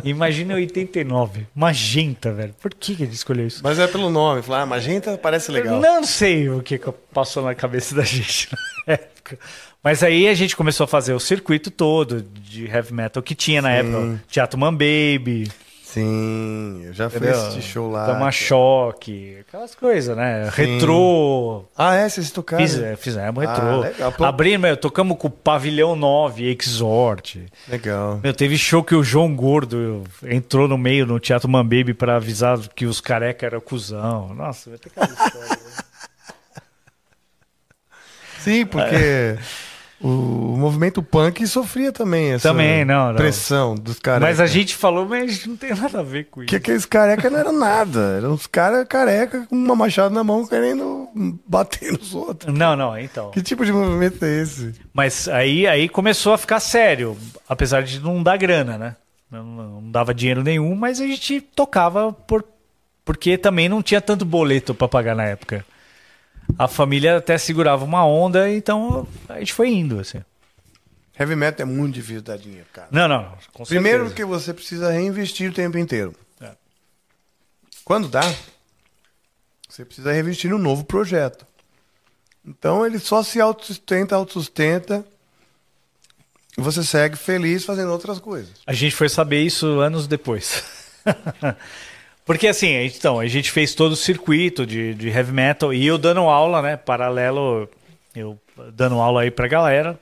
Imagina 0.03 0.53
em 0.53 0.57
89. 0.57 1.47
Magenta, 1.55 2.34
velho. 2.34 2.53
Por 2.61 2.74
que, 2.74 2.97
que 2.97 3.03
a 3.03 3.05
gente 3.05 3.16
escolheu 3.16 3.47
isso? 3.47 3.61
Mas 3.63 3.80
é 3.80 3.88
pelo 3.88 4.09
nome. 4.09 4.41
Falar, 4.41 4.63
ah, 4.63 4.66
magenta 4.66 5.18
parece 5.18 5.51
legal. 5.51 5.80
Não 5.80 6.03
sei 6.03 6.49
o 6.49 6.61
que, 6.61 6.78
que 6.78 6.91
passou 7.13 7.43
na 7.43 7.55
cabeça 7.55 7.95
da 7.95 8.03
gente 8.05 8.49
na 8.86 8.95
época. 8.95 9.39
Mas 9.82 10.03
aí 10.03 10.28
a 10.28 10.34
gente 10.34 10.53
começou 10.53 10.84
a 10.84 10.88
fazer 10.88 11.13
o 11.13 11.20
circuito 11.20 11.72
todo 11.72 12.24
de 12.24 12.66
heavy 12.66 12.93
metal 12.93 13.24
que 13.24 13.36
tinha 13.36 13.61
na 13.61 13.70
Sim. 13.70 13.76
época. 13.76 14.24
Teatro 14.28 14.59
Man 14.59 14.74
Baby, 14.74 15.49
Sim, 15.96 16.82
eu 16.88 16.93
já 16.93 17.10
fui 17.10 17.20
entendeu? 17.20 17.39
assistir 17.41 17.62
show 17.62 17.89
lá. 17.89 18.06
Tama 18.06 18.30
Choque, 18.32 19.38
aquelas 19.48 19.74
coisas, 19.74 20.16
né? 20.16 20.50
Retrô. 20.52 21.64
Ah, 21.78 21.96
é? 21.96 22.10
Vocês 22.10 22.30
tocaram? 22.32 22.62
Fiz, 22.62 22.78
é, 22.78 22.96
fizemos 22.98 23.43
Ah, 23.46 23.54
retrô. 23.54 23.80
legal. 23.80 24.12
Pô- 24.12 24.26
Abrimos, 24.26 24.60
meu, 24.61 24.76
tocamos 24.78 25.18
com 25.18 25.28
o 25.28 25.32
Pavilhão 25.32 25.95
9, 25.95 26.53
Exhort. 26.60 27.38
Legal. 27.69 28.19
Meu, 28.22 28.34
teve 28.34 28.57
show 28.57 28.84
que 28.84 28.94
o 28.94 29.03
João 29.03 29.34
Gordo 29.34 30.03
entrou 30.24 30.68
no 30.68 30.78
meio 30.78 31.06
no 31.06 31.18
Teatro 31.19 31.48
Man 31.49 31.64
Baby 31.64 31.94
pra 31.94 32.18
avisar 32.18 32.60
que 32.76 32.86
os 32.86 32.99
careca 32.99 33.45
eram 33.45 33.61
cuzão. 33.61 34.34
Nossa, 34.36 34.69
vai 34.72 34.80
ter 34.80 34.90
cada 34.90 35.14
história. 35.14 35.49
né? 35.49 35.56
Sim, 38.40 38.65
porque 38.65 39.38
o 40.07 40.56
movimento 40.57 41.02
punk 41.02 41.48
sofria 41.48 41.91
também 41.91 42.34
essa 42.34 42.49
Também, 42.49 42.86
não, 42.86 43.07
não. 43.07 43.15
pressão 43.15 43.73
dos 43.73 43.98
caras. 43.99 44.22
Mas 44.22 44.40
a 44.40 44.45
gente 44.45 44.76
falou, 44.76 45.07
mas 45.07 45.45
não 45.48 45.56
tem 45.57 45.73
nada 45.73 45.99
a 45.99 46.03
ver 46.03 46.26
com 46.26 46.41
isso. 46.44 46.49
Que 46.49 46.57
aqueles 46.57 46.86
careca 46.86 47.27
não 47.27 47.40
eram 47.40 47.52
nada. 47.52 48.18
Eram 48.18 48.34
uns 48.34 48.45
caras 48.45 48.86
careca 48.88 49.48
com 49.49 49.56
uma 49.56 49.76
machada 49.76 50.14
na 50.14 50.23
mão 50.23 50.45
querendo 50.45 51.10
bater 51.48 51.91
nos 51.91 52.14
outros. 52.14 52.53
Não, 52.56 52.76
não, 52.76 52.95
então. 52.98 53.32
Que 53.32 53.41
tipo 53.41 53.65
de 53.65 53.73
movimento 53.73 54.23
é 54.23 54.41
esse? 54.41 54.76
Mas 54.94 55.27
aí, 55.27 55.65
aí 55.65 55.90
começou 55.90 56.34
a 56.34 56.38
ficar 56.38 56.60
sério, 56.60 57.18
apesar 57.49 57.82
de 57.82 57.99
não 57.99 58.22
dar 58.22 58.38
grana, 58.38 58.77
né? 58.77 58.95
Não, 59.32 59.44
não 59.44 59.91
dava 59.91 60.14
dinheiro 60.14 60.44
nenhum, 60.44 60.76
mas 60.76 61.02
a 61.02 61.07
gente 61.07 61.41
tocava 61.41 62.14
por, 62.14 62.45
porque 63.03 63.40
também 63.40 63.68
não 63.68 63.82
tinha 63.82 63.99
tanto 63.99 64.23
boleto 64.23 64.76
para 64.76 64.88
pagar 64.88 65.15
na 65.15 65.23
época. 65.26 65.65
A 66.57 66.67
família 66.67 67.17
até 67.17 67.38
segurava 67.38 67.84
uma 67.84 68.05
onda, 68.05 68.49
então 68.49 69.07
a 69.27 69.39
gente 69.39 69.53
foi 69.53 69.69
indo, 69.69 69.99
assim. 69.99 70.22
Heavy 71.17 71.35
metal 71.35 71.65
é 71.65 71.69
muito 71.69 71.95
difícil 71.95 72.22
dar 72.22 72.38
dinheiro, 72.38 72.67
cara. 72.73 72.88
Não, 72.91 73.07
não, 73.07 73.38
com 73.53 73.63
Primeiro 73.63 74.05
certeza. 74.05 74.15
que 74.15 74.26
você 74.26 74.53
precisa 74.53 74.91
reinvestir 74.91 75.49
o 75.49 75.53
tempo 75.53 75.77
inteiro. 75.77 76.13
É. 76.41 76.51
Quando 77.85 78.07
dá, 78.09 78.22
você 79.67 79.85
precisa 79.85 80.11
reinvestir 80.11 80.49
num 80.49 80.57
novo 80.57 80.84
projeto. 80.84 81.45
Então 82.45 82.85
ele 82.85 82.99
só 82.99 83.23
se 83.23 83.39
autossustenta, 83.41 84.15
autossustenta. 84.15 85.05
E 86.57 86.61
você 86.61 86.84
segue 86.84 87.17
feliz 87.17 87.65
fazendo 87.65 87.91
outras 87.91 88.19
coisas. 88.19 88.51
A 88.65 88.73
gente 88.73 88.95
foi 88.95 89.09
saber 89.09 89.41
isso 89.41 89.80
anos 89.80 90.07
depois. 90.07 90.63
Porque 92.26 92.47
assim, 92.47 92.73
então, 92.84 93.19
a 93.19 93.27
gente 93.27 93.52
fez 93.52 93.76
todo 93.76 93.91
o 93.91 93.95
circuito 93.95 94.65
de, 94.65 94.95
de 94.95 95.10
heavy 95.10 95.31
metal 95.31 95.72
e 95.72 95.85
eu 95.85 95.97
dando 95.97 96.22
aula, 96.22 96.60
né? 96.60 96.76
Paralelo, 96.76 97.69
eu 98.15 98.38
dando 98.73 98.95
aula 98.95 99.22
aí 99.22 99.30
pra 99.30 99.47
galera 99.47 99.99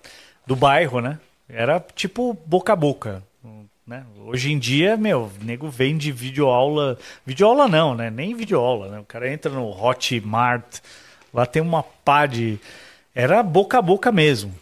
do 0.47 0.55
bairro, 0.55 1.01
né? 1.01 1.19
Era 1.49 1.85
tipo 1.93 2.33
boca 2.45 2.71
a 2.71 2.75
boca. 2.75 3.21
Né? 3.85 4.05
Hoje 4.25 4.51
em 4.51 4.57
dia, 4.57 4.95
meu, 4.95 5.29
nego 5.41 5.67
vende 5.69 6.11
videoaula. 6.11 6.97
Videoaula 7.25 7.67
não, 7.67 7.93
né? 7.93 8.09
Nem 8.09 8.33
videoaula, 8.33 8.87
né? 8.87 8.99
O 8.99 9.03
cara 9.03 9.29
entra 9.29 9.51
no 9.51 9.69
Hotmart, 9.69 10.79
lá 11.33 11.45
tem 11.45 11.61
uma 11.61 11.83
pá 11.83 12.25
de. 12.25 12.57
Era 13.13 13.43
boca 13.43 13.77
a 13.77 13.81
boca 13.81 14.11
mesmo. 14.11 14.55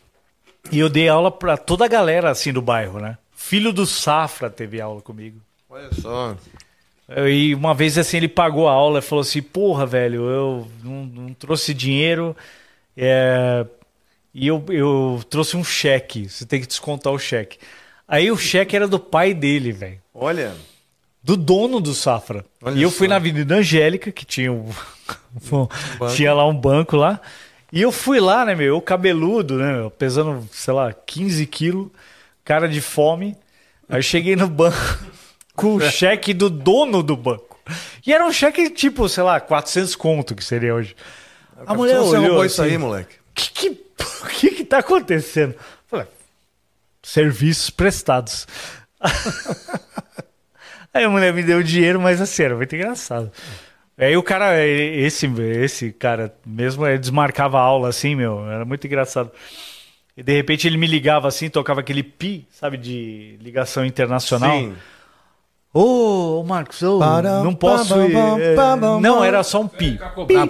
E 0.72 0.80
eu 0.80 0.90
dei 0.90 1.08
aula 1.08 1.32
pra 1.32 1.56
toda 1.56 1.86
a 1.86 1.88
galera 1.88 2.32
assim 2.32 2.52
do 2.52 2.62
bairro, 2.62 3.00
né? 3.00 3.18
Filho 3.36 3.72
do 3.72 3.86
Safra 3.86 4.50
teve 4.50 4.82
aula 4.82 5.02
comigo. 5.02 5.40
Olha 5.70 5.90
só. 5.94 6.36
E 7.28 7.54
uma 7.56 7.74
vez 7.74 7.98
assim 7.98 8.18
ele 8.18 8.28
pagou 8.28 8.68
a 8.68 8.72
aula 8.72 9.00
e 9.00 9.02
falou 9.02 9.22
assim: 9.22 9.42
Porra, 9.42 9.86
velho, 9.86 10.30
eu 10.30 10.68
não, 10.84 11.06
não 11.06 11.34
trouxe 11.34 11.74
dinheiro 11.74 12.36
é, 12.96 13.66
e 14.34 14.48
eu, 14.48 14.64
eu 14.70 15.22
trouxe 15.30 15.58
um 15.58 15.64
cheque. 15.64 16.30
Você 16.30 16.46
tem 16.46 16.62
que 16.62 16.68
descontar 16.68 17.12
o 17.12 17.20
cheque. 17.20 17.58
Aí 18.08 18.32
o 18.32 18.38
cheque 18.38 18.76
era 18.76 18.88
do 18.88 19.00
pai 19.00 19.34
dele, 19.34 19.72
velho. 19.72 20.00
Olha. 20.14 20.54
Do 21.24 21.38
dono 21.38 21.80
do 21.80 21.94
Safra. 21.94 22.44
Olha 22.62 22.78
e 22.78 22.82
eu 22.82 22.90
fui 22.90 23.08
só. 23.08 23.12
na 23.12 23.16
Avenida 23.18 23.56
Angélica, 23.56 24.12
que 24.12 24.26
tinha, 24.26 24.52
um, 24.52 24.70
tinha 26.16 26.34
lá 26.34 26.48
um 26.48 26.56
banco 26.56 26.96
lá. 26.96 27.22
E 27.72 27.82
eu 27.82 27.92
fui 27.92 28.20
lá, 28.20 28.44
né, 28.44 28.56
meu? 28.56 28.76
Eu 28.76 28.82
cabeludo, 28.82 29.58
né, 29.58 29.74
meu? 29.74 29.92
Pesando, 29.92 30.48
sei 30.52 30.74
lá, 30.74 30.92
15 30.92 31.46
quilos, 31.46 31.88
cara 32.44 32.68
de 32.68 32.82
fome. 32.82 33.38
Aí 33.88 34.00
eu 34.00 34.04
cheguei 34.04 34.36
no 34.36 34.48
banco 34.48 34.78
com 35.62 35.76
o 35.76 35.82
cheque 35.82 36.34
do 36.34 36.50
dono 36.50 37.04
do 37.04 37.16
banco. 37.16 37.60
E 38.06 38.14
era 38.14 38.26
um 38.26 38.32
cheque 38.32 38.70
tipo, 38.70 39.08
sei 39.08 39.24
lá, 39.24 39.40
400 39.40 39.96
conto 39.96 40.36
que 40.36 40.44
seria 40.44 40.74
hoje. 40.74 40.96
A 41.66 41.74
mulher 41.74 41.98
Você 41.98 42.18
olhou 42.18 42.22
roubou 42.22 42.42
assim, 42.42 42.48
isso 42.48 42.62
aí, 42.64 42.78
moleque. 42.78 43.16
que 43.36 43.52
que, 43.52 43.70
o 43.70 44.28
que 44.28 44.52
que 44.52 44.66
tá 44.66 44.80
acontecendo? 44.80 45.56
Falei, 45.88 46.08
serviços 47.04 47.70
prestados. 47.70 48.48
Aí 50.94 51.06
a 51.06 51.10
mulher 51.10 51.34
me 51.34 51.42
deu 51.42 51.60
o 51.60 51.64
dinheiro, 51.64 52.02
mas 52.02 52.20
assim, 52.20 52.44
era 52.44 52.56
muito 52.56 52.76
engraçado. 52.76 53.32
Aí 53.98 54.18
o 54.18 54.24
cara, 54.24 54.66
esse, 54.66 55.26
esse 55.62 55.92
cara 55.94 56.34
mesmo, 56.46 56.86
ele 56.86 56.98
desmarcava 56.98 57.60
a 57.60 57.62
aula 57.62 57.88
assim, 57.88 58.16
meu, 58.16 58.46
era 58.50 58.66
muito 58.66 58.86
engraçado. 58.86 59.32
E 60.18 60.24
de 60.24 60.34
repente 60.34 60.68
ele 60.68 60.78
me 60.78 60.88
ligava 60.88 61.28
assim, 61.28 61.50
tocava 61.50 61.80
aquele 61.80 62.04
pi, 62.04 62.46
sabe, 62.52 62.78
de 62.78 63.38
ligação 63.40 63.86
internacional. 63.86 64.58
Sim. 64.58 64.76
Ô, 65.74 66.40
ô, 66.40 66.44
Marcos, 66.44 66.82
Para, 67.00 67.42
não 67.44 67.56
posso 67.56 67.94
pa, 67.96 68.06
ir. 68.06 68.16
é, 68.42 68.56
Não, 69.00 69.24
era 69.24 69.42
só 69.44 69.62
um 69.62 69.68
pi. 69.68 69.98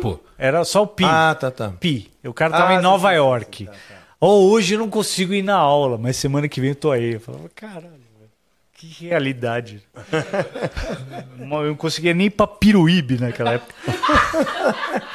Pô. 0.02 0.20
Era 0.38 0.64
só 0.66 0.82
o 0.84 0.88
pi. 0.88 1.04
Ah, 1.06 1.36
tá, 1.40 1.52
tá. 1.52 1.70
Pi. 1.80 2.10
O 2.26 2.34
cara 2.34 2.52
tava 2.52 2.72
Ah, 2.72 2.74
em 2.74 2.78
sim, 2.78 2.84
Nova 2.84 3.10
sim, 3.10 3.14
sim, 3.14 3.18
York. 3.18 3.70
Ou 4.20 4.50
hoje 4.50 4.74
eu 4.74 4.80
não 4.80 4.90
consigo 4.90 5.34
ir 5.34 5.44
na 5.44 5.56
aula, 5.56 5.98
mas 5.98 6.16
semana 6.18 6.48
que 6.48 6.60
vem 6.60 6.72
eu 6.72 6.76
tô 6.76 6.92
aí. 6.92 7.14
Eu 7.14 7.20
falava, 7.20 7.50
caralho, 7.56 7.92
que 8.74 8.88
realidade. 9.06 9.84
eu 11.38 11.46
não 11.68 11.76
conseguia 11.76 12.16
nem 12.16 12.26
ir 12.28 12.32
pra 12.32 12.48
Piruíbe 12.48 13.20
naquela 13.20 13.54
época. 13.54 13.74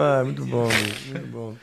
Ah, 0.00 0.22
muito 0.22 0.44
bom, 0.46 0.68
muito 1.08 1.26
bom. 1.26 1.54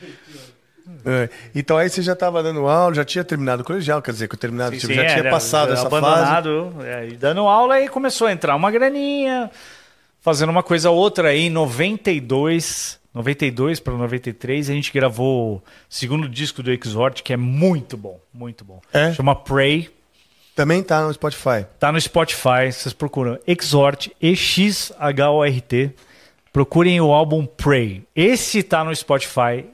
É, 1.04 1.28
Então 1.54 1.76
aí 1.76 1.88
você 1.88 2.00
já 2.02 2.12
estava 2.12 2.42
dando 2.42 2.66
aula, 2.66 2.94
já 2.94 3.04
tinha 3.04 3.24
terminado 3.24 3.62
o 3.62 3.64
colegial, 3.64 4.00
quer 4.02 4.12
dizer, 4.12 4.28
que 4.28 4.34
eu 4.34 4.38
terminado, 4.38 4.76
tipo, 4.76 4.92
já 4.92 5.04
tinha 5.06 5.18
era- 5.18 5.30
passado 5.30 5.72
essa 5.72 5.88
fase. 5.90 6.04
abandonado, 6.06 6.74
é, 6.84 7.08
e 7.08 7.16
dando 7.16 7.40
aula 7.42 7.80
e 7.80 7.88
começou 7.88 8.26
a 8.26 8.32
entrar 8.32 8.54
uma 8.56 8.70
graninha, 8.70 9.50
fazendo 10.20 10.50
uma 10.50 10.62
coisa 10.62 10.90
ou 10.90 10.96
outra 10.96 11.28
aí 11.28 11.46
em 11.46 11.50
92, 11.50 12.98
92 13.14 13.80
para 13.80 13.94
93, 13.94 14.68
a 14.70 14.72
gente 14.74 14.92
gravou 14.92 15.56
o 15.56 15.62
segundo 15.88 16.28
disco 16.28 16.62
do 16.62 16.70
Exhort, 16.70 17.22
que 17.22 17.32
é 17.32 17.36
muito 17.36 17.96
bom, 17.96 18.20
muito 18.32 18.64
bom. 18.64 18.80
É? 18.92 19.12
Chama 19.12 19.34
Pray. 19.34 19.90
Também 20.54 20.82
tá 20.82 21.02
no 21.06 21.12
Spotify. 21.12 21.66
Tá 21.78 21.92
no 21.92 22.00
Spotify, 22.00 22.72
vocês 22.72 22.92
procuram 22.94 23.38
Exhort, 23.46 24.08
E-X-H-O-R-T. 24.22 25.90
Procurem 26.52 27.00
o 27.00 27.12
álbum 27.12 27.44
Pray. 27.44 28.02
Esse 28.14 28.62
tá 28.62 28.82
no 28.82 28.94
Spotify. 28.94 29.66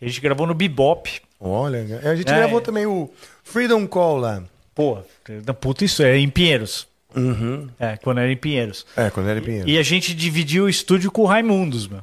A 0.00 0.04
gente 0.06 0.20
gravou 0.20 0.46
no 0.46 0.54
Bebop. 0.54 1.20
Olha, 1.38 2.00
a 2.02 2.14
gente 2.16 2.30
É, 2.30 2.36
gravou 2.36 2.58
é. 2.58 2.62
também 2.62 2.86
o 2.86 3.10
Freedom 3.44 3.86
Call 3.86 4.18
lá. 4.18 4.42
Pô, 4.74 4.98
da 5.42 5.52
puta 5.54 5.84
isso 5.84 6.02
é 6.02 6.16
em 6.16 6.28
Pinheiros. 6.28 6.86
Uhum. 7.14 7.68
É, 7.78 7.96
quando 7.96 8.18
era 8.18 8.30
em 8.30 8.36
Pinheiros. 8.36 8.86
É, 8.96 9.10
quando 9.10 9.28
era 9.28 9.38
em 9.40 9.42
Pinheiro. 9.42 9.68
E 9.68 9.78
a 9.78 9.82
gente 9.82 10.14
dividiu 10.14 10.64
o 10.64 10.68
estúdio 10.68 11.10
com 11.10 11.22
o 11.22 11.26
Raimundos, 11.26 11.88
meu. 11.88 11.98
O 11.98 12.02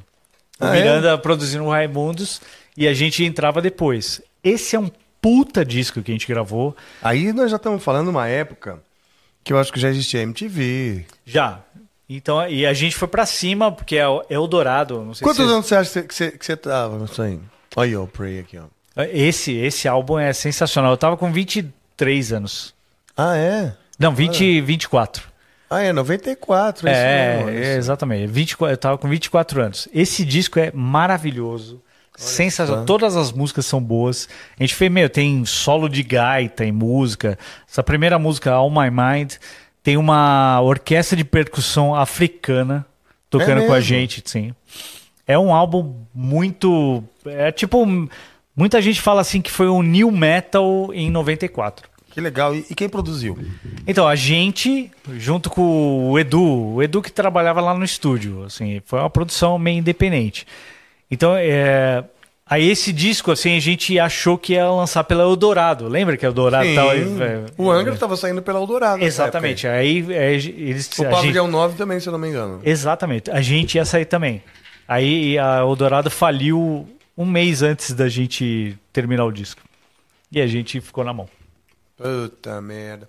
Ah, 0.64 0.76
é? 0.76 0.80
Miranda 0.82 1.16
produzindo 1.16 1.64
o 1.64 1.70
Raimundos 1.70 2.40
e 2.76 2.86
a 2.86 2.92
gente 2.94 3.24
entrava 3.24 3.60
depois. 3.62 4.20
Esse 4.44 4.76
é 4.76 4.78
um 4.78 4.90
puta 5.20 5.64
disco 5.64 6.02
que 6.02 6.10
a 6.10 6.14
gente 6.14 6.26
gravou. 6.26 6.76
Aí 7.02 7.32
nós 7.32 7.50
já 7.50 7.56
estamos 7.56 7.82
falando 7.82 8.08
uma 8.08 8.28
época 8.28 8.80
que 9.42 9.52
eu 9.52 9.58
acho 9.58 9.72
que 9.72 9.80
já 9.80 9.88
existia 9.88 10.20
MTV. 10.22 11.04
Já. 11.24 11.60
Então, 12.08 12.46
e 12.48 12.64
a 12.66 12.72
gente 12.72 12.96
foi 12.96 13.08
pra 13.08 13.24
cima, 13.26 13.70
porque 13.72 13.96
é 13.96 14.06
o 14.08 14.22
Eldorado. 14.30 15.02
Não 15.04 15.14
sei 15.14 15.24
Quantos 15.26 15.44
se 15.46 15.52
anos 15.52 15.66
você 15.66 15.74
acha 15.74 16.02
que 16.02 16.14
você, 16.14 16.30
que 16.32 16.44
você 16.44 16.56
tava 16.56 16.96
aí? 17.22 17.38
Olha 17.76 18.00
o 18.00 18.06
Pray 18.06 18.40
aqui, 18.40 18.58
ó. 18.58 18.64
Esse, 19.12 19.52
esse 19.52 19.86
álbum 19.86 20.18
é 20.18 20.32
sensacional. 20.32 20.90
Eu 20.92 20.96
tava 20.96 21.16
com 21.16 21.30
23 21.32 22.32
anos. 22.32 22.74
Ah, 23.16 23.36
é? 23.36 23.72
Não, 23.98 24.14
20, 24.14 24.60
24. 24.60 25.28
Ah, 25.70 25.82
é 25.82 25.92
94, 25.92 26.88
é, 26.88 26.92
É, 26.92 27.36
isso 27.36 27.46
mesmo. 27.46 27.64
é, 27.64 27.76
exatamente. 27.76 28.26
24, 28.26 28.72
eu 28.72 28.78
tava 28.78 28.98
com 28.98 29.08
24 29.08 29.62
anos. 29.62 29.88
Esse 29.94 30.24
disco 30.24 30.58
é 30.58 30.72
maravilhoso. 30.72 31.80
Sensacional. 32.16 32.82
só. 32.82 32.86
Todas 32.86 33.14
as 33.14 33.30
músicas 33.30 33.66
são 33.66 33.80
boas. 33.80 34.28
A 34.58 34.62
gente 34.64 34.74
fez, 34.74 34.90
meu, 34.90 35.08
tem 35.08 35.44
solo 35.44 35.88
de 35.88 36.02
gaita 36.02 36.64
em 36.64 36.72
música. 36.72 37.38
Essa 37.70 37.82
primeira 37.82 38.18
música, 38.18 38.50
All 38.50 38.70
My 38.70 38.90
Mind, 38.90 39.34
tem 39.84 39.96
uma 39.96 40.60
orquestra 40.60 41.16
de 41.16 41.24
percussão 41.24 41.94
africana 41.94 42.84
tocando 43.30 43.62
É 43.62 43.66
com 43.66 43.72
a 43.72 43.80
gente, 43.80 44.22
sim. 44.24 44.52
É 45.28 45.38
um 45.38 45.52
álbum 45.52 45.94
muito. 46.14 47.04
É 47.26 47.52
tipo. 47.52 47.86
Muita 48.56 48.82
gente 48.82 49.00
fala 49.00 49.20
assim 49.20 49.40
que 49.40 49.52
foi 49.52 49.68
um 49.68 49.82
new 49.82 50.10
metal 50.10 50.90
em 50.92 51.08
94. 51.10 51.88
Que 52.10 52.20
legal. 52.20 52.52
E, 52.52 52.66
e 52.68 52.74
quem 52.74 52.88
produziu? 52.88 53.38
Então, 53.86 54.08
a 54.08 54.16
gente, 54.16 54.90
junto 55.16 55.48
com 55.48 56.10
o 56.10 56.18
Edu, 56.18 56.74
o 56.74 56.82
Edu 56.82 57.00
que 57.00 57.12
trabalhava 57.12 57.60
lá 57.60 57.72
no 57.74 57.84
estúdio, 57.84 58.42
assim, 58.42 58.82
foi 58.84 58.98
uma 58.98 59.08
produção 59.08 59.56
meio 59.56 59.78
independente. 59.78 60.44
Então, 61.08 61.36
é, 61.36 62.02
aí 62.44 62.68
esse 62.68 62.92
disco, 62.92 63.30
assim, 63.30 63.56
a 63.56 63.60
gente 63.60 63.96
achou 64.00 64.36
que 64.36 64.54
ia 64.54 64.68
lançar 64.68 65.04
pela 65.04 65.22
Eldorado. 65.22 65.86
Lembra 65.86 66.16
que 66.16 66.26
a 66.26 66.28
Eldorado 66.28 66.66
Sim. 66.66 66.74
tava... 66.74 66.94
é, 66.96 67.44
o 67.56 67.70
Angra 67.70 67.94
estava 67.94 68.16
saindo 68.16 68.42
pela 68.42 68.58
Eldorado. 68.58 69.04
Exatamente. 69.04 69.68
Aí 69.68 70.04
é, 70.10 70.32
eles... 70.32 70.46
aí. 70.98 71.04
O 71.06 71.08
a 71.08 71.10
gente- 71.10 71.16
Pavilhão 71.16 71.46
9 71.46 71.76
também, 71.76 72.00
se 72.00 72.08
eu 72.08 72.12
não 72.12 72.18
me 72.18 72.28
engano. 72.28 72.60
Exatamente. 72.64 73.30
A 73.30 73.40
gente 73.40 73.76
ia 73.76 73.84
sair 73.84 74.06
também. 74.06 74.42
Aí 74.88 75.38
a 75.38 75.58
Eldorado 75.58 76.10
faliu 76.10 76.88
um 77.16 77.26
mês 77.26 77.62
antes 77.62 77.92
da 77.92 78.08
gente 78.08 78.78
terminar 78.92 79.26
o 79.26 79.30
disco. 79.30 79.60
E 80.32 80.40
a 80.40 80.46
gente 80.46 80.80
ficou 80.80 81.04
na 81.04 81.12
mão. 81.12 81.28
Puta 81.96 82.60
merda. 82.62 83.08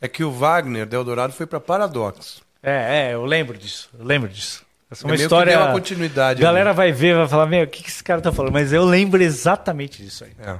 É 0.00 0.08
que 0.08 0.24
o 0.24 0.30
Wagner 0.30 0.86
da 0.86 0.96
Eldorado 0.96 1.34
foi 1.34 1.46
pra 1.46 1.60
Paradox. 1.60 2.40
É, 2.62 3.10
é, 3.10 3.14
eu 3.14 3.24
lembro 3.24 3.58
disso. 3.58 3.90
Eu 3.98 4.04
lembro 4.04 4.28
disso. 4.28 4.64
Essa 4.90 5.02
é 5.02 5.04
uma 5.04 5.10
meio 5.10 5.18
que 5.18 5.24
história. 5.24 5.52
deu 5.52 5.66
uma 5.66 5.72
continuidade 5.72 6.40
A 6.40 6.42
galera 6.42 6.72
vai 6.72 6.92
ver, 6.92 7.14
vai 7.14 7.28
falar, 7.28 7.46
meu, 7.46 7.64
o 7.64 7.66
que, 7.66 7.82
que 7.82 7.90
esse 7.90 8.02
cara 8.02 8.22
tá 8.22 8.32
falando? 8.32 8.52
Mas 8.52 8.72
eu 8.72 8.84
lembro 8.84 9.22
exatamente 9.22 10.02
disso 10.02 10.24
aí. 10.24 10.32
É. 10.40 10.58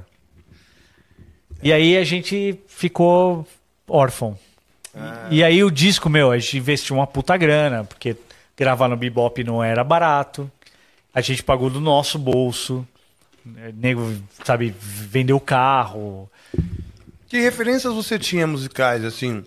E 1.63 1.73
aí 1.73 1.97
a 1.97 2.03
gente 2.03 2.59
ficou 2.67 3.47
órfão. 3.87 4.37
E 5.29 5.43
aí 5.43 5.63
o 5.63 5.71
disco, 5.71 6.09
meu, 6.09 6.31
a 6.31 6.37
gente 6.37 6.57
investiu 6.57 6.95
uma 6.95 7.07
puta 7.07 7.35
grana, 7.37 7.83
porque 7.83 8.15
gravar 8.57 8.87
no 8.87 8.97
Bebop 8.97 9.43
não 9.43 9.63
era 9.63 9.83
barato. 9.83 10.51
A 11.19 11.21
gente 11.21 11.43
pagou 11.43 11.69
do 11.69 11.81
nosso 11.81 12.17
bolso. 12.17 12.87
É, 13.57 13.73
Nego, 13.75 14.13
sabe, 14.45 14.73
vendeu 14.79 15.37
carro. 15.39 16.29
Que 17.27 17.39
referências 17.41 17.93
você 17.93 18.17
tinha 18.17 18.47
musicais, 18.47 19.03
assim? 19.03 19.43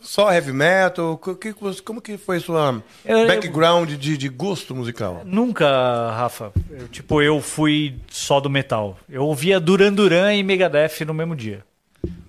Só 0.00 0.32
heavy 0.32 0.52
metal? 0.52 1.18
Que 1.18 1.52
como 1.82 2.00
que 2.00 2.16
foi 2.16 2.38
sua 2.38 2.80
Eu- 3.04 3.18
eu- 3.18 3.26
background 3.26 3.90
de, 3.94 4.16
de 4.16 4.28
gosto 4.28 4.72
musical? 4.74 5.22
Nunca, 5.24 5.66
Rafa. 6.12 6.52
eu- 6.70 6.86
tipo, 6.88 7.20
eu 7.20 7.40
fui 7.40 7.96
só 8.08 8.38
do 8.38 8.48
metal. 8.48 8.96
Eu 9.08 9.24
ouvia 9.24 9.58
Duran 9.58 9.92
Duran 9.92 10.32
e 10.32 10.44
Megadeth 10.44 11.04
no 11.04 11.12
mesmo 11.12 11.34
dia. 11.34 11.64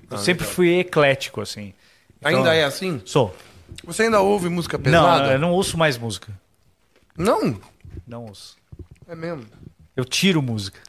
Eu 0.10 0.18
sempre 0.18 0.44
fui 0.46 0.80
eclético, 0.80 1.40
assim. 1.42 1.74
Então- 2.20 2.38
Ainda 2.40 2.56
é 2.56 2.64
assim? 2.64 3.00
Sou. 3.06 3.36
Você 3.84 4.04
ainda 4.04 4.22
ouve 4.22 4.50
música 4.50 4.76
Não, 4.78 4.84
pesada? 4.84 5.34
eu 5.34 5.40
não 5.40 5.52
ouço 5.52 5.78
mais 5.78 5.98
música. 6.00 6.32
Não? 7.16 7.60
Não 8.08 8.26
ouço. 8.26 8.57
É 9.08 9.16
mesmo. 9.16 9.46
Eu 9.96 10.06
tiro 10.06 10.42
música. 10.42 10.80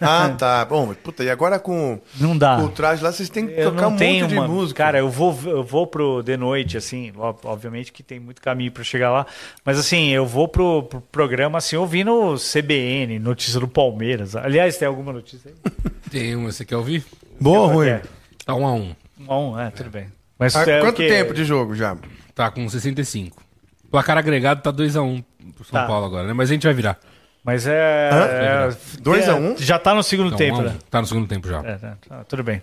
Ah, 0.00 0.28
tá. 0.38 0.64
Bom, 0.64 0.94
puta, 0.94 1.24
e 1.24 1.30
agora 1.30 1.58
com, 1.58 2.00
Não 2.20 2.38
dá. 2.38 2.56
com 2.56 2.62
o 2.66 2.68
traje 2.68 3.02
lá, 3.02 3.10
vocês 3.10 3.28
têm 3.28 3.48
que 3.48 3.52
Eu 3.60 3.72
tocar 3.72 3.88
um 3.88 3.90
monte 3.90 4.26
de 4.28 4.34
uma... 4.34 4.46
música. 4.46 4.78
Cara, 4.84 4.98
eu 4.98 5.10
vou, 5.10 5.36
eu 5.44 5.64
vou 5.64 5.88
pro 5.88 6.22
de 6.22 6.36
noite, 6.36 6.76
assim, 6.76 7.12
ob- 7.16 7.40
obviamente 7.44 7.92
que 7.92 8.00
tem 8.02 8.20
muito 8.20 8.40
caminho 8.40 8.70
pra 8.70 8.84
chegar 8.84 9.10
lá, 9.10 9.26
mas 9.64 9.78
assim, 9.80 10.10
eu 10.10 10.24
vou 10.24 10.46
pro, 10.46 10.84
pro 10.84 11.00
programa, 11.00 11.58
assim, 11.58 11.74
ouvindo 11.74 12.36
CBN, 12.36 13.18
notícia 13.18 13.58
do 13.58 13.66
Palmeiras. 13.66 14.36
Aliás, 14.36 14.76
tem 14.76 14.86
alguma 14.86 15.12
notícia 15.12 15.50
aí? 15.50 15.72
Tem 16.12 16.36
uma, 16.36 16.52
você 16.52 16.64
quer 16.64 16.76
ouvir? 16.76 17.04
Boa 17.40 17.60
ou 17.60 17.66
ruim? 17.68 17.88
É, 17.88 18.02
Tá 18.44 18.54
um 18.54 18.66
a 18.66 18.72
um. 18.74 18.94
um 19.18 19.32
a 19.32 19.38
um, 19.40 19.58
é, 19.60 19.70
tudo 19.70 19.90
bem. 19.90 20.06
Mas 20.38 20.54
Há 20.54 20.62
é 20.70 20.78
o 20.78 20.82
quanto 20.84 20.98
tempo 20.98 21.32
de 21.34 21.44
jogo 21.44 21.74
já? 21.74 21.96
Tá 22.34 22.50
com 22.50 22.68
65. 22.68 23.42
Placar 23.90 24.16
agregado 24.16 24.62
tá 24.62 24.70
2 24.70 24.94
a 24.96 25.02
1 25.02 25.22
pro 25.56 25.64
São 25.64 25.80
Tá. 25.80 25.86
Paulo 25.86 26.06
agora, 26.06 26.26
né? 26.28 26.32
Mas 26.34 26.50
a 26.50 26.52
gente 26.52 26.64
vai 26.66 26.74
virar. 26.74 26.98
Mas 27.44 27.66
é... 27.66 28.10
Hã? 28.12 28.24
é 28.26 28.76
Dois 29.00 29.26
é, 29.26 29.30
a 29.30 29.34
um? 29.34 29.56
Já 29.58 29.78
tá 29.78 29.94
no 29.94 30.02
segundo 30.02 30.32
um 30.34 30.36
tempo, 30.36 30.58
um. 30.58 30.62
né? 30.62 30.76
Tá 30.90 31.00
no 31.00 31.06
segundo 31.06 31.26
tempo 31.26 31.48
já. 31.48 31.58
É, 31.64 31.74
tá, 31.76 31.96
tá, 32.08 32.24
tudo 32.24 32.42
bem. 32.44 32.62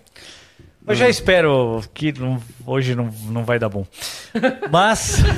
Eu 0.86 0.94
já 0.94 1.08
espero 1.08 1.82
que 1.92 2.18
não- 2.18 2.42
hoje 2.66 2.94
não, 2.94 3.12
não 3.28 3.44
vai 3.44 3.58
dar 3.58 3.68
bom. 3.68 3.86
Mas, 4.70 5.22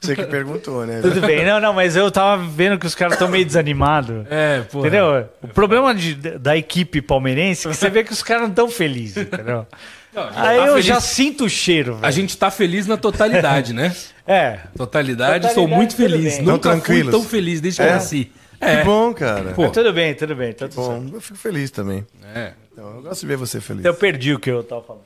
Você 0.00 0.14
que 0.14 0.24
perguntou, 0.24 0.86
né? 0.86 1.00
tudo 1.00 1.20
bem. 1.20 1.44
Não, 1.44 1.60
não, 1.60 1.72
mas 1.72 1.96
eu 1.96 2.10
tava 2.12 2.42
vendo 2.44 2.78
que 2.78 2.86
os 2.86 2.94
caras 2.94 3.14
estão 3.14 3.28
meio 3.28 3.44
desanimados. 3.44 4.24
É, 4.30 4.60
pô. 4.70 4.80
Entendeu? 4.80 5.28
O 5.42 5.48
problema 5.48 5.94
de- 5.94 6.14
da 6.14 6.56
equipe 6.56 7.02
palmeirense 7.02 7.66
é 7.66 7.70
que 7.70 7.76
você 7.76 7.90
vê 7.90 8.04
que 8.04 8.12
os 8.12 8.22
caras 8.22 8.42
não 8.42 8.50
estão 8.50 8.68
felizes, 8.68 9.16
entendeu? 9.26 9.66
Aí 10.14 10.58
tá 10.58 10.66
eu 10.66 10.72
feliz. 10.72 10.86
já 10.86 11.00
sinto 11.00 11.44
o 11.44 11.48
cheiro, 11.50 11.98
A 12.02 12.10
gente 12.10 12.36
tá 12.36 12.50
feliz 12.50 12.86
na 12.86 12.96
totalidade, 12.96 13.72
né? 13.72 13.94
É. 14.30 14.58
Totalidade, 14.76 15.46
Totalidade, 15.46 15.54
sou 15.54 15.66
muito 15.66 15.96
feliz. 15.96 16.38
Nunca 16.40 16.76
fui 16.80 17.02
tão 17.10 17.22
feliz 17.24 17.62
desde 17.62 17.80
que 17.80 17.86
É? 17.86 17.90
eu 17.90 17.94
nasci. 17.94 18.24
Que 18.58 18.64
É. 18.64 18.84
bom, 18.84 19.14
cara. 19.14 19.52
Pô. 19.54 19.62
Mas 19.62 19.72
tudo 19.72 19.90
bem, 19.90 20.14
tudo 20.14 20.36
bem. 20.36 20.52
Tá 20.52 20.68
tudo 20.68 20.84
certo. 20.84 21.00
Bom, 21.00 21.10
eu 21.14 21.20
fico 21.22 21.38
feliz 21.38 21.70
também. 21.70 22.06
É. 22.34 22.52
Então, 22.70 22.96
eu 22.96 23.02
gosto 23.02 23.22
de 23.22 23.26
ver 23.26 23.36
você 23.38 23.58
feliz. 23.58 23.86
Eu 23.86 23.94
perdi 23.94 24.34
o 24.34 24.38
que 24.38 24.50
eu 24.50 24.62
tava 24.62 24.82
falando. 24.82 25.04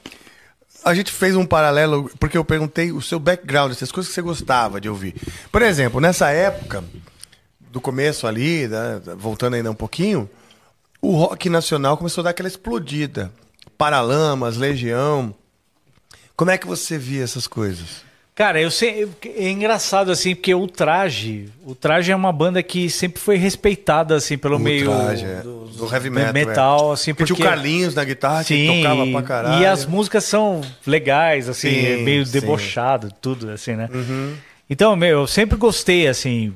A 0.84 0.92
gente 0.92 1.12
fez 1.12 1.36
um 1.36 1.46
paralelo, 1.46 2.10
porque 2.18 2.36
eu 2.36 2.44
perguntei 2.44 2.90
o 2.90 3.00
seu 3.00 3.20
background, 3.20 3.70
essas 3.70 3.92
coisas 3.92 4.08
que 4.08 4.14
você 4.16 4.22
gostava 4.22 4.80
de 4.80 4.88
ouvir. 4.88 5.14
Por 5.52 5.62
exemplo, 5.62 6.00
nessa 6.00 6.30
época, 6.30 6.82
do 7.60 7.80
começo 7.80 8.26
ali, 8.26 8.66
né, 8.66 9.00
voltando 9.18 9.54
ainda 9.54 9.70
um 9.70 9.74
pouquinho, 9.74 10.28
o 11.00 11.12
rock 11.16 11.48
nacional 11.48 11.96
começou 11.96 12.22
a 12.22 12.24
dar 12.24 12.30
aquela 12.30 12.48
explodida. 12.48 13.30
Paralamas, 13.86 14.56
Legião. 14.56 15.34
Como 16.36 16.52
é 16.52 16.56
que 16.56 16.68
você 16.68 16.96
via 16.96 17.24
essas 17.24 17.48
coisas? 17.48 18.04
Cara, 18.32 18.60
eu 18.60 18.70
sei, 18.70 19.08
é 19.36 19.50
engraçado 19.50 20.12
assim, 20.12 20.36
porque 20.36 20.54
o 20.54 20.68
Traje, 20.68 21.48
o 21.66 21.74
Traje 21.74 22.12
é 22.12 22.14
uma 22.16 22.30
banda 22.32 22.62
que 22.62 22.88
sempre 22.88 23.20
foi 23.20 23.36
respeitada 23.36 24.14
assim 24.14 24.38
pelo 24.38 24.54
O 24.54 24.60
meio 24.60 24.84
Traje, 24.88 25.24
é. 25.24 25.40
do 25.42 25.88
heavy 25.92 26.10
metal. 26.10 26.32
metal, 26.32 26.90
é. 26.90 26.94
assim, 26.94 27.12
Porque 27.12 27.32
porque 27.32 27.42
tinha 27.42 27.46
o 27.48 27.50
Carlinhos 27.56 27.92
na 27.96 28.04
guitarra, 28.04 28.44
que 28.44 28.54
Sim, 28.54 28.82
tocava 28.82 29.06
pra 29.08 29.22
caralho. 29.22 29.60
e 29.62 29.66
as 29.66 29.84
músicas 29.84 30.22
são 30.22 30.60
legais, 30.86 31.48
assim, 31.48 31.68
Sim, 31.70 31.86
é 31.86 31.96
meio 31.96 32.24
sim. 32.24 32.36
Uhum. 32.36 32.40
debochado, 32.40 33.12
tudo, 33.20 33.50
assim, 33.50 33.74
né? 33.74 33.88
Então, 34.70 34.94
meu, 34.94 35.22
eu 35.22 35.26
sempre 35.26 35.56
gostei, 35.58 36.06
assim, 36.06 36.54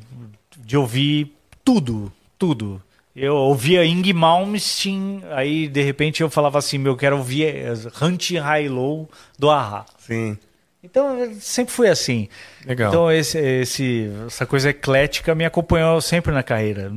de 0.58 0.76
ouvir 0.76 1.34
tudo, 1.64 2.12
tudo. 2.38 2.80
Eu 3.16 3.34
ouvia 3.34 3.82
Ing 3.84 4.12
Malmsteen, 4.12 5.22
aí 5.30 5.68
de 5.68 5.80
repente 5.82 6.22
eu 6.22 6.28
falava 6.28 6.58
assim, 6.58 6.76
meu, 6.76 6.92
eu 6.92 6.96
quero 6.96 7.16
ouvir 7.16 7.44
eh, 7.46 7.72
Hunt 8.02 8.32
High 8.32 8.68
Low 8.68 9.08
do 9.38 9.50
Ahá. 9.50 9.86
Sim, 9.98 10.36
Então, 10.84 11.18
eu 11.18 11.34
sempre 11.40 11.72
fui 11.72 11.88
assim. 11.88 12.28
legal. 12.66 12.90
Então, 12.90 13.10
esse, 13.10 13.38
esse- 13.38 14.10
essa 14.26 14.44
coisa 14.44 14.68
eclética 14.68 15.34
me 15.34 15.44
acompanhou 15.46 15.98
sempre 16.02 16.30
na 16.32 16.42
carreira. 16.42 16.92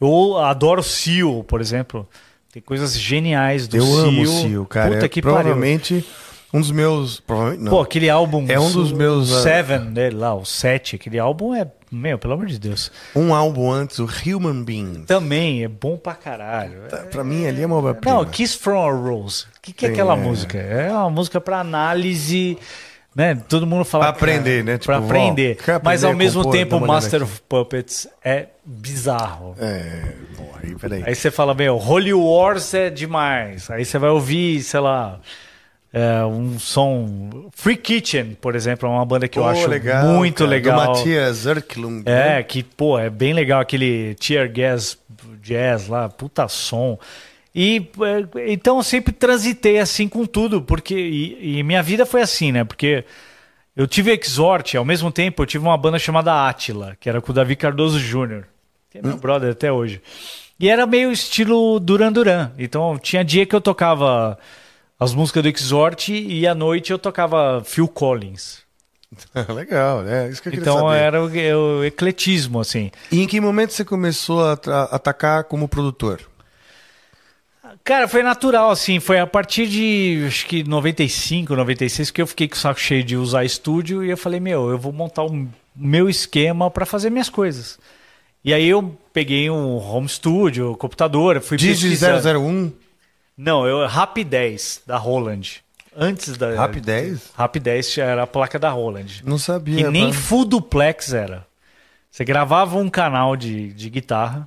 Eu 0.00 0.36
adoro 0.38 0.82
Seal, 0.82 1.44
por 1.44 1.60
exemplo. 1.60 2.08
Tem 2.52 2.60
coisas 2.60 2.98
geniais 2.98 3.66
do 3.68 3.76
eu 3.76 3.84
Seal. 3.86 3.98
amo 4.00 4.22
o 4.22 4.26
Cio, 4.26 4.66
cara. 4.66 4.90
Puta 4.94 5.06
é 5.06 5.08
que 5.08 5.22
pariu. 5.22 5.34
provavelmente 5.36 6.04
um 6.52 6.60
dos 6.60 6.70
meus... 6.72 7.20
Provavelmente 7.20 7.62
não. 7.62 7.70
Pô, 7.70 7.80
aquele 7.80 8.10
álbum. 8.10 8.44
É 8.48 8.58
um 8.60 8.70
dos 8.70 8.92
meus, 8.92 9.32
ah, 9.32 9.42
Seven 9.42 9.92
dele 9.92 10.16
lá, 10.16 10.34
o 10.34 10.44
7. 10.44 10.96
Aquele 10.96 11.18
álbum 11.20 11.54
é. 11.54 11.66
Meu, 11.92 12.18
pelo 12.18 12.32
amor 12.32 12.46
de 12.46 12.58
Deus. 12.58 12.90
Um 13.14 13.34
álbum 13.34 13.70
antes, 13.70 13.98
o 13.98 14.08
Human 14.26 14.64
Beings. 14.64 15.04
Também 15.06 15.62
é 15.62 15.68
bom 15.68 15.98
pra 15.98 16.14
caralho. 16.14 16.88
Tá, 16.88 16.96
Pra 16.98 17.22
mim, 17.22 17.46
ali 17.46 17.62
é 17.62 17.66
uma 17.66 17.76
obra-prima. 17.76 18.16
Não, 18.16 18.24
Kiss 18.24 18.56
from 18.56 18.88
a 18.88 18.90
Rose. 18.90 19.44
O 19.44 19.60
que, 19.60 19.74
que 19.74 19.84
é 19.84 19.88
Sim, 19.88 19.92
aquela 19.94 20.14
é. 20.14 20.16
música? 20.16 20.56
É 20.58 20.90
uma 20.90 21.10
música 21.10 21.38
pra 21.38 21.60
análise. 21.60 22.56
Né? 23.14 23.34
Todo 23.46 23.66
mundo 23.66 23.84
fala. 23.84 24.04
Pra 24.04 24.10
aprender, 24.12 24.64
né? 24.64 24.78
pra 24.78 24.78
Tipo, 24.78 24.92
ó, 24.92 24.96
aprender. 25.06 25.58
aprender 25.60 25.80
Mas 25.84 26.02
ao 26.02 26.14
mesmo 26.14 26.42
compor? 26.42 26.58
Tempo, 26.58 26.80
Master 26.80 27.22
of 27.24 27.42
Puppets 27.46 28.08
é 28.24 28.46
bizarro. 28.64 29.54
É, 29.60 30.14
bom, 30.34 30.50
aí, 30.62 30.74
peraí. 30.76 31.02
Aí 31.06 31.14
você 31.14 31.30
fala, 31.30 31.52
meu, 31.52 31.76
Holy 31.76 32.14
Wars 32.14 32.72
é 32.72 32.88
demais. 32.88 33.70
Aí 33.70 33.84
você 33.84 33.98
vai 33.98 34.08
ouvir, 34.08 34.62
sei 34.62 34.80
lá, 34.80 35.20
é, 35.92 36.24
um 36.24 36.58
som. 36.58 37.50
Free 37.52 37.76
Kitchen, 37.76 38.36
por 38.40 38.54
exemplo, 38.54 38.88
é 38.88 38.92
uma 38.92 39.04
banda 39.04 39.28
que 39.28 39.38
eu 39.38 39.46
acho 39.46 39.66
legal, 39.66 40.06
muito 40.06 40.38
cara, 40.38 40.50
legal. 40.50 40.80
Do 40.80 40.98
Matias 40.98 41.36
Zerklung. 41.36 42.02
né? 42.06 42.38
É, 42.38 42.42
que, 42.42 42.62
pô, 42.62 42.98
é 42.98 43.10
bem 43.10 43.34
legal 43.34 43.60
aquele 43.60 44.14
Tear 44.14 44.50
Gas 44.50 44.98
Jazz 45.42 45.88
lá, 45.88 46.08
puta 46.08 46.48
som. 46.48 46.98
E 47.54 47.90
é, 48.36 48.52
então 48.52 48.78
eu 48.78 48.82
sempre 48.82 49.12
transitei 49.12 49.78
assim 49.78 50.08
com 50.08 50.24
tudo, 50.24 50.62
porque 50.62 50.94
e, 50.94 51.58
e 51.58 51.62
minha 51.62 51.82
vida 51.82 52.06
foi 52.06 52.22
assim, 52.22 52.50
né? 52.50 52.64
Porque 52.64 53.04
eu 53.76 53.86
tive 53.86 54.18
Exhort, 54.18 54.74
ao 54.76 54.84
mesmo 54.86 55.12
tempo 55.12 55.42
eu 55.42 55.46
tive 55.46 55.64
uma 55.64 55.76
banda 55.76 55.98
chamada 55.98 56.48
Atila, 56.48 56.96
que 56.98 57.08
era 57.08 57.20
com 57.20 57.32
o 57.32 57.34
Davi 57.34 57.54
Cardoso 57.54 58.00
Jr., 58.00 58.44
que 58.90 58.98
é 58.98 59.02
meu 59.02 59.18
brother 59.18 59.52
até 59.52 59.70
hoje. 59.70 60.00
E 60.58 60.70
era 60.70 60.86
meio 60.86 61.12
estilo 61.12 61.78
Duran 61.78 62.12
Duran. 62.12 62.52
Então 62.58 62.98
tinha 62.98 63.22
dia 63.22 63.44
que 63.44 63.54
eu 63.54 63.60
tocava 63.60 64.38
as 64.98 65.14
músicas 65.14 65.42
do 65.42 65.48
Exhort 65.48 66.08
e 66.10 66.46
à 66.46 66.54
noite 66.54 66.92
eu 66.92 66.98
tocava 66.98 67.62
Phil 67.64 67.88
Collins. 67.88 68.62
Legal, 69.54 70.06
é 70.06 70.28
isso 70.30 70.42
que 70.42 70.48
eu 70.48 70.54
Então 70.54 70.78
saber. 70.78 70.96
era 70.96 71.22
o, 71.22 71.78
o 71.78 71.84
ecletismo, 71.84 72.60
assim. 72.60 72.90
E 73.10 73.20
em 73.20 73.26
que 73.26 73.40
momento 73.40 73.72
você 73.72 73.84
começou 73.84 74.42
a 74.44 74.52
atacar 74.90 75.44
como 75.44 75.68
produtor? 75.68 76.20
Cara, 77.84 78.06
foi 78.06 78.22
natural, 78.22 78.70
assim. 78.70 79.00
Foi 79.00 79.18
a 79.18 79.26
partir 79.26 79.66
de, 79.66 80.24
acho 80.26 80.46
que 80.46 80.62
95, 80.62 81.54
96, 81.54 82.10
que 82.10 82.22
eu 82.22 82.26
fiquei 82.26 82.48
com 82.48 82.54
o 82.54 82.58
saco 82.58 82.78
cheio 82.80 83.02
de 83.02 83.16
usar 83.16 83.44
estúdio 83.44 84.04
e 84.04 84.10
eu 84.10 84.16
falei, 84.16 84.40
meu, 84.40 84.70
eu 84.70 84.78
vou 84.78 84.92
montar 84.92 85.24
o 85.24 85.48
meu 85.74 86.08
esquema 86.08 86.70
para 86.70 86.86
fazer 86.86 87.10
minhas 87.10 87.28
coisas. 87.28 87.78
E 88.44 88.52
aí 88.52 88.68
eu 88.68 88.96
peguei 89.12 89.48
um 89.50 89.76
home 89.76 90.08
studio, 90.08 90.76
computador, 90.76 91.40
fui 91.40 91.56
Digi 91.56 91.90
pesquisar. 91.90 92.20
001, 92.36 92.72
Não, 93.36 93.66
eu 93.66 93.86
Rap 93.86 94.22
10 94.22 94.82
da 94.86 94.96
Roland. 94.96 95.62
Antes 95.94 96.36
da 96.36 96.54
Rap 96.54 96.80
10? 96.80 97.32
Rap 97.36 97.60
10 97.60 97.92
já 97.92 98.04
era 98.04 98.22
a 98.22 98.26
placa 98.26 98.58
da 98.58 98.70
Roland. 98.70 99.22
Não 99.24 99.38
sabia. 99.38 99.76
Que 99.84 99.90
nem 99.90 100.04
mano. 100.04 100.14
full 100.14 100.44
duplex 100.44 101.12
era. 101.12 101.46
Você 102.10 102.24
gravava 102.24 102.76
um 102.76 102.90
canal 102.90 103.36
de, 103.36 103.72
de 103.72 103.88
guitarra, 103.88 104.46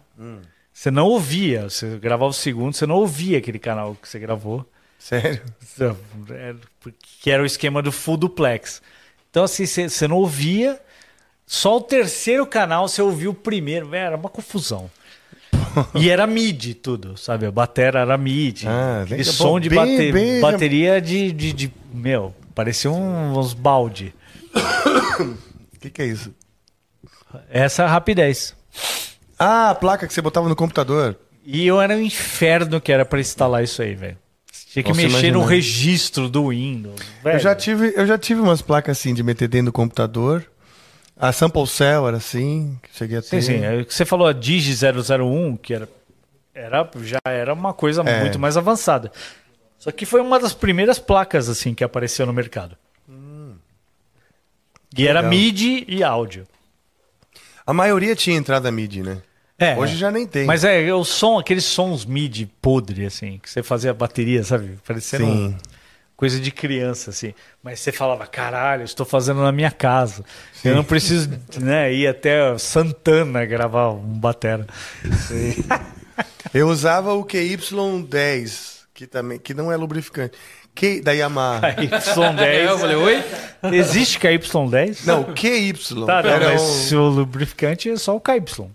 você 0.71 0.91
não 0.91 1.07
ouvia. 1.07 1.63
Você 1.69 1.97
gravava 1.97 2.29
o 2.29 2.33
segundo, 2.33 2.73
você 2.75 2.85
não 2.85 2.95
ouvia 2.95 3.39
aquele 3.39 3.57
canal 3.59 3.95
que 3.99 4.07
você 4.07 4.19
gravou. 4.19 4.67
Sério? 4.99 5.41
É, 6.31 6.55
Que 7.21 7.31
era 7.31 7.41
o 7.41 7.45
esquema 7.45 7.81
do 7.81 7.91
full 7.91 8.17
duplex. 8.17 8.81
Então, 9.29 9.43
assim, 9.43 9.65
você 9.65 10.07
não 10.07 10.17
ouvia. 10.17 10.79
Só 11.45 11.77
o 11.77 11.81
terceiro 11.81 12.45
canal 12.45 12.87
você 12.87 13.01
ouvia 13.01 13.29
o 13.29 13.33
primeiro. 13.33 13.93
Era 13.93 14.15
uma 14.15 14.29
confusão. 14.29 14.89
e 15.95 16.09
era 16.09 16.25
mid 16.27 16.73
tudo, 16.75 17.17
sabe? 17.17 17.45
A 17.45 17.51
batera 17.51 17.99
era 18.01 18.17
mid. 18.17 18.63
Ah, 18.65 19.05
legal. 19.09 19.25
som 19.25 19.59
de 19.59 19.69
Bem- 19.69 19.77
bate- 19.79 20.11
bem- 20.11 20.41
bateria 20.41 21.01
de, 21.01 21.31
de, 21.31 21.53
de- 21.53 21.73
Meu, 21.93 22.33
parecia 22.53 22.91
um- 22.91 23.37
uns 23.37 23.53
balde. 23.53 24.13
O 24.53 25.77
que, 25.79 25.89
que 25.89 26.01
é 26.01 26.05
isso? 26.07 26.33
Essa 27.49 27.83
é 27.83 27.85
a 27.85 27.89
rapidez. 27.89 28.55
Ah, 29.37 29.71
a 29.71 29.75
placa 29.75 30.07
que 30.07 30.13
você 30.13 30.21
botava 30.21 30.47
no 30.47 30.55
computador. 30.55 31.17
E 31.45 31.65
eu 31.67 31.79
era 31.81 31.93
um 31.95 32.01
inferno 32.01 32.79
que 32.81 32.91
era 32.91 33.05
pra 33.05 33.19
instalar 33.19 33.63
isso 33.63 33.81
aí, 33.81 33.93
velho. 33.93 34.17
Tinha 34.71 34.83
que 34.83 34.89
Nossa, 34.89 35.01
mexer 35.01 35.31
no 35.31 35.43
registro 35.43 36.27
do 36.29 36.49
Windows. 36.49 36.99
velho. 37.23 37.35
Eu 37.35 37.39
já, 37.39 37.55
tive, 37.55 37.93
eu 37.95 38.05
já 38.07 38.17
tive 38.17 38.41
umas 38.41 38.61
placas 38.61 38.97
assim 38.97 39.13
de 39.13 39.21
meter 39.23 39.47
dentro 39.47 39.67
do 39.67 39.71
computador. 39.73 40.45
A 41.17 41.31
Sample 41.31 41.65
Cell 41.67 42.07
era 42.07 42.17
assim, 42.17 42.77
que 42.83 42.97
cheguei 42.97 43.17
a 43.17 43.21
ter. 43.21 43.41
Sim, 43.41 43.41
sim. 43.41 43.63
É 43.63 43.83
Você 43.83 44.03
falou 44.05 44.27
a 44.27 44.33
Digi 44.33 44.73
001, 44.75 45.55
que 45.57 45.73
era, 45.73 45.89
era, 46.53 46.89
já 47.03 47.19
era 47.25 47.53
uma 47.53 47.73
coisa 47.73 48.01
É. 48.01 48.21
muito 48.21 48.37
mais 48.37 48.57
avançada. 48.57 49.11
Só 49.79 49.91
que 49.91 50.05
foi 50.05 50.19
uma 50.19 50.39
das 50.39 50.53
primeiras 50.53 50.99
placas 50.99 51.47
assim 51.47 51.73
que 51.73 51.83
apareceu 51.83 52.25
no 52.25 52.33
mercado. 52.33 52.75
e 54.97 55.07
era. 55.07 55.21
MIDI 55.21 55.85
e 55.87 56.03
áudio. 56.03 56.47
A 57.65 57.73
maioria 57.73 58.15
tinha 58.15 58.37
entrada 58.37 58.71
MIDI, 58.71 59.03
né? 59.03 59.21
É, 59.57 59.75
Hoje 59.77 59.95
já 59.95 60.11
nem 60.11 60.27
tem. 60.27 60.45
Mas 60.45 60.63
é 60.63 60.93
o 60.93 61.03
som, 61.05 61.39
aqueles 61.39 61.63
sons 61.65 62.03
MIDI 62.05 62.45
podre, 62.61 63.05
assim, 63.05 63.39
que 63.41 63.49
você 63.49 63.63
fazia 63.63 63.91
a 63.91 63.93
bateria, 63.93 64.43
sabe? 64.43 64.77
Parecendo 64.85 65.25
um- 65.25 65.49
Sim. 65.49 65.57
Coisa 66.15 66.39
de 66.39 66.51
criança, 66.51 67.09
assim. 67.09 67.33
Mas 67.61 67.79
você 67.79 67.91
falava, 67.91 68.25
caralho, 68.27 68.83
estou 68.83 69.05
fazendo 69.05 69.41
na 69.41 69.51
minha 69.51 69.71
casa. 69.71 70.23
Eu 70.63 70.75
não 70.75 70.83
preciso 70.83 71.29
né, 71.59 71.93
ir 71.93 72.07
até 72.07 72.57
Santana 72.57 73.45
gravar 73.45 73.89
um 73.91 73.99
batera. 74.19 74.65
Eu 76.53 76.69
usava 76.69 77.13
o 77.13 77.25
QY10, 77.25 78.79
que, 78.93 79.05
também, 79.05 79.37
que 79.39 79.53
não 79.53 79.71
é 79.71 79.75
lubrificante. 79.75 80.37
Que, 80.73 81.01
da 81.01 81.11
Yamaha. 81.13 81.73
KY10. 81.75 82.39
É, 82.41 82.65
eu 82.67 82.77
falei, 82.79 82.95
oi? 82.97 83.23
Existe 83.73 84.19
KY10? 84.19 85.05
Não, 85.05 85.23
QY. 85.33 85.73
Tá, 86.05 86.21
não, 86.21 86.29
Era 86.29 86.49
mas 86.51 86.61
um- 86.61 86.65
se 86.73 86.95
o 86.95 87.07
lubrificante 87.07 87.89
é 87.89 87.95
só 87.97 88.15
o 88.15 88.21
KY. 88.21 88.69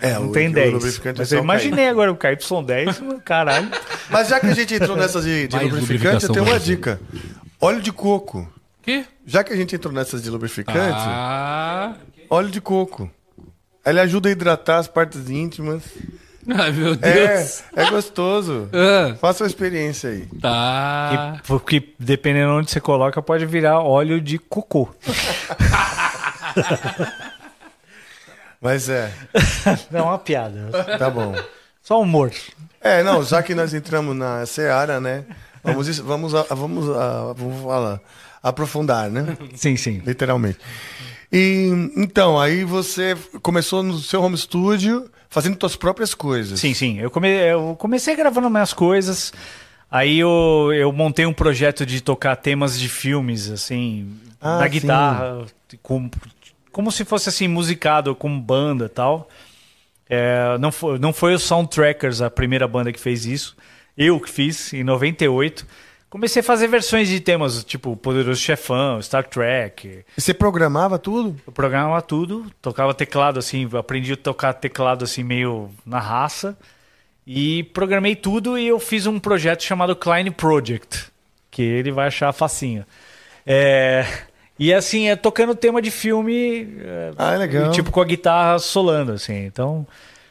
É, 0.00 0.14
não 0.14 0.28
o- 0.28 0.32
tem 0.32 0.48
o 0.48 0.52
10. 0.52 0.72
lubrificante 0.72 1.18
é 1.18 1.22
Mas 1.22 1.32
eu 1.32 1.40
o 1.40 1.44
imaginei 1.44 1.88
agora 1.88 2.10
o 2.12 2.16
KY10, 2.16 3.20
caralho. 3.24 3.68
Mas 4.08 4.28
já 4.28 4.40
que 4.40 4.46
a 4.46 4.54
gente 4.54 4.74
entrou 4.74 4.96
nessas 4.96 5.24
de, 5.24 5.46
de 5.48 5.58
lubrificante, 5.58 6.24
eu 6.24 6.32
tenho 6.32 6.44
uma 6.46 6.58
dica. 6.58 7.00
Óleo 7.60 7.80
de 7.80 7.92
coco. 7.92 8.50
Quê? 8.82 9.04
Já 9.26 9.44
que 9.44 9.52
a 9.52 9.56
gente 9.56 9.74
entrou 9.76 9.92
nessas 9.92 10.22
de 10.22 10.30
lubrificante, 10.30 10.78
Ah. 10.96 11.94
óleo 12.30 12.48
de 12.50 12.60
coco. 12.60 13.10
Ele 13.84 14.00
ajuda 14.00 14.28
a 14.28 14.32
hidratar 14.32 14.78
as 14.78 14.88
partes 14.88 15.28
íntimas. 15.30 15.82
Ai, 16.48 16.72
meu 16.72 16.92
É, 17.02 17.36
Deus. 17.36 17.62
é 17.76 17.90
gostoso. 17.90 18.68
Ah, 18.74 19.14
Faça 19.20 19.44
uma 19.44 19.48
experiência 19.48 20.08
aí. 20.10 20.26
tá. 20.40 21.36
E- 21.38 21.46
porque 21.46 21.92
dependendo 21.98 22.52
onde 22.52 22.70
você 22.70 22.80
coloca, 22.80 23.20
pode 23.20 23.44
virar 23.44 23.80
óleo 23.80 24.20
de 24.20 24.38
cocô. 24.38 24.88
Mas 28.60 28.88
é, 28.88 29.12
Não 29.90 30.00
é 30.00 30.02
uma 30.02 30.18
piada. 30.18 30.68
tá 30.98 31.08
bom. 31.08 31.34
Só 31.82 32.00
humor. 32.00 32.30
É, 32.80 33.02
não, 33.02 33.22
já 33.22 33.42
que 33.42 33.54
nós 33.54 33.72
entramos 33.74 34.14
na 34.16 34.44
Seara, 34.46 35.00
né? 35.00 35.24
Vamos, 35.62 35.98
vamos, 35.98 36.34
a- 36.34 36.42
vamos, 36.50 36.88
a- 36.90 37.32
vamos 37.34 37.62
falar, 37.62 38.00
aprofundar, 38.42 39.10
né? 39.10 39.36
Sim, 39.54 39.76
sim. 39.76 40.02
Literalmente. 40.04 40.58
E 41.32 41.70
então, 41.96 42.40
aí 42.40 42.64
você 42.64 43.16
começou 43.42 43.82
no 43.82 43.98
seu 43.98 44.22
home 44.22 44.36
studio 44.36 45.10
fazendo 45.28 45.56
suas 45.60 45.76
próprias 45.76 46.12
coisas. 46.14 46.58
Sim, 46.60 46.74
sim. 46.74 46.98
Eu, 46.98 47.10
come- 47.10 47.28
eu 47.28 47.76
comecei 47.78 48.16
gravando 48.16 48.50
minhas 48.50 48.72
coisas. 48.72 49.32
Aí 49.90 50.18
eu, 50.18 50.70
eu 50.74 50.92
montei 50.92 51.26
um 51.26 51.32
projeto 51.32 51.84
de 51.86 52.00
tocar 52.00 52.36
temas 52.36 52.78
de 52.78 52.88
filmes, 52.88 53.50
assim, 53.50 54.16
Ah, 54.40 54.58
na 54.58 54.64
sim. 54.64 54.70
guitarra, 54.70 55.46
com- 55.82 56.10
como 56.72 56.90
se 56.90 57.04
fosse 57.04 57.28
assim, 57.28 57.48
musicado 57.48 58.14
com 58.14 58.40
banda 58.40 58.86
e 58.86 58.88
tal. 58.88 59.28
É, 60.08 60.58
não, 60.58 60.72
foi, 60.72 60.98
não 60.98 61.12
foi 61.12 61.34
o 61.34 61.38
Soundtrackers 61.38 62.20
a 62.20 62.28
primeira 62.28 62.66
banda 62.66 62.92
que 62.92 62.98
fez 62.98 63.24
isso. 63.24 63.56
Eu 63.96 64.18
que 64.18 64.30
fiz, 64.30 64.72
em 64.72 64.82
98. 64.82 65.66
Comecei 66.10 66.40
a 66.40 66.42
fazer 66.42 66.66
versões 66.66 67.08
de 67.08 67.20
temas, 67.20 67.62
tipo 67.62 67.96
Poderoso 67.96 68.40
Chefão, 68.40 69.00
Star 69.00 69.24
Trek. 69.28 70.04
E 70.16 70.20
você 70.20 70.34
programava 70.34 70.98
tudo? 70.98 71.40
Eu 71.46 71.52
programava 71.52 72.02
tudo, 72.02 72.50
tocava 72.60 72.92
teclado 72.92 73.38
assim, 73.38 73.68
aprendi 73.78 74.14
a 74.14 74.16
tocar 74.16 74.52
teclado 74.54 75.04
assim 75.04 75.22
meio 75.22 75.70
na 75.86 76.00
raça. 76.00 76.58
E 77.24 77.62
programei 77.72 78.16
tudo 78.16 78.58
e 78.58 78.66
eu 78.66 78.80
fiz 78.80 79.06
um 79.06 79.20
projeto 79.20 79.62
chamado 79.62 79.94
Klein 79.94 80.32
Project, 80.32 81.12
que 81.48 81.62
ele 81.62 81.92
vai 81.92 82.08
achar 82.08 82.32
facinho. 82.32 82.84
É, 83.46 84.04
e 84.60 84.72
assim, 84.72 85.08
é 85.08 85.16
tocando 85.16 85.54
tema 85.54 85.80
de 85.82 85.90
filme, 85.90 86.68
é, 86.80 87.10
Ah, 87.18 87.34
é 87.34 87.38
legal. 87.38 87.70
tipo 87.72 87.90
com 87.90 88.00
a 88.00 88.04
guitarra 88.04 88.58
solando 88.60 89.12
assim. 89.12 89.44
Então, 89.46 89.86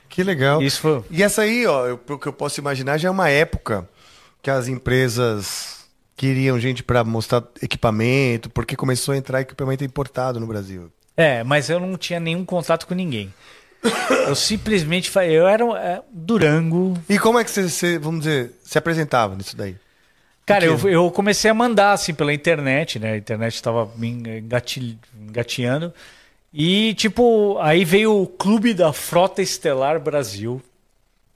Que 0.07 0.23
legal. 0.23 0.61
isso 0.61 0.79
foi 0.79 1.03
E 1.11 1.21
essa 1.23 1.41
aí, 1.41 1.65
ó, 1.65 1.85
eu- 1.87 1.99
o 2.09 2.17
que 2.17 2.27
eu 2.27 2.33
posso 2.33 2.59
imaginar 2.61 2.97
já 2.97 3.07
é 3.09 3.11
uma 3.11 3.29
época 3.29 3.87
que 4.41 4.49
as 4.49 4.67
empresas 4.69 5.79
queriam 6.15 6.59
gente 6.59 6.83
para 6.83 7.03
mostrar 7.03 7.43
equipamento, 7.61 8.49
porque 8.49 8.75
começou 8.75 9.13
a 9.13 9.17
entrar 9.17 9.41
equipamento 9.41 9.83
importado 9.83 10.39
no 10.39 10.47
Brasil. 10.47 10.91
É, 11.17 11.43
mas 11.43 11.69
eu 11.69 11.79
não 11.79 11.97
tinha 11.97 12.19
nenhum 12.19 12.45
contato 12.45 12.85
com 12.87 12.93
ninguém. 12.93 13.33
Eu 14.27 14.35
simplesmente 14.35 15.09
falei, 15.09 15.31
eu 15.37 15.47
era 15.47 15.65
um, 15.65 15.75
é, 15.75 16.01
Durango, 16.11 16.97
E 17.09 17.17
como 17.17 17.39
é 17.39 17.43
que 17.45 17.49
você, 17.51 17.67
você, 17.69 17.97
vamos 17.97 18.21
dizer, 18.25 18.51
se 18.61 18.77
apresentava 18.77 19.35
nisso 19.35 19.55
daí? 19.55 19.75
Cara, 20.49 20.65
eu, 20.65 20.89
eu 20.89 21.11
comecei 21.11 21.49
a 21.49 21.53
mandar 21.53 21.93
assim 21.93 22.13
pela 22.13 22.33
internet, 22.33 22.99
né? 22.99 23.13
A 23.13 23.17
internet 23.17 23.53
estava 23.55 23.89
me 23.95 24.07
engati- 24.09 24.97
engateando. 25.19 25.93
E, 26.53 26.93
tipo, 26.95 27.57
aí 27.59 27.85
veio 27.85 28.21
o 28.21 28.27
Clube 28.27 28.73
da 28.73 28.91
Frota 28.91 29.41
Estelar 29.41 29.99
Brasil, 29.99 30.61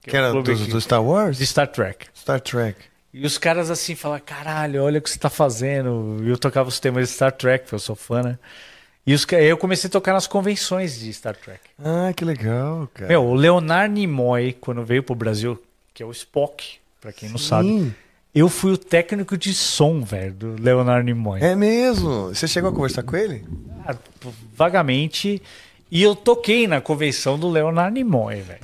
Que 0.02 0.18
era 0.18 0.30
o 0.30 0.32
clube 0.34 0.54
do, 0.56 0.66
que- 0.66 0.72
do 0.72 0.82
Star 0.82 1.04
Wars? 1.04 1.38
de 1.38 1.46
Star 1.46 1.68
Trek. 1.68 2.08
Star 2.16 2.42
Trek. 2.42 2.80
E 3.14 3.26
os 3.26 3.38
caras 3.38 3.70
assim 3.70 3.94
falaram, 3.96 4.24
caralho, 4.26 4.84
olha 4.84 4.98
o 4.98 5.02
que 5.02 5.10
você 5.10 5.20
tá 5.20 5.30
fazendo. 5.30 6.18
E 6.24 6.30
eu 6.30 6.38
tocava 6.38 6.68
os 6.68 6.80
temas 6.80 7.08
de 7.08 7.14
Star 7.14 7.32
Trek, 7.32 7.66
porque 7.66 7.76
eu 7.76 7.80
sou 7.80 7.96
fã, 7.96 8.24
né? 8.24 8.40
E 9.06 9.14
os, 9.14 9.24
eu 9.34 9.56
comecei 9.58 9.88
a 9.88 9.92
tocar 9.92 10.14
nas 10.14 10.26
convenções 10.26 10.98
de 11.00 11.14
Star 11.14 11.36
Trek. 11.36 11.60
Ah, 11.78 12.12
que 12.16 12.26
legal, 12.26 12.90
cara. 12.94 13.10
Meu, 13.10 13.24
o 13.24 13.36
Leonard 13.36 13.94
Nimoy, 13.94 14.54
quando 14.54 14.84
veio 14.84 15.04
pro 15.04 15.14
Brasil, 15.14 15.62
que 15.94 16.02
é 16.02 16.06
o 16.06 16.12
Spock, 16.12 16.78
pra 17.00 17.12
quem 17.14 17.30
não 17.30 17.38
sabe, 17.38 17.68
Sim, 17.68 17.94
eu 18.34 18.50
fui 18.50 18.74
o 18.74 18.78
técnico 18.78 19.38
de 19.38 19.54
som, 19.54 20.02
velho, 20.02 20.34
do 20.34 20.62
Leonard 20.62 21.06
Nimoy. 21.06 21.40
é 21.42 21.56
mesmo. 21.56 22.28
Você 22.28 22.48
chegou 22.48 22.70
a 22.70 22.74
conversar 22.74 23.04
com 23.04 23.16
ele? 23.16 23.46
Ah, 23.86 23.96
vagamente. 24.56 25.42
E 25.96 26.02
eu 26.02 26.16
toquei 26.16 26.68
na 26.68 26.82
convenção 26.82 27.38
do 27.38 27.48
Leonard 27.48 27.94
Nimoy, 27.94 28.42
velho. 28.42 28.60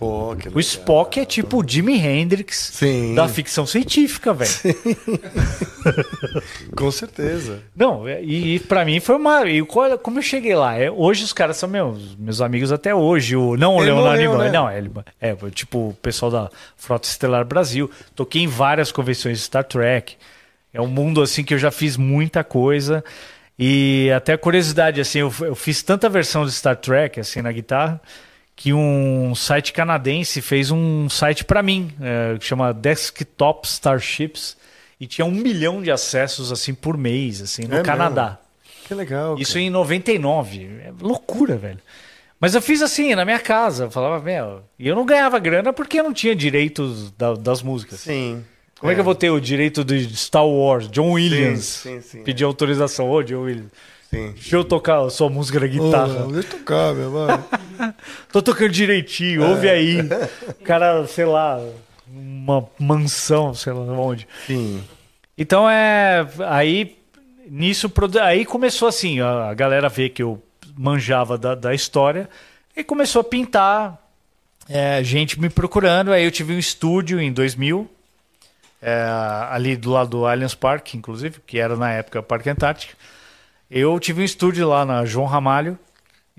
O 0.52 0.60
Spock 0.60 1.20
é 1.20 1.26
tipo 1.26 1.62
o 1.62 1.64
Jimi 1.68 1.96
Hendrix 2.04 2.72
Sim. 2.74 3.14
da 3.14 3.28
ficção 3.28 3.68
científica, 3.68 4.34
velho. 4.34 4.50
Com 6.76 6.90
certeza. 6.90 7.62
Não, 7.76 8.08
é- 8.08 8.24
e, 8.24 8.56
e 8.56 8.60
para 8.60 8.84
mim 8.84 9.00
foi 9.00 9.16
uma. 9.16 9.48
E 9.48 9.62
como 9.64 10.18
eu 10.18 10.22
cheguei 10.24 10.56
lá? 10.56 10.76
É, 10.76 10.90
hoje 10.90 11.24
os 11.24 11.32
caras 11.32 11.58
são 11.58 11.70
meus, 11.70 12.16
meus 12.16 12.42
amigos 12.42 12.72
até 12.72 12.96
hoje. 12.96 13.36
O, 13.36 13.56
não 13.56 13.76
o 13.76 13.82
Ele 13.84 13.92
Leonard 13.92 14.18
morreu, 14.28 14.32
Nimoy, 14.32 14.46
né? 14.48 14.52
não. 14.52 14.72
Ele, 14.72 14.92
é, 15.22 15.36
tipo 15.52 15.90
o 15.90 15.94
pessoal 16.02 16.32
da 16.32 16.50
Frota 16.78 17.08
Estelar 17.08 17.46
Brasil. 17.46 17.92
Toquei 18.16 18.42
em 18.42 18.48
várias 18.48 18.92
convenções 18.92 19.38
de 19.38 19.44
Star 19.44 19.64
Trek. 19.64 20.16
É 20.74 20.82
um 20.82 20.88
mundo 20.88 21.22
assim 21.22 21.44
que 21.44 21.54
eu 21.54 21.60
já 21.60 21.70
fiz 21.70 21.96
muita 21.96 22.44
coisa. 22.44 23.04
E 23.60 24.10
até 24.16 24.38
curiosidade, 24.38 25.02
assim, 25.02 25.20
eu, 25.20 25.34
eu 25.42 25.54
fiz 25.56 25.84
tanta 25.84 26.08
versão 26.08 26.46
de 26.46 26.52
Star 26.54 26.78
Trek 26.78 27.20
assim 27.20 27.42
na 27.42 27.52
guitarra 27.52 28.00
que 28.56 28.74
um 28.74 29.34
site 29.36 29.72
canadense 29.74 30.42
fez 30.42 30.70
um 30.72 31.10
site 31.10 31.44
para 31.46 31.62
mim 31.64 31.94
é, 32.02 32.38
que 32.38 32.46
chama 32.46 32.74
Desktop 32.74 33.66
Starships 33.68 34.58
e 35.00 35.08
tinha 35.08 35.26
um 35.26 35.32
milhão 35.32 35.82
de 35.82 35.90
acessos 35.92 36.52
assim 36.52 36.74
por 36.74 36.98
mês 36.98 37.42
assim 37.42 37.64
no 37.66 37.78
É 37.78 37.82
Canadá. 37.84 38.38
Que 38.88 38.94
legal. 38.94 39.38
Isso 39.38 39.54
cara. 39.54 39.64
em 39.66 39.70
99. 39.70 40.66
É 40.84 40.92
loucura, 41.02 41.56
velho. 41.58 41.80
Mas 42.40 42.56
eu 42.56 42.62
fiz 42.62 42.82
assim, 42.82 43.14
na 43.16 43.24
minha 43.24 43.40
casa. 43.40 43.84
Eu 43.86 43.92
falava, 43.92 44.24
meu. 44.24 44.64
E 44.80 44.88
eu 44.88 44.96
não 44.96 45.06
ganhava 45.06 45.38
grana 45.40 45.72
porque 45.74 46.00
eu 46.00 46.04
não 46.04 46.14
tinha 46.14 46.36
direitos 46.36 47.12
da- 47.12 47.36
das 47.36 47.62
músicas. 47.62 48.00
Sim. 48.00 48.44
Como 48.80 48.92
é. 48.92 48.96
que 48.96 49.02
eu 49.02 49.06
vou 49.06 49.16
ter 49.16 49.30
o 49.30 49.40
direito 49.40 49.84
de 49.84 50.16
Star 50.16 50.48
Wars? 50.48 50.90
John 50.90 51.12
Williams. 51.12 51.64
sim, 51.66 52.02
sim, 52.02 52.24
Pedir 52.24 52.46
autorização. 52.46 53.10
Ô, 53.10 53.22
John 53.22 53.42
Williams. 53.42 53.72
Sim. 54.10 54.32
Deixa 54.32 54.56
eu 54.56 54.64
tocar 54.64 55.02
a 55.06 55.10
sua 55.10 55.30
música 55.30 55.60
na 55.60 55.68
guitarra. 55.68 56.26
Ô, 56.26 56.32
deixa 56.32 56.48
eu 56.48 56.60
tocar, 56.60 56.94
meu 56.96 57.12
mano. 57.12 57.44
Tô 58.32 58.42
tocando 58.42 58.72
direitinho, 58.72 59.48
ouve 59.48 59.68
É. 59.68 59.72
aí. 59.72 60.00
O 60.02 60.64
cara, 60.64 61.06
sei 61.08 61.26
lá, 61.26 61.62
uma 62.08 62.68
mansão, 62.80 63.54
sei 63.54 63.74
lá 63.74 63.82
onde. 63.82 64.28
Sim. 64.48 64.84
Então 65.38 65.70
é. 65.70 66.28
Aí 66.48 66.98
nisso 67.50 67.92
aí 68.22 68.46
começou 68.46 68.88
assim, 68.88 69.20
a, 69.20 69.50
a 69.50 69.54
galera 69.54 69.90
vê 69.90 70.08
que 70.10 70.22
eu 70.22 70.42
manjava 70.78 71.38
da, 71.38 71.56
da 71.56 71.74
história 71.74 72.30
e 72.78 72.84
começou 72.84 73.22
a 73.22 73.24
pintar 73.24 73.98
é, 74.70 75.04
gente 75.04 75.40
me 75.40 75.50
procurando. 75.50 76.12
Aí 76.12 76.24
eu 76.24 76.32
tive 76.32 76.54
um 76.54 76.60
estúdio 76.60 77.20
em 77.20 77.32
2000, 77.32 77.90
é, 78.82 79.04
ali 79.50 79.76
do 79.76 79.92
lado 79.92 80.10
do 80.10 80.26
Allianz 80.26 80.56
Park, 80.56 80.94
inclusive, 80.96 81.40
que 81.46 81.60
era 81.60 81.76
na 81.76 81.92
época 81.92 82.22
Parque 82.24 82.50
Antártico. 82.50 82.94
Eu 83.70 84.00
tive 84.00 84.22
um 84.22 84.26
estúdio 84.26 84.68
lá 84.68 84.86
na 84.86 85.06
João 85.06 85.26
Ramalho. 85.28 85.78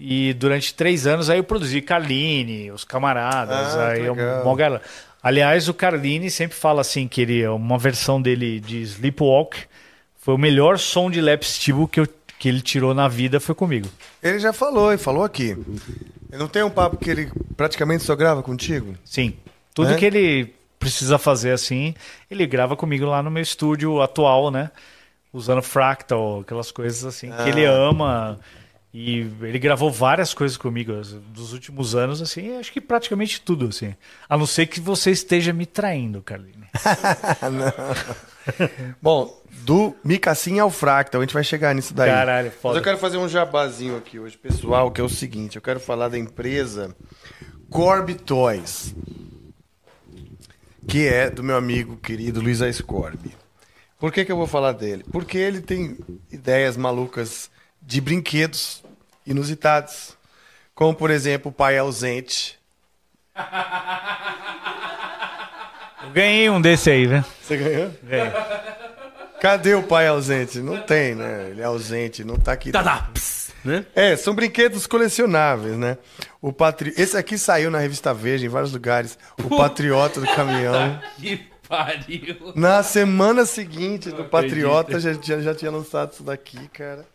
E 0.03 0.33
durante 0.33 0.73
três 0.73 1.07
anos 1.07 1.29
aí 1.29 1.39
eu 1.39 1.45
produzi 1.45 1.83
Carline, 1.83 2.71
os 2.71 2.85
camaradas, 2.85 3.75
Ah, 3.77 3.89
aí 3.89 4.07
eu, 4.07 4.15
galera. 4.57 4.81
Aliás, 5.23 5.69
o 5.69 5.75
Carline 5.75 6.31
sempre 6.31 6.57
fala 6.57 6.81
assim 6.81 7.07
que 7.07 7.21
ele 7.21 7.47
uma 7.47 7.77
versão 7.77 8.21
dele 8.21 8.61
de 8.61 8.81
Sleepwalk 8.81 9.59
foi 10.19 10.33
o 10.35 10.39
melhor 10.39 10.79
som 10.79 11.11
de 11.11 11.21
lap 11.21 11.43
steel 11.45 11.87
que, 11.87 12.01
eu, 12.01 12.09
que 12.39 12.49
ele 12.49 12.63
tirou 12.63 12.95
na 12.95 13.09
vida 13.09 13.39
foi 13.39 13.55
comigo. 13.55 13.89
Ele 14.23 14.39
já 14.39 14.55
falou, 14.55 14.91
e 14.91 14.97
falou 14.97 15.23
aqui. 15.23 15.55
Eu 16.33 16.39
não 16.39 16.49
tenho 16.49 16.67
um 16.67 16.71
papo 16.71 16.97
que 16.97 17.11
ele 17.11 17.31
praticamente 17.55 18.03
só 18.03 18.17
grava 18.17 18.43
contigo? 18.43 18.95
Sim. 19.05 19.35
Tudo 19.75 19.91
É? 19.91 19.97
que 19.97 20.07
ele 20.07 20.55
precisa 20.81 21.19
fazer 21.19 21.53
assim, 21.53 21.95
ele 22.29 22.45
grava 22.47 22.75
comigo 22.75 23.05
lá 23.07 23.23
no 23.23 23.31
meu 23.31 23.43
estúdio 23.43 24.01
atual, 24.03 24.51
né? 24.51 24.71
Usando 25.33 25.63
Fractal, 25.63 26.41
aquelas 26.41 26.73
coisas 26.73 27.05
assim 27.05 27.31
Ah. 27.33 27.45
que 27.45 27.51
ele 27.51 27.65
ama. 27.65 28.41
E 28.93 29.21
ele 29.43 29.61
gravou 29.61 29.89
várias 29.89 30.35
coisas 30.35 30.57
comigo 30.57 30.93
dos 31.33 31.53
últimos 31.53 31.95
anos, 31.95 32.21
assim, 32.21 32.57
acho 32.59 32.73
que 32.73 32.81
praticamente 32.81 33.41
tudo, 33.41 33.69
assim. 33.69 33.95
A 34.29 34.37
não 34.37 34.47
ser 34.47 34.67
que 34.67 34.81
você 34.81 35.13
esteja 35.13 35.53
me 35.53 35.65
traindo, 35.65 36.21
Carline. 36.23 36.67
Bom, 39.01 39.41
do 39.63 39.95
Micacim 40.05 40.59
ao 40.59 40.71
Fractal, 40.71 41.21
a 41.21 41.25
gente 41.25 41.35
vai 41.35 41.45
chegar 41.45 41.73
nisso 41.75 41.95
daí. 41.95 42.11
Caralho, 42.11 42.51
foda. 42.51 42.75
Mas 42.75 42.79
eu 42.79 42.83
quero 42.85 42.99
fazer 42.99 43.19
um 43.19 43.29
jabazinho 43.29 43.97
aqui 43.97 44.19
hoje, 44.19 44.37
pessoal, 44.37 44.91
que 44.91 45.01
é 45.01 45.05
o 45.05 45.09
seguinte, 45.09 45.55
eu 45.55 45.63
quero 45.63 45.79
falar 45.79 46.09
da 46.09 46.19
empresa 46.19 46.93
Corby 47.71 48.15
Toys, 48.15 48.93
que 50.87 51.07
é 51.07 51.31
do 51.31 51.43
meu 51.43 51.57
amigo 51.57 51.97
querido 51.97 52.41
Luiz 52.41 52.63
Ascorbi. 52.63 53.35
Por 53.99 54.13
que, 54.13 54.25
que 54.25 54.33
eu 54.33 54.37
vou 54.37 54.47
falar 54.47 54.73
dele? 54.73 55.05
Porque 55.13 55.37
ele 55.37 55.61
tem 55.61 55.99
ideias 56.31 56.77
malucas 56.77 57.51
de 57.83 58.01
brinquedos 58.01 58.83
inusitados, 59.27 60.17
como 60.75 60.95
por 60.95 61.11
exemplo 61.11 61.51
o 61.51 61.55
pai 61.55 61.77
ausente. 61.79 62.59
Eu 66.03 66.11
ganhei 66.13 66.49
um 66.49 66.61
desse 66.61 66.91
aí, 66.91 67.07
né? 67.07 67.23
Você 67.43 67.59
ganhou? 67.59 67.91
Ganhei. 68.03 68.33
Cadê 69.41 69.75
o 69.75 69.83
pai 69.83 70.09
ausente? 70.09 70.59
Não 70.61 70.81
tem, 70.81 71.15
né? 71.15 71.51
Ele 71.51 71.61
é 71.61 71.65
ausente, 71.65 72.25
não 72.25 72.37
tá 72.37 72.53
aqui. 72.53 72.73
Tá, 72.73 72.83
tá. 72.83 73.11
Né? 73.65 73.85
É, 73.95 74.17
são 74.17 74.35
brinquedos 74.35 74.87
colecionáveis, 74.87 75.77
né? 75.77 75.99
O 76.41 76.53
patri... 76.53 76.95
Esse 76.97 77.17
aqui 77.17 77.37
saiu 77.37 77.71
na 77.71 77.79
revista 77.79 78.15
Veja 78.15 78.47
em 78.47 78.49
vários 78.49 78.73
lugares. 78.73 79.19
O 79.39 79.57
Patriota 79.57 80.21
do 80.21 80.27
Caminhão. 80.27 81.01
Que 81.21 81.37
pariu. 81.69 82.53
Na 82.57 82.83
semana 82.83 83.45
seguinte 83.47 84.11
do 84.11 84.25
Patriota 84.25 84.99
já, 84.99 85.13
já, 85.13 85.41
já 85.41 85.55
tinha 85.55 85.71
lançado 85.71 86.13
isso 86.13 86.23
daqui, 86.23 86.69
cara. 86.69 87.07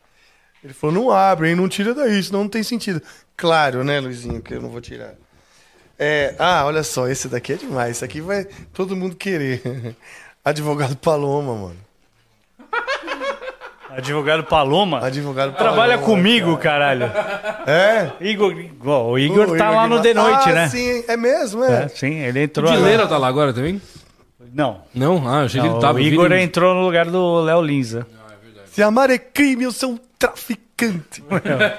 Ele 0.63 0.73
falou: 0.73 0.95
não 0.95 1.11
abre, 1.11 1.49
hein? 1.49 1.55
Não 1.55 1.67
tira 1.67 1.93
daí, 1.93 2.23
senão 2.23 2.43
não 2.43 2.49
tem 2.49 2.63
sentido. 2.63 3.01
Claro, 3.35 3.83
né, 3.83 3.99
Luizinho, 3.99 4.41
que 4.41 4.53
eu 4.53 4.61
não 4.61 4.69
vou 4.69 4.81
tirar. 4.81 5.13
É, 5.99 6.35
ah, 6.39 6.65
olha 6.65 6.83
só, 6.83 7.07
esse 7.07 7.27
daqui 7.27 7.53
é 7.53 7.55
demais. 7.55 7.97
Esse 7.97 8.05
aqui 8.05 8.21
vai 8.21 8.45
todo 8.73 8.95
mundo 8.95 9.15
querer. 9.15 9.61
Advogado 10.43 10.95
Paloma, 10.97 11.55
mano. 11.55 11.84
Advogado 13.97 14.43
Paloma. 14.43 15.05
Advogado 15.05 15.53
Paloma. 15.53 15.73
Trabalha 15.75 15.97
comigo, 15.97 16.57
caralho. 16.57 17.05
É? 17.65 18.11
Igor, 18.21 18.53
ó, 18.85 19.11
o 19.11 19.19
Igor 19.19 19.49
O 19.51 19.57
tá 19.57 19.69
lá 19.69 19.87
no 19.87 20.01
Guimarães. 20.01 20.03
The 20.03 20.13
Noite, 20.13 20.49
ah, 20.49 20.53
né? 20.53 20.67
Sim, 20.69 21.03
é 21.07 21.17
mesmo, 21.17 21.63
é. 21.63 21.83
É, 21.83 21.87
sim, 21.87 22.13
ele 22.19 22.39
O 22.39 22.43
entrou. 22.43 22.71
Dileira 22.71 23.07
tá 23.07 23.17
lá 23.17 23.27
agora 23.27 23.53
também? 23.53 23.81
Não. 24.53 24.81
Não? 24.93 25.27
Ah, 25.27 25.39
eu 25.41 25.45
achei 25.45 25.61
que 25.61 25.67
ele 25.67 25.79
tava. 25.79 25.97
o 25.97 26.01
Igor 26.01 26.29
vindo- 26.29 26.35
entrou 26.39 26.73
no 26.75 26.81
lugar 26.81 27.05
do 27.05 27.41
Léo 27.41 27.61
Linza. 27.61 28.05
Se 28.67 28.83
amar 28.83 29.09
é 29.09 29.17
crime, 29.17 29.63
eu 29.63 29.71
sou 29.71 29.91
um 29.91 29.99
traficante. 30.19 31.23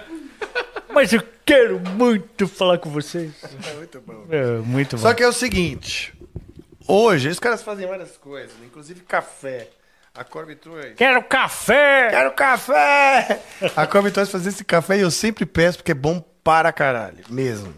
Mas 0.92 1.12
eu 1.12 1.22
quero 1.44 1.78
muito 1.78 2.48
falar 2.48 2.78
com 2.78 2.88
vocês. 2.88 3.32
É 3.44 3.74
muito 3.74 4.00
bom. 4.00 4.24
É, 4.30 4.44
muito 4.58 4.96
bom. 4.96 5.02
Só 5.02 5.12
que 5.12 5.22
é 5.22 5.28
o 5.28 5.32
seguinte: 5.32 6.14
hoje, 6.88 7.28
os 7.28 7.38
caras 7.38 7.62
fazem 7.62 7.86
várias 7.86 8.16
coisas, 8.16 8.52
né? 8.52 8.66
inclusive 8.66 9.00
café. 9.00 9.68
A 10.16 10.24
Corby 10.24 10.56
Toys. 10.56 10.94
Quero 10.96 11.22
café! 11.24 12.08
Quero 12.10 12.32
café! 12.32 13.42
A 13.76 13.86
Corby 13.86 14.10
Toys 14.10 14.30
faz 14.30 14.46
esse 14.46 14.64
café 14.64 14.96
e 14.96 15.02
eu 15.02 15.10
sempre 15.10 15.44
peço 15.44 15.78
porque 15.78 15.92
é 15.92 15.94
bom 15.94 16.24
para 16.42 16.72
caralho, 16.72 17.22
mesmo. 17.28 17.74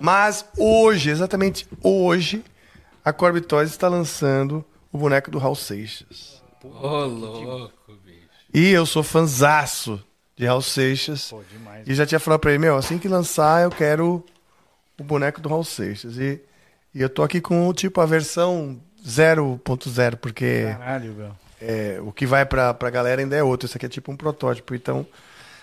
Mas 0.00 0.46
hoje, 0.56 1.10
exatamente 1.10 1.68
hoje, 1.82 2.42
a 3.04 3.12
Corby 3.12 3.42
Toys 3.42 3.70
está 3.70 3.88
lançando 3.88 4.64
o 4.90 4.96
boneco 4.96 5.30
do 5.30 5.38
Raul 5.38 5.54
Seixas. 5.54 6.42
Ô, 6.64 7.04
louco, 7.04 7.92
bicho. 8.04 8.26
E 8.54 8.70
eu 8.70 8.86
sou 8.86 9.02
fanzaço 9.02 10.02
de 10.34 10.46
Raul 10.46 10.62
Seixas. 10.62 11.28
Pô, 11.28 11.42
demais. 11.50 11.86
E 11.86 11.94
já 11.94 12.06
tinha 12.06 12.18
falado 12.18 12.40
pra 12.40 12.52
ele, 12.52 12.58
meu, 12.58 12.76
assim 12.76 12.98
que 12.98 13.06
lançar, 13.06 13.62
eu 13.62 13.70
quero 13.70 14.24
o 14.98 15.04
boneco 15.04 15.42
do 15.42 15.48
Raul 15.50 15.64
Seixas. 15.64 16.16
E, 16.16 16.40
e 16.94 17.02
eu 17.02 17.10
tô 17.10 17.22
aqui 17.22 17.38
com, 17.38 17.70
tipo, 17.74 18.00
a 18.00 18.06
versão 18.06 18.80
0.0, 19.06 20.16
porque 20.16 20.74
Caralho, 20.78 21.12
meu. 21.12 21.45
É, 21.60 21.98
o 22.00 22.12
que 22.12 22.26
vai 22.26 22.44
pra, 22.44 22.74
pra 22.74 22.90
galera 22.90 23.20
ainda 23.20 23.36
é 23.36 23.42
outro. 23.42 23.66
Isso 23.66 23.76
aqui 23.76 23.86
é 23.86 23.88
tipo 23.88 24.10
um 24.12 24.16
protótipo. 24.16 24.74
Então, 24.74 25.06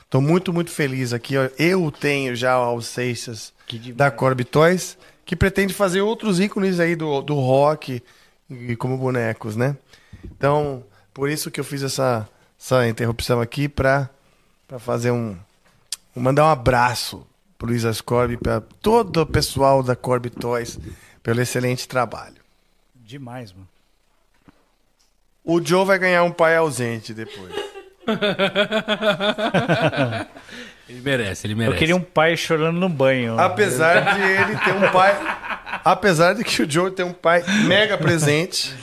tô 0.10 0.20
muito, 0.22 0.54
muito 0.54 0.72
feliz 0.72 1.14
aqui. 1.14 1.38
ó. 1.38 1.50
Eu 1.58 1.92
tenho 1.92 2.36
já 2.36 2.58
o 2.60 2.64
Raul 2.64 2.82
Seixas 2.82 3.54
da 3.96 4.12
Corby 4.12 4.44
Toys, 4.44 4.98
que 5.26 5.36
pretende 5.36 5.74
fazer 5.74 6.02
outros 6.02 6.40
ícones 6.40 6.80
aí 6.80 6.96
do, 6.96 7.22
do 7.22 7.36
rock 7.36 8.02
e 8.50 8.76
como 8.76 8.98
bonecos, 8.98 9.56
né? 9.56 9.78
Então, 10.24 10.84
por 11.14 11.30
isso 11.30 11.50
que 11.52 11.60
eu 11.60 11.64
fiz 11.64 11.84
essa, 11.84 12.28
essa 12.60 12.88
interrupção 12.88 13.42
aqui 13.42 13.68
pra, 13.68 14.10
pra 14.68 14.80
fazer 14.80 15.12
um. 15.12 15.38
mandar 16.16 16.46
um 16.46 16.50
abraço 16.50 17.26
pro 17.58 17.68
Luiz 17.68 17.86
Ascorbi, 17.86 18.38
pra 18.38 18.62
todo 18.82 19.22
o 19.22 19.26
pessoal 19.26 19.82
da 19.82 19.96
Corby 19.96 20.30
Toys, 20.30 20.78
pelo 21.22 21.42
excelente 21.42 21.88
trabalho. 21.88 22.36
Demais, 22.96 23.54
mano. 23.54 23.73
O 25.44 25.62
Joe 25.62 25.86
vai 25.86 26.00
ganhar 26.00 26.24
um 26.24 26.32
pai 26.32 26.56
ausente 26.56 27.14
depois. 27.14 27.52
Ele 30.88 31.02
merece, 31.02 31.48
ele 31.48 31.56
merece. 31.56 31.76
Eu 31.76 31.80
queria 31.80 31.96
um 31.96 32.02
pai 32.02 32.36
chorando 32.36 32.78
no 32.78 32.90
banho. 32.90 33.40
Apesar 33.40 34.14
de 34.14 34.22
ele 34.22 34.58
ter 34.58 34.74
um 34.74 34.92
pai. 34.92 35.18
Apesar 35.84 36.34
de 36.34 36.44
que 36.44 36.62
o 36.62 36.70
Joe 36.70 36.92
tem 36.92 37.06
um 37.06 37.14
pai 37.14 37.44
mega 37.66 37.98
presente, 37.98 38.74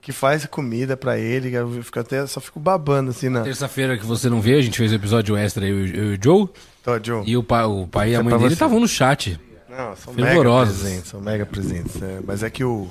que 0.00 0.10
faz 0.10 0.46
comida 0.46 0.96
pra 0.96 1.18
ele, 1.18 1.54
eu 1.54 1.82
fico 1.82 2.00
até, 2.00 2.26
só 2.26 2.40
fico 2.40 2.58
babando 2.58 3.10
assim, 3.10 3.28
na. 3.28 3.42
Terça-feira 3.42 3.98
que 3.98 4.06
você 4.06 4.30
não 4.30 4.40
vê, 4.40 4.54
a 4.54 4.60
gente 4.60 4.78
fez 4.78 4.90
o 4.90 4.94
episódio 4.94 5.36
extra 5.36 5.66
eu, 5.66 5.86
eu 5.86 6.12
e 6.12 6.16
o 6.16 6.18
Joe. 6.20 6.48
Tô, 6.82 6.98
Joe. 7.02 7.22
E 7.26 7.36
o 7.36 7.42
pai, 7.42 7.64
o 7.64 7.86
pai 7.86 8.12
e 8.12 8.16
a 8.16 8.20
é 8.20 8.22
mãe 8.22 8.36
dele 8.36 8.54
estavam 8.54 8.80
no 8.80 8.88
chat. 8.88 9.38
Não, 9.68 9.94
são 9.94 10.14
mega 10.14 10.42
presentes, 10.42 11.08
são 11.08 11.20
mega 11.20 11.46
presentes. 11.46 12.02
é, 12.02 12.20
mas 12.24 12.42
é 12.42 12.50
que 12.50 12.64
o. 12.64 12.88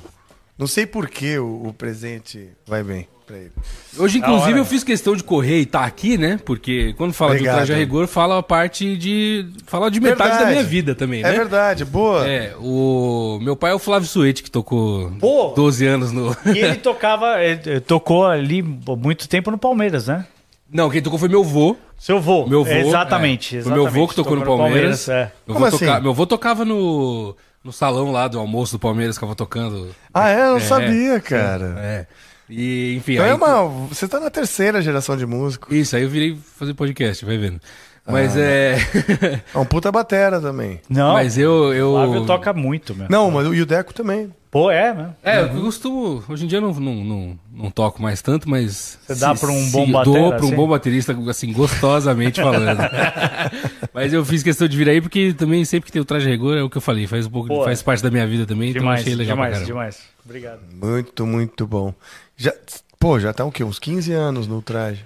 Não 0.58 0.68
sei 0.68 0.86
por 0.86 1.10
que 1.10 1.40
o, 1.40 1.68
o 1.68 1.74
presente 1.74 2.50
vai 2.68 2.84
bem 2.84 3.08
pra 3.30 3.38
ele. 3.38 3.52
Hoje, 3.98 4.18
inclusive, 4.18 4.50
hora. 4.52 4.58
eu 4.60 4.66
fiz 4.66 4.84
questão 4.84 5.16
de 5.16 5.24
correr 5.24 5.60
e 5.62 5.66
tá 5.66 5.84
aqui, 5.86 6.18
né? 6.18 6.40
Porque 6.44 6.94
quando 6.98 7.14
fala 7.14 7.32
Obrigado. 7.32 7.54
de 7.54 7.58
traje 7.60 7.74
a 7.74 7.78
rigor, 7.78 8.08
fala 8.08 8.40
a 8.40 8.44
parte 8.44 8.98
de. 8.98 9.46
Fala 9.68 9.90
de 9.92 10.00
metade 10.00 10.30
Verdade. 10.30 10.44
da 10.46 10.50
minha 10.52 10.64
vida 10.64 10.96
também, 10.96 11.20
É 11.22 11.24
né? 11.24 11.32
verdade, 11.32 11.86
boa. 11.86 12.28
É, 12.28 12.54
o 12.60 13.38
meu 13.42 13.56
pai 13.56 13.72
é 13.72 13.76
o 13.76 13.80
Flávio 13.80 14.08
Suete, 14.08 14.42
que 14.42 14.50
tocou 14.50 15.12
Pô! 15.20 15.54
12 15.56 15.86
anos 15.86 16.12
no. 16.12 16.36
E 16.54 16.58
ele 16.60 16.76
tocava, 16.82 17.42
ele 17.44 17.80
tocou 17.82 18.26
ali 18.26 18.62
muito 18.64 19.28
tempo 19.30 19.52
no 19.52 19.58
Palmeiras, 19.58 20.08
né? 20.08 20.26
Não, 20.72 20.90
quem 20.90 21.02
tocou 21.02 21.18
foi 21.20 21.30
meu 21.30 21.44
vô. 21.44 21.76
Seu 21.98 22.20
vô. 22.20 22.48
Meu 22.48 22.64
vô. 22.64 22.72
Exatamente. 22.72 23.58
é. 23.58 23.62
Foi 23.62 23.74
meu 23.74 23.88
vô 23.90 24.08
que 24.08 24.16
tocou 24.16 24.36
no 24.38 24.46
Palmeiras. 24.46 25.08
é. 25.10 25.32
Meu 25.46 25.56
Como 25.56 25.66
vô, 25.70 25.78
toca- 25.78 25.92
assim? 25.94 26.04
meu 26.04 26.14
vô 26.14 26.26
tocava 26.26 26.64
no, 26.64 27.36
no 27.64 27.74
salão 27.74 28.12
lá 28.12 28.28
do 28.28 28.40
almoço 28.40 28.74
do 28.74 28.80
Palmeiras, 28.80 29.16
ficava 29.16 29.36
tocando. 29.36 29.90
Ah, 30.14 30.30
é? 30.30 30.42
Eu 30.42 30.52
não 30.52 30.58
É, 30.58 30.60
sabia, 30.62 31.20
cara. 31.20 31.76
É. 31.80 32.06
E, 32.50 32.96
enfim. 32.96 33.14
Então 33.14 33.26
aí- 33.26 33.32
é 33.32 33.36
uma. 33.36 33.88
Você 33.88 34.08
tá 34.08 34.20
na 34.20 34.30
terceira 34.30 34.82
geração 34.82 35.16
de 35.16 35.26
músico. 35.26 35.74
Isso, 35.74 35.96
aí 35.96 36.04
eu 36.04 36.10
virei 36.10 36.38
fazer 36.58 36.74
podcast, 36.74 37.24
vai 37.26 37.38
vendo. 37.38 37.60
Ah. 38.06 38.12
Mas 38.12 38.36
é. 38.36 38.78
É 39.54 39.58
um 39.58 39.66
puta 39.66 39.92
batera 39.92 40.42
também. 40.42 40.82
Não, 40.90 41.14
Mas 41.14 41.38
eu. 41.38 41.74
eu... 41.74 41.92
o 41.92 41.94
Flávio 41.94 42.26
toca 42.26 42.54
muito, 42.54 42.96
meu. 42.96 43.08
Não, 43.10 43.30
mas 43.30 43.48
o 43.48 43.54
e 43.54 43.62
o 43.62 43.66
Deco 43.66 43.94
também. 43.94 44.32
Pô, 44.52 44.72
é, 44.72 44.92
né? 44.96 45.10
É, 45.24 45.42
eu 45.44 45.50
costumo. 45.62 46.24
Hoje 46.28 46.44
em 46.44 46.48
dia 46.48 46.58
eu 46.58 46.62
não, 46.62 46.74
não, 46.74 46.96
não, 47.04 47.40
não 47.54 47.70
toco 47.70 48.02
mais 48.02 48.20
tanto, 48.20 48.50
mas. 48.50 48.98
Você 49.06 49.14
dá 49.14 49.36
pra 49.36 49.52
um 49.52 49.70
bom 49.70 49.86
Dou 49.86 49.94
batera, 49.94 50.28
pra 50.30 50.44
um 50.44 50.48
assim? 50.48 50.56
bom 50.56 50.68
baterista, 50.68 51.18
assim, 51.30 51.54
gostosamente 51.54 52.42
falando. 52.42 52.80
mas 53.94 54.12
eu 54.12 54.26
fiz 54.26 54.42
questão 54.42 54.68
de 54.68 54.76
vir 54.76 54.90
aí 54.90 55.02
porque 55.02 55.34
também 55.34 55.64
sempre 55.66 55.86
que 55.86 55.92
tem 55.92 56.02
o 56.02 56.06
traje 56.06 56.28
rigor 56.28 56.58
é 56.58 56.64
o 56.64 56.70
que 56.70 56.78
eu 56.78 56.82
falei, 56.82 57.06
faz 57.06 57.28
um 57.28 57.30
pouco, 57.30 57.48
Pô, 57.48 57.64
faz 57.64 57.84
parte 57.84 58.02
da 58.02 58.10
minha 58.10 58.26
vida 58.26 58.44
também, 58.48 58.70
então 58.70 58.82
Demais, 58.82 59.02
achei 59.02 59.14
legal 59.14 59.36
demais, 59.36 59.66
demais. 59.68 60.00
Obrigado. 60.26 60.62
Muito, 60.74 61.28
muito 61.28 61.68
bom. 61.68 61.94
Já, 62.40 62.54
pô, 62.98 63.20
já 63.20 63.34
tá 63.34 63.44
o 63.44 63.52
quê? 63.52 63.66
Uns 63.66 63.80
15 63.80 64.14
anos 64.14 64.48
no 64.48 64.62
traje. 64.62 65.06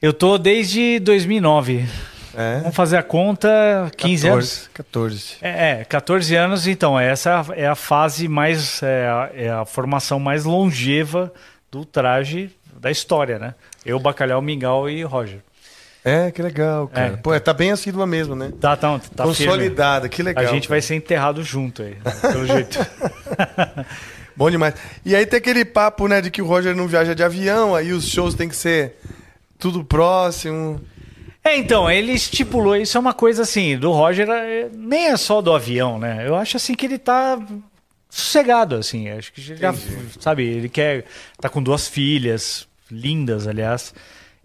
Eu 0.00 0.14
tô 0.14 0.38
desde 0.38 0.98
2009. 1.00 1.86
É? 2.34 2.60
Vamos 2.60 2.74
fazer 2.74 2.96
a 2.96 3.02
conta, 3.02 3.92
15 3.98 4.28
anos. 4.28 4.70
14. 4.72 5.36
É, 5.42 5.80
é, 5.80 5.84
14 5.84 6.34
anos, 6.36 6.66
então, 6.66 6.98
essa 6.98 7.44
é 7.54 7.66
a 7.66 7.74
fase 7.74 8.28
mais, 8.28 8.82
é 8.82 9.06
a, 9.06 9.30
é 9.34 9.50
a 9.50 9.66
formação 9.66 10.18
mais 10.18 10.46
longeva 10.46 11.30
do 11.70 11.84
traje 11.84 12.50
da 12.80 12.90
história, 12.90 13.38
né? 13.38 13.54
Eu, 13.84 14.00
Bacalhau, 14.00 14.40
Mingau 14.40 14.88
e 14.88 15.02
Roger. 15.02 15.40
É, 16.02 16.30
que 16.30 16.40
legal, 16.40 16.88
cara. 16.88 17.08
É. 17.08 17.16
Pô, 17.16 17.34
é, 17.34 17.38
tá 17.38 17.52
bem 17.52 17.72
assídua 17.72 18.06
mesmo, 18.06 18.34
né? 18.34 18.52
Tá, 18.58 18.74
tá, 18.74 18.98
tá 18.98 19.26
firme. 19.34 19.50
Consolidada, 19.50 20.08
que 20.08 20.22
legal. 20.22 20.42
A 20.42 20.46
gente 20.46 20.66
cara. 20.66 20.76
vai 20.76 20.80
ser 20.80 20.94
enterrado 20.94 21.42
junto 21.42 21.82
aí, 21.82 21.98
pelo 22.22 22.46
jeito. 22.46 22.78
Bom 24.36 24.50
demais. 24.50 24.74
E 25.04 25.14
aí 25.14 25.26
tem 25.26 25.38
aquele 25.38 25.64
papo, 25.64 26.08
né, 26.08 26.20
de 26.20 26.30
que 26.30 26.40
o 26.42 26.46
Roger 26.46 26.74
não 26.74 26.86
viaja 26.88 27.14
de 27.14 27.22
avião, 27.22 27.74
aí 27.74 27.92
os 27.92 28.08
shows 28.08 28.34
tem 28.34 28.48
que 28.48 28.56
ser 28.56 28.94
tudo 29.58 29.84
próximo. 29.84 30.80
É, 31.44 31.56
então, 31.56 31.90
ele 31.90 32.12
estipulou, 32.12 32.76
isso 32.76 32.96
é 32.96 33.00
uma 33.00 33.14
coisa 33.14 33.42
assim, 33.42 33.76
do 33.78 33.90
Roger, 33.92 34.28
é, 34.28 34.68
nem 34.74 35.08
é 35.08 35.16
só 35.16 35.40
do 35.40 35.54
avião, 35.54 35.98
né? 35.98 36.26
Eu 36.26 36.34
acho 36.36 36.56
assim 36.56 36.74
que 36.74 36.84
ele 36.86 36.98
tá 36.98 37.38
sossegado, 38.08 38.74
assim, 38.76 39.08
acho 39.08 39.32
que 39.32 39.40
já, 39.40 39.72
sabe, 40.20 40.44
ele 40.44 40.68
quer, 40.68 41.04
tá 41.40 41.48
com 41.48 41.62
duas 41.62 41.86
filhas, 41.88 42.66
lindas, 42.90 43.46
aliás, 43.46 43.94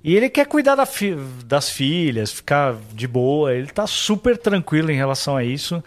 e 0.03 0.15
ele 0.15 0.29
quer 0.29 0.45
cuidar 0.45 0.75
da 0.75 0.85
fi- 0.85 1.17
das 1.45 1.69
filhas, 1.69 2.31
ficar 2.31 2.75
de 2.93 3.07
boa, 3.07 3.53
ele 3.53 3.67
tá 3.67 3.87
super 3.87 4.37
tranquilo 4.37 4.91
em 4.91 4.95
relação 4.95 5.35
a 5.35 5.43
isso. 5.43 5.83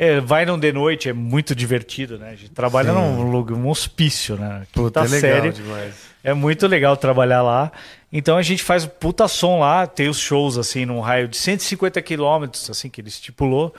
É, 0.00 0.20
vai 0.20 0.46
num 0.46 0.56
de 0.56 0.72
noite, 0.72 1.08
é 1.08 1.12
muito 1.12 1.56
divertido, 1.56 2.18
né? 2.18 2.30
A 2.30 2.34
gente 2.36 2.50
trabalha 2.52 2.92
num, 2.92 3.28
lugar- 3.32 3.58
num 3.58 3.68
hospício, 3.68 4.36
né? 4.36 4.62
Puta, 4.72 5.02
Quinta 5.02 5.16
é 5.16 5.20
legal 5.20 5.40
série. 5.42 5.52
demais. 5.52 5.94
É 6.22 6.32
muito 6.32 6.68
legal 6.68 6.96
trabalhar 6.96 7.42
lá. 7.42 7.72
Então 8.12 8.36
a 8.36 8.42
gente 8.42 8.62
faz 8.62 8.86
puta 8.86 9.26
som 9.26 9.58
lá, 9.58 9.86
tem 9.88 10.08
os 10.08 10.18
shows 10.18 10.56
assim 10.56 10.86
num 10.86 11.00
raio 11.00 11.26
de 11.26 11.36
150 11.36 12.00
quilômetros, 12.00 12.70
assim 12.70 12.88
que 12.88 13.00
ele 13.00 13.08
estipulou. 13.08 13.74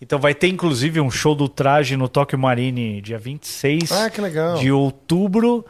Então 0.00 0.18
vai 0.18 0.34
ter 0.34 0.48
inclusive 0.48 1.00
um 1.00 1.10
show 1.10 1.34
do 1.34 1.48
traje 1.48 1.96
no 1.96 2.06
Tóquio 2.06 2.38
Marine 2.38 3.00
dia 3.00 3.18
26 3.18 3.90
Ah, 3.92 4.10
que 4.10 4.20
legal. 4.20 4.58
de 4.58 4.70
outubro, 4.70 5.64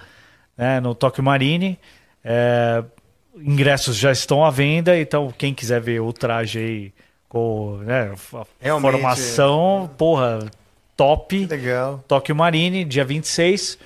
né, 0.58 0.80
no 0.80 0.96
Tóquio 0.96 1.22
Marine. 1.22 1.78
É, 2.24 2.82
ingressos 3.36 3.96
já 3.96 4.10
estão 4.10 4.44
à 4.44 4.50
venda, 4.50 4.98
então 4.98 5.32
quem 5.38 5.54
quiser 5.54 5.80
ver 5.80 6.00
o 6.00 6.12
traje 6.12 6.58
aí 6.58 6.92
com 7.28 7.78
né, 7.78 8.14
a 8.32 8.44
Realmente, 8.60 8.92
formação, 8.92 9.90
porra, 9.96 10.40
top. 10.96 11.46
Legal. 11.46 12.04
Tóquio 12.08 12.34
Marine, 12.34 12.84
dia 12.84 13.04
26. 13.04 13.78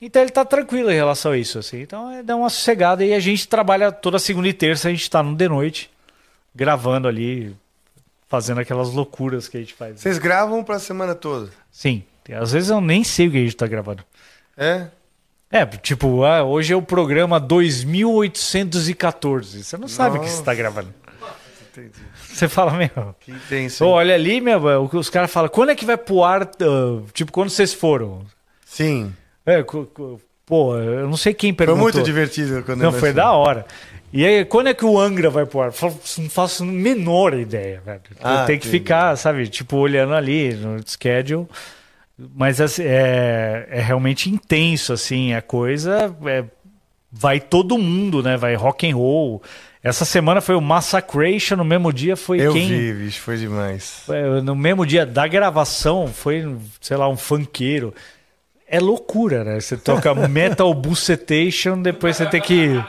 Então 0.00 0.22
ele 0.22 0.30
tá 0.30 0.44
tranquilo 0.44 0.88
em 0.90 0.94
relação 0.94 1.32
a 1.32 1.38
isso, 1.38 1.58
assim. 1.58 1.82
Então 1.82 2.10
é 2.10 2.22
dar 2.22 2.36
uma 2.36 2.48
sossegada 2.48 3.04
e 3.04 3.12
a 3.12 3.20
gente 3.20 3.46
trabalha 3.46 3.92
toda 3.92 4.18
segunda 4.18 4.48
e 4.48 4.52
terça, 4.52 4.88
a 4.88 4.90
gente 4.90 5.10
tá 5.10 5.22
no 5.22 5.36
de 5.36 5.48
noite, 5.48 5.90
gravando 6.54 7.06
ali, 7.06 7.54
fazendo 8.26 8.60
aquelas 8.60 8.90
loucuras 8.90 9.46
que 9.48 9.58
a 9.58 9.60
gente 9.60 9.74
faz. 9.74 10.00
Vocês 10.00 10.18
gravam 10.18 10.64
pra 10.64 10.78
semana 10.78 11.14
toda? 11.14 11.50
Sim, 11.70 12.02
às 12.32 12.52
vezes 12.52 12.70
eu 12.70 12.80
nem 12.80 13.04
sei 13.04 13.28
o 13.28 13.30
que 13.30 13.36
a 13.36 13.40
gente 13.40 13.56
tá 13.56 13.66
gravando. 13.66 14.02
É? 14.56 14.86
É, 15.50 15.66
tipo, 15.66 16.22
ah, 16.22 16.44
hoje 16.44 16.72
é 16.72 16.76
o 16.76 16.82
programa 16.82 17.40
2814. 17.40 19.64
Você 19.64 19.76
não 19.76 19.88
sabe 19.88 20.18
o 20.18 20.20
que 20.20 20.30
você 20.30 20.44
tá 20.44 20.54
gravando. 20.54 20.94
Entendi. 21.72 21.90
Você 22.32 22.48
fala, 22.48 22.72
meu. 22.72 23.14
Que 23.20 23.30
intenso. 23.32 23.84
Olha 23.84 24.14
ali, 24.14 24.40
meu, 24.40 24.60
os 24.92 25.10
caras 25.10 25.30
falam, 25.30 25.48
quando 25.50 25.70
é 25.70 25.74
que 25.74 25.84
vai 25.84 25.96
pro 25.96 26.22
ar? 26.22 26.42
ah, 26.42 27.02
tipo, 27.12 27.32
quando 27.32 27.50
vocês 27.50 27.72
foram? 27.74 28.22
Sim. 28.64 29.12
É, 29.44 29.62
pô, 30.46 30.76
eu 30.76 31.08
não 31.08 31.16
sei 31.16 31.34
quem 31.34 31.50
Foi 31.50 31.56
perguntou. 31.66 31.82
muito 31.82 32.02
divertido 32.02 32.62
quando 32.62 32.80
Não, 32.80 32.92
foi 32.92 33.12
da 33.12 33.32
hora. 33.32 33.66
E 34.12 34.24
aí, 34.26 34.44
quando 34.44 34.68
é 34.68 34.74
que 34.74 34.84
o 34.84 34.98
Angra 34.98 35.30
vai 35.30 35.46
pro 35.46 35.60
ar? 35.60 35.72
Não 36.18 36.28
faço 36.30 36.62
a 36.62 36.66
menor 36.66 37.34
ideia, 37.34 37.80
velho. 37.84 38.00
Ah, 38.20 38.44
Tem 38.44 38.58
que 38.58 38.66
ficar, 38.66 39.16
sabe, 39.16 39.46
tipo, 39.48 39.76
olhando 39.76 40.14
ali 40.14 40.52
no 40.54 40.78
schedule. 40.86 41.46
Mas 42.34 42.60
assim, 42.60 42.82
é, 42.84 43.66
é 43.70 43.80
realmente 43.80 44.28
intenso, 44.28 44.92
assim, 44.92 45.32
a 45.32 45.40
coisa. 45.40 46.14
é- 46.26 46.44
vai 47.12 47.40
todo 47.40 47.76
mundo, 47.78 48.22
né? 48.22 48.36
Vai 48.36 48.54
rock 48.54 48.88
and 48.88 48.94
roll. 48.94 49.42
Essa 49.82 50.04
semana 50.04 50.42
foi 50.42 50.54
o 50.54 50.60
Massacration, 50.60 51.56
no 51.56 51.64
mesmo 51.64 51.90
dia 51.92 52.14
foi 52.14 52.38
Eu 52.40 52.52
quem... 52.52 52.68
vi, 52.68 52.92
bicho, 52.92 53.20
foi 53.20 53.38
demais. 53.38 54.04
No 54.44 54.54
mesmo 54.54 54.84
dia 54.84 55.06
da 55.06 55.26
gravação, 55.26 56.06
foi, 56.06 56.56
sei 56.80 56.96
lá, 56.98 57.08
um 57.08 57.16
funkeiro. 57.16 57.94
É 58.68 58.78
loucura, 58.78 59.42
né? 59.42 59.58
Você 59.58 59.76
toca 59.78 60.14
Metal 60.28 60.72
Bucetation, 60.74 61.80
depois 61.80 62.16
você 62.16 62.26
tem 62.26 62.42
que 62.42 62.82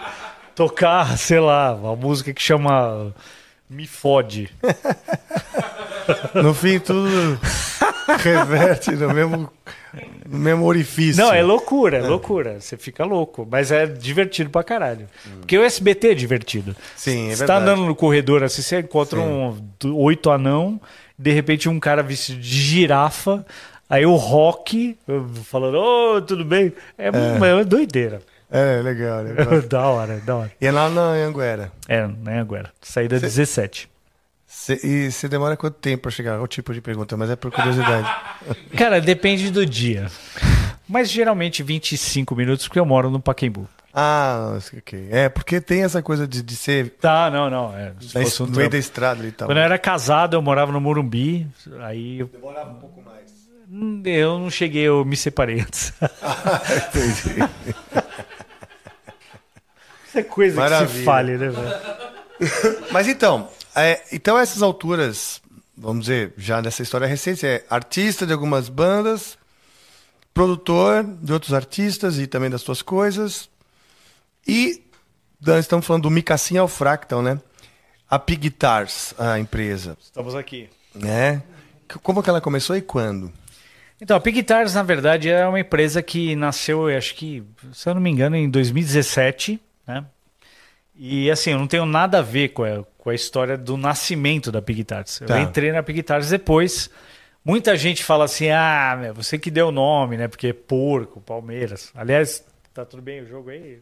tocar, 0.53 1.17
sei 1.17 1.39
lá, 1.39 1.73
uma 1.73 1.95
música 1.95 2.33
que 2.33 2.41
chama 2.41 3.13
Me 3.69 3.87
Fode. 3.87 4.49
No 6.33 6.53
fim, 6.53 6.79
tudo 6.79 7.39
reverte 8.19 8.91
no 8.91 9.13
mesmo, 9.13 9.49
no 10.27 10.37
mesmo 10.37 10.65
orifício. 10.65 11.23
Não, 11.23 11.33
é 11.33 11.41
loucura, 11.41 11.97
é 11.97 12.01
loucura. 12.01 12.59
Você 12.59 12.77
fica 12.77 13.03
louco. 13.03 13.47
Mas 13.49 13.71
é 13.71 13.85
divertido 13.85 14.49
pra 14.49 14.63
caralho. 14.63 15.07
Porque 15.39 15.57
o 15.57 15.63
SBT 15.63 16.11
é 16.11 16.13
divertido. 16.13 16.75
Sim, 16.95 17.31
é 17.31 17.35
Você 17.35 17.45
tá 17.45 17.57
andando 17.57 17.85
no 17.85 17.95
corredor 17.95 18.43
assim, 18.43 18.61
você 18.61 18.79
encontra 18.79 19.19
Sim. 19.19 19.25
um 19.85 19.95
oito 19.97 20.29
anão, 20.29 20.79
de 21.17 21.31
repente 21.31 21.67
um 21.67 21.79
cara 21.79 22.01
vestido 22.01 22.39
de 22.39 22.61
girafa, 22.61 23.45
aí 23.89 24.05
o 24.05 24.15
rock 24.15 24.97
falando, 25.45 25.77
ô, 25.77 26.21
tudo 26.21 26.45
bem? 26.45 26.73
É, 26.97 27.07
é. 27.07 27.63
doideira. 27.65 28.21
É, 28.49 28.81
legal, 28.81 29.23
legal. 29.23 29.61
da 29.67 29.87
hora, 29.87 30.17
da 30.19 30.35
hora. 30.35 30.51
E 30.59 30.67
é 30.67 30.71
lá 30.71 30.89
na 30.89 31.11
Anguera. 31.11 31.71
É, 31.87 32.05
né, 32.05 32.41
agora. 32.41 32.69
Saída 32.81 33.17
17. 33.17 33.90
Cê- 34.53 34.79
e 34.83 35.09
você 35.11 35.29
demora 35.29 35.55
quanto 35.55 35.75
tempo 35.75 36.03
pra 36.03 36.11
chegar? 36.11 36.35
É 36.35 36.39
o 36.39 36.45
tipo 36.47 36.73
de 36.73 36.81
pergunta, 36.81 37.15
mas 37.15 37.29
é 37.29 37.35
por 37.37 37.49
curiosidade. 37.51 38.07
Cara, 38.77 38.99
depende 38.99 39.49
do 39.49 39.65
dia. 39.65 40.11
Mas 40.87 41.09
geralmente 41.09 41.63
25 41.63 42.35
minutos, 42.35 42.67
porque 42.67 42.79
eu 42.79 42.85
moro 42.85 43.09
no 43.09 43.19
Pacaembu. 43.19 43.67
Ah, 43.93 44.57
ok. 44.77 45.07
É, 45.09 45.29
porque 45.29 45.59
tem 45.61 45.83
essa 45.83 46.01
coisa 46.01 46.27
de, 46.27 46.41
de 46.41 46.55
ser 46.55 46.91
Tá, 47.01 47.29
não, 47.31 47.49
não. 47.49 47.73
É, 47.77 47.93
fosse 48.23 48.43
um 48.43 48.45
no 48.47 48.55
meio 48.57 48.69
da 48.69 48.77
estrada 48.77 49.25
e 49.25 49.31
tal. 49.31 49.47
Quando 49.47 49.57
eu 49.57 49.63
era 49.63 49.77
casado, 49.79 50.35
eu 50.35 50.41
morava 50.41 50.71
no 50.71 50.79
Morumbi. 50.81 51.47
Aí 51.81 52.19
eu, 52.19 52.27
Demorava 52.27 52.71
um 52.71 52.75
pouco 52.75 53.01
mais. 53.01 53.31
eu 54.05 54.37
não 54.37 54.49
cheguei, 54.49 54.83
eu 54.83 55.03
me 55.05 55.15
separei 55.15 55.61
antes. 55.61 55.93
Entendi. 56.89 57.49
Isso 60.07 60.19
é 60.19 60.23
coisa 60.23 60.55
que 60.61 60.67
se 60.67 60.71
Maravilha. 60.73 61.05
fale, 61.05 61.37
né, 61.37 61.49
velho? 61.49 62.81
Mas 62.91 63.07
então, 63.07 63.49
é, 63.75 64.03
então 64.11 64.37
essas 64.37 64.61
alturas, 64.61 65.41
vamos 65.77 66.01
dizer, 66.05 66.33
já 66.37 66.61
nessa 66.61 66.81
história 66.81 67.07
recente, 67.07 67.45
é 67.45 67.65
artista 67.69 68.25
de 68.25 68.33
algumas 68.33 68.69
bandas, 68.69 69.37
produtor 70.33 71.03
de 71.03 71.33
outros 71.33 71.53
artistas 71.53 72.17
e 72.17 72.27
também 72.27 72.49
das 72.49 72.61
suas 72.61 72.81
coisas. 72.81 73.49
E 74.47 74.83
nós 75.39 75.59
estamos 75.59 75.85
falando 75.85 76.03
do 76.03 76.11
Micassin 76.11 76.57
ao 76.57 76.67
Fractal, 76.67 77.21
né? 77.21 77.39
A 78.09 78.19
Pig 78.19 78.41
Guitars, 78.41 79.13
a 79.17 79.39
empresa, 79.39 79.97
Estamos 80.01 80.35
aqui. 80.35 80.69
né? 80.93 81.41
Como 82.03 82.21
que 82.21 82.29
ela 82.29 82.41
começou 82.41 82.75
e 82.75 82.81
quando? 82.81 83.31
Então, 84.01 84.17
a 84.17 84.19
Pig 84.19 84.35
Guitars, 84.41 84.73
na 84.73 84.83
verdade, 84.83 85.29
é 85.29 85.45
uma 85.47 85.59
empresa 85.59 86.01
que 86.01 86.35
nasceu, 86.35 86.89
eu 86.89 86.97
acho 86.97 87.13
que, 87.15 87.43
se 87.71 87.87
eu 87.87 87.93
não 87.93 88.01
me 88.01 88.09
engano, 88.09 88.35
em 88.35 88.49
2017, 88.49 89.61
né? 89.85 90.03
E 91.03 91.31
assim, 91.31 91.49
eu 91.51 91.57
não 91.57 91.65
tenho 91.65 91.83
nada 91.85 92.19
a 92.19 92.21
ver 92.21 92.49
com 92.49 92.63
a, 92.63 92.83
com 92.95 93.09
a 93.09 93.15
história 93.15 93.57
do 93.57 93.75
nascimento 93.75 94.51
da 94.51 94.61
Pig 94.61 94.77
Guitars. 94.77 95.19
Eu 95.21 95.27
Tá. 95.27 95.39
entrei 95.41 95.71
na 95.71 95.81
Pig 95.81 95.95
Guitars 95.97 96.29
depois. 96.29 96.91
Muita 97.43 97.75
gente 97.75 98.03
fala 98.03 98.25
assim, 98.25 98.49
ah, 98.51 98.95
meu, 99.01 99.13
você 99.15 99.39
que 99.39 99.49
deu 99.49 99.69
o 99.69 99.71
nome, 99.71 100.15
né? 100.15 100.27
Porque 100.27 100.47
é 100.47 100.53
porco, 100.53 101.19
Palmeiras. 101.19 101.91
Aliás, 101.95 102.45
tá 102.71 102.85
tudo 102.85 103.01
bem 103.01 103.21
o 103.21 103.25
jogo 103.25 103.49
aí? 103.49 103.79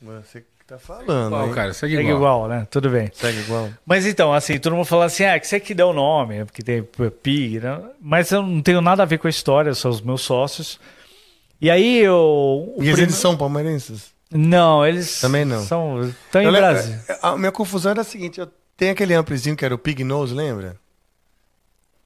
Você 0.00 0.40
que 0.40 0.64
tá 0.66 0.78
falando, 0.78 1.26
Igual, 1.34 1.50
cara, 1.50 1.74
segue 1.74 1.96
Segue 1.96 2.08
igual. 2.08 2.16
igual, 2.46 2.48
né? 2.48 2.66
Tudo 2.70 2.88
bem. 2.88 3.10
Segue 3.12 3.40
igual. 3.40 3.68
Mas 3.84 4.06
então, 4.06 4.32
assim, 4.32 4.58
todo 4.58 4.74
mundo 4.74 4.86
fala 4.86 5.04
assim, 5.04 5.24
ah, 5.24 5.38
que 5.38 5.46
você 5.46 5.60
que 5.60 5.74
deu 5.74 5.88
o 5.88 5.92
nome, 5.92 6.46
porque 6.46 6.62
tem 6.62 6.82
Pig, 7.22 7.60
né? 7.60 7.78
mas 8.00 8.30
eu 8.32 8.40
não 8.42 8.62
tenho 8.62 8.80
nada 8.80 9.02
a 9.02 9.06
ver 9.06 9.18
com 9.18 9.26
a 9.26 9.30
história, 9.30 9.74
são 9.74 9.90
os 9.90 10.00
meus 10.00 10.22
sócios. 10.22 10.80
E 11.60 11.70
aí 11.70 11.98
eu. 11.98 12.72
o 12.74 12.82
E 12.82 12.90
prim- 12.92 13.02
eles 13.02 13.16
são 13.16 13.36
palmeirenses? 13.36 14.16
Não, 14.30 14.86
eles. 14.86 15.20
Também 15.20 15.44
não. 15.44 15.62
São, 15.62 16.00
estão 16.02 16.42
em 16.42 16.46
lembro- 16.50 16.60
Brasil. 16.70 16.94
A 17.22 17.36
minha 17.36 17.52
confusão 17.52 17.90
era 17.92 18.02
a 18.02 18.04
seguinte, 18.04 18.38
eu 18.40 18.48
tenho 18.76 18.92
aquele 18.92 19.14
amplizinho 19.14 19.56
que 19.56 19.64
era 19.64 19.74
o 19.74 19.78
Pig 19.78 20.04
Nose, 20.04 20.34
lembra? 20.34 20.76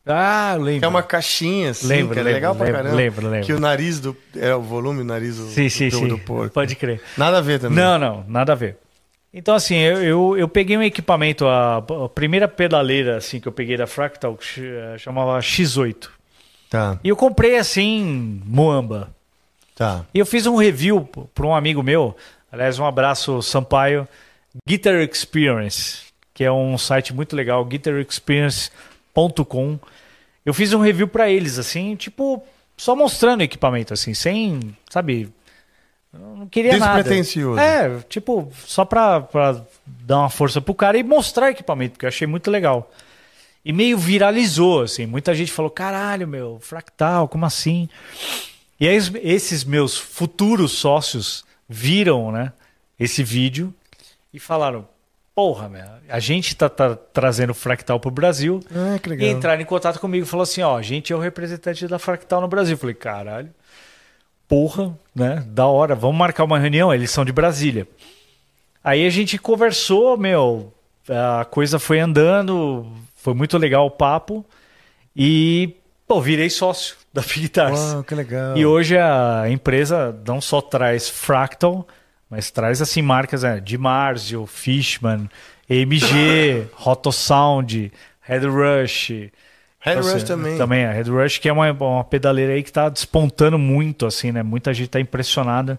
Ah, 0.05 0.57
lembro. 0.59 0.81
Que 0.81 0.85
é 0.85 0.89
uma 0.89 1.03
caixinha 1.03 1.71
assim, 1.71 1.87
Lembro, 1.87 2.13
que 2.15 2.19
era 2.19 2.25
lembro, 2.25 2.35
legal 2.35 2.55
pra 2.57 2.65
lembro, 2.67 2.79
caramba. 2.83 2.97
lembro, 2.97 3.29
lembro. 3.29 3.47
Que 3.47 3.53
o 3.53 3.61
nariz 3.61 4.01
do. 4.01 4.17
É 4.35 4.53
o 4.55 4.61
volume, 4.61 5.03
o 5.03 5.05
nariz 5.05 5.37
do, 5.37 5.47
Sim, 5.47 5.69
sim, 5.69 5.89
do, 5.91 5.97
sim. 5.99 6.09
do 6.09 6.19
porco. 6.19 6.53
Pode 6.53 6.75
crer. 6.75 7.01
Nada 7.17 7.39
a 7.39 7.41
ver 7.41 7.61
também. 7.61 7.79
Não, 7.79 7.99
não, 7.99 8.25
nada 8.27 8.53
a 8.53 8.57
ver. 8.57 8.79
Então, 9.33 9.55
assim, 9.55 9.77
eu, 9.77 10.03
eu, 10.03 10.37
eu 10.37 10.49
peguei 10.49 10.77
um 10.77 10.83
equipamento, 10.83 11.47
a, 11.47 11.77
a 11.79 12.09
primeira 12.09 12.49
pedaleira 12.49 13.17
assim, 13.17 13.39
que 13.41 13.47
eu 13.47 13.53
peguei 13.53 13.77
da 13.77 13.87
Fractal, 13.87 14.37
que 14.37 14.61
eh, 14.61 14.99
chamava 14.99 15.39
X8. 15.39 16.09
Tá, 16.69 16.99
E 17.05 17.09
eu 17.09 17.17
comprei 17.17 17.57
assim, 17.57 18.43
Moamba. 18.45 19.15
Tá. 19.83 20.07
E 20.15 20.19
eu 20.19 20.27
fiz 20.27 20.47
um 20.47 20.57
review 20.57 21.07
para 21.35 21.47
um 21.47 21.55
amigo 21.55 21.83
meu, 21.83 22.17
aliás, 22.51 22.79
um 22.79 22.87
abraço, 22.87 23.43
Sampaio, 23.43 24.09
Guitar 24.67 24.95
Experience, 25.01 25.99
que 26.33 26.43
é 26.45 26.53
um 26.53 26.79
site 26.79 27.13
muito 27.13 27.35
legal, 27.35 27.65
guitarexperience.com. 27.65 29.79
Eu 30.45 30.55
fiz 30.55 30.73
um 30.73 30.81
review 30.81 31.09
para 31.09 31.29
eles, 31.31 31.59
assim, 31.59 31.97
tipo, 31.97 32.45
só 32.77 32.95
mostrando 32.95 33.43
equipamento, 33.43 33.93
assim, 33.93 34.15
sem, 34.15 34.77
sabe, 34.91 35.33
não 36.13 36.47
queria 36.47 36.79
nada. 36.79 37.03
Despretensioso. 37.03 37.59
É, 37.59 37.99
tipo, 38.09 38.53
só 38.67 38.85
pra, 38.85 39.23
pra 39.23 39.61
dar 39.87 40.19
uma 40.19 40.31
força 40.31 40.61
pro 40.61 40.75
cara 40.75 40.99
e 40.99 41.03
mostrar 41.03 41.51
equipamento, 41.51 41.93
porque 41.93 42.05
eu 42.05 42.09
achei 42.09 42.27
muito 42.27 42.51
legal. 42.51 42.91
E 43.65 43.73
meio 43.73 43.97
viralizou, 43.97 44.83
assim. 44.83 45.07
Muita 45.07 45.33
gente 45.35 45.53
falou, 45.53 45.71
caralho, 45.71 46.27
meu, 46.27 46.59
fractal, 46.61 47.29
como 47.29 47.47
assim? 47.47 47.89
E 48.81 48.89
aí 48.89 48.97
es- 48.97 49.13
esses 49.23 49.65
meus 49.65 49.97
futuros 49.97 50.73
sócios 50.73 51.45
viram, 51.69 52.31
né, 52.33 52.53
esse 52.99 53.23
vídeo 53.23 53.73
e 54.33 54.39
falaram, 54.39 54.87
porra, 55.35 55.69
meu, 55.69 55.85
a 56.09 56.19
gente 56.19 56.55
tá, 56.57 56.69
tá 56.69 56.95
trazendo 56.95 57.55
fractal 57.55 57.99
pro 58.01 58.11
Brasil. 58.11 58.61
Ah. 58.75 58.99
E 59.25 59.31
entraram 59.31 59.63
em 59.63 59.65
contato 59.65 59.99
comigo 60.01 60.27
e 60.27 60.29
falou 60.29 60.43
assim, 60.43 60.63
ó, 60.63 60.77
a 60.77 60.83
gente 60.83 61.13
é 61.13 61.17
o 61.17 61.21
representante 61.21 61.87
da 61.89 61.99
Fractal 61.99 62.41
no 62.41 62.49
Brasil. 62.49 62.75
Eu 62.75 62.79
falei, 62.79 62.95
caralho, 62.95 63.51
porra, 64.49 64.97
né? 65.15 65.43
Da 65.47 65.67
hora, 65.67 65.95
vamos 65.95 66.17
marcar 66.19 66.45
uma 66.45 66.59
reunião. 66.59 66.93
Eles 66.93 67.11
são 67.11 67.25
de 67.25 67.33
Brasília. 67.33 67.89
Aí 68.85 69.07
a 69.07 69.11
gente 69.11 69.39
conversou, 69.39 70.17
meu, 70.19 70.73
a 71.09 71.45
coisa 71.45 71.79
foi 71.79 71.99
andando, 72.01 72.87
foi 73.17 73.33
muito 73.33 73.57
legal 73.57 73.87
o 73.87 73.91
papo. 73.91 74.45
E 75.17 75.77
pô, 76.07 76.21
virei 76.21 76.51
sócio 76.51 76.97
da. 77.13 77.23
Uau, 77.71 78.05
que 78.05 78.15
legal. 78.15 78.57
E 78.57 78.65
hoje 78.67 78.97
a 78.99 79.45
empresa 79.49 80.19
não 80.27 80.41
só 80.41 80.61
traz 80.61 81.09
Fractal, 81.09 81.87
mas 82.29 82.51
traz 82.51 82.81
assim 82.81 83.03
marcas 83.03 83.43
né, 83.43 83.61
de 83.61 83.77
Marzio, 83.77 84.47
Fishman, 84.47 85.29
EMG, 85.69 86.69
Rotosound, 86.75 87.93
Head 88.23 88.47
Rush. 88.47 89.11
Head 89.81 89.99
Então, 89.99 90.03
Rush 90.03 90.15
assim, 90.15 90.27
também. 90.27 90.57
Também, 90.59 90.85
a 90.85 90.93
Head 90.93 91.11
Rush, 91.11 91.39
que 91.39 91.49
é 91.49 91.53
uma, 91.53 91.71
uma 91.73 92.05
pedaleira 92.05 92.53
aí 92.53 92.63
que 92.63 92.71
está 92.71 92.89
despontando 92.89 93.59
muito, 93.59 94.07
assim, 94.07 94.31
né? 94.33 94.43
Muita 94.43 94.73
gente 94.73 94.87
está 94.87 95.01
impressionada. 95.01 95.79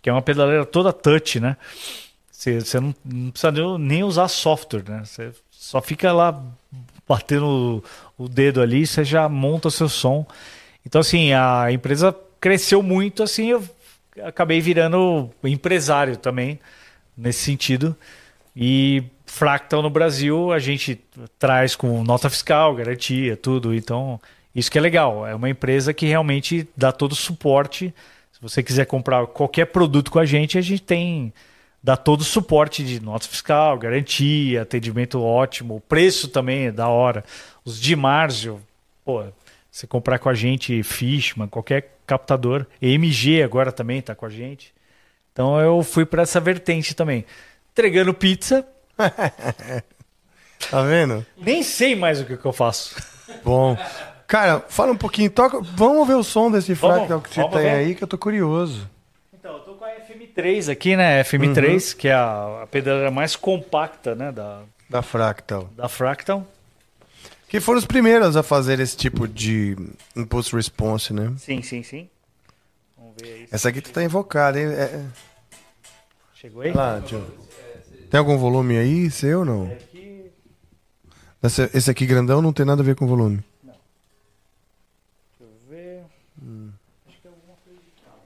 Que 0.00 0.08
é 0.08 0.12
uma 0.12 0.22
pedaleira 0.22 0.64
toda 0.64 0.92
touch, 0.92 1.40
né? 1.40 1.56
Você, 2.30 2.60
você 2.60 2.78
não, 2.78 2.94
não 3.04 3.30
precisa 3.32 3.50
nem- 3.50 3.78
nem 3.78 4.04
usar 4.04 4.28
software, 4.28 4.84
né? 4.88 5.02
Você 5.04 5.32
só 5.50 5.80
fica 5.82 6.12
lá 6.12 6.40
batendo 7.08 7.82
o, 8.18 8.28
dedo 8.28 8.60
ali, 8.60 8.86
você 8.86 9.04
já 9.04 9.28
monta 9.28 9.70
seu 9.70 9.88
som. 9.88 10.26
Então, 10.84 11.00
assim, 11.00 11.32
a 11.32 11.70
empresa 11.70 12.14
cresceu 12.40 12.82
muito, 12.82 13.22
assim, 13.22 13.50
eu 13.50 13.64
acabei 14.22 14.60
virando 14.60 15.30
empresário 15.44 16.16
também, 16.16 16.58
nesse 17.16 17.40
sentido. 17.44 17.96
E 18.56 19.04
Fractal 19.24 19.82
no 19.82 19.90
Brasil, 19.90 20.52
a 20.52 20.58
gente 20.58 21.00
traz 21.38 21.76
com 21.76 22.02
nota 22.02 22.28
fiscal, 22.28 22.74
garantia, 22.74 23.36
tudo. 23.36 23.74
Então, 23.74 24.20
isso 24.54 24.70
que 24.70 24.78
é 24.78 24.80
legal. 24.80 25.26
É 25.26 25.34
uma 25.34 25.48
empresa 25.48 25.94
que 25.94 26.06
realmente 26.06 26.68
dá 26.76 26.90
todo 26.90 27.12
o 27.12 27.16
suporte. 27.16 27.94
Se 28.32 28.40
você 28.40 28.62
quiser 28.62 28.86
comprar 28.86 29.26
qualquer 29.26 29.66
produto 29.66 30.10
com 30.10 30.18
a 30.18 30.26
gente, 30.26 30.58
a 30.58 30.60
gente 30.60 30.82
tem 30.82 31.32
dá 31.82 31.96
todo 31.96 32.20
o 32.22 32.24
suporte 32.24 32.82
de 32.82 33.00
nota 33.00 33.26
fiscal, 33.28 33.78
garantia, 33.78 34.62
atendimento 34.62 35.22
ótimo, 35.22 35.82
preço 35.88 36.28
também 36.28 36.66
é 36.66 36.72
da 36.72 36.88
hora. 36.88 37.24
Os 37.68 37.78
de 37.78 37.94
Marzio, 37.94 38.62
pô, 39.04 39.22
você 39.70 39.86
comprar 39.86 40.18
com 40.18 40.30
a 40.30 40.34
gente 40.34 40.82
Fishman, 40.82 41.46
qualquer 41.48 41.98
captador, 42.06 42.64
EMG 42.80 43.42
agora 43.42 43.70
também 43.70 43.98
está 43.98 44.14
com 44.14 44.24
a 44.24 44.30
gente. 44.30 44.72
Então 45.32 45.60
eu 45.60 45.82
fui 45.82 46.06
para 46.06 46.22
essa 46.22 46.40
vertente 46.40 46.94
também. 46.94 47.26
Entregando 47.72 48.14
pizza, 48.14 48.66
Tá 50.70 50.82
vendo? 50.82 51.24
nem 51.36 51.62
sei 51.62 51.94
mais 51.94 52.20
o 52.20 52.24
que, 52.24 52.36
que 52.38 52.44
eu 52.44 52.52
faço. 52.54 52.96
Bom. 53.44 53.76
Cara, 54.26 54.60
fala 54.68 54.92
um 54.92 54.96
pouquinho, 54.96 55.30
toca. 55.30 55.60
Vamos 55.60 56.08
ver 56.08 56.14
o 56.14 56.22
som 56.24 56.50
desse 56.50 56.74
fractal 56.74 57.20
que 57.20 57.28
você 57.34 57.48
tem 57.48 57.60
ver. 57.60 57.68
aí, 57.70 57.94
que 57.94 58.02
eu 58.02 58.08
tô 58.08 58.16
curioso. 58.18 58.88
Então, 59.32 59.52
eu 59.52 59.60
tô 59.60 59.74
com 59.74 59.84
a 59.84 59.88
FM3 59.90 60.70
aqui, 60.72 60.96
né? 60.96 61.22
FM3, 61.22 61.94
que 61.96 62.08
é 62.08 62.12
a, 62.14 62.62
a 62.62 62.66
pedaleira 62.66 63.10
mais 63.10 63.36
compacta, 63.36 64.14
né, 64.14 64.32
da, 64.32 64.62
Da 64.90 65.00
Fractal. 65.00 65.70
da 65.76 65.88
Fractal. 65.88 66.44
Que 67.48 67.60
foram 67.60 67.78
os 67.78 67.86
primeiros 67.86 68.36
a 68.36 68.42
fazer 68.42 68.78
esse 68.78 68.96
tipo 68.96 69.26
de 69.26 69.74
impulse 70.14 70.54
response, 70.54 71.12
né? 71.14 71.32
Sim, 71.38 71.62
sim, 71.62 71.82
sim. 71.82 72.08
Vamos 72.96 73.14
ver 73.20 73.32
aí. 73.32 73.48
Essa 73.50 73.70
aqui 73.70 73.80
tu 73.80 73.90
tá 73.90 74.02
invocada, 74.04 74.60
hein? 74.60 74.66
É, 74.66 74.82
é. 74.82 75.04
Chegou 76.34 76.62
aí? 76.62 76.72
Lá. 76.72 77.02
Tem 78.10 78.18
algum 78.18 78.36
volume 78.36 78.76
aí, 78.76 79.10
seu 79.10 79.40
ou 79.40 79.44
não? 79.44 79.76
Esse, 81.42 81.70
esse 81.72 81.90
aqui 81.90 82.04
grandão 82.04 82.42
não 82.42 82.52
tem 82.52 82.66
nada 82.66 82.82
a 82.82 82.84
ver 82.84 82.96
com 82.96 83.06
volume. 83.06 83.42
deixa 83.62 85.40
eu 85.40 85.48
ver. 85.70 86.02
Acho 87.08 87.20
que 87.22 87.28
é 87.28 87.30
alguma 87.30 87.54
coisa 87.64 87.78
de 87.80 88.02
cabo. 88.02 88.22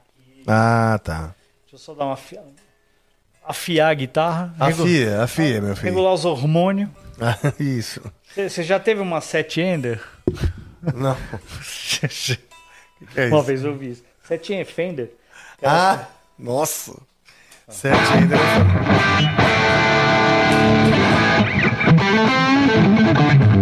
Aqui, 0.00 0.42
Ah, 0.46 0.98
tá. 1.04 1.34
deixa 1.62 1.74
eu 1.74 1.78
só 1.78 1.94
dar 1.94 2.04
uma 2.06 2.14
afia... 2.14 2.42
afiar 3.44 3.90
a 3.90 3.94
guitarra. 3.94 4.54
regu- 4.58 4.82
Afia, 4.82 5.22
afia, 5.22 5.60
meu 5.60 5.76
filho. 5.76 5.88
Regular 5.88 6.14
os 6.14 6.24
hormônios. 6.24 6.88
Ah, 7.20 7.36
Isso. 7.62 8.00
Você 8.36 8.62
já 8.62 8.78
teve 8.78 9.00
uma 9.00 9.22
set 9.22 9.60
ender? 9.60 9.98
Não. 10.94 11.16
É 13.16 13.26
uma 13.32 13.42
vez 13.42 13.64
eu 13.64 13.74
vi 13.74 13.92
isso. 13.92 14.04
Set 14.26 14.52
end 14.52 14.70
Fender? 14.70 15.10
Ah, 15.62 16.06
nossa. 16.38 16.94
Sete 17.68 17.96
ainda. 18.12 18.36
Olha 23.18 23.55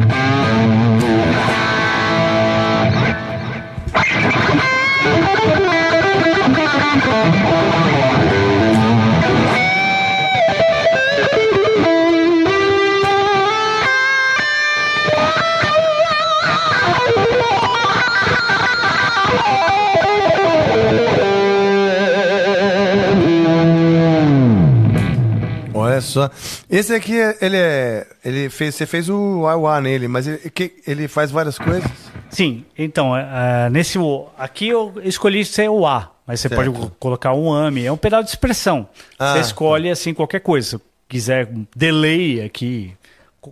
só. 26.05 26.31
Esse 26.71 26.95
aqui, 26.95 27.15
ele 27.41 27.57
é. 27.57 28.07
Ele 28.25 28.49
fez, 28.49 28.75
você 28.75 28.87
fez 28.87 29.09
o 29.09 29.47
Aiwa 29.47 29.81
nele, 29.81 30.09
mas 30.09 30.27
ele, 30.27 30.39
que, 30.51 30.73
ele 30.87 31.09
faz 31.09 31.31
várias 31.31 31.59
coisas. 31.59 31.91
Sim, 32.31 32.65
então, 32.77 33.17
é, 33.17 33.69
nesse 33.71 33.99
aqui 34.39 34.69
eu 34.69 34.95
escolhi 35.03 35.45
ser 35.45 35.69
o 35.69 35.87
A, 35.87 36.13
mas 36.27 36.41
você 36.41 36.49
Certo. 36.49 36.73
pode 36.73 36.91
colocar 36.99 37.33
um 37.35 37.53
AMI, 37.53 37.87
é 37.87 37.93
um 37.93 37.97
pedal 37.97 38.23
de 38.23 38.31
expressão. 38.31 38.89
Ah, 39.19 39.35
você 39.35 39.41
escolhe 39.41 39.91
assim 39.91 40.13
qualquer 40.15 40.41
coisa. 40.41 40.79
Se 40.79 40.83
quiser 41.09 41.49
delay 41.77 42.43
aqui, 42.43 42.97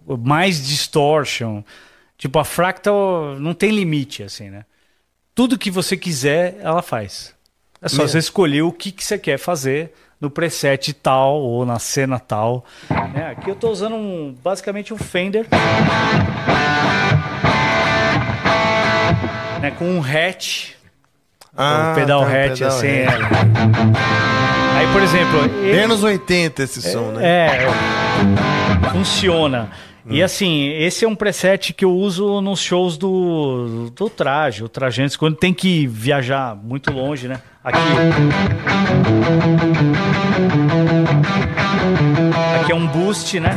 mais 0.06 0.66
distortion, 0.66 1.62
tipo 2.16 2.38
a 2.38 2.44
Fractal 2.44 3.36
não 3.38 3.54
tem 3.54 3.70
limite 3.70 4.22
assim, 4.22 4.50
né? 4.50 4.64
Tudo 5.34 5.58
que 5.58 5.70
você 5.70 5.96
quiser, 5.96 6.58
ela 6.60 6.82
faz. 6.82 7.34
É 7.80 7.88
só 7.88 7.98
Mesmo? 8.02 8.08
você 8.08 8.18
escolher 8.18 8.62
o 8.62 8.72
que, 8.72 8.92
que 8.92 9.04
você 9.04 9.18
quer 9.18 9.38
fazer 9.38 9.92
no 10.22 10.30
preset 10.30 10.92
tal 10.94 11.34
ou 11.40 11.66
na 11.66 11.80
cena 11.80 12.16
tal. 12.20 12.64
né? 13.12 13.34
Aqui 13.36 13.50
eu 13.50 13.54
estou 13.54 13.72
usando 13.72 13.96
um, 13.96 14.32
basicamente 14.42 14.94
um 14.94 14.96
Fender. 14.96 15.48
né, 19.60 19.72
com 19.72 19.84
um 19.84 20.00
hatch, 20.00 20.70
o 21.52 21.94
pedal 21.96 22.20
tá, 22.24 22.26
hatch, 22.28 22.52
pedal 22.58 22.68
assim. 22.68 22.86
é. 22.86 23.06
Aí, 24.78 24.86
por 24.92 25.02
exemplo, 25.02 25.44
ele- 25.64 25.78
anos 25.80 26.02
80 26.04 26.62
esse 26.62 26.80
som, 26.82 27.10
né? 27.12 27.24
é, 27.24 27.68
funciona. 28.92 29.70
E 30.06 30.22
assim, 30.22 30.68
esse 30.68 31.04
é 31.04 31.08
um 31.08 31.14
preset 31.14 31.72
que 31.72 31.84
eu 31.84 31.92
uso 31.92 32.40
nos 32.40 32.60
shows 32.60 32.96
do, 32.98 33.90
do 33.90 34.10
traje, 34.10 34.64
o 34.64 34.68
Trajantes, 34.68 35.16
quando 35.16 35.36
tem 35.36 35.54
que 35.54 35.86
viajar 35.86 36.56
muito 36.56 36.92
longe, 36.92 37.28
né? 37.28 37.40
Aqui. 37.62 37.78
Aqui 42.60 42.72
é 42.72 42.74
um 42.74 42.86
boost, 42.88 43.38
né? 43.38 43.50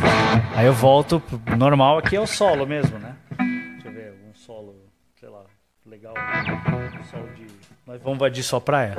Aí 0.54 0.66
eu 0.66 0.72
volto 0.72 1.20
normal, 1.58 1.98
aqui 1.98 2.14
é 2.14 2.20
o 2.20 2.26
solo 2.26 2.64
mesmo, 2.64 2.98
né? 2.98 3.16
Deixa 3.38 3.88
eu 3.88 3.92
ver, 3.92 4.14
um 4.28 4.34
solo, 4.34 4.76
sei 5.18 5.28
lá, 5.28 5.42
legal. 5.84 6.14
Um 6.14 7.04
solo 7.04 7.28
de. 7.34 7.46
Nós 7.84 8.00
vamos 8.02 8.16
invadir 8.16 8.44
só 8.44 8.60
praia. 8.60 8.94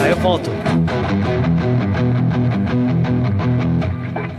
Aí 0.00 0.10
eu 0.10 0.16
volto. 0.16 0.50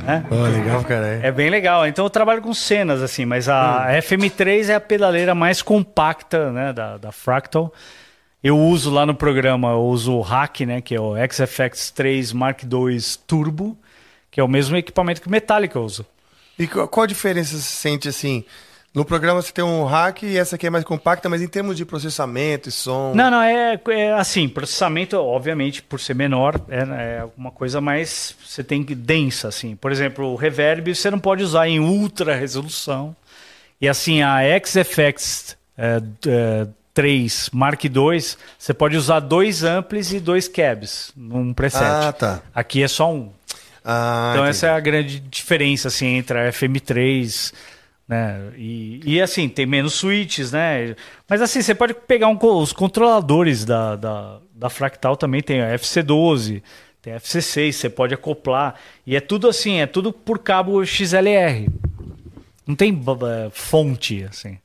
É? 0.08 0.24
Ó, 0.30 0.44
legal, 0.48 0.84
cara. 0.84 1.20
É. 1.22 1.32
Bem 1.32 1.50
legal. 1.50 1.88
Então 1.88 2.06
eu 2.06 2.10
trabalho 2.10 2.42
com 2.42 2.54
cenas, 2.54 3.02
assim, 3.02 3.26
mas 3.26 3.48
a 3.48 3.88
FM3 4.02 4.70
é 4.70 4.76
a 4.76 4.80
pedaleira 4.82 5.36
mais 5.36 5.62
compacta 5.62 6.52
né, 6.52 6.74
da, 6.74 6.98
da 6.98 7.12
Fractal. 7.12 7.72
Eu 8.44 8.58
uso 8.58 8.90
lá 8.90 9.06
no 9.06 9.14
programa, 9.14 9.70
eu 9.70 9.84
uso 9.84 10.14
o 10.14 10.22
Hack, 10.22 10.62
né, 10.62 10.82
que 10.82 10.96
é 10.96 11.00
o 11.00 11.12
XFX3 11.12 12.34
Mark 12.34 12.64
II 12.64 12.98
Turbo, 13.28 13.78
que 14.32 14.40
é 14.40 14.44
o 14.44 14.48
mesmo 14.48 14.76
equipamento 14.76 15.22
que 15.22 15.28
o 15.28 15.32
Metallica 15.32 15.80
usa. 15.80 16.06
E 16.58 16.68
qual, 16.68 17.04
a 17.04 17.08
diferença 17.08 17.56
você 17.56 17.62
sente 17.62 18.10
assim? 18.10 18.44
No 18.94 19.06
programa 19.06 19.42
você 19.42 19.54
tem 19.54 19.64
um 19.64 19.86
hack 19.86 20.24
e 20.24 20.38
essa 20.38 20.56
aqui 20.56 20.68
é 20.68 20.70
mais 20.70 20.84
compacta, 20.84 21.30
mas 21.30 21.42
em 21.42 21.48
termos 21.48 21.78
de 21.78 21.86
processamento 21.86 22.68
e 22.68 22.72
som. 22.72 23.14
Não, 23.16 23.30
não, 23.30 23.42
é, 23.42 23.80
é 23.90 24.14
assim, 24.14 24.50
processamento, 24.50 25.18
obviamente, 25.18 25.82
por 25.84 26.00
ser 26.00 26.16
menor, 26.16 26.60
é, 26.68 26.80
é 26.80 27.28
uma 27.38 27.52
coisa 27.52 27.80
mais, 27.80 28.36
você 28.44 28.64
tem 28.64 28.84
que, 28.84 28.96
densa, 28.96 29.48
assim. 29.48 29.76
Por 29.76 29.92
exemplo, 29.92 30.26
o 30.26 30.36
reverb 30.36 30.94
você 30.94 31.10
não 31.10 31.20
pode 31.20 31.44
usar 31.44 31.68
em 31.68 31.80
ultra 31.80 32.36
resolução. 32.36 33.16
E 33.80 33.88
assim, 33.88 34.22
a 34.22 34.40
XFX 34.64 35.58
é, 35.78 36.02
é, 36.28 36.68
3 36.94 37.50
Mark 37.54 37.84
II, 37.86 37.92
você 38.58 38.74
pode 38.74 38.98
usar 38.98 39.20
dois 39.22 39.64
amplis 39.64 40.12
e 40.14 40.20
dois 40.20 40.48
cabs 40.48 41.12
num 41.16 41.54
preset. 41.54 41.84
Ah, 41.84 42.12
tá. 42.12 42.42
Aqui 42.54 42.84
é 42.84 42.88
só 42.88 43.12
um. 43.14 43.32
Ah, 43.84 44.32
Então 44.32 44.44
entendi. 44.44 44.50
essa 44.58 44.68
é 44.68 44.70
a 44.72 44.80
grande 44.80 45.20
diferença 45.20 45.88
assim 45.88 46.08
entre 46.18 46.38
a 46.38 46.52
FM3, 46.52 47.54
né? 48.08 48.52
E, 48.58 49.00
e 49.04 49.22
assim 49.22 49.48
tem 49.50 49.66
menos 49.66 49.94
switches, 49.94 50.52
né? 50.52 50.96
Mas 51.30 51.42
assim 51.42 51.62
você 51.62 51.74
pode 51.74 51.94
pegar 51.94 52.28
um 52.28 52.38
os 52.58 52.74
controladores 52.74 53.64
da, 53.66 53.96
da, 53.96 54.38
da 54.54 54.70
Fractal 54.70 55.16
também 55.18 55.42
tem 55.42 55.62
a 55.62 55.74
FC12, 55.76 56.62
tem 57.02 57.14
a 57.14 57.18
FC6, 57.20 57.72
você 57.72 57.90
pode 57.90 58.14
acoplar 58.14 58.76
e 59.08 59.16
é 59.16 59.20
tudo 59.20 59.48
assim, 59.48 59.80
é 59.80 59.88
tudo 59.88 60.12
por 60.14 60.40
cabo 60.40 60.86
XLR. 60.86 61.68
Não 62.68 62.76
tem 62.76 62.94
b- 62.94 63.12
fonte 63.52 64.24
assim. 64.30 64.60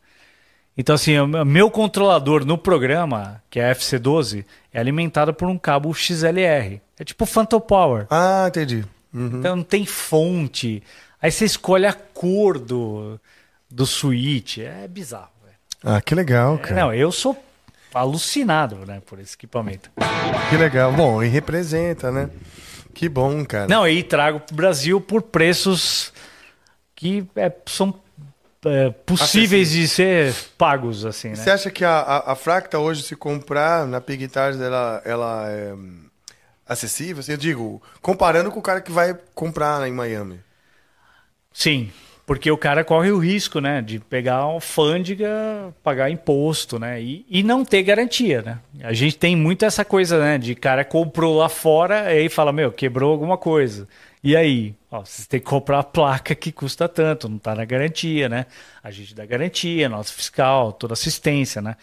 Então 0.76 0.94
assim, 0.94 1.18
o 1.18 1.44
meu 1.44 1.70
controlador 1.70 2.44
no 2.44 2.58
programa, 2.58 3.42
que 3.50 3.58
é 3.58 3.70
a 3.70 3.74
FC12, 3.74 4.44
é 4.72 4.78
alimentado 4.78 5.32
por 5.32 5.48
um 5.48 5.56
cabo 5.58 5.92
XLR. 5.94 6.80
É 6.98 7.04
tipo 7.04 7.24
Phantom 7.26 7.60
Power. 7.60 8.06
Ah, 8.10 8.44
entendi. 8.48 8.84
Uhum. 9.12 9.38
Então 9.38 9.56
não 9.56 9.64
tem 9.64 9.86
fonte. 9.86 10.82
Aí 11.20 11.30
você 11.30 11.44
escolhe 11.46 11.86
a 11.86 11.92
cor 11.92 12.58
do, 12.58 13.18
do 13.70 13.86
switch. 13.86 14.58
É 14.58 14.86
bizarro, 14.86 15.30
velho. 15.44 15.56
Ah, 15.82 16.00
que 16.00 16.14
legal, 16.14 16.56
É, 16.56 16.58
cara. 16.58 16.74
Não, 16.74 16.94
eu 16.94 17.10
sou 17.10 17.36
alucinado, 17.94 18.76
né, 18.86 19.00
por 19.06 19.18
esse 19.18 19.34
equipamento. 19.34 19.90
Que 20.50 20.56
legal. 20.58 20.92
Bom, 20.92 21.22
e 21.22 21.28
representa, 21.28 22.10
né? 22.10 22.28
Que 22.92 23.08
bom, 23.08 23.44
cara. 23.44 23.66
Não, 23.66 23.88
e 23.88 24.02
trago 24.02 24.40
pro 24.40 24.54
Brasil 24.54 25.00
por 25.00 25.22
preços 25.22 26.12
que 26.94 27.26
é, 27.36 27.50
são 27.66 27.94
é, 28.66 28.90
possíveis 28.90 29.70
de 29.70 29.86
ser 29.86 30.34
pagos, 30.58 31.04
assim, 31.04 31.28
né? 31.28 31.36
Você 31.36 31.50
acha 31.50 31.70
que 31.70 31.84
a, 31.84 31.98
a, 31.98 32.32
a 32.32 32.34
Fractal 32.34 32.82
hoje, 32.82 33.02
se 33.02 33.14
comprar 33.14 33.86
na 33.86 34.00
Pig 34.00 34.18
Guitars, 34.18 34.60
ela, 34.60 35.00
ela 35.04 35.50
é 35.50 35.72
hum, 35.72 36.04
acessível? 36.66 37.20
Assim, 37.20 37.32
eu 37.32 37.38
digo, 37.38 37.80
comparando 38.02 38.50
com 38.50 38.58
o 38.58 38.62
cara 38.62 38.80
que 38.80 38.90
vai 38.90 39.16
comprar 39.34 39.86
em 39.86 39.92
Miami. 39.92 40.40
Sim, 41.52 41.90
porque 42.26 42.50
o 42.50 42.58
cara 42.58 42.82
corre 42.82 43.12
o 43.12 43.18
risco, 43.18 43.60
né, 43.60 43.80
de 43.80 44.00
pegar 44.00 44.34
alfândega, 44.34 45.72
pagar 45.82 46.10
imposto, 46.10 46.76
né, 46.76 47.00
e, 47.00 47.24
e 47.30 47.42
não 47.44 47.64
ter 47.64 47.84
garantia, 47.84 48.42
né. 48.42 48.58
A 48.82 48.92
gente 48.92 49.16
tem 49.16 49.36
muito 49.36 49.64
essa 49.64 49.84
coisa, 49.84 50.18
né, 50.18 50.36
de 50.36 50.56
cara 50.56 50.84
comprou 50.84 51.38
lá 51.38 51.48
fora 51.48 52.12
e 52.12 52.18
aí 52.18 52.28
fala, 52.28 52.52
meu, 52.52 52.72
quebrou 52.72 53.12
alguma 53.12 53.38
coisa. 53.38 53.86
E 54.24 54.34
aí, 54.34 54.74
ó, 54.98 55.04
você 55.04 55.26
tem 55.28 55.40
que 55.40 55.46
comprar 55.46 55.80
a 55.80 55.84
placa 55.84 56.34
que 56.34 56.50
custa 56.52 56.88
tanto, 56.88 57.28
não 57.28 57.38
tá 57.38 57.54
na 57.54 57.64
garantia, 57.64 58.28
né. 58.28 58.46
A 58.82 58.90
gente 58.90 59.14
dá 59.14 59.24
garantia, 59.26 59.88
nosso 59.88 60.12
fiscal, 60.12 60.72
toda 60.72 60.94
assistência, 60.94 61.62
né. 61.62 61.76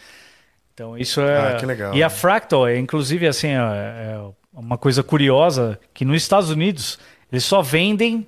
Então 0.72 0.98
isso 0.98 1.20
é. 1.20 1.54
Ah, 1.54 1.56
que 1.56 1.66
legal. 1.66 1.94
E 1.94 2.02
a 2.02 2.10
Fractal, 2.10 2.66
é, 2.66 2.78
inclusive, 2.78 3.26
assim, 3.26 3.48
é, 3.48 3.52
é 3.54 4.20
uma 4.52 4.76
coisa 4.76 5.02
curiosa 5.02 5.78
que 5.92 6.04
nos 6.04 6.16
Estados 6.16 6.50
Unidos 6.50 6.98
eles 7.30 7.44
só 7.44 7.62
vendem 7.62 8.26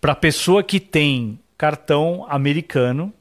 para 0.00 0.14
pessoa 0.14 0.62
que 0.62 0.78
tem 0.78 1.38
cartão 1.56 2.26
americano 2.28 3.12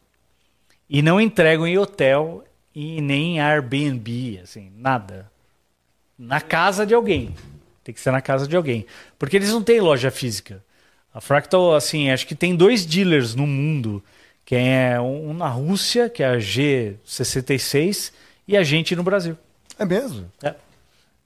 e 0.90 1.02
não 1.02 1.20
entregam 1.22 1.66
em 1.66 1.78
hotel 1.78 2.44
e 2.74 3.00
nem 3.00 3.38
em 3.38 3.40
Airbnb, 3.40 4.42
assim, 4.44 4.72
nada. 4.76 5.32
Na 6.20 6.42
casa 6.42 6.86
de 6.86 6.94
alguém. 6.94 7.34
Tem 7.86 7.94
que 7.96 8.02
ser 8.02 8.12
na 8.12 8.20
casa 8.20 8.46
de 8.48 8.56
alguém. 8.58 8.86
Porque 9.18 9.38
eles 9.38 9.50
não 9.52 9.62
têm 9.64 9.80
loja 9.80 10.12
física. 10.12 10.62
A 11.14 11.22
Fractal, 11.22 11.74
assim, 11.74 12.10
acho 12.10 12.28
que 12.28 12.36
tem 12.36 12.54
dois 12.56 12.86
dealers 12.86 13.34
no 13.36 13.48
mundo. 13.48 14.04
Que 14.44 14.56
é 14.56 15.00
um 15.00 15.34
na 15.34 15.48
Rússia, 15.48 16.10
que 16.10 16.22
é 16.22 16.28
a 16.28 16.38
G66, 16.38 18.12
e 18.48 18.58
a 18.58 18.64
gente 18.64 18.96
no 18.96 19.04
Brasil. 19.04 19.38
É 19.80 19.86
mesmo? 19.86 20.30
É. 20.44 20.56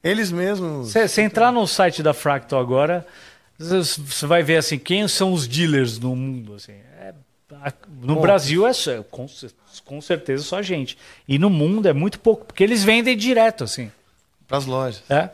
Eles 0.03 0.31
mesmos. 0.31 0.91
Se 0.91 1.22
entrar 1.22 1.52
no 1.52 1.65
site 1.68 2.02
da 2.03 2.14
Fractal 2.14 2.60
agora, 2.60 3.06
você 3.57 4.26
vai 4.26 4.44
ver 4.44 4.57
assim 4.57 4.77
quem 4.77 5.07
são 5.07 5.34
os 5.34 5.48
dealers 5.48 5.98
no 5.99 6.15
mundo. 6.15 6.56
Assim. 6.56 6.73
É- 6.99 7.14
no 8.02 8.15
Bom. 8.15 8.22
Brasil 8.22 8.65
é 8.68 8.72
só- 8.73 9.02
com, 9.03 9.27
com 9.84 9.99
certeza 10.02 10.44
só 10.44 10.57
a 10.60 10.61
gente. 10.61 10.98
E 11.27 11.40
no 11.40 11.49
mundo 11.49 11.88
é 11.88 11.94
muito 11.94 12.19
pouco, 12.19 12.45
porque 12.45 12.64
eles 12.64 12.84
vendem 12.84 13.18
direto, 13.18 13.64
assim. 13.64 13.91
Pras 14.48 14.65
lojas. 14.65 15.03
É. 15.10 15.30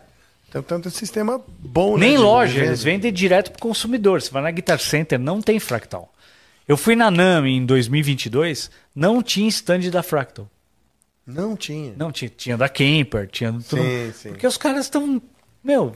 Tem 0.55 0.61
tanto 0.63 0.89
sistema 0.89 1.41
bom, 1.59 1.97
né? 1.97 2.05
Nem 2.07 2.15
de- 2.17 2.23
loja, 2.23 2.63
eles 2.63 2.81
vendem 2.81 3.11
direto 3.11 3.51
para 3.51 3.57
o 3.57 3.61
consumidor. 3.61 4.21
Você 4.21 4.31
vai 4.31 4.41
na 4.41 4.51
Guitar 4.51 4.79
Center, 4.79 5.19
não 5.19 5.41
tem 5.41 5.59
Fractal. 5.59 6.11
Eu 6.67 6.77
fui 6.77 6.95
na 6.95 7.11
NAMI 7.11 7.57
em 7.57 7.65
2022, 7.65 8.71
não 8.95 9.21
tinha 9.21 9.47
stand 9.49 9.89
da 9.91 10.01
Fractal. 10.01 10.49
Não 11.27 11.55
tinha. 11.57 11.93
Não 11.97 12.11
tinha, 12.11 12.29
tinha 12.29 12.57
da 12.57 12.69
Camper, 12.69 13.27
tinha 13.27 13.51
do 13.51 13.61
tudo. 13.63 13.81
Sim, 13.81 14.11
sim. 14.13 14.29
Porque 14.29 14.47
os 14.47 14.57
caras 14.57 14.85
estão, 14.85 15.21
meu, 15.63 15.93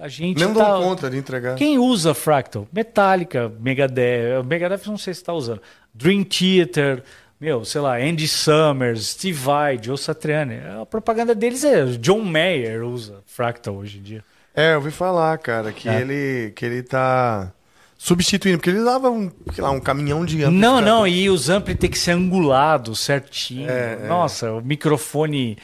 a 0.00 0.08
gente 0.08 0.40
Não 0.42 0.52
tá, 0.54 0.72
dão 0.72 0.82
conta 0.82 1.08
de 1.08 1.16
entregar. 1.16 1.54
Quem 1.54 1.78
usa 1.78 2.14
Fractal? 2.14 2.66
Metallica, 2.72 3.52
Megadeth, 3.60 4.42
Megadeth 4.44 4.86
não 4.86 4.98
sei 4.98 5.14
se 5.14 5.20
está 5.20 5.32
usando. 5.32 5.62
Dream 5.94 6.24
Theater, 6.24 7.04
meu, 7.40 7.64
sei 7.64 7.80
lá, 7.80 7.96
Andy 7.96 8.26
Summers, 8.28 9.08
Steve 9.08 9.38
Vai, 9.38 9.78
Joe 9.82 9.98
Satriani. 9.98 10.60
A 10.80 10.86
propaganda 10.86 11.34
deles 11.34 11.64
é 11.64 11.84
John 11.98 12.20
Mayer 12.22 12.82
usa 12.84 13.22
Fractal 13.26 13.74
hoje 13.76 13.98
em 13.98 14.02
dia. 14.02 14.24
É, 14.54 14.72
eu 14.72 14.76
ouvi 14.76 14.90
falar, 14.90 15.36
cara, 15.38 15.72
que, 15.72 15.88
É. 15.88 16.00
ele, 16.00 16.52
que 16.54 16.64
ele 16.64 16.82
tá 16.82 17.52
substituindo, 17.98 18.58
porque 18.58 18.70
ele 18.70 18.78
lava 18.80 19.10
um, 19.10 19.30
lá, 19.58 19.70
um 19.70 19.80
caminhão 19.80 20.24
de 20.24 20.36
Não, 20.38 20.46
amplificador. 20.48 20.82
não, 20.82 21.06
e 21.06 21.28
os 21.28 21.48
ampli 21.48 21.74
tem 21.74 21.90
que 21.90 21.98
ser 21.98 22.12
angulado 22.12 22.94
certinho. 22.94 23.68
É, 23.68 23.98
é. 24.04 24.06
Nossa, 24.08 24.52
o 24.52 24.60
microfone 24.62 25.58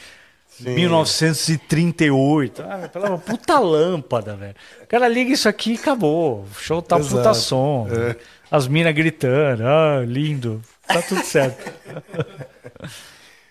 Sim. 0.49 0.75
1938. 0.75 2.61
Ah, 2.61 2.89
pela 2.91 3.17
puta 3.17 3.59
lâmpada, 3.59 4.35
velho. 4.35 4.55
O 4.83 4.87
cara 4.87 5.07
liga 5.07 5.31
isso 5.31 5.47
aqui 5.47 5.71
e 5.73 5.75
acabou. 5.75 6.41
O 6.43 6.47
show 6.59 6.81
tá 6.81 6.97
Exato. 6.97 7.15
puta 7.17 7.33
som. 7.33 7.87
É. 7.89 8.15
As 8.49 8.67
minas 8.67 8.93
gritando. 8.93 9.63
Ah, 9.65 10.03
lindo. 10.05 10.61
Tá 10.93 11.01
tudo 11.01 11.23
certo. 11.23 11.71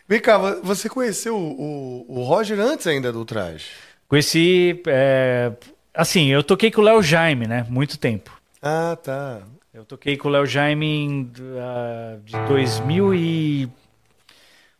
Vem 0.09 0.21
cá, 0.21 0.39
vo- 0.39 0.63
você 0.63 0.89
conheceu 0.89 1.37
o, 1.37 2.05
o, 2.09 2.19
o 2.21 2.25
Roger 2.25 2.59
antes 2.61 2.87
ainda 2.87 3.13
do 3.13 3.25
traje? 3.25 3.67
Conheci. 4.09 4.83
é, 4.87 5.53
assim, 5.95 6.29
eu 6.29 6.43
toquei 6.43 6.71
com 6.71 6.81
o 6.81 6.85
Léo 6.85 7.03
Jaime, 7.03 7.47
né? 7.47 7.65
Muito 7.69 7.97
tempo. 7.99 8.39
Ah, 8.61 8.97
tá. 9.01 9.43
Eu 9.73 9.85
toquei 9.85 10.17
com 10.17 10.29
o 10.29 10.31
Léo 10.33 10.47
Jaime 10.47 10.87
em, 10.87 11.33
ah, 11.61 12.17
de 12.25 12.33
2000 12.49 13.15
e... 13.15 13.69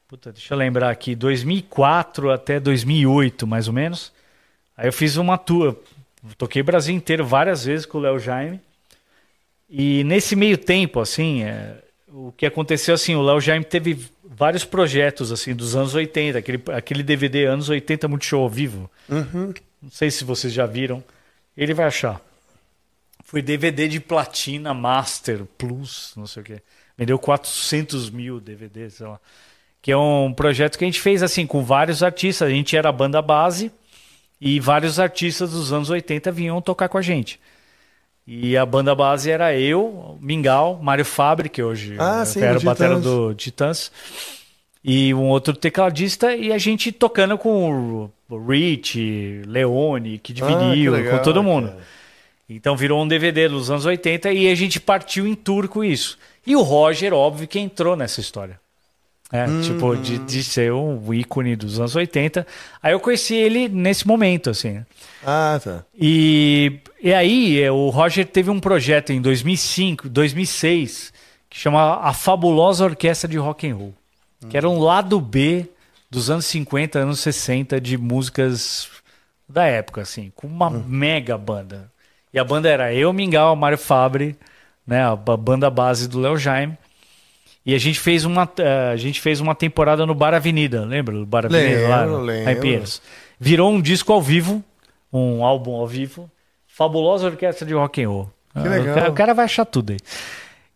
Puta, 0.09 0.33
deixa 0.33 0.53
eu 0.53 0.59
lembrar 0.59 0.91
aqui. 0.91 1.15
2004 1.15 2.33
até 2.33 2.59
2008, 2.59 3.47
mais 3.47 3.69
ou 3.69 3.73
menos. 3.75 4.13
Aí 4.77 4.89
eu 4.89 4.93
fiz 4.93 5.17
uma 5.17 5.39
tour. 5.39 5.77
Toquei 6.37 6.61
o 6.63 6.65
Brasil 6.65 6.95
inteiro 6.95 7.25
várias 7.25 7.65
vezes 7.65 7.87
com 7.87 7.99
o 7.99 8.01
Léo 8.01 8.19
Jaime. 8.19 8.61
E 9.69 10.03
nesse 10.03 10.35
meio 10.35 10.59
tempo, 10.59 10.99
assim, 10.99 11.45
é, 11.45 11.77
o 12.13 12.33
que 12.37 12.47
aconteceu, 12.47 12.95
assim, 12.95 13.15
o 13.15 13.23
Léo 13.23 13.41
Jaime 13.41 13.65
teve 13.65 14.11
vários 14.25 14.65
projetos, 14.65 15.31
assim, 15.31 15.55
dos 15.55 15.77
anos 15.77 15.95
80. 15.95 16.39
Aquele, 16.39 16.63
aquele 16.73 17.03
DVD 17.03 17.45
anos 17.47 17.69
80 17.69 18.09
Multishow 18.09 18.43
ao 18.43 18.49
vivo. 18.49 18.91
Uhum. 19.09 19.53
Não 19.83 19.91
sei 19.91 20.11
se 20.11 20.25
vocês 20.25 20.53
já 20.53 20.67
viram. 20.67 21.03
Ele 21.57 21.75
vai 21.75 21.87
achar. 21.87 22.21
Foi 23.25 23.41
DVD 23.41 23.87
de 23.87 24.01
platina, 24.01 24.75
Master, 24.75 25.45
Plus, 25.57 26.13
não 26.17 26.27
sei 26.27 26.43
o 26.43 26.45
quê. 26.45 26.63
Vendeu 26.99 27.19
400 27.19 28.11
mil 28.11 28.41
DVDs, 28.41 28.95
sei 28.95 29.07
lá. 29.07 29.21
Que 29.81 29.93
é 29.93 29.97
um 29.97 30.33
projeto 30.33 30.77
que 30.77 30.85
a 30.85 30.89
gente 30.89 31.01
fez 31.01 31.23
assim 31.23 31.47
com 31.47 31.63
vários 31.63 32.03
artistas. 32.03 32.49
A 32.49 32.51
gente 32.51 32.77
era 32.77 32.89
a 32.89 32.93
banda 32.93 33.23
base 33.23 33.71
e 34.41 34.59
vários 34.59 34.99
artistas 34.99 35.53
dos 35.53 35.73
anos 35.73 35.91
80 35.91 36.33
vinham 36.33 36.61
tocar 36.61 36.89
com 36.89 36.99
a 36.99 37.03
gente. 37.03 37.39
E 38.33 38.57
a 38.57 38.65
banda 38.65 38.95
base 38.95 39.29
era 39.29 39.59
eu, 39.59 40.17
Mingau, 40.21 40.79
Mário 40.81 41.05
Fabre, 41.05 41.49
que 41.49 41.61
hoje 41.61 41.97
Ah, 41.99 42.21
eh, 42.23 42.25
sim, 42.25 42.41
era 42.41 42.57
o 42.57 42.63
batera 42.63 43.01
do 43.01 43.35
Titãs, 43.35 43.91
e 44.85 45.13
um 45.13 45.27
outro 45.27 45.53
tecladista, 45.53 46.33
e 46.37 46.53
a 46.53 46.59
gente 46.59 46.93
tocando 46.93 47.37
com 47.37 48.09
o 48.29 48.39
Rich, 48.39 49.43
Leone, 49.49 50.21
Kid 50.21 50.45
Ah, 50.45 50.73
que 50.73 50.89
legal, 50.89 51.19
com 51.19 51.25
todo 51.25 51.43
mundo. 51.43 51.71
cara. 51.71 51.81
Então 52.49 52.77
virou 52.77 53.03
um 53.03 53.09
DVD 53.09 53.49
dos 53.49 53.69
anos 53.69 53.85
80 53.85 54.31
e 54.31 54.49
a 54.49 54.55
gente 54.55 54.79
partiu 54.79 55.27
em 55.27 55.35
tour 55.35 55.67
com 55.67 55.83
isso. 55.83 56.17
E 56.47 56.55
o 56.55 56.63
Roger, 56.63 57.13
óbvio, 57.13 57.49
que 57.49 57.59
entrou 57.59 57.97
nessa 57.97 58.21
história. 58.21 58.61
É, 59.33 59.47
Tipo, 59.63 59.97
de, 59.97 60.19
de 60.19 60.43
ser 60.43 60.73
um 60.73 61.15
ícone 61.15 61.55
dos 61.55 61.79
anos 61.79 61.95
80. 61.95 62.47
Aí 62.83 62.93
eu 62.93 62.99
conheci 63.01 63.35
ele 63.35 63.69
nesse 63.69 64.07
momento, 64.07 64.51
assim. 64.51 64.85
Ah, 65.25 65.61
tá. 65.63 65.85
E, 65.97 66.81
e 67.03 67.13
aí, 67.15 67.63
é, 67.63 67.71
o 67.71 67.91
Roger 67.91 68.27
teve 68.27 68.51
um 68.51 68.59
projeto 68.59 69.13
em 69.13 69.21
2005, 69.21 70.09
2006, 70.09 71.13
que 71.49 71.57
chama 71.59 72.01
A 72.03 72.13
Fabulosa 72.13 72.85
Orquestra 72.85 73.29
de 73.29 73.37
Rock 73.39 73.69
and 73.69 73.77
Roll, 73.77 73.95
que 74.49 74.57
era 74.57 74.69
um 74.69 74.81
lado 74.81 75.21
B 75.21 75.67
dos 76.11 76.29
anos 76.31 76.47
50, 76.47 76.99
anos 76.99 77.21
60 77.21 77.81
de 77.81 77.97
músicas 77.97 78.89
da 79.49 79.65
época, 79.65 80.01
assim, 80.01 80.33
com 80.35 80.47
uma 80.47 80.69
mega 80.71 81.37
banda. 81.39 81.91
E 82.33 82.39
a 82.39 82.45
banda 82.45 82.69
era 82.69 82.93
eu, 82.93 83.13
Mingau, 83.13 83.55
Mário 83.55 83.79
Fabre, 83.79 84.37
né, 84.87 85.05
a 85.05 85.15
ba- 85.15 85.37
banda 85.37 85.69
base 85.71 86.09
do 86.09 86.19
Léo 86.21 86.37
Jaime. 86.37 86.77
E 87.65 87.75
a 87.75 87.79
gente 87.79 88.01
fez 88.01 88.25
uma 88.25 88.49
eh, 88.59 88.91
a 88.93 88.97
gente 88.97 89.21
fez 89.21 89.41
uma 89.41 89.55
temporada 89.55 90.07
no 90.07 90.15
Bar 90.15 90.35
Avenida, 90.35 90.85
lembra 90.85 91.15
do 91.15 91.27
Bar 91.27 91.47
Avenida 91.47 91.89
lá, 91.89 92.05
Lembro, 92.05 92.25
lá 92.25 92.35
em 92.35 92.45
lembro. 92.45 92.61
Pinheiros. 92.63 93.03
Virou 93.39 93.71
um 93.71 93.81
disco 93.81 94.13
ao 94.13 94.23
vivo, 94.23 94.65
um 95.13 95.45
álbum 95.45 95.75
ao 95.75 95.87
vivo. 95.87 96.31
Fabulosa 96.67 97.27
Orquestra 97.27 97.67
de 97.67 97.75
Rock 97.75 98.03
and 98.03 98.09
Roll. 98.09 98.31
Que 98.55 98.69
legal. 98.69 98.93
O 98.93 98.95
cara, 98.95 99.11
o 99.11 99.15
cara 99.15 99.35
vai 99.35 99.45
achar 99.45 99.65
tudo 99.65 99.93
aí. 99.93 99.99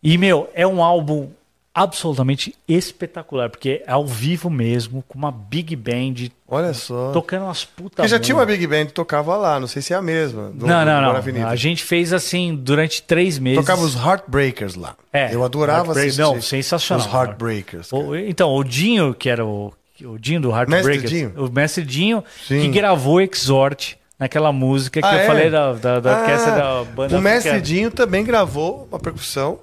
E, 0.02 0.18
meu, 0.18 0.50
é 0.54 0.66
um 0.66 0.82
álbum 0.82 1.30
absolutamente 1.74 2.54
espetacular, 2.68 3.50
porque 3.50 3.82
é 3.86 3.90
ao 3.90 4.06
vivo 4.06 4.48
mesmo, 4.48 5.02
com 5.08 5.18
uma 5.18 5.32
big 5.32 5.74
band, 5.74 6.30
Olha 6.48 6.72
só. 6.72 7.10
tocando 7.12 7.44
umas 7.46 7.64
putas 7.64 7.96
Porque 7.96 8.08
já 8.08 8.18
tinha 8.20 8.36
uma. 8.36 8.46
Big 8.46 8.64
Band 8.66 8.86
tocava 8.86 9.36
lá, 9.36 9.58
não 9.58 9.66
sei 9.66 9.82
se 9.82 9.92
é 9.92 9.96
a 9.96 10.02
mesma. 10.02 10.50
do- 10.50 10.66
Não, 10.66 10.84
do 10.84 10.86
não, 10.90 11.12
Bar 11.12 11.32
não. 11.32 11.48
A 11.48 11.56
gente 11.56 11.82
fez 11.82 12.12
assim 12.12 12.54
durante 12.54 13.02
três 13.02 13.38
meses. 13.38 13.58
Tocava 13.58 13.82
os 13.82 13.96
Heartbreakers 13.96 14.76
lá. 14.76 14.94
É, 15.12 15.34
Eu 15.34 15.42
adorava 15.42 15.90
assistir. 15.92 16.20
não, 16.20 16.40
sensacional. 16.40 17.06
Os 17.06 17.12
Heartbreakers. 17.12 17.92
O- 17.92 18.14
então, 18.14 18.54
o 18.54 18.62
Dinho, 18.62 19.12
que 19.12 19.28
era 19.28 19.44
o, 19.44 19.72
o 20.04 20.18
Dinho 20.18 20.40
do 20.42 20.50
Heartbreakers, 20.50 21.02
Mestre 21.02 21.08
Dinho. 21.18 21.32
o 21.36 21.50
mestre 21.50 21.84
Dinho, 21.84 22.24
Sim. 22.46 22.60
que 22.60 22.68
gravou 22.68 23.20
Exhort 23.20 23.96
naquela 24.18 24.52
música 24.52 25.00
que 25.00 25.06
Ah, 25.08 25.14
eu 25.14 25.18
é? 25.20 25.26
falei 25.26 25.50
da, 25.50 25.72
da, 25.72 25.98
da 26.00 26.18
orquestra 26.20 26.52
Ah, 26.52 26.56
da 26.56 26.84
banda 26.84 27.18
O 27.18 27.20
Mestre. 27.20 27.60
Dinho 27.60 27.90
também 27.90 28.24
gravou 28.24 28.86
uma 28.90 29.00
percussão 29.00 29.58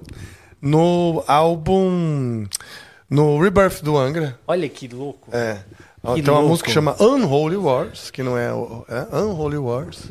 no 0.62 1.22
álbum. 1.26 2.46
No 3.10 3.38
Rebirth 3.38 3.82
do 3.82 3.98
Angra. 3.98 4.38
Olha 4.46 4.66
que 4.68 4.88
louco. 4.88 5.28
É. 5.36 5.58
Que 6.14 6.22
Tem 6.22 6.32
uma 6.32 6.38
louco. 6.38 6.48
música 6.48 6.66
que 6.68 6.72
chama 6.72 6.96
Unholy 6.98 7.56
Wars, 7.56 8.10
que 8.10 8.22
não 8.22 8.36
é. 8.38 8.52
o- 8.52 8.84
é 8.88 9.16
Unholy 9.16 9.58
Wars. 9.58 10.08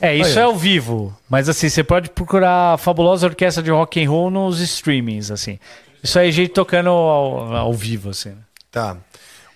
É, 0.00 0.14
isso 0.14 0.30
Olha. 0.32 0.40
é 0.40 0.42
ao 0.44 0.56
vivo. 0.56 1.14
Mas 1.28 1.48
assim, 1.48 1.68
você 1.68 1.82
pode 1.82 2.08
procurar 2.10 2.74
a 2.74 2.78
fabulosa 2.78 3.26
orquestra 3.26 3.62
de 3.62 3.70
rock 3.70 4.02
and 4.02 4.08
roll 4.08 4.30
nos 4.30 4.60
streamings, 4.60 5.30
assim. 5.30 5.58
Isso 6.02 6.18
aí 6.18 6.28
é 6.28 6.32
gente 6.32 6.50
tocando 6.52 6.88
ao, 6.90 7.54
ao 7.56 7.72
vivo, 7.74 8.10
assim. 8.10 8.30
né? 8.30 8.36
Tá. 8.70 8.96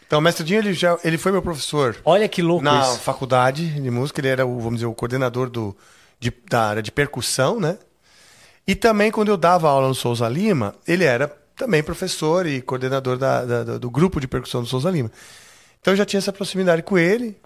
Então, 0.07 0.19
o 0.19 0.23
Mestre 0.23 0.45
Dinho, 0.45 0.59
ele, 0.59 0.75
já, 0.75 0.99
ele 1.05 1.17
foi 1.17 1.31
meu 1.31 1.41
professor 1.41 1.97
Olha 2.05 2.29
que 2.29 2.43
louco 2.43 2.65
na 2.65 2.81
isso. 2.81 2.99
faculdade 2.99 3.81
de 3.81 3.91
música. 3.91 4.21
Ele 4.21 4.29
era, 4.29 4.45
o, 4.45 4.59
vamos 4.59 4.75
dizer, 4.81 4.87
o 4.87 4.95
coordenador 4.95 5.49
do, 5.49 5.77
de- 6.19 6.33
da 6.51 6.63
área 6.69 6.83
de 6.83 6.91
percussão, 6.91 7.61
né? 7.61 7.79
E 8.71 8.75
também, 8.77 9.11
quando 9.11 9.29
eu 9.31 9.37
dava 9.37 9.69
aula 9.69 9.89
no 9.89 9.95
Souza 9.95 10.29
Lima, 10.29 10.75
ele 10.87 11.03
era 11.05 11.27
também 11.57 11.83
professor 11.83 12.47
e 12.47 12.61
coordenador 12.63 13.17
da- 13.19 13.45
da- 13.45 13.79
do 13.79 13.91
grupo 13.91 14.21
de 14.21 14.29
percussão 14.29 14.63
do 14.63 14.69
Souza 14.69 14.89
Lima. 14.91 15.11
Então, 15.81 15.93
eu 15.93 15.97
já 15.97 16.05
tinha 16.05 16.19
essa 16.19 16.33
proximidade 16.33 16.83
com 16.83 16.97
ele. 16.97 17.37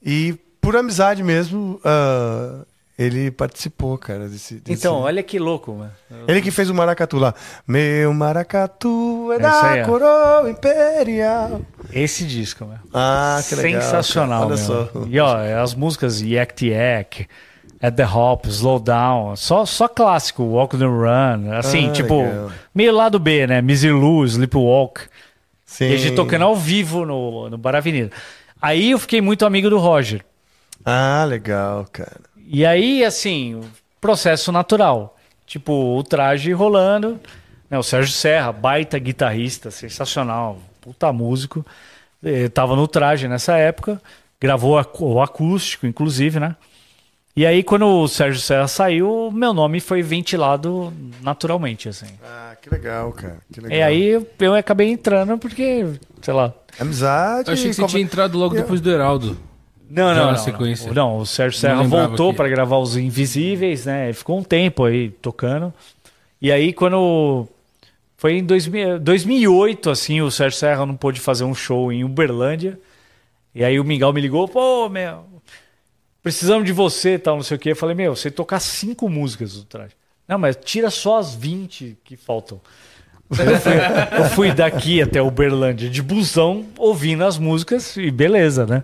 E, 0.00 0.34
por 0.60 0.76
amizade 0.76 1.22
mesmo, 1.24 1.80
ah, 1.84 2.60
ele 2.96 3.30
participou, 3.32 3.98
cara, 3.98 4.28
desse... 4.28 4.54
desse- 4.60 4.72
Então, 4.78 5.00
olha 5.00 5.22
que 5.24 5.38
louco, 5.40 5.72
mano. 5.72 5.90
Ele 6.28 6.40
que 6.40 6.50
fez 6.52 6.70
o 6.70 6.74
maracatu 6.74 7.16
lá. 7.18 7.34
Meu 7.66 8.12
maracatu 8.14 9.28
é, 9.32 9.42
É 9.42 9.46
aí, 9.46 9.80
da 9.80 9.82
ó. 9.82 9.86
coroa 9.86 10.50
imperial. 10.50 11.62
Esse 11.92 12.24
disco, 12.24 12.64
mano. 12.64 12.80
Ah, 12.94 13.40
que 13.48 13.54
legal. 13.56 13.82
Sensacional, 13.82 14.48
cara. 14.48 14.54
Olha 14.54 14.56
meu. 14.56 14.66
só. 14.66 15.06
E 15.08 15.18
ó, 15.18 15.62
as 15.62 15.74
músicas 15.74 16.20
Yak 16.22 16.68
Yak, 16.68 17.26
At 17.82 17.94
the 17.96 18.04
Hop, 18.04 18.44
Slow 18.46 18.78
Down, 18.78 19.36
só, 19.36 19.64
só 19.64 19.88
clássico, 19.88 20.42
Walk 20.42 20.76
the 20.76 20.84
Run, 20.84 21.50
assim, 21.58 21.88
Ah, 21.88 21.92
tipo, 21.92 22.22
legal. 22.22 22.52
meio 22.74 22.92
lado 22.94 23.18
B, 23.18 23.46
né? 23.46 23.62
Lou, 23.90 24.24
Sleepwalk. 24.26 25.00
Sim. 25.64 25.86
E 25.86 25.94
a 25.94 25.96
gente 25.96 26.14
tocando 26.14 26.44
ao 26.44 26.54
vivo 26.56 27.06
no, 27.06 27.48
no 27.48 27.56
Bar 27.56 27.76
Avenida. 27.76 28.10
Aí 28.60 28.90
eu 28.90 28.98
fiquei 28.98 29.20
muito 29.22 29.46
amigo 29.46 29.70
do 29.70 29.78
Roger. 29.78 30.22
Ah, 30.84 31.24
legal, 31.26 31.86
cara. 31.90 32.20
E 32.46 32.66
aí, 32.66 33.02
assim, 33.04 33.60
processo 34.00 34.52
natural. 34.52 35.16
Tipo, 35.46 35.96
o 35.96 36.02
traje 36.02 36.52
rolando. 36.52 37.18
Né, 37.70 37.78
o 37.78 37.82
Sérgio 37.82 38.12
Serra, 38.12 38.52
baita 38.52 38.98
guitarrista, 38.98 39.70
sensacional, 39.70 40.58
puta 40.80 41.12
músico. 41.12 41.64
Eh, 42.22 42.48
tava 42.48 42.74
no 42.76 42.86
traje 42.88 43.26
nessa 43.28 43.56
época. 43.56 44.02
Gravou 44.40 44.82
o 44.98 45.22
acústico, 45.22 45.86
inclusive, 45.86 46.40
né? 46.40 46.56
E 47.36 47.46
aí, 47.46 47.62
quando 47.62 47.86
o 47.86 48.08
Sérgio 48.08 48.40
Serra 48.40 48.66
saiu, 48.66 49.30
meu 49.32 49.54
nome 49.54 49.80
foi 49.80 50.02
ventilado 50.02 50.92
naturalmente, 51.22 51.88
assim. 51.88 52.06
Ah, 52.24 52.54
que 52.60 52.68
legal, 52.68 53.12
cara. 53.12 53.38
Que 53.52 53.60
legal. 53.60 53.78
E 53.78 53.82
aí 53.82 54.04
eu- 54.08 54.26
eu 54.40 54.54
acabei 54.54 54.88
entrando 54.90 55.38
porque, 55.38 55.86
sei 56.20 56.34
lá. 56.34 56.52
Amizade. 56.78 57.48
Eu 57.48 57.54
achei 57.54 57.68
que 57.68 57.74
você 57.74 57.80
conver- 57.82 57.92
tinha 57.92 58.02
entrado 58.02 58.36
logo 58.36 58.54
depois 58.54 58.80
do 58.80 58.90
Heraldo. 58.90 59.38
Não, 59.88 60.14
não, 60.14 60.30
não, 60.32 60.36
sequência. 60.38 60.86
não. 60.88 60.94
Não, 60.94 61.18
o 61.18 61.26
Sérgio 61.26 61.58
Serra 61.58 61.82
voltou 61.82 62.30
que- 62.30 62.36
para 62.36 62.48
gravar 62.48 62.78
os 62.78 62.96
Invisíveis, 62.96 63.86
né? 63.86 64.06
Ele 64.06 64.12
Ficou 64.12 64.38
um 64.38 64.42
tempo 64.44 64.84
aí 64.84 65.10
tocando. 65.10 65.72
E 66.42 66.50
aí 66.52 66.72
quando 66.72 67.46
foi 68.16 68.34
em 68.38 68.44
2000, 68.44 68.98
2008 69.00 69.88
assim, 69.90 70.20
o 70.20 70.30
Sérgio 70.30 70.58
Serra 70.58 70.84
não 70.86 70.96
pôde 70.96 71.20
fazer 71.20 71.44
um 71.44 71.54
show 71.54 71.92
em 71.92 72.04
Uberlândia. 72.04 72.78
E 73.54 73.64
aí 73.64 73.80
o 73.80 73.84
Mingau 73.84 74.12
me 74.12 74.20
ligou, 74.20 74.46
pô, 74.46 74.88
meu, 74.88 75.24
precisamos 76.22 76.64
de 76.64 76.72
você, 76.72 77.18
tal, 77.18 77.36
não 77.36 77.42
sei 77.42 77.56
o 77.56 77.60
quê. 77.60 77.72
Eu 77.72 77.76
falei, 77.76 77.94
meu, 77.94 78.14
você 78.14 78.30
tocar 78.30 78.60
cinco 78.60 79.08
músicas 79.08 79.54
do 79.54 79.64
traje. 79.64 79.94
Não, 80.26 80.38
mas 80.38 80.56
tira 80.56 80.90
só 80.90 81.18
as 81.18 81.34
20 81.34 81.98
que 82.04 82.16
faltam. 82.16 82.60
Eu 83.30 83.60
fui, 83.60 83.72
eu 84.18 84.24
fui 84.30 84.52
daqui 84.52 85.00
até 85.00 85.22
Uberlândia 85.22 85.88
de 85.88 86.02
busão, 86.02 86.66
ouvindo 86.76 87.24
as 87.24 87.38
músicas 87.38 87.96
e 87.96 88.10
beleza, 88.10 88.66
né? 88.66 88.82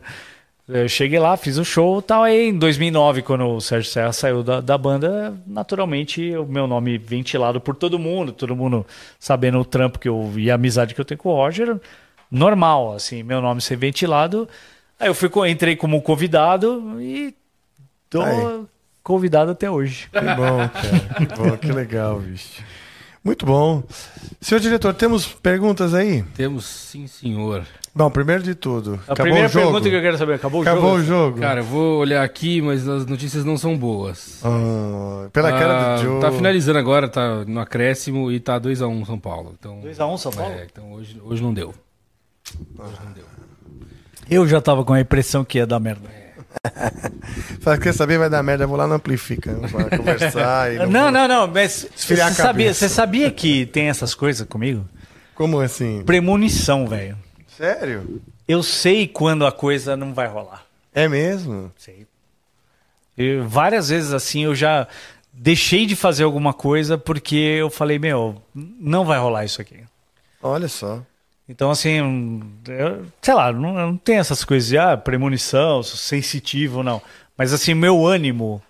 Eu 0.68 0.88
cheguei 0.88 1.18
lá, 1.20 1.36
fiz 1.36 1.58
o 1.58 1.64
show 1.64 2.02
tal. 2.02 2.24
Aí 2.24 2.48
em 2.48 2.58
2009, 2.58 3.22
quando 3.22 3.46
o 3.46 3.60
Sérgio 3.60 3.90
Serra 3.90 4.12
saiu 4.12 4.42
da, 4.42 4.60
da 4.60 4.76
banda, 4.76 5.34
naturalmente 5.46 6.36
o 6.36 6.44
meu 6.44 6.66
nome 6.66 6.98
ventilado 6.98 7.60
por 7.60 7.76
todo 7.76 7.98
mundo, 7.98 8.32
todo 8.32 8.56
mundo 8.56 8.84
sabendo 9.18 9.60
o 9.60 9.64
trampo 9.64 9.98
que 9.98 10.08
eu 10.08 10.32
e 10.36 10.50
a 10.50 10.56
amizade 10.56 10.94
que 10.94 11.00
eu 11.00 11.04
tenho 11.04 11.18
com 11.18 11.28
o 11.28 11.34
Roger, 11.36 11.78
normal, 12.28 12.94
assim, 12.94 13.22
meu 13.22 13.40
nome 13.40 13.60
ser 13.60 13.76
ventilado. 13.76 14.48
Aí 14.98 15.08
eu 15.08 15.14
fui, 15.14 15.28
entrei 15.50 15.76
como 15.76 16.00
convidado 16.00 17.00
e 17.00 17.34
tô 18.08 18.22
Aí. 18.22 18.64
convidado 19.02 19.50
até 19.50 19.70
hoje. 19.70 20.08
Que 20.10 20.20
bom, 20.20 20.68
cara. 20.68 21.14
Que 21.18 21.26
bom, 21.36 21.56
que 21.58 21.72
legal, 21.72 22.18
bicho. 22.20 22.62
Muito 23.22 23.44
bom. 23.44 23.82
Senhor 24.40 24.60
diretor, 24.60 24.94
temos 24.94 25.26
perguntas 25.26 25.92
aí? 25.92 26.22
Temos, 26.34 26.64
sim, 26.64 27.06
senhor. 27.08 27.66
Bom, 27.92 28.08
primeiro 28.08 28.42
de 28.42 28.54
tudo. 28.54 28.92
A 29.08 29.12
acabou 29.12 29.22
primeira 29.24 29.48
o 29.48 29.50
jogo? 29.50 29.64
pergunta 29.66 29.90
que 29.90 29.96
eu 29.96 30.00
quero 30.00 30.16
saber, 30.18 30.34
acabou 30.34 30.60
o 30.60 30.62
Acabou 30.62 30.82
jogo? 30.82 31.00
o 31.00 31.02
jogo? 31.02 31.40
Cara, 31.40 31.60
eu 31.60 31.64
vou 31.64 31.98
olhar 31.98 32.22
aqui, 32.22 32.62
mas 32.62 32.86
as 32.88 33.04
notícias 33.04 33.44
não 33.44 33.58
são 33.58 33.76
boas. 33.76 34.40
Ah, 34.44 35.28
pela 35.32 35.50
cara 35.50 35.94
Ah, 35.94 35.96
do 35.96 36.02
Joe. 36.02 36.20
Tá 36.20 36.30
finalizando 36.30 36.78
agora, 36.78 37.08
tá 37.08 37.44
no 37.44 37.58
acréscimo 37.58 38.30
e 38.30 38.38
tá 38.38 38.60
2x1 38.60 39.04
São 39.06 39.18
Paulo. 39.18 39.54
Então, 39.58 39.80
2x1 39.82 40.18
São 40.18 40.30
Paulo? 40.32 40.54
É, 40.54 40.66
então 40.70 40.92
hoje, 40.92 41.20
hoje 41.24 41.42
não 41.42 41.52
deu. 41.52 41.74
Hoje 42.78 42.94
não 43.04 43.12
deu. 43.12 43.24
Eu 44.28 44.46
já 44.46 44.60
tava 44.60 44.84
com 44.84 44.92
a 44.92 45.00
impressão 45.00 45.44
que 45.44 45.58
ia 45.58 45.66
dar 45.66 45.78
merda. 45.80 46.08
Fala, 47.60 47.78
quer 47.78 47.92
saber? 47.92 48.18
Vai 48.18 48.30
dar 48.30 48.42
merda, 48.42 48.64
eu 48.64 48.68
vou 48.68 48.76
lá 48.76 48.86
no 48.86 48.94
Amplifica. 48.94 49.52
Pra 49.70 49.96
conversar. 49.98 50.72
e 50.72 50.78
Não, 50.86 51.10
não, 51.10 51.28
não, 51.28 51.46
mas 51.46 51.86
Esfriar 51.96 52.32
você 52.32 52.42
sabia, 52.42 52.74
você 52.74 52.88
sabia 52.88 53.30
que 53.30 53.66
tem 53.66 53.88
essas 53.88 54.14
coisas 54.14 54.46
comigo? 54.48 54.86
Como 55.34 55.60
assim? 55.60 56.02
Premonição, 56.04 56.86
velho. 56.86 57.16
Sério? 57.46 58.20
Eu 58.48 58.62
sei 58.62 59.06
quando 59.06 59.46
a 59.46 59.52
coisa 59.52 59.96
não 59.96 60.12
vai 60.14 60.26
rolar. 60.26 60.64
É 60.94 61.08
mesmo? 61.08 61.70
Sei. 61.76 62.06
Eu- 63.16 63.46
várias 63.48 63.88
vezes 63.88 64.12
assim 64.12 64.44
eu 64.44 64.54
já 64.54 64.86
deixei 65.32 65.84
de 65.86 65.94
fazer 65.94 66.24
alguma 66.24 66.52
coisa 66.52 66.96
porque 66.96 67.34
eu 67.36 67.68
falei, 67.70 67.98
meu, 67.98 68.40
não 68.54 69.04
vai 69.04 69.18
rolar 69.18 69.44
isso 69.44 69.60
aqui. 69.60 69.80
Olha 70.42 70.68
só. 70.68 71.02
Então, 71.48 71.70
assim, 71.70 72.42
eu- 72.68 73.06
sei 73.22 73.34
lá, 73.34 73.52
não, 73.52 73.72
não 73.74 73.96
tem 73.96 74.16
essas 74.18 74.44
coisas 74.44 74.68
de 74.68 74.76
ah, 74.78 74.96
premonição, 74.96 75.82
sou 75.82 75.96
sensitivo, 75.96 76.82
não. 76.82 77.00
Mas, 77.38 77.52
assim, 77.52 77.72
meu 77.74 78.04
ânimo, 78.06 78.60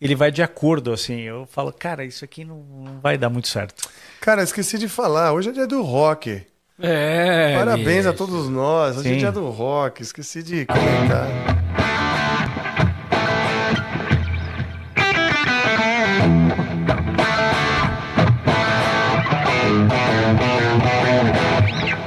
ele 0.00 0.14
vai 0.14 0.30
de 0.30 0.42
acordo, 0.42 0.92
assim. 0.92 1.20
Eu 1.20 1.46
falo, 1.50 1.72
cara, 1.72 2.04
isso 2.04 2.24
aqui 2.24 2.44
não, 2.44 2.58
não 2.58 3.00
vai 3.00 3.18
dar 3.18 3.28
muito 3.30 3.48
certo. 3.48 3.88
Cara, 4.20 4.42
esqueci 4.42 4.78
de 4.78 4.88
falar. 4.88 5.32
Hoje 5.32 5.48
é 5.48 5.52
dia 5.52 5.66
do 5.66 5.82
rock. 5.82 6.42
É. 6.78 7.56
Parabéns 7.58 8.06
a 8.06 8.12
todos 8.12 8.48
nós. 8.48 8.96
Hoje 8.96 9.08
é 9.08 9.12
Sim. 9.12 9.18
dia 9.18 9.32
do 9.32 9.48
rock. 9.50 10.00
Esqueci 10.02 10.42
de 10.42 10.64
comentar. 10.66 11.26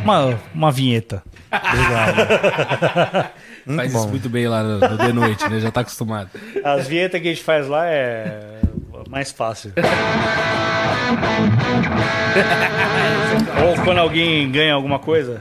Uma, 0.03 0.39
uma 0.53 0.71
vinheta. 0.71 1.23
Muito 3.65 3.77
Faz 3.77 3.93
bom. 3.93 3.99
isso 3.99 4.07
muito 4.09 4.27
bem 4.29 4.45
lá 4.45 4.61
no, 4.61 4.77
no 4.77 4.97
de 4.97 5.13
noite, 5.13 5.49
né? 5.49 5.57
Já 5.61 5.71
tá 5.71 5.79
acostumado. 5.79 6.29
As 6.65 6.85
vinhetas 6.85 7.21
que 7.21 7.29
a 7.29 7.31
gente 7.31 7.43
faz 7.43 7.65
lá 7.65 7.87
é 7.87 8.59
mais 9.09 9.31
fácil. 9.31 9.71
Ou 13.65 13.83
quando 13.85 13.99
alguém 13.99 14.51
ganha 14.51 14.73
alguma 14.73 14.99
coisa. 14.99 15.37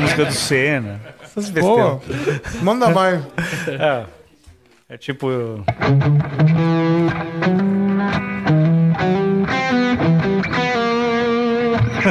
Música 0.00 0.24
do 0.24 0.32
Senna. 0.32 1.00
Essas 1.22 1.50
Pô, 1.50 1.96
besteiras. 1.96 2.62
manda 2.62 2.88
mais. 2.90 3.20
É, 3.68 4.04
é 4.90 4.96
tipo. 4.96 5.28
Essas 7.36 7.75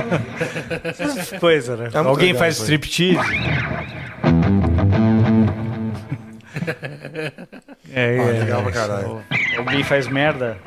coisas, 1.40 1.78
né? 1.80 1.90
É 1.94 1.98
Alguém 1.98 2.28
legal 2.28 2.40
faz 2.40 2.56
aí. 2.58 2.62
striptease. 2.62 3.20
É, 7.94 8.20
Ah, 8.20 8.24
é, 8.24 8.40
legal 8.40 8.64
pra 8.64 8.72
caralho. 8.72 9.24
Alguém 9.58 9.84
faz 9.84 10.08
merda. 10.08 10.58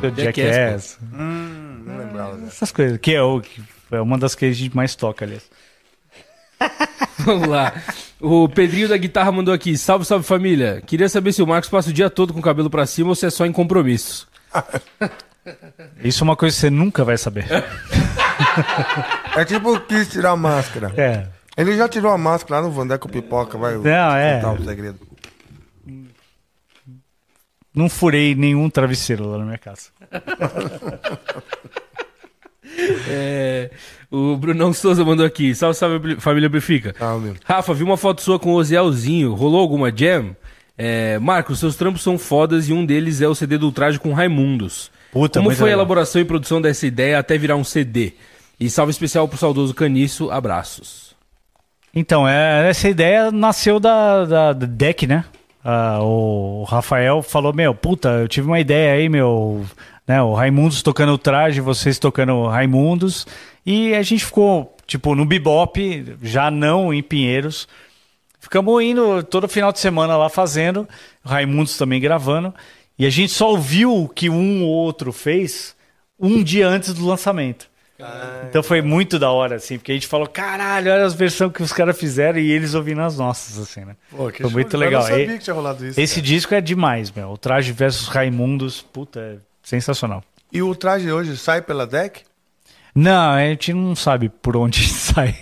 Seu 0.00 0.14
Jackass. 0.14 0.98
Hum, 1.12 1.82
não 1.84 1.98
lembrava. 1.98 2.36
dessa. 2.36 2.46
Essas 2.48 2.72
coisas. 2.72 2.98
Que 2.98 3.14
é, 3.14 3.22
o, 3.22 3.40
que 3.40 3.62
é 3.92 4.00
uma 4.00 4.16
das 4.18 4.34
que 4.34 4.46
a 4.46 4.52
gente 4.52 4.74
mais 4.74 4.94
toca, 4.94 5.24
aliás. 5.24 5.42
Vamos 7.18 7.48
lá. 7.48 7.72
O 8.20 8.48
Pedrinho 8.48 8.88
da 8.88 8.96
guitarra 8.96 9.32
mandou 9.32 9.52
aqui. 9.54 9.76
Salve, 9.78 10.04
salve 10.04 10.24
família. 10.26 10.82
Queria 10.86 11.08
saber 11.08 11.32
se 11.32 11.42
o 11.42 11.46
Marcos 11.46 11.70
passa 11.70 11.88
o 11.90 11.92
dia 11.92 12.10
todo 12.10 12.32
com 12.34 12.40
o 12.40 12.42
cabelo 12.42 12.68
pra 12.68 12.84
cima 12.86 13.08
ou 13.10 13.14
se 13.14 13.26
é 13.26 13.30
só 13.30 13.46
em 13.46 13.52
compromisso. 13.52 14.28
Isso 16.04 16.22
é 16.22 16.24
uma 16.24 16.36
coisa 16.36 16.54
que 16.54 16.60
você 16.60 16.70
nunca 16.70 17.04
vai 17.04 17.16
saber. 17.18 17.46
É 19.36 19.44
tipo 19.44 19.72
o 19.72 19.80
Kiss 19.80 20.10
tirar 20.10 20.30
a 20.32 20.36
máscara. 20.36 20.92
É. 20.96 21.28
Ele 21.56 21.76
já 21.76 21.88
tirou 21.88 22.10
a 22.10 22.18
máscara 22.18 22.60
lá 22.60 22.66
no 22.66 22.72
Vandeco 22.72 23.08
Pipoca, 23.08 23.56
vai 23.56 23.76
Não, 23.76 24.16
é. 24.16 24.40
contar 24.40 24.60
o 24.60 24.64
segredo. 24.64 24.98
Não 27.72 27.88
furei 27.88 28.34
nenhum 28.34 28.68
travesseiro 28.68 29.28
lá 29.28 29.38
na 29.38 29.44
minha 29.44 29.58
casa. 29.58 29.90
É, 33.08 33.70
o 34.10 34.36
Brunão 34.36 34.72
Souza 34.72 35.04
mandou 35.04 35.24
aqui. 35.26 35.54
Salve, 35.54 35.76
salve 35.76 36.16
família 36.20 36.48
Brifica. 36.48 36.94
Salve. 36.98 37.34
Rafa, 37.44 37.74
vi 37.74 37.82
uma 37.82 37.96
foto 37.96 38.22
sua 38.22 38.38
com 38.38 38.50
o 38.50 38.54
Ozielzinho. 38.56 39.34
Rolou 39.34 39.60
alguma 39.60 39.90
jam? 39.94 40.34
É, 40.78 41.18
Marcos, 41.18 41.58
seus 41.58 41.76
trampos 41.76 42.02
são 42.02 42.16
fodas 42.16 42.68
e 42.68 42.72
um 42.72 42.86
deles 42.86 43.20
é 43.20 43.28
o 43.28 43.34
CD 43.34 43.58
do 43.58 43.66
Ultraje 43.66 43.98
com 43.98 44.12
Raimundos. 44.12 44.90
Puta, 45.12 45.40
Como 45.40 45.50
foi 45.50 45.62
a 45.62 45.64
legal. 45.66 45.78
elaboração 45.80 46.22
e 46.22 46.24
produção 46.24 46.60
dessa 46.60 46.86
ideia 46.86 47.18
até 47.18 47.36
virar 47.36 47.56
um 47.56 47.64
CD? 47.64 48.14
E 48.58 48.70
salve 48.70 48.90
especial 48.90 49.26
pro 49.28 49.36
saudoso 49.38 49.74
Caniço. 49.74 50.30
Abraços. 50.30 51.14
Então, 51.94 52.26
é, 52.26 52.68
essa 52.70 52.88
ideia 52.88 53.30
nasceu 53.30 53.80
da, 53.80 54.24
da, 54.24 54.52
da 54.52 54.66
deck, 54.66 55.06
né? 55.06 55.24
Ah, 55.62 55.98
o 56.00 56.64
Rafael 56.64 57.20
falou, 57.22 57.52
meu, 57.52 57.74
puta, 57.74 58.08
eu 58.10 58.28
tive 58.28 58.46
uma 58.46 58.60
ideia 58.60 58.92
aí, 58.94 59.08
meu, 59.08 59.66
né? 60.10 60.20
O 60.20 60.34
Raimundos 60.34 60.82
tocando 60.82 61.12
o 61.12 61.18
traje, 61.18 61.60
vocês 61.60 61.96
tocando 62.00 62.46
Raimundos. 62.48 63.26
E 63.64 63.94
a 63.94 64.02
gente 64.02 64.24
ficou, 64.24 64.76
tipo, 64.84 65.14
no 65.14 65.24
Bebop, 65.24 66.16
já 66.20 66.50
não 66.50 66.92
em 66.92 67.00
Pinheiros. 67.00 67.68
Ficamos 68.40 68.82
indo 68.82 69.22
todo 69.22 69.46
final 69.46 69.70
de 69.72 69.78
semana 69.78 70.16
lá 70.16 70.28
fazendo, 70.28 70.88
Raimundos 71.24 71.76
também 71.78 72.00
gravando. 72.00 72.52
E 72.98 73.06
a 73.06 73.10
gente 73.10 73.30
só 73.32 73.50
ouviu 73.50 73.94
o 74.04 74.08
que 74.08 74.28
um 74.28 74.64
ou 74.64 74.68
outro 74.70 75.12
fez 75.12 75.76
um 76.18 76.42
dia 76.42 76.66
antes 76.66 76.92
do 76.92 77.06
lançamento. 77.06 77.70
Então 78.48 78.62
foi 78.62 78.80
muito 78.82 79.18
da 79.18 79.30
hora, 79.30 79.56
assim, 79.56 79.76
porque 79.76 79.92
a 79.92 79.94
gente 79.94 80.06
falou, 80.06 80.26
caralho, 80.26 80.90
olha 80.90 81.04
as 81.04 81.12
versões 81.14 81.52
que 81.52 81.62
os 81.62 81.70
caras 81.72 81.98
fizeram 81.98 82.38
e 82.38 82.50
eles 82.50 82.72
ouvindo 82.74 83.02
as 83.02 83.16
nossas, 83.18 83.58
assim, 83.58 83.84
né? 83.84 83.94
Pô, 84.10 84.30
Foi 84.30 84.50
muito 84.50 84.76
legal. 84.76 85.02
Eu 85.02 85.08
não 85.10 85.18
sabia 85.18 85.34
E- 85.34 85.38
que 85.38 85.44
tinha 85.44 85.54
rolado 85.54 85.86
isso. 85.86 86.00
Esse 86.00 86.14
cara. 86.16 86.26
disco 86.26 86.54
é 86.54 86.60
demais, 86.62 87.12
meu. 87.12 87.28
O 87.30 87.36
Traje 87.38 87.72
versus 87.72 88.08
Raimundos, 88.08 88.80
puta, 88.80 89.20
é 89.20 89.36
sensacional. 89.70 90.22
E 90.52 90.60
o 90.60 90.74
traje 90.74 91.10
hoje 91.12 91.36
sai 91.36 91.62
pela 91.62 91.86
deck? 91.86 92.22
Não, 92.94 93.32
a 93.34 93.40
gente 93.46 93.72
não 93.72 93.94
sabe 93.94 94.28
por 94.28 94.56
onde 94.56 94.84
sai. 94.90 95.36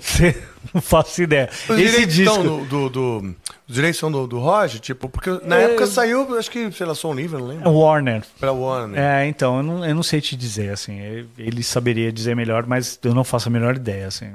Cê- 0.00 0.36
não 0.74 0.82
faço 0.82 1.22
ideia. 1.22 1.48
Os 1.50 1.70
Esse 1.70 1.76
direitos 1.90 2.14
disco. 2.16 2.42
do, 2.42 2.64
do, 2.64 2.88
do- 2.90 3.36
os 3.68 3.74
direitos 3.74 3.98
são 3.98 4.10
do, 4.10 4.26
do 4.26 4.38
Roger, 4.40 4.80
tipo, 4.80 5.08
porque 5.08 5.30
na 5.44 5.56
É. 5.56 5.64
época 5.64 5.86
saiu, 5.86 6.36
acho 6.36 6.50
que, 6.50 6.70
sei 6.72 6.84
lá, 6.86 6.94
Som 6.94 7.14
Livre, 7.14 7.38
não 7.40 7.46
lembro. 7.46 7.70
Warner. 7.70 8.24
Pra 8.38 8.52
Warner. 8.52 9.00
É, 9.00 9.26
então, 9.26 9.56
eu 9.58 9.62
não, 9.62 9.84
eu 9.84 9.94
não 9.94 10.02
sei 10.02 10.20
te 10.20 10.36
dizer, 10.36 10.70
assim. 10.72 10.98
Ele- 11.38 11.62
saberia 11.62 12.12
dizer 12.12 12.34
melhor, 12.36 12.66
mas 12.66 12.98
eu 13.02 13.14
não 13.14 13.24
faço 13.24 13.48
a 13.48 13.52
menor 13.52 13.76
ideia, 13.76 14.06
assim. 14.08 14.32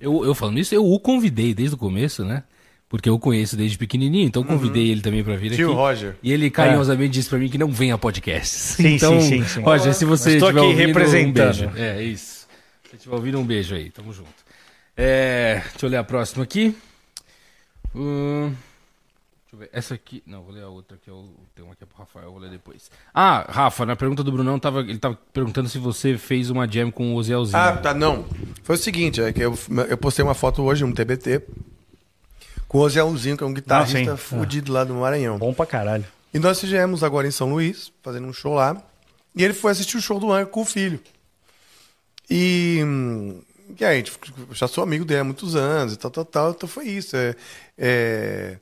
Eu, 0.00 0.24
eu 0.24 0.34
falando 0.34 0.58
isso, 0.60 0.72
eu 0.74 0.86
o 0.86 0.98
convidei 1.00 1.52
desde 1.52 1.74
o 1.74 1.78
começo, 1.78 2.24
né? 2.24 2.44
Porque 2.88 3.08
eu 3.08 3.14
o 3.14 3.18
conheço 3.18 3.54
desde 3.54 3.76
pequenininho, 3.76 4.26
então 4.26 4.42
eu 4.42 4.46
convidei 4.48 4.88
ele 4.90 5.02
também 5.02 5.22
pra 5.22 5.36
vir 5.36 5.54
Tio 5.54 5.68
aqui. 5.68 5.76
Roger. 5.76 6.16
E 6.22 6.32
ele 6.32 6.50
carinhosamente 6.50 7.12
disse 7.12 7.28
pra 7.28 7.38
mim 7.38 7.48
que 7.50 7.58
não 7.58 7.70
vem 7.70 7.92
a 7.92 7.98
podcasts. 7.98 8.50
Sim, 8.78 8.94
então, 8.94 9.20
sim, 9.20 9.42
sim, 9.42 9.44
sim. 9.44 9.60
Roger, 9.60 9.92
se 9.92 10.06
você 10.06 10.36
estiver 10.38 10.48
aqui 10.48 10.58
ouvindo, 10.58 10.82
um 10.82 10.86
representando. 10.86 11.56
beijo. 11.58 11.70
É, 11.76 12.02
isso. 12.02 12.48
Se 12.88 12.96
estiver 12.96 13.14
ouvindo, 13.14 13.38
um 13.38 13.44
beijo 13.44 13.74
aí. 13.74 13.90
Tamo 13.90 14.10
junto. 14.12 14.30
É, 14.96 15.62
deixa 15.70 15.84
eu 15.84 15.90
ler 15.90 15.98
a 15.98 16.04
próxima 16.04 16.44
aqui. 16.44 16.74
Hum, 17.94 18.54
deixa 19.42 19.52
eu 19.52 19.58
ver. 19.58 19.70
Essa 19.70 19.94
aqui... 19.94 20.22
Não, 20.26 20.42
vou 20.42 20.54
ler 20.54 20.62
a 20.62 20.68
outra 20.68 20.96
que 20.96 21.10
eu 21.10 21.28
tenho 21.54 21.68
uma 21.68 21.74
aqui 21.74 21.84
pro 21.84 21.98
Rafael, 21.98 22.30
vou 22.30 22.40
ler 22.40 22.50
depois. 22.50 22.90
Ah, 23.12 23.44
Rafa, 23.50 23.84
na 23.84 23.96
pergunta 23.96 24.24
do 24.24 24.32
Brunão, 24.32 24.58
tava, 24.58 24.80
ele 24.80 24.98
tava 24.98 25.18
perguntando 25.30 25.68
se 25.68 25.78
você 25.78 26.16
fez 26.16 26.48
uma 26.48 26.66
jam 26.66 26.90
com 26.90 27.12
o 27.12 27.16
Ozelzinho. 27.16 27.58
Ah, 27.58 27.76
tá, 27.76 27.92
não. 27.92 28.24
Foi 28.62 28.76
o 28.76 28.78
seguinte, 28.78 29.20
é 29.20 29.30
que 29.30 29.42
eu, 29.42 29.56
eu 29.90 29.98
postei 29.98 30.24
uma 30.24 30.34
foto 30.34 30.62
hoje, 30.62 30.84
um 30.84 30.92
TBT, 30.92 31.42
com 32.68 32.78
o 32.78 32.80
Ozelzinho, 32.82 33.36
que 33.36 33.42
é 33.42 33.46
um 33.46 33.54
guitarrista 33.54 34.12
Ah, 34.12 34.16
fudido 34.16 34.72
lá 34.72 34.84
do 34.84 34.94
Maranhão. 34.94 35.38
Bom 35.38 35.54
pra 35.54 35.66
caralho. 35.66 36.04
E 36.32 36.38
nós 36.38 36.60
fizemos 36.60 37.02
agora 37.02 37.26
em 37.26 37.30
São 37.30 37.50
Luís, 37.50 37.90
fazendo 38.02 38.26
um 38.28 38.32
show 38.32 38.54
lá. 38.54 38.76
E 39.34 39.42
ele 39.42 39.54
foi 39.54 39.72
assistir 39.72 39.96
o 39.96 40.00
show 40.02 40.20
do 40.20 40.30
Angra 40.30 40.46
com 40.46 40.60
o 40.60 40.64
filho. 40.64 41.00
E, 42.30 42.80
e 43.78 43.84
aí, 43.84 43.94
a 43.94 43.96
gente, 43.96 44.12
eu 44.48 44.54
já 44.54 44.68
sou 44.68 44.84
amigo 44.84 45.04
dele 45.04 45.20
há 45.20 45.24
muitos 45.24 45.56
anos 45.56 45.94
e 45.94 45.96
tal, 45.96 46.10
tal, 46.10 46.24
tal. 46.24 46.50
Então 46.50 46.68
foi 46.68 46.86
isso. 46.86 47.16
É, 47.16 47.34
é, 47.78 48.56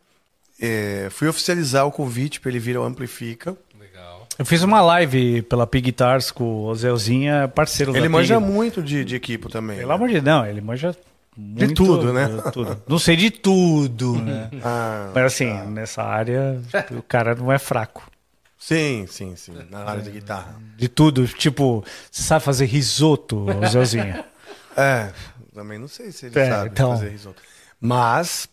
é, 0.60 1.08
fui 1.10 1.26
oficializar 1.28 1.86
o 1.86 1.92
convite 1.92 2.40
para 2.40 2.50
ele 2.50 2.60
vir 2.60 2.76
ao 2.76 2.84
Amplifica. 2.84 3.56
Legal. 3.78 4.28
Eu 4.38 4.44
fiz 4.46 4.62
uma 4.62 4.80
live 4.80 5.42
pela 5.42 5.66
Pig 5.66 5.86
Guitars 5.86 6.30
com 6.30 6.66
o 6.66 6.74
Zelzinha, 6.76 7.48
parceiro 7.48 7.92
da 7.92 7.98
Ele 7.98 8.06
Pig. 8.06 8.12
manja 8.12 8.38
muito 8.38 8.80
de, 8.82 9.04
de 9.04 9.16
equipo 9.16 9.48
também. 9.48 9.78
Pelo 9.78 9.88
né? 9.88 9.94
amor 9.94 10.06
de 10.08 10.14
Deus, 10.14 10.24
não, 10.24 10.46
ele 10.46 10.60
manja 10.60 10.94
muito, 11.36 11.84
tudo, 11.84 12.12
né? 12.12 12.26
de 12.28 12.50
tudo. 12.52 12.82
Não 12.88 12.98
sei 12.98 13.16
de 13.16 13.30
tudo, 13.30 14.20
né? 14.22 14.50
Ah, 14.64 15.10
Mas 15.14 15.24
assim, 15.24 15.52
nessa 15.70 16.02
área, 16.02 16.60
o 16.90 17.02
cara 17.02 17.34
não 17.34 17.52
é 17.52 17.58
fraco. 17.58 18.10
sim, 18.58 19.06
sim, 19.08 19.36
sim. 19.36 19.52
Na 19.70 19.84
área 19.84 20.02
de 20.02 20.10
guitarra. 20.10 20.56
De 20.76 20.88
tudo, 20.88 21.26
tipo, 21.28 21.84
você 22.10 22.22
sabe 22.22 22.44
fazer 22.44 22.66
risoto, 22.66 23.36
o 23.38 23.66
Zelzinha? 23.66 24.24
É, 24.78 25.10
também 25.54 25.78
não 25.78 25.88
sei 25.88 26.12
se 26.12 26.26
ele 26.26 26.38
É, 26.38 26.50
sabe 26.50 26.68
então. 26.68 26.90
fazer 26.90 27.08
risoto. 27.08 27.42
Mas, 27.80 28.46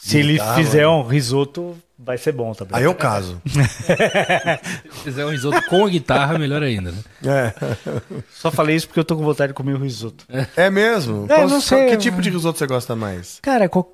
Se 0.00 0.18
ele 0.18 0.32
Guitarra, 0.34 0.54
fizer 0.56 0.88
um 0.88 1.02
risoto, 1.06 1.76
vai 1.98 2.16
ser 2.16 2.32
bom 2.32 2.54
também. 2.54 2.74
aí 2.78 2.84
eu 2.84 2.94
caso. 2.94 3.40
Se 4.92 5.00
fizer 5.04 5.24
um 5.26 5.30
risoto 5.30 5.60
com 5.68 5.84
a 5.84 5.88
guitarra, 5.88 6.38
melhor 6.38 6.62
ainda, 6.62 6.90
né? 6.92 6.98
É, 7.24 7.52
Só 8.32 8.50
falei 8.50 8.76
isso 8.76 8.86
porque 8.86 9.00
eu 9.00 9.04
tô 9.04 9.16
com 9.16 9.22
vontade 9.24 9.48
de 9.52 9.54
comer 9.54 9.74
o 9.74 9.78
risoto. 9.78 10.24
é 10.56 10.70
mesmo? 10.70 11.24
É, 11.28 11.34
Qual- 11.36 11.48
não 11.48 11.60
sei. 11.60 11.90
Que 11.90 11.96
tipo 11.96 12.20
de 12.22 12.30
risoto 12.30 12.58
você 12.58 12.66
gosta 12.66 12.96
mais? 12.96 13.38
Cara, 13.42 13.68
qual- 13.68 13.90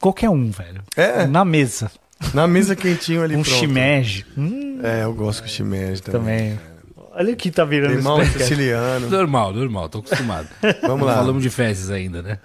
qualquer 0.00 0.30
um, 0.30 0.50
velho. 0.50 0.82
É? 0.96 1.26
Na 1.26 1.44
mesa. 1.44 1.90
Na 2.32 2.46
mesa 2.46 2.74
quentinho 2.76 3.22
ali 3.22 3.34
Um 3.36 3.42
pronto. 3.42 3.56
shimeji. 3.58 4.24
Hum, 4.36 4.80
É, 4.82 5.04
eu 5.04 5.12
gosto 5.12 5.42
com 5.42 5.48
shimeji 5.48 6.02
também. 6.02 6.50
também. 6.56 6.72
Olha 7.14 7.34
o 7.34 7.36
que 7.36 7.50
tá 7.50 7.62
virando 7.64 7.94
Limão 7.96 8.16
podcast. 8.16 8.44
siciliano. 8.48 9.10
Normal, 9.10 9.52
normal, 9.52 9.88
tô 9.90 9.98
acostumado. 9.98 10.48
Vamos 10.80 11.06
lá. 11.06 11.16
Falamos 11.16 11.42
de 11.42 11.50
fezes 11.50 11.90
ainda, 11.90 12.22
né? 12.22 12.38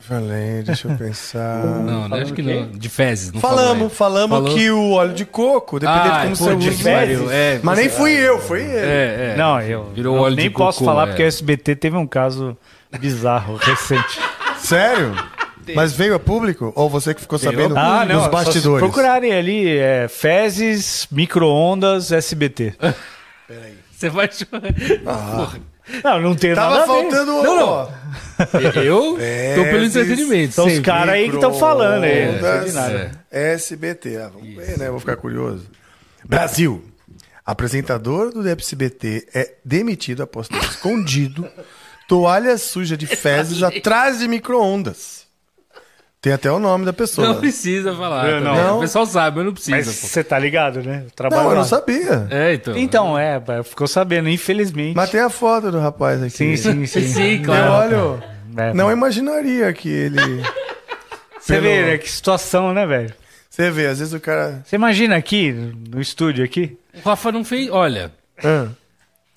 Falei, 0.00 0.62
deixa 0.62 0.88
eu 0.88 0.96
pensar. 0.96 1.64
Não, 1.84 2.08
né? 2.08 2.22
Acho 2.22 2.32
que 2.32 2.42
não. 2.42 2.70
De 2.70 2.88
fezes, 2.88 3.30
não 3.32 3.40
Falamos, 3.40 3.92
falamos 3.92 4.38
Falou. 4.38 4.54
que 4.56 4.70
o 4.70 4.92
óleo 4.92 5.12
de 5.14 5.24
coco, 5.24 5.78
dependendo 5.78 6.04
de 6.04 6.10
Ah, 6.10 6.22
como 6.22 6.36
pô, 6.38 6.44
você 6.44 6.56
de 6.56 6.68
usa. 6.70 6.82
fezes, 6.82 7.30
é, 7.30 7.60
Mas 7.62 7.78
nem 7.78 7.88
fui 7.90 8.12
eu, 8.12 8.38
foi 8.40 8.62
ele. 8.62 8.76
É, 8.76 9.32
é. 9.32 9.36
Não, 9.36 9.60
eu 9.60 9.90
Virou 9.94 10.16
não- 10.16 10.22
óleo 10.22 10.36
nem 10.36 10.48
de 10.48 10.54
posso 10.54 10.78
cocô, 10.78 10.90
falar 10.90 11.04
é. 11.04 11.06
porque 11.08 11.22
o 11.22 11.26
SBT 11.26 11.76
teve 11.76 11.96
um 11.96 12.06
caso 12.06 12.56
bizarro 12.98 13.56
recente. 13.62 14.18
Sério? 14.58 15.14
Mas 15.74 15.92
veio 15.92 16.14
a 16.14 16.18
público? 16.18 16.72
Ou 16.74 16.88
você 16.90 17.14
que 17.14 17.20
ficou 17.20 17.38
sabendo 17.38 17.76
Ah, 17.78 18.04
não, 18.04 18.16
nos 18.16 18.24
se 18.24 18.30
bastidores? 18.30 18.80
procurarem 18.82 19.32
ali, 19.32 19.68
é, 19.78 20.08
fezes, 20.08 21.06
micro-ondas, 21.12 22.10
SBT. 22.10 22.74
Você 23.92 24.08
vai 24.08 24.30
chorar. 24.32 25.60
Não, 26.04 26.20
não 26.20 26.34
tem 26.34 26.54
Tava 26.54 26.78
nada 26.78 26.82
a 26.84 26.86
ver. 26.96 27.02
faltando 27.02 27.32
Não, 27.42 27.56
não. 27.56 27.68
ó, 27.68 27.88
Eu 28.82 29.16
tô 29.56 29.64
pelo 29.64 29.84
entretenimento. 29.84 30.54
São 30.54 30.66
os 30.66 30.72
sempre. 30.72 30.90
caras 30.90 31.14
aí 31.14 31.28
que 31.28 31.34
estão 31.36 31.54
falando. 31.54 32.00
Não 32.02 32.40
micro-ondas, 32.40 32.72
nada. 32.74 33.24
SBT. 33.30 34.16
Ah, 34.16 34.30
vamos 34.32 34.54
ver, 34.54 34.78
né? 34.78 34.90
Vou 34.90 35.00
ficar 35.00 35.16
curioso. 35.16 35.66
Brasil. 36.24 36.84
Apresentador 37.44 38.32
do 38.32 38.46
SBT 38.48 39.26
é 39.34 39.54
demitido 39.64 40.22
após 40.22 40.46
ter 40.46 40.58
escondido 40.58 41.48
toalha 42.06 42.56
suja 42.58 42.96
de 42.96 43.06
fezes 43.06 43.62
atrás 43.62 44.18
de 44.20 44.28
micro-ondas. 44.28 45.26
Tem 46.22 46.34
até 46.34 46.52
o 46.52 46.58
nome 46.58 46.84
da 46.84 46.92
pessoa. 46.92 47.26
Não 47.28 47.36
precisa 47.40 47.94
falar. 47.94 48.24
Não, 48.24 48.44
também. 48.52 48.62
não. 48.64 48.76
O 48.76 48.80
pessoal 48.80 49.06
sabe, 49.06 49.38
mas 49.38 49.46
não 49.46 49.52
precisa. 49.54 49.76
Mas 49.76 49.86
você 49.86 50.22
tá 50.22 50.38
ligado, 50.38 50.82
né? 50.82 51.04
Eu 51.06 51.10
trabalho 51.12 51.42
Não, 51.44 51.50
eu 51.50 51.56
não 51.56 51.64
sabia. 51.64 52.26
É, 52.30 52.52
então. 52.54 52.76
Então, 52.76 53.18
é, 53.18 53.40
ficou 53.64 53.88
sabendo, 53.88 54.28
infelizmente. 54.28 54.94
Mas 54.94 55.08
tem 55.10 55.20
a 55.20 55.30
foto 55.30 55.70
do 55.70 55.78
rapaz 55.78 56.22
aqui. 56.22 56.30
Sim, 56.36 56.56
sim, 56.56 56.84
sim. 56.86 57.08
Sim, 57.08 57.36
Eu 57.38 57.42
claro. 57.44 57.72
olho. 57.72 58.22
É, 58.56 58.74
Não 58.74 58.90
imaginaria 58.92 59.72
que 59.72 59.88
ele. 59.88 60.18
Você 61.40 61.54
pelo- 61.54 61.62
vê, 61.62 61.82
né? 61.84 61.98
Que 61.98 62.10
situação, 62.10 62.74
né, 62.74 62.84
velho? 62.86 63.14
Você 63.48 63.70
vê, 63.70 63.86
às 63.86 63.98
vezes 63.98 64.12
o 64.12 64.20
cara. 64.20 64.62
Você 64.64 64.76
imagina 64.76 65.16
aqui, 65.16 65.52
no 65.88 66.00
estúdio 66.00 66.44
aqui, 66.44 66.76
O 67.02 67.08
Rafa 67.08 67.32
não 67.32 67.44
fez. 67.44 67.70
Olha, 67.70 68.12
Ah, 68.44 68.66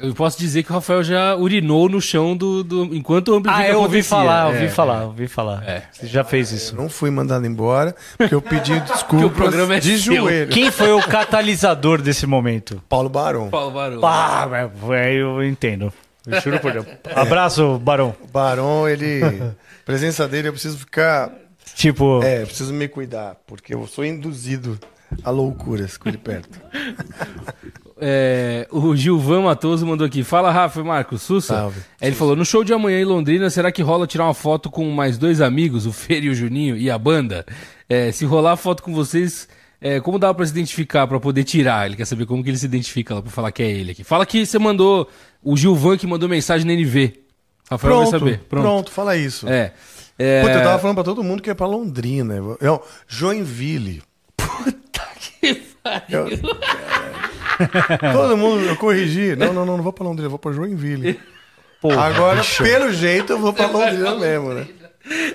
Eu 0.03 0.13
posso 0.13 0.37
dizer 0.37 0.63
que 0.63 0.69
o 0.71 0.73
Rafael 0.75 1.01
já 1.03 1.33
urinou 1.35 1.87
no 1.87 2.01
chão 2.01 2.35
do. 2.35 2.61
do 2.63 2.83
enquanto 2.93 3.29
o 3.29 3.35
amplifica 3.35 3.63
Ah, 3.63 3.69
eu 3.69 3.79
ouvi 3.81 4.03
falar, 4.03 4.43
É. 4.43 4.53
ouvi 4.53 4.69
falar, 4.69 5.03
ouvi 5.05 5.27
falar. 5.29 5.63
É. 5.67 5.83
Você 5.93 6.07
já 6.07 6.23
fez 6.25 6.51
isso. 6.51 6.75
Não 6.75 6.89
fui 6.89 7.09
mandado 7.09 7.45
embora, 7.47 7.95
porque 8.17 8.35
eu 8.35 8.41
pedi 8.41 8.77
desculpas 8.83 9.31
programa 9.31 9.75
é 9.77 9.79
de 9.79 9.97
seu. 9.97 10.15
joelho. 10.17 10.51
Quem 10.51 10.69
foi 10.69 10.91
o 10.91 11.01
catalisador 11.01 12.01
desse 12.01 12.27
momento? 12.27 12.83
Paulo 12.89 13.07
Barão. 13.07 13.49
Paulo 13.49 13.71
Barão. 13.71 14.01
Pá, 14.01 14.45
velho, 14.45 14.71
eu 15.41 15.43
entendo. 15.43 15.91
Eu 16.27 16.41
juro 16.41 16.59
por 16.59 16.73
Deus. 16.73 16.85
Abraço, 17.15 17.77
Barão. 17.79 18.13
O 18.21 18.27
Barão, 18.27 18.87
ele... 18.87 19.21
a 19.23 19.51
presença 19.85 20.27
dele, 20.27 20.49
eu 20.49 20.53
preciso 20.53 20.77
ficar... 20.77 21.31
Tipo, 21.75 22.21
É, 22.23 22.41
eu 22.43 22.45
preciso 22.47 22.73
me 22.73 22.87
cuidar, 22.87 23.35
porque 23.47 23.73
eu 23.73 23.87
sou 23.87 24.05
induzido 24.05 24.77
a 25.23 25.29
loucuras 25.29 25.97
com 25.97 26.07
ele 26.09 26.17
perto. 26.17 26.59
É, 28.05 28.67
o 28.69 28.93
Gilvan 28.93 29.43
Matoso 29.43 29.87
mandou 29.87 30.05
aqui. 30.05 30.25
Fala, 30.25 30.51
Rafa 30.51 30.81
e 30.81 30.83
Marcos. 30.83 31.21
Sussa. 31.21 31.55
Salve. 31.55 31.79
Aí 32.01 32.09
Ele 32.09 32.15
falou: 32.17 32.35
no 32.35 32.43
show 32.43 32.61
de 32.61 32.73
amanhã 32.73 32.99
em 32.99 33.05
Londrina, 33.05 33.49
será 33.49 33.71
que 33.71 33.81
rola 33.81 34.05
tirar 34.05 34.25
uma 34.25 34.33
foto 34.33 34.69
com 34.69 34.89
mais 34.91 35.17
dois 35.17 35.39
amigos, 35.39 35.85
o 35.85 35.93
Fer 35.93 36.21
e 36.21 36.29
o 36.29 36.35
Juninho, 36.35 36.75
e 36.75 36.91
a 36.91 36.97
banda? 36.97 37.45
É, 37.87 38.11
se 38.11 38.25
rolar 38.25 38.57
foto 38.57 38.83
com 38.83 38.93
vocês, 38.93 39.47
é, 39.79 40.01
como 40.01 40.19
dá 40.19 40.33
pra 40.33 40.45
se 40.45 40.51
identificar, 40.51 41.07
pra 41.07 41.17
poder 41.17 41.45
tirar? 41.45 41.85
Ele 41.85 41.95
quer 41.95 42.03
saber 42.03 42.25
como 42.25 42.43
que 42.43 42.49
ele 42.49 42.57
se 42.57 42.65
identifica 42.65 43.15
lá, 43.15 43.21
pra 43.21 43.31
falar 43.31 43.53
que 43.53 43.63
é 43.63 43.71
ele 43.71 43.91
aqui. 43.91 44.03
Fala 44.03 44.25
que 44.25 44.45
você 44.45 44.59
mandou, 44.59 45.09
o 45.41 45.55
Gilvan 45.55 45.95
que 45.95 46.05
mandou 46.05 46.27
mensagem 46.27 46.67
na 46.67 46.73
NV. 46.73 47.21
Rafael 47.71 47.93
Pronto, 47.93 48.11
vai 48.11 48.19
saber. 48.19 48.39
pronto, 48.49 48.91
fala 48.91 49.15
isso. 49.15 49.47
É. 49.47 49.71
é... 50.19 50.41
Puta, 50.41 50.53
eu 50.55 50.63
tava 50.63 50.79
falando 50.79 50.95
pra 50.95 51.05
todo 51.05 51.23
mundo 51.23 51.41
que 51.41 51.49
é 51.49 51.53
pra 51.53 51.65
Londrina. 51.65 52.35
Eu, 52.59 52.83
Joinville. 53.07 54.03
Puta 54.35 55.07
que 55.39 55.55
pariu. 55.81 56.25
Todo 58.13 58.37
mundo, 58.37 58.63
eu 58.65 58.75
corrigi. 58.75 59.35
Não, 59.35 59.53
não, 59.53 59.65
não, 59.65 59.77
não 59.77 59.83
vou 59.83 59.93
pra 59.93 60.03
Londrina, 60.05 60.25
eu 60.27 60.29
vou 60.29 60.39
pra 60.39 60.51
Joinville. 60.51 61.19
porra, 61.81 62.01
Agora, 62.05 62.37
bicho. 62.37 62.63
pelo 62.63 62.91
jeito, 62.91 63.33
eu 63.33 63.39
vou 63.39 63.53
pra 63.53 63.67
Londrina 63.67 64.15
mesmo, 64.15 64.53
né? 64.53 64.67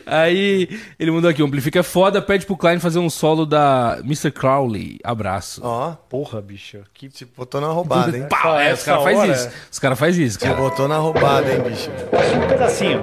Aí 0.07 0.81
ele 0.99 1.11
mandou 1.11 1.29
aqui, 1.29 1.43
o 1.43 1.47
Amplifica 1.47 1.81
é 1.81 1.83
foda, 1.83 2.23
pede 2.23 2.47
pro 2.47 2.57
Klein 2.57 2.79
fazer 2.79 2.99
um 3.01 3.11
solo 3.11 3.45
da 3.45 3.99
Mr. 4.03 4.31
Crowley. 4.31 4.99
Abraço. 5.05 5.61
Ó, 5.63 5.91
Porra, 6.09 6.41
bicho. 6.41 6.79
Que 6.95 7.09
te 7.11 7.27
botou 7.27 7.61
na 7.61 7.67
roubada, 7.67 8.17
hein? 8.17 8.27
Pau, 8.31 8.59
é, 8.59 8.73
os 8.73 8.83
caras 8.83 9.03
fazem 9.05 9.31
isso. 9.31 9.51
Os 9.71 9.79
caras 9.79 9.99
fazem 9.99 10.25
isso, 10.25 10.39
Te 10.39 10.45
cara. 10.47 10.57
botou 10.57 10.89
na 10.89 10.97
roubada, 10.97 11.53
hein, 11.53 11.61
bicho? 11.61 11.91
um 11.91 12.49
pedacinho. 12.49 13.03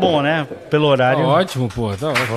bom, 0.00 0.22
né? 0.22 0.46
Pelo 0.70 0.86
Tá 0.86 0.90
horário. 0.90 1.24
ótimo, 1.24 1.68
pô. 1.68 1.94
Tá 1.96 2.08
ótimo. 2.08 2.36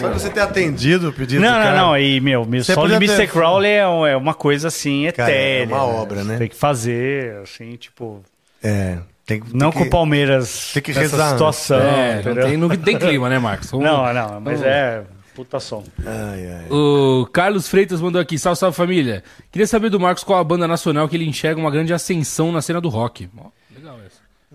Só 0.00 0.08
você 0.10 0.30
ter 0.30 0.40
atendido 0.40 1.08
o 1.10 1.12
pedido 1.12 1.40
Não, 1.42 1.48
do 1.52 1.54
não, 1.58 1.62
cara. 1.62 1.76
não. 1.76 1.98
E, 1.98 2.20
meu, 2.20 2.44
Você 2.44 2.72
de 2.72 2.74
podia 2.74 2.96
Mr. 2.96 3.16
ter- 3.16 3.28
Crowley 3.28 3.70
é, 3.70 3.78
é 3.80 4.16
uma 4.16 4.34
coisa 4.34 4.68
assim 4.68 5.10
Cara, 5.12 5.30
é 5.30 5.60
etérea. 5.62 5.74
uma 5.76 5.84
obra, 5.84 6.24
né? 6.24 6.36
Tem 6.38 6.48
que 6.48 6.56
fazer, 6.56 7.36
assim, 7.42 7.76
tipo. 7.76 8.22
É, 8.62 8.98
tem, 9.24 9.40
tem 9.40 9.50
Não 9.52 9.70
que... 9.70 9.78
com 9.78 9.84
o 9.84 9.90
Palmeiras 9.90 10.70
tem 10.72 10.82
que 10.82 10.90
nessa 10.92 11.00
rezar, 11.02 11.24
né? 11.26 11.32
situação. 11.32 11.80
É, 11.80 12.22
não 12.24 12.34
tem, 12.34 12.56
não 12.56 12.68
tem 12.70 12.98
clima, 12.98 13.28
né, 13.28 13.38
Marcos? 13.38 13.70
Vamos- 13.72 13.86
Não, 13.86 14.12
não, 14.12 14.40
mas 14.40 14.62
é 14.62 15.02
puta 15.34 15.60
som. 15.60 15.84
Ai, 16.04 16.48
ai. 16.50 16.64
O 16.70 17.26
Carlos 17.30 17.68
Freitas 17.68 18.00
mandou 18.00 18.18
aqui, 18.20 18.38
salve, 18.38 18.58
salve 18.58 18.74
família. 18.74 19.22
Queria 19.52 19.66
saber 19.66 19.90
do 19.90 20.00
Marcos 20.00 20.24
qual 20.24 20.38
a 20.40 20.44
banda 20.44 20.66
nacional 20.66 21.06
que 21.10 21.14
ele 21.14 21.26
enxerga 21.28 21.60
uma 21.60 21.70
grande 21.70 21.92
ascensão 21.92 22.50
na 22.50 22.62
cena 22.62 22.80
do 22.80 22.88
rock. 22.88 23.28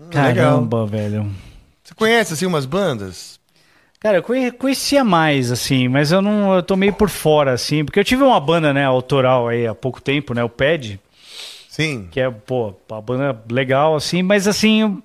Ó, 0.02 0.08
legal. 0.08 0.34
Caramba, 0.34 0.86
velho. 0.86 1.30
Você 1.82 1.94
conhece, 1.94 2.32
assim, 2.34 2.46
umas 2.46 2.66
bandas? 2.66 3.40
Cara, 4.00 4.18
eu 4.18 4.22
conhe- 4.22 4.50
conhecia 4.50 5.04
mais, 5.04 5.52
assim, 5.52 5.86
mas 5.88 6.10
eu 6.10 6.20
não. 6.20 6.54
Eu 6.54 6.62
tô 6.62 6.74
meio 6.76 6.92
por 6.92 7.08
fora, 7.08 7.52
assim, 7.52 7.84
porque 7.84 8.00
eu 8.00 8.04
tive 8.04 8.22
uma 8.22 8.40
banda, 8.40 8.72
né, 8.72 8.84
autoral 8.84 9.46
aí 9.48 9.66
há 9.66 9.74
pouco 9.74 10.00
tempo, 10.00 10.34
né? 10.34 10.42
O 10.42 10.48
PED, 10.48 10.98
Sim. 11.68 12.08
que 12.10 12.20
é, 12.20 12.28
pô, 12.28 12.74
uma 12.90 13.00
banda 13.00 13.40
legal, 13.50 13.94
assim, 13.94 14.22
mas 14.22 14.48
assim, 14.48 14.80
eu, 14.80 15.02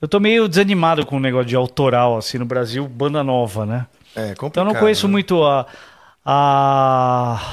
eu 0.00 0.06
tô 0.06 0.20
meio 0.20 0.48
desanimado 0.48 1.04
com 1.04 1.16
o 1.16 1.20
negócio 1.20 1.46
de 1.48 1.56
autoral, 1.56 2.16
assim, 2.16 2.38
no 2.38 2.44
Brasil, 2.44 2.86
banda 2.86 3.24
nova, 3.24 3.66
né? 3.66 3.86
É, 4.14 4.34
complicado. 4.34 4.48
Então 4.50 4.62
eu 4.62 4.72
não 4.72 4.74
conheço 4.80 5.08
né? 5.08 5.12
muito 5.12 5.42
a. 5.42 5.66
a 6.24 7.52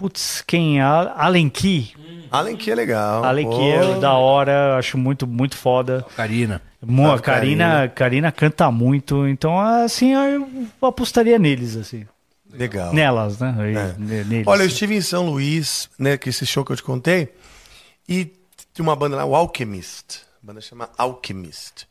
putz, 0.00 0.42
quem? 0.46 0.80
A 0.80 1.12
Allen 1.14 1.50
Key. 1.50 1.92
Allen 2.30 2.56
que 2.56 2.70
é 2.70 2.74
legal. 2.74 3.22
Allen. 3.22 3.50
Key 3.50 3.70
é 3.70 4.00
da 4.00 4.14
hora, 4.14 4.78
acho 4.78 4.96
muito, 4.96 5.26
muito 5.26 5.58
foda. 5.58 6.06
Karina. 6.16 6.62
Mo, 6.82 7.10
a 7.12 7.20
Karina, 7.20 7.86
Karina 7.88 8.32
canta 8.32 8.70
muito, 8.70 9.28
então 9.28 9.60
assim 9.60 10.14
eu 10.14 10.48
apostaria 10.88 11.38
neles, 11.38 11.76
assim. 11.76 12.06
Legal. 12.50 12.94
Nelas, 12.94 13.38
né? 13.38 13.54
É. 13.58 13.94
ne- 14.00 14.24
Neles. 14.24 14.46
Olha, 14.46 14.62
eu 14.62 14.66
estive 14.68 14.96
em 14.96 15.02
São 15.02 15.28
Luís, 15.28 15.90
né, 15.98 16.16
que 16.16 16.30
esse 16.30 16.46
show 16.46 16.64
que 16.64 16.72
eu 16.72 16.76
te 16.76 16.82
contei, 16.82 17.28
e 18.08 18.24
tinha 18.72 18.82
uma 18.82 18.96
banda 18.96 19.16
lá, 19.16 19.26
o 19.26 19.34
Alchemist. 19.36 20.22
A 20.42 20.46
banda 20.46 20.62
chama 20.62 20.88
Alchemist. 20.96 21.86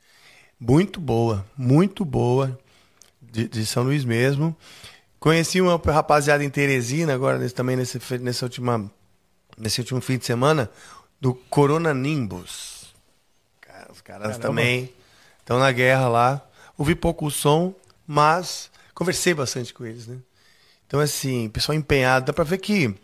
Muito 0.59 0.99
boa, 0.99 1.45
muito 1.55 2.03
boa, 2.03 2.57
de, 3.21 3.47
de 3.47 3.65
São 3.67 3.83
Luís 3.83 4.03
mesmo. 4.03 4.55
Conheci 5.19 5.59
uma 5.59 5.75
rapaziada 5.77 6.43
em 6.43 6.49
Teresina, 6.49 7.13
agora 7.13 7.37
nesse, 7.37 7.53
também 7.53 7.75
nesse, 7.75 7.99
nessa 8.19 8.45
última, 8.45 8.89
nesse 9.57 9.81
último 9.81 9.99
fim 9.99 10.17
de 10.17 10.25
semana, 10.25 10.69
do 11.19 11.33
Corona 11.33 11.93
Nimbus. 11.93 12.93
Cara, 13.59 13.91
os 13.91 14.01
caras 14.01 14.37
também 14.37 14.93
estão 15.39 15.59
na 15.59 15.71
guerra 15.71 16.07
lá. 16.07 16.41
Ouvi 16.77 16.95
pouco 16.95 17.25
o 17.25 17.31
som, 17.31 17.73
mas 18.07 18.71
conversei 18.93 19.33
bastante 19.33 19.73
com 19.73 19.85
eles, 19.85 20.07
né? 20.07 20.17
Então, 20.87 21.01
assim, 21.01 21.49
pessoal 21.49 21.77
empenhado, 21.77 22.27
dá 22.27 22.33
pra 22.33 22.45
ver 22.45 22.57
que 22.57 22.95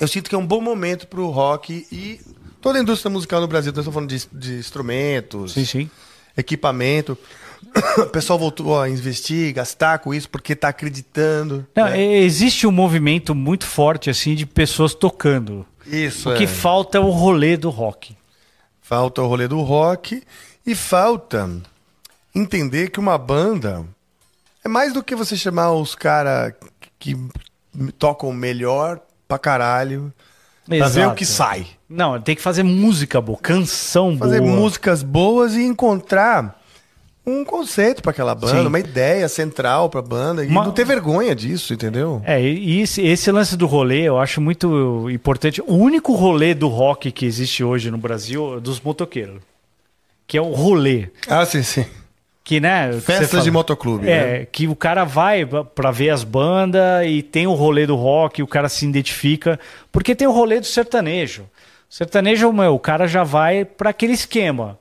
eu 0.00 0.08
sinto 0.08 0.28
que 0.28 0.34
é 0.34 0.38
um 0.38 0.46
bom 0.46 0.60
momento 0.60 1.06
pro 1.06 1.28
rock 1.28 1.86
e 1.92 2.20
toda 2.60 2.78
a 2.78 2.82
indústria 2.82 3.10
musical 3.10 3.40
no 3.40 3.46
Brasil. 3.46 3.70
Nós 3.70 3.86
estamos 3.86 3.94
falando 3.94 4.08
de, 4.08 4.26
de 4.32 4.58
instrumentos, 4.58 5.52
Sim, 5.52 5.64
sim. 5.64 5.90
equipamento. 6.36 7.16
O 7.98 8.06
pessoal 8.06 8.38
voltou 8.38 8.80
a 8.80 8.88
investir, 8.88 9.52
gastar 9.52 9.98
com 10.00 10.12
isso 10.12 10.28
porque 10.28 10.54
tá 10.56 10.68
acreditando. 10.68 11.66
Não, 11.74 11.84
né? 11.84 12.00
e- 12.00 12.24
existe 12.24 12.66
um 12.66 12.72
movimento 12.72 13.34
muito 13.34 13.66
forte 13.66 14.10
assim 14.10 14.34
de 14.34 14.44
pessoas 14.46 14.94
tocando. 14.94 15.64
Isso, 15.86 16.30
O 16.30 16.36
que 16.36 16.44
é. 16.44 16.46
falta 16.46 16.98
é 16.98 17.00
o 17.00 17.10
rolê 17.10 17.56
do 17.56 17.70
rock. 17.70 18.16
Falta 18.80 19.22
o 19.22 19.26
rolê 19.26 19.46
do 19.48 19.60
rock 19.60 20.22
e 20.66 20.74
falta 20.74 21.50
entender 22.34 22.90
que 22.90 22.98
uma 23.00 23.16
banda 23.18 23.84
é 24.64 24.68
mais 24.68 24.92
do 24.92 25.02
que 25.02 25.14
você 25.14 25.36
chamar 25.36 25.72
os 25.72 25.94
caras 25.94 26.54
que 26.98 27.16
tocam 27.98 28.32
melhor 28.32 29.00
pra 29.28 29.38
caralho 29.38 30.12
pra 30.66 30.88
ver 30.88 31.06
o 31.08 31.14
que 31.14 31.24
sai. 31.26 31.66
Não, 31.88 32.20
tem 32.20 32.34
que 32.34 32.42
fazer 32.42 32.62
música 32.62 33.20
boa, 33.20 33.38
canção 33.38 34.16
Fazer 34.16 34.40
boa. 34.40 34.56
músicas 34.56 35.02
boas 35.02 35.54
e 35.54 35.62
encontrar 35.62 36.60
um 37.26 37.44
conceito 37.44 38.02
pra 38.02 38.10
aquela 38.10 38.34
banda, 38.34 38.60
Sim. 38.60 38.66
uma 38.66 38.78
ideia 38.78 39.28
central 39.28 39.88
pra 39.88 40.02
banda 40.02 40.44
e 40.44 40.48
Uma- 40.48 40.64
não 40.64 40.72
ter 40.72 40.84
vergonha 40.84 41.34
disso, 41.34 41.72
entendeu? 41.72 42.20
É, 42.24 42.40
e 42.42 42.80
esse, 42.80 43.00
esse 43.00 43.30
lance 43.32 43.56
do 43.56 43.66
rolê 43.66 44.02
eu 44.02 44.18
acho 44.18 44.40
muito 44.40 45.08
importante. 45.10 45.62
O 45.66 45.74
único 45.74 46.12
rolê 46.14 46.52
do 46.54 46.68
rock 46.68 47.10
que 47.10 47.24
existe 47.24 47.64
hoje 47.64 47.90
no 47.90 47.96
Brasil 47.98 48.56
é 48.58 48.60
dos 48.60 48.80
motoqueiros. 48.80 49.40
Que 50.26 50.36
é 50.38 50.40
o 50.40 50.52
rolê. 50.52 51.08
Ah, 51.28 51.44
sim, 51.46 51.62
sim. 51.62 51.84
Que, 52.42 52.60
né? 52.60 52.92
Festas 53.00 53.42
de 53.42 53.50
motoclube, 53.50 54.04
né? 54.04 54.42
É, 54.42 54.44
que 54.44 54.68
o 54.68 54.76
cara 54.76 55.04
vai 55.04 55.46
pra 55.74 55.90
ver 55.90 56.10
as 56.10 56.22
bandas 56.22 57.06
e 57.06 57.22
tem 57.22 57.46
o 57.46 57.54
rolê 57.54 57.86
do 57.86 57.96
rock, 57.96 58.42
o 58.42 58.46
cara 58.46 58.68
se 58.68 58.86
identifica. 58.86 59.58
Porque 59.90 60.14
tem 60.14 60.26
o 60.28 60.32
rolê 60.32 60.60
do 60.60 60.66
sertanejo. 60.66 61.42
O 61.42 61.94
sertanejo, 61.94 62.52
meu, 62.52 62.74
o 62.74 62.78
cara 62.78 63.06
já 63.06 63.24
vai 63.24 63.64
pra 63.64 63.90
aquele 63.90 64.12
esquema. 64.12 64.78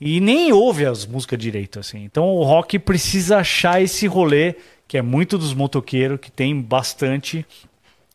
E 0.00 0.18
nem 0.18 0.50
ouve 0.52 0.86
as 0.86 1.04
músicas 1.04 1.38
direito, 1.38 1.78
assim. 1.78 2.04
Então 2.04 2.24
o 2.24 2.42
rock 2.42 2.78
precisa 2.78 3.38
achar 3.38 3.82
esse 3.82 4.06
rolê, 4.06 4.54
que 4.88 4.96
é 4.96 5.02
muito 5.02 5.36
dos 5.36 5.52
motoqueiros, 5.52 6.18
que 6.18 6.30
tem 6.30 6.58
bastante. 6.58 7.44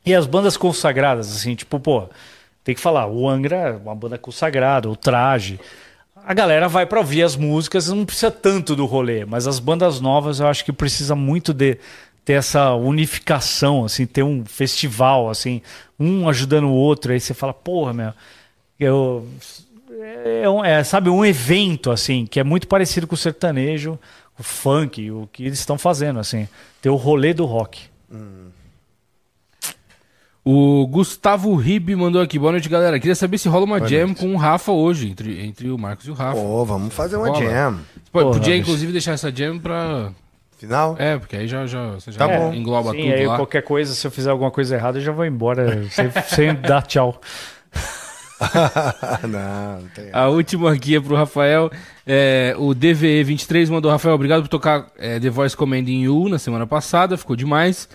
E 0.03 0.14
as 0.14 0.26
bandas 0.26 0.57
consagradas, 0.57 1.32
assim, 1.32 1.53
tipo, 1.53 1.80
pô, 1.80 2.10
tem 2.64 2.74
que 2.74 2.82
falar, 2.82 3.06
o 3.06 3.30
Angra 3.30 3.56
é 3.56 3.72
uma 3.74 3.94
banda 3.94 4.18
consagrada, 4.18 4.90
o 4.90 4.95
Traje. 4.95 5.60
A 6.16 6.34
galera 6.34 6.68
vai 6.68 6.88
pra 6.88 6.99
ouvir 6.99 7.22
as 7.22 7.36
músicas, 7.36 7.88
não 7.88 8.03
precisa 8.03 8.32
tanto 8.32 8.76
do 8.76 8.88
rolê, 8.88 9.24
mas 9.24 9.45
as 9.45 9.60
bandas 9.60 10.02
novas 10.02 10.40
eu 10.40 10.48
acho 10.48 10.66
que 10.66 10.74
precisa 10.74 11.14
muito 11.14 11.53
de 11.53 11.78
ter 12.26 12.34
essa 12.34 12.74
unificação, 12.74 13.86
assim, 13.86 14.07
ter 14.07 14.24
um 14.24 14.44
festival, 14.44 15.30
assim, 15.30 15.62
um 15.99 16.28
ajudando 16.28 16.66
o 16.66 16.74
outro, 16.74 17.14
aí 17.14 17.20
você 17.20 17.36
fala, 17.36 17.53
porra, 17.53 17.94
meu, 17.94 18.14
eu 18.80 19.28
é, 20.44 20.49
um- 20.49 20.64
é, 20.64 20.84
sabe, 20.84 21.10
um 21.10 21.26
evento, 21.26 21.91
assim, 21.91 22.26
que 22.26 22.40
é 22.40 22.44
muito 22.44 22.68
parecido 22.68 23.07
com 23.07 23.15
o 23.15 23.18
sertanejo, 23.18 23.98
o 24.38 24.44
funk, 24.44 25.10
o 25.11 25.27
que 25.32 25.44
eles 25.44 25.60
estão 25.60 25.77
fazendo, 25.77 26.19
assim. 26.19 26.48
Ter 26.82 26.90
o 26.90 26.95
rolê 26.95 27.34
do 27.34 27.45
rock. 27.45 27.84
O 30.48 30.86
Gustavo 30.86 31.56
Ribe 31.56 31.95
mandou 31.95 32.22
aqui. 32.22 32.38
Boa 32.38 32.52
noite, 32.52 32.69
galera. 32.69 32.99
Queria 32.99 33.15
saber 33.15 33.40
se 33.40 33.49
rola 33.49 33.65
uma 33.65 33.88
jam 33.88 34.14
com 34.14 34.32
o 34.34 34.38
Rafa 34.38 34.72
hoje, 34.72 35.10
entre, 35.10 35.44
entre 35.44 35.72
o 35.72 35.77
Marcos 35.77 36.06
e 36.06 36.11
o 36.11 36.14
Rafa. 36.14 36.40
Pô, 36.40 36.64
vamos 36.64 36.94
fazer 36.94 37.15
uma 37.18 37.30
Rola. 37.30 37.40
jam. 37.44 37.80
Pô, 38.11 38.32
podia, 38.32 38.56
inclusive, 38.56 38.91
deixar 38.91 39.14
essa 39.14 39.32
jam 39.36 39.57
pra. 39.57 40.11
Final? 40.57 40.95
É, 40.99 41.18
porque 41.18 41.36
aí 41.36 41.48
já, 41.48 41.65
já, 41.65 41.94
você 41.94 42.11
já 42.11 42.19
Tá 42.19 42.27
bom. 42.27 42.53
engloba 42.53 42.91
Sim, 42.91 43.02
tudo 43.02 43.14
aí 43.14 43.27
lá. 43.27 43.36
qualquer 43.38 43.61
coisa, 43.64 43.94
se 43.94 44.06
eu 44.07 44.11
fizer 44.11 44.30
alguma 44.30 44.49
coisa 44.52 44.76
errada, 44.76 44.99
eu 44.99 45.02
já 45.02 45.11
vou 45.11 45.26
embora 45.26 45.84
sem, 45.90 46.10
sem 46.27 46.53
dar 46.56 46.84
tchau. 46.84 47.19
não, 49.28 49.82
não 49.82 49.88
tem. 49.90 50.10
A 50.12 50.28
última 50.28 50.72
aqui 50.74 50.95
é 50.95 50.99
pro 50.99 51.16
Rafael. 51.16 51.72
É, 52.06 52.53
o 52.57 52.70
DVE23 52.76 53.70
mandou, 53.70 53.90
Rafael, 53.91 54.16
obrigado 54.16 54.41
por 54.44 54.49
tocar 54.49 54.88
é, 54.98 55.20
The 55.20 55.30
Voice 55.30 55.56
Commanding 55.56 56.03
You 56.03 56.30
na 56.30 56.38
semana 56.40 56.68
passada, 56.68 57.18
ficou 57.18 57.36
demais. 57.36 57.88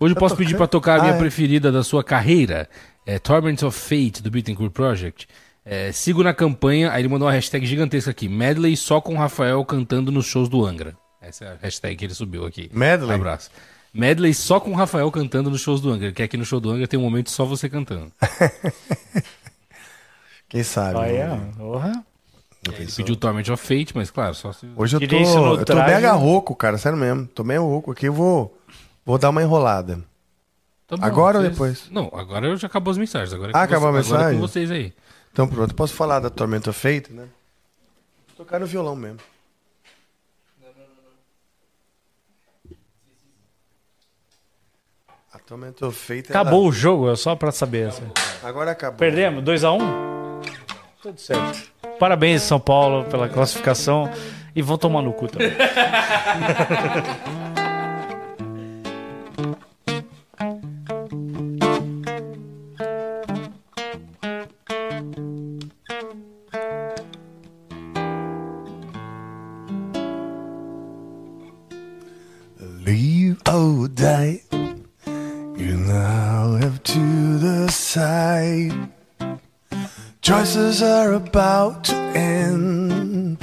Hoje 0.00 0.14
eu 0.14 0.18
posso 0.18 0.36
pedir 0.36 0.56
pra 0.56 0.66
tocar 0.66 0.98
a 0.98 1.02
minha 1.02 1.12
Ah, 1.14 1.16
é. 1.16 1.18
preferida 1.18 1.72
da 1.72 1.82
sua 1.82 2.04
carreira, 2.04 2.68
é, 3.04 3.18
Torments 3.18 3.62
of 3.64 3.76
Fate, 3.78 4.22
do 4.22 4.30
Bittencourt 4.30 4.70
Project. 4.72 5.26
É, 5.64 5.92
sigo 5.92 6.22
na 6.22 6.32
campanha, 6.32 6.92
aí 6.92 7.02
ele 7.02 7.08
mandou 7.08 7.26
uma 7.26 7.34
hashtag 7.34 7.66
gigantesca 7.66 8.10
aqui, 8.10 8.28
medley 8.28 8.76
só 8.76 9.00
com 9.00 9.14
o 9.14 9.18
Rafael 9.18 9.62
cantando 9.64 10.10
nos 10.12 10.24
shows 10.26 10.48
do 10.48 10.64
Angra. 10.64 10.94
Essa 11.20 11.44
é 11.44 11.48
a 11.48 11.56
hashtag 11.60 11.96
que 11.96 12.04
ele 12.06 12.14
subiu 12.14 12.46
aqui. 12.46 12.70
Medley? 12.72 13.14
Abraço. 13.16 13.50
Medley 13.92 14.32
só 14.32 14.60
com 14.60 14.70
o 14.70 14.74
Rafael 14.74 15.10
cantando 15.10 15.50
nos 15.50 15.60
shows 15.60 15.80
do 15.80 15.90
Angra, 15.90 16.12
que 16.12 16.22
aqui 16.22 16.36
no 16.36 16.44
show 16.44 16.60
do 16.60 16.70
Angra 16.70 16.86
tem 16.86 16.98
um 16.98 17.02
momento 17.02 17.30
só 17.30 17.44
você 17.44 17.68
cantando. 17.68 18.12
Quem 20.48 20.62
sabe? 20.62 20.98
Aí, 20.98 21.18
né? 21.18 21.52
porra. 21.56 22.04
Ele 22.76 22.90
pediu 22.92 23.16
Torment 23.16 23.48
of 23.52 23.56
Fate, 23.64 23.92
mas 23.94 24.10
claro, 24.10 24.34
só 24.34 24.52
se... 24.52 24.66
Hoje 24.76 24.96
eu 24.96 25.00
Queria 25.00 25.22
isso 25.22 25.36
no 25.36 25.42
tô, 25.44 25.52
eu 25.54 25.58
tô 25.58 25.64
traje. 25.74 25.94
mega 25.94 26.12
rouco, 26.12 26.54
cara, 26.56 26.76
sério 26.76 26.98
mesmo. 26.98 27.26
Tô 27.28 27.44
meio 27.44 27.62
rouco 27.62 27.92
aqui, 27.92 28.06
eu 28.06 28.12
vou, 28.12 28.58
vou 29.06 29.16
dar 29.16 29.30
uma 29.30 29.42
enrolada. 29.42 30.00
Tá 30.86 30.96
bom, 30.96 31.04
Agora 31.04 31.38
ou 31.38 31.44
vocês- 31.44 31.52
depois? 31.54 31.90
Não, 31.90 32.10
agora 32.12 32.46
eu 32.46 32.56
já 32.56 32.66
acabou 32.66 32.90
as 32.90 32.98
mensagens. 32.98 33.32
Agora 33.32 33.52
é 33.52 33.56
Ah, 33.56 33.62
acabou 33.62 33.88
a 33.88 33.92
você- 33.92 34.08
Agora 34.08 34.22
é 34.22 34.24
mensagem? 34.32 34.40
com 34.40 34.46
vocês 34.48 34.70
aí. 34.70 34.92
Então 35.32 35.46
pronto, 35.46 35.74
posso 35.74 35.94
falar 35.94 36.18
da 36.20 36.30
Tormenta 36.30 36.72
Feita, 36.72 37.12
né? 37.12 37.28
Vou 38.36 38.44
tocar 38.44 38.58
no 38.58 38.66
violão 38.66 38.96
mesmo. 38.96 39.18
A 45.32 45.38
Tormenta 45.38 45.90
Feita. 45.90 46.30
Acabou 46.30 46.66
o 46.66 46.72
jogo, 46.72 47.10
é 47.10 47.16
só 47.16 47.36
pra 47.36 47.52
saber. 47.52 47.88
assim. 47.88 48.04
Agora 48.42 48.70
acabou. 48.70 48.98
Perdemos? 48.98 49.42
2x1? 49.44 50.07
Tudo 51.02 51.20
certo. 51.20 51.70
Parabéns, 51.98 52.42
São 52.42 52.58
Paulo, 52.58 53.04
pela 53.04 53.28
classificação. 53.28 54.10
E 54.54 54.62
vão 54.62 54.76
tomar 54.76 55.02
no 55.02 55.12
cu 55.12 55.28
também. 55.28 55.52
Are 80.58 81.14
about 81.14 81.84
to 81.84 81.94
end. 82.14 83.38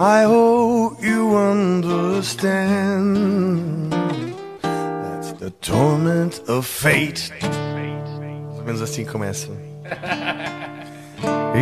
I 0.00 0.24
hope 0.24 1.00
you 1.00 1.36
understand. 1.36 2.72
That's 4.62 5.32
the 5.34 5.50
torment 5.62 6.40
of 6.48 6.66
fate. 6.66 7.30
Menos 8.64 8.82
assim 8.82 9.04
começa. 9.04 9.48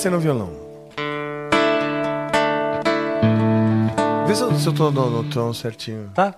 Permanecer 0.00 0.10
no 0.10 0.18
violão. 0.18 0.50
Vê 4.26 4.34
se 4.34 4.42
eu, 4.42 4.54
se 4.54 4.66
eu 4.66 4.72
tô 4.72 4.90
no, 4.90 5.10
no 5.10 5.24
tom 5.30 5.52
certinho. 5.52 6.10
Tá? 6.14 6.34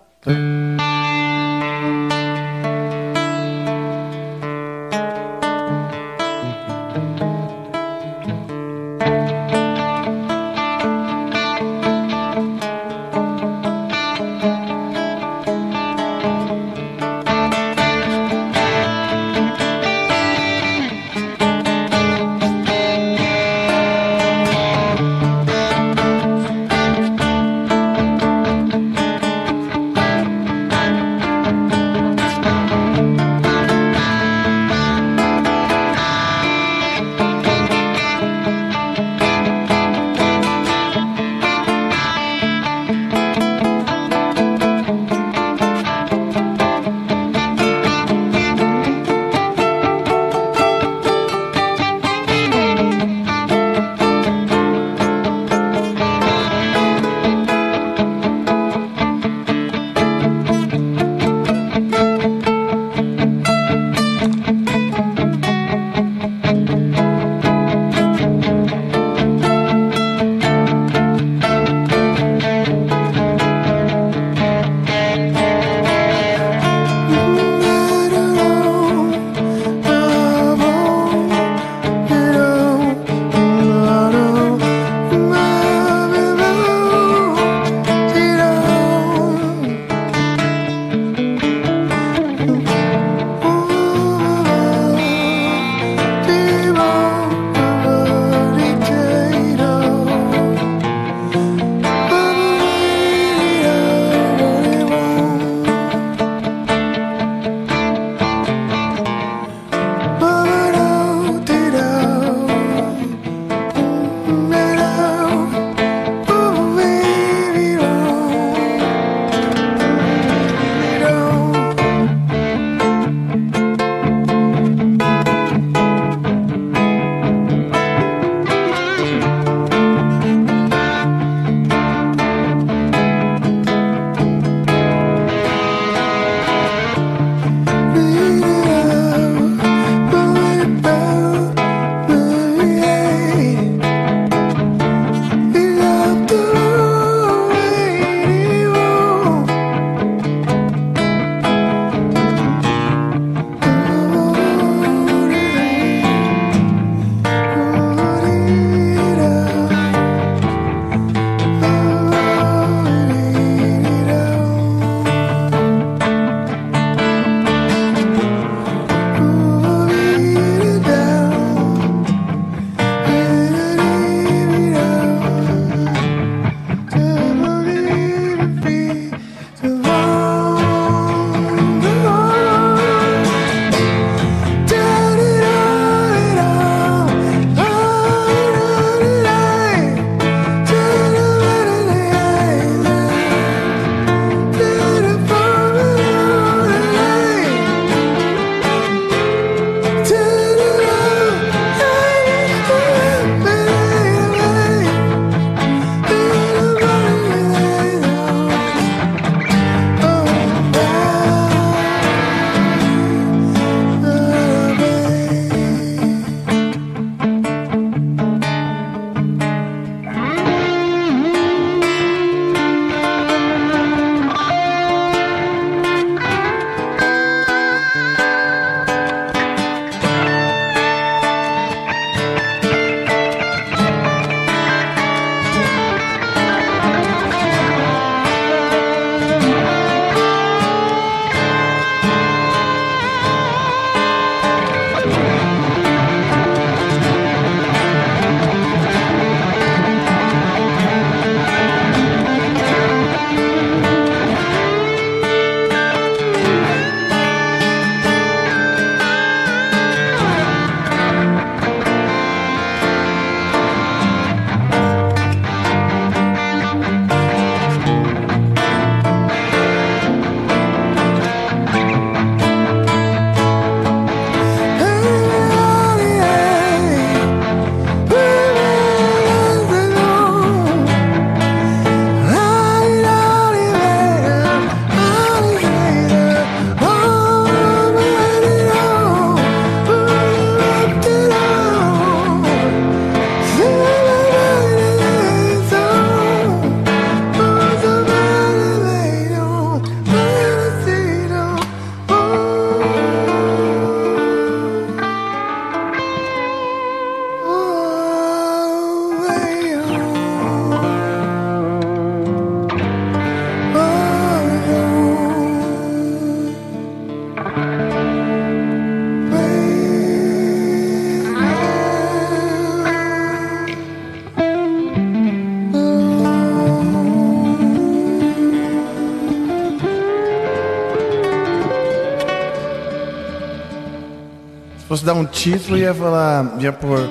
Fosse 335.03 335.05
dar 335.05 335.15
um 335.15 335.25
título, 335.25 335.77
ia 335.77 335.93
falar. 335.93 336.57
ia 336.61 336.73
pôr. 336.73 337.11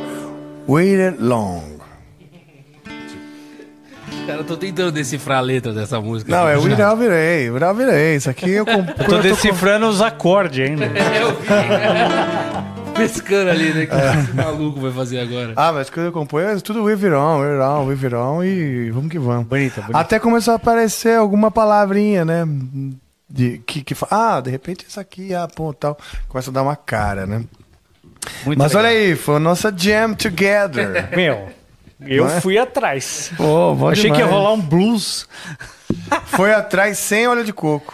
Waited 0.67 1.17
Long. 1.19 1.63
Cara, 4.25 4.39
eu 4.39 4.43
tô 4.43 4.55
tentando 4.55 4.91
decifrar 4.91 5.39
a 5.39 5.41
letra 5.41 5.73
dessa 5.73 5.99
música. 5.99 6.31
Não, 6.31 6.47
é 6.47 6.55
aqui. 6.55 6.69
Viral 6.69 6.95
Virei, 6.95 7.49
Viral 7.49 7.75
Virei. 7.75 8.15
Isso 8.15 8.29
aqui 8.29 8.51
eu 8.51 8.65
comp... 8.65 8.87
Eu 8.97 9.05
tô 9.05 9.17
decifrando 9.17 9.87
os 9.87 10.01
acordes 10.01 10.69
ainda. 10.69 10.85
É, 10.95 11.21
eu 11.21 11.31
vi. 11.33 11.47
Pescando 12.95 13.49
ali, 13.49 13.73
né? 13.73 13.83
O 13.83 13.87
que 13.87 14.19
esse 14.19 14.33
maluco 14.35 14.79
vai 14.79 14.91
fazer 14.91 15.19
agora? 15.19 15.53
Ah, 15.55 15.71
mas 15.71 15.89
quando 15.89 16.07
eu 16.07 16.11
componho 16.11 16.49
é 16.49 16.59
tudo 16.59 16.83
We 16.83 16.95
Viron, 16.95 17.39
We 17.39 17.47
Viron, 17.47 17.85
We 17.85 17.95
Viron 17.95 18.43
e 18.43 18.91
vamos 18.91 19.09
que 19.09 19.17
vamos. 19.17 19.47
Bonita, 19.47 19.81
bonita. 19.81 19.97
Até 19.97 20.19
começou 20.19 20.51
a 20.51 20.55
aparecer 20.57 21.17
alguma 21.17 21.49
palavrinha, 21.49 22.23
né? 22.23 22.45
De, 23.27 23.59
que, 23.65 23.81
que 23.81 23.95
Ah, 24.11 24.39
de 24.41 24.51
repente 24.51 24.85
isso 24.87 24.99
aqui, 24.99 25.33
ah, 25.33 25.47
pô, 25.47 25.73
tal. 25.73 25.97
Começa 26.27 26.51
a 26.51 26.53
dar 26.53 26.61
uma 26.63 26.75
cara, 26.75 27.25
né? 27.25 27.43
Muito 28.45 28.59
Mas 28.59 28.73
legal. 28.73 28.83
olha 28.91 28.97
aí, 28.99 29.15
foi 29.15 29.35
a 29.35 29.39
nossa 29.39 29.73
jam 29.75 30.13
together. 30.13 31.09
Meu, 31.15 31.49
eu 32.01 32.25
Não 32.25 32.33
é? 32.35 32.41
fui 32.41 32.57
atrás. 32.57 33.31
Pô, 33.37 33.73
bom 33.75 33.89
Achei 33.89 34.03
que 34.11 34.17
ia 34.17 34.25
demais. 34.25 34.31
rolar 34.33 34.53
um 34.53 34.61
blues. 34.61 35.27
Foi 36.27 36.53
atrás 36.53 36.97
sem 36.97 37.27
óleo 37.27 37.43
de 37.43 37.53
coco. 37.53 37.93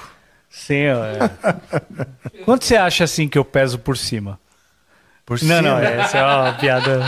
Sim, 0.49 0.87
ó, 0.89 1.05
é. 1.05 2.41
Quanto 2.45 2.65
você 2.65 2.75
acha 2.75 3.03
assim 3.03 3.27
que 3.27 3.37
eu 3.37 3.45
peso 3.45 3.77
por 3.79 3.97
cima? 3.97 4.39
Por 5.25 5.37
Não, 5.43 5.57
cima. 5.57 5.61
não, 5.61 5.79
essa 5.79 6.17
é 6.17 6.23
uma 6.23 6.53
piada. 6.53 6.99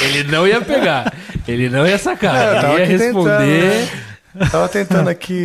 Ele 0.00 0.24
não 0.24 0.46
ia 0.46 0.60
pegar. 0.60 1.12
Ele 1.46 1.68
não 1.68 1.86
ia 1.86 1.98
sacar. 1.98 2.34
É, 2.36 2.60
tava 2.60 2.74
ele 2.80 2.92
ia 2.92 2.98
responder. 2.98 3.70
tentando, 3.70 3.86
né? 4.34 4.48
Tava 4.50 4.68
tentando 4.68 5.08
aqui, 5.10 5.44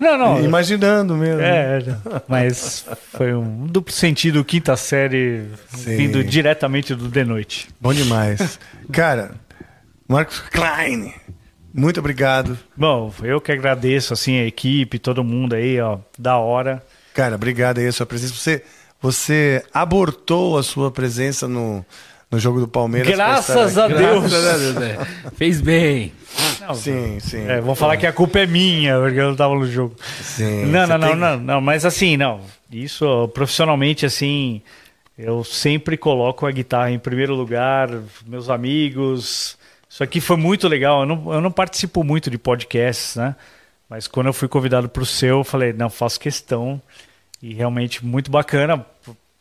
Não, 0.00 0.16
não. 0.16 0.42
imaginando 0.42 1.14
mesmo. 1.14 1.42
É, 1.42 1.78
mas 2.26 2.86
foi 3.12 3.34
um 3.34 3.66
duplo 3.66 3.92
sentido, 3.92 4.42
quinta 4.42 4.74
série, 4.74 5.42
Sim. 5.68 5.96
vindo 5.98 6.24
diretamente 6.24 6.94
do 6.94 7.10
The 7.10 7.22
Noite. 7.22 7.68
Bom 7.78 7.92
demais. 7.92 8.58
Cara, 8.90 9.32
Marcos 10.08 10.40
Klein, 10.40 11.12
muito 11.72 12.00
obrigado. 12.00 12.58
Bom, 12.74 13.12
eu 13.22 13.42
que 13.42 13.52
agradeço, 13.52 14.14
assim, 14.14 14.40
a 14.40 14.46
equipe, 14.46 14.98
todo 14.98 15.22
mundo 15.22 15.54
aí, 15.54 15.78
ó, 15.78 15.98
da 16.18 16.38
hora. 16.38 16.82
Cara, 17.12 17.34
obrigado 17.34 17.78
aí 17.78 17.86
a 17.86 17.92
sua 17.92 18.06
presença. 18.06 18.32
Você, 18.34 18.64
você 19.02 19.62
abortou 19.72 20.56
a 20.56 20.62
sua 20.62 20.90
presença 20.90 21.46
no, 21.46 21.84
no 22.30 22.38
jogo 22.38 22.60
do 22.60 22.68
Palmeiras. 22.68 23.08
pra 23.14 23.16
Graças 23.16 23.76
a. 23.78 23.88
Deus. 23.88 24.30
Graças 24.30 24.46
a 24.46 24.56
Deus, 24.58 24.76
é. 24.82 25.30
Fez 25.36 25.60
bem. 25.60 26.12
Não, 26.60 26.74
Sim, 26.74 27.18
sim. 27.20 27.46
É, 27.48 27.60
vão 27.60 27.74
falar 27.74 27.96
que 27.96 28.06
a 28.06 28.12
culpa 28.12 28.38
é 28.38 28.46
minha, 28.46 28.98
porque 29.00 29.18
eu 29.18 29.28
não 29.30 29.36
tava 29.36 29.54
no 29.54 29.66
jogo. 29.66 29.96
Sim, 30.22 30.66
Não, 30.66 30.86
não, 30.86 30.98
não, 30.98 31.08
tem- 31.08 31.16
não, 31.16 31.36
não, 31.38 31.60
mas 31.60 31.84
assim, 31.84 32.16
não. 32.16 32.40
Isso, 32.70 33.28
profissionalmente, 33.34 34.06
assim, 34.06 34.62
eu 35.18 35.42
sempre 35.42 35.96
coloco 35.96 36.46
a 36.46 36.52
guitarra 36.52 36.90
em 36.92 36.98
primeiro 36.98 37.34
lugar, 37.34 37.88
meus 38.26 38.48
amigos. 38.48 39.58
Isso 39.88 40.04
aqui 40.04 40.20
foi 40.20 40.36
muito 40.36 40.68
legal. 40.68 41.00
Eu 41.00 41.06
não, 41.06 41.34
eu 41.34 41.40
não 41.40 41.50
participo 41.50 42.04
muito 42.04 42.30
de 42.30 42.38
podcasts, 42.38 43.16
né? 43.16 43.34
Mas 43.88 44.06
quando 44.06 44.28
eu 44.28 44.32
fui 44.32 44.46
convidado 44.46 44.88
para 44.88 45.02
o 45.02 45.06
seu, 45.06 45.38
eu 45.38 45.44
falei, 45.44 45.72
não, 45.72 45.90
faço 45.90 46.20
questão. 46.20 46.80
E 47.42 47.52
realmente 47.54 48.04
muito 48.06 48.30
bacana. 48.30 48.86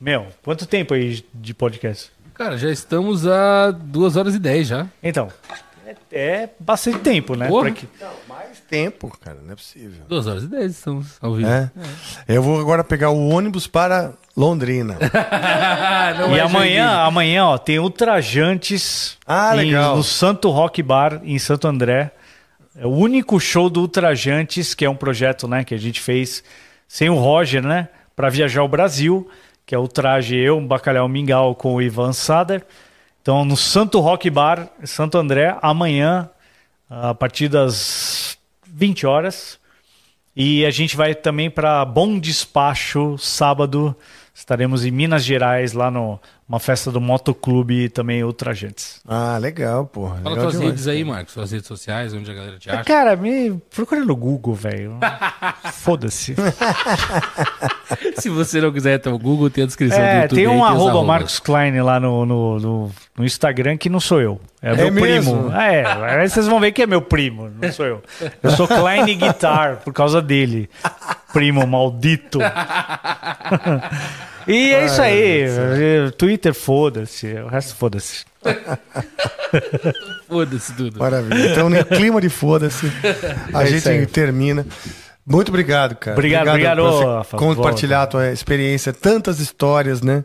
Meu, 0.02 0.26
quanto 0.42 0.66
tempo 0.66 0.96
aí 0.96 1.24
de 1.34 1.54
podcast? 1.54 2.10
Cara, 2.40 2.58
já 2.58 2.72
estamos 2.72 3.28
a 3.28 3.70
2 3.72 4.16
horas 4.16 4.34
e 4.34 4.40
10 4.40 4.68
já. 4.70 4.88
Então, 5.04 5.28
é, 5.86 5.96
é 6.10 6.50
bastante 6.58 7.00
tempo, 7.00 7.36
né? 7.36 7.50
Porra. 7.50 7.64
Pra 7.66 7.72
que- 7.72 7.88
Mais 8.30 8.60
tempo, 8.62 9.12
cara, 9.20 9.40
não 9.44 9.52
é 9.52 9.56
possível. 9.58 10.04
2 10.08 10.26
horas 10.26 10.44
e 10.44 10.48
10 10.48 10.72
estamos 10.72 11.18
ao 11.22 11.34
vivo. 11.36 11.50
É? 11.50 11.70
Eu 12.28 12.42
vou 12.42 12.58
agora 12.62 12.82
pegar 12.82 13.10
o 13.10 13.28
ônibus 13.28 13.68
para 13.68 14.14
Londrina. 14.38 14.96
Não 16.18 16.34
E 16.34 16.40
é 16.40 16.42
amanhã, 16.42 16.90
amanhã, 17.02 17.46
ó, 17.46 17.58
tem 17.58 17.78
Ultrajantes 17.78 19.18
Ah, 19.28 19.54
em- 19.58 19.66
legal. 19.72 19.98
no 19.98 20.04
Santo 20.04 20.50
Rock 20.50 20.82
Bar, 20.82 21.20
em 21.26 21.38
Santo 21.38 21.68
André. 21.68 22.10
É 22.78 22.86
o 22.86 22.90
único 22.90 23.38
show 23.38 23.70
do 23.70 23.82
Ultrajantes, 23.82 24.74
que 24.74 24.86
é 24.86 24.90
um 24.90 24.96
projeto 24.96 25.46
né, 25.46 25.66
que 25.66 25.76
a 25.76 25.78
gente 25.78 26.00
fez 26.00 26.42
sem 26.88 27.10
o 27.10 27.16
Roger, 27.16 27.62
né? 27.62 27.90
Para 28.16 28.30
viajar 28.30 28.62
ao 28.62 28.68
Brasil, 28.70 29.30
que 29.70 29.76
é 29.76 29.78
o 29.78 29.88
traje 29.88 30.36
eu, 30.36 30.58
um 30.58 30.66
bacalhau 30.66 31.08
mingau 31.08 31.54
com 31.54 31.76
o 31.76 31.80
Ivan 31.80 32.12
Sader. 32.12 32.66
Então, 33.22 33.46
no 33.46 33.56
Santo 33.56 34.00
Rock 34.00 34.28
Bar, 34.28 34.68
Santo 34.84 35.16
André, 35.16 35.56
amanhã, 35.62 36.28
a 36.90 37.14
partir 37.14 37.50
das 37.50 38.36
20 38.66 39.06
horas. 39.06 39.60
E 40.36 40.66
a 40.66 40.72
gente 40.72 40.98
vai 40.98 41.14
também 41.14 41.52
para 41.52 41.86
Bom 41.86 42.18
Despacho, 42.18 43.16
sábado. 43.20 43.96
Estaremos 44.34 44.84
em 44.84 44.90
Minas 44.90 45.24
Gerais, 45.24 45.74
lá 45.74 45.92
no 45.92 46.20
uma 46.50 46.60
festa 46.60 46.92
do 46.92 47.00
Motoclube 47.00 47.84
e 47.86 47.90
também 47.90 48.24
Ultrajantes. 48.24 49.00
Ah, 49.08 49.38
legal, 49.40 49.86
porra. 49.86 50.16
Fala 50.24 50.30
legal 50.32 50.44
tuas 50.46 50.54
demais. 50.54 50.70
redes 50.72 50.88
aí, 50.88 51.04
Marcos. 51.06 51.34
Suas 51.34 51.52
redes 51.52 51.68
sociais, 51.68 52.12
onde 52.14 52.30
a 52.32 52.34
galera 52.34 52.58
te 52.58 52.70
acha. 52.72 52.84
Cara, 52.84 53.16
me 53.16 53.52
procura 53.74 54.04
no 54.04 54.16
Google, 54.16 54.56
velho. 54.56 54.98
Foda-se. 55.74 56.36
Se 58.18 58.30
você 58.30 58.60
não 58.60 58.72
quiser, 58.72 58.96
então 59.00 59.14
o 59.14 59.20
Google 59.20 59.50
tem 59.52 59.64
a 59.64 59.68
descrição 59.68 60.00
do 60.00 60.04
É, 60.04 60.22
YouTube. 60.24 60.36
tem 60.38 60.46
aí, 60.48 60.52
um 60.52 60.62
os 60.64 60.68
arroba. 60.68 61.04
Marcos 61.04 61.40
Klein 61.40 61.80
lá 61.82 62.00
no, 62.00 62.26
no, 62.26 62.60
no, 62.60 62.92
no 63.18 63.24
Instagram 63.26 63.78
que 63.78 63.88
não 63.90 64.00
sou 64.00 64.20
eu. 64.20 64.42
É, 64.62 64.72
É 64.72 64.76
meu 64.76 64.92
mesmo? 64.92 65.44
primo. 65.44 65.54
É, 65.56 65.86
aí 66.22 66.28
vocês 66.28 66.48
vão 66.48 66.60
ver 66.60 66.72
que 66.72 66.82
é 66.82 66.88
meu 66.88 67.02
primo, 67.02 67.50
não 67.62 67.72
sou 67.72 67.86
eu. 67.86 68.02
Eu 68.42 68.52
sou 68.52 68.68
Klein 68.68 69.06
Guitar 69.18 69.78
por 69.78 69.94
causa 69.94 70.20
dele. 70.22 70.68
Primo 71.32 71.66
maldito. 71.68 72.40
e 74.52 74.74
é 74.74 74.86
isso 74.86 75.02
aí. 75.02 75.46
Twitter, 76.18 76.54
foda-se. 76.54 77.28
O 77.34 77.48
resto, 77.48 77.76
foda-se. 77.76 78.26
Foda-se 80.28 80.74
tudo. 80.74 81.00
Maravilha. 81.00 81.52
Então, 81.52 81.70
no 81.70 81.84
clima 81.86 82.22
de 82.22 82.30
foda-se, 82.30 82.86
a 83.54 83.64
É 83.64 83.68
gente 83.68 84.06
termina. 84.08 84.66
Muito 85.26 85.50
obrigado, 85.50 85.96
cara. 85.96 86.16
Obrigado, 86.18 86.48
obrigado, 86.50 86.78
por 86.82 86.92
você 86.92 87.06
Rafa. 87.06 87.38
compartilhar 87.38 88.04
a 88.04 88.08
tua 88.08 88.32
experiência, 88.32 88.92
tantas 88.94 89.40
histórias, 89.40 90.02
né? 90.02 90.24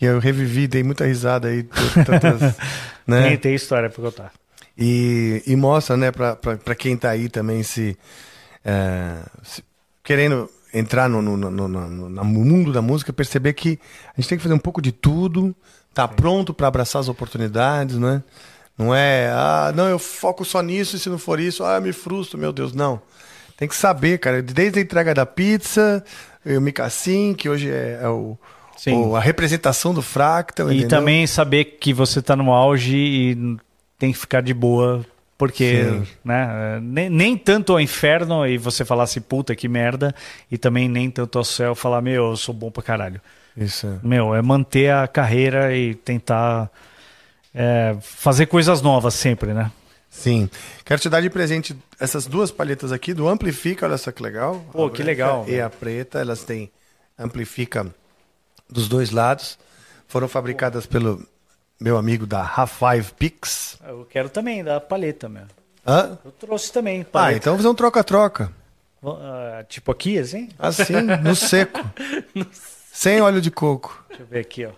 E 0.00 0.04
eu 0.06 0.18
revivi, 0.18 0.66
dei 0.66 0.82
muita 0.82 1.04
risada 1.04 1.48
aí. 1.48 1.62
Tantas, 2.04 2.40
Nem 3.06 3.20
né? 3.30 3.36
tem 3.36 3.54
história 3.54 3.88
pra 3.90 4.02
contar. 4.02 4.32
E, 4.76 5.42
e 5.46 5.54
mostra, 5.56 5.96
né, 5.96 6.10
pra, 6.10 6.34
pra, 6.34 6.56
pra 6.56 6.74
quem 6.74 6.96
tá 6.96 7.10
aí 7.10 7.28
também 7.28 7.62
se, 7.62 7.96
é, 8.64 9.16
se- 9.42 9.62
querendo 10.02 10.48
entrar 10.72 11.08
no, 11.08 11.20
no, 11.20 11.36
no, 11.36 11.68
no- 11.68 12.24
mundo 12.24 12.72
da 12.72 12.80
música, 12.82 13.12
perceber 13.12 13.52
que 13.54 13.78
a 14.16 14.20
gente 14.20 14.28
tem 14.28 14.38
que 14.38 14.42
fazer 14.42 14.54
um 14.54 14.58
pouco 14.58 14.80
de 14.80 14.92
tudo, 14.92 15.54
tá 15.92 16.06
pronto 16.06 16.54
para 16.54 16.68
abraçar 16.68 17.00
as 17.00 17.08
oportunidades, 17.08 17.96
né? 17.96 18.22
Não 18.78 18.94
é, 18.94 19.30
ah, 19.32 19.72
não, 19.74 19.88
eu 19.88 19.98
foco 19.98 20.44
só 20.44 20.62
nisso 20.62 20.96
e 20.96 20.98
se 20.98 21.08
não 21.10 21.18
for 21.18 21.38
isso, 21.40 21.62
ah, 21.64 21.74
eu 21.76 21.82
me 21.82 21.92
frustro, 21.92 22.38
meu 22.38 22.52
Deus, 22.52 22.72
não. 22.72 23.00
Tem 23.56 23.68
que 23.68 23.76
saber, 23.76 24.18
cara, 24.18 24.40
desde 24.40 24.78
a 24.78 24.82
entrega 24.82 25.12
da 25.14 25.26
pizza, 25.26 26.02
o 26.46 26.60
Micassim, 26.60 27.34
que 27.34 27.46
hoje 27.48 27.68
é, 27.70 28.00
é 28.02 28.08
o, 28.08 28.38
Sim. 28.76 28.94
o- 28.94 29.14
a 29.16 29.20
representação 29.20 29.92
do 29.92 30.00
Fractal, 30.00 30.70
E 30.70 30.78
entendeu? 30.78 30.88
também 30.98 31.26
saber 31.26 31.64
que 31.78 31.92
você 31.92 32.22
tá 32.22 32.34
no 32.34 32.50
auge 32.52 32.96
e 32.96 33.56
tem 33.98 34.12
que 34.12 34.18
ficar 34.18 34.40
de 34.40 34.54
boa, 34.54 35.04
porque 35.40 35.84
Sim. 35.84 36.06
né, 36.22 36.78
nem, 36.82 37.08
nem 37.08 37.34
tanto 37.34 37.72
ao 37.72 37.80
inferno 37.80 38.46
e 38.46 38.58
você 38.58 38.84
falar 38.84 39.04
assim, 39.04 39.22
puta 39.22 39.56
que 39.56 39.68
merda, 39.70 40.14
e 40.50 40.58
também 40.58 40.86
nem 40.86 41.10
tanto 41.10 41.38
ao 41.38 41.44
céu 41.44 41.74
falar, 41.74 42.02
meu, 42.02 42.32
eu 42.32 42.36
sou 42.36 42.54
bom 42.54 42.70
pra 42.70 42.82
caralho. 42.82 43.18
Isso. 43.56 43.86
é. 43.86 44.06
Meu, 44.06 44.34
é 44.34 44.42
manter 44.42 44.92
a 44.92 45.08
carreira 45.08 45.74
e 45.74 45.94
tentar 45.94 46.70
é, 47.54 47.96
fazer 48.02 48.44
coisas 48.48 48.82
novas 48.82 49.14
sempre, 49.14 49.54
né? 49.54 49.72
Sim. 50.10 50.46
Quero 50.84 51.00
te 51.00 51.08
dar 51.08 51.22
de 51.22 51.30
presente 51.30 51.74
essas 51.98 52.26
duas 52.26 52.50
palhetas 52.50 52.92
aqui 52.92 53.14
do 53.14 53.26
Amplifica, 53.26 53.86
olha 53.86 53.96
só 53.96 54.12
que 54.12 54.22
legal. 54.22 54.62
Pô, 54.70 54.90
que 54.90 55.02
legal, 55.02 55.46
E 55.48 55.58
a 55.58 55.70
preta, 55.70 56.18
elas 56.18 56.44
têm 56.44 56.70
Amplifica 57.18 57.86
dos 58.68 58.90
dois 58.90 59.10
lados. 59.10 59.58
Foram 60.06 60.28
fabricadas 60.28 60.84
pelo 60.84 61.26
meu 61.80 61.96
amigo 61.96 62.26
da 62.26 62.42
Half-Five 62.42 63.12
Pix. 63.14 63.78
Eu 63.86 64.04
quero 64.04 64.28
também 64.28 64.62
da 64.62 64.80
paleta, 64.80 65.28
meu. 65.28 65.44
Hã? 65.86 66.18
Eu 66.24 66.30
trouxe 66.32 66.72
também 66.72 67.00
Ah, 67.00 67.04
paleta. 67.04 67.36
então 67.38 67.52
vamos 67.52 67.62
fazer 67.62 67.72
um 67.72 67.74
troca-troca. 67.74 68.52
Ah, 69.02 69.64
tipo 69.68 69.90
aqui, 69.90 70.18
assim? 70.18 70.50
Assim, 70.58 70.92
no 71.24 71.34
seco. 71.34 71.80
Sem 72.92 73.20
óleo 73.22 73.40
de 73.40 73.50
coco. 73.50 74.04
Deixa 74.08 74.22
eu 74.22 74.26
ver 74.26 74.40
aqui, 74.40 74.66
ó. 74.66 74.72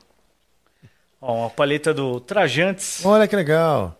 Ó, 1.20 1.34
uma 1.40 1.50
paleta 1.50 1.92
do 1.92 2.20
Trajantes. 2.20 3.04
Olha 3.04 3.26
que 3.26 3.34
legal. 3.36 3.98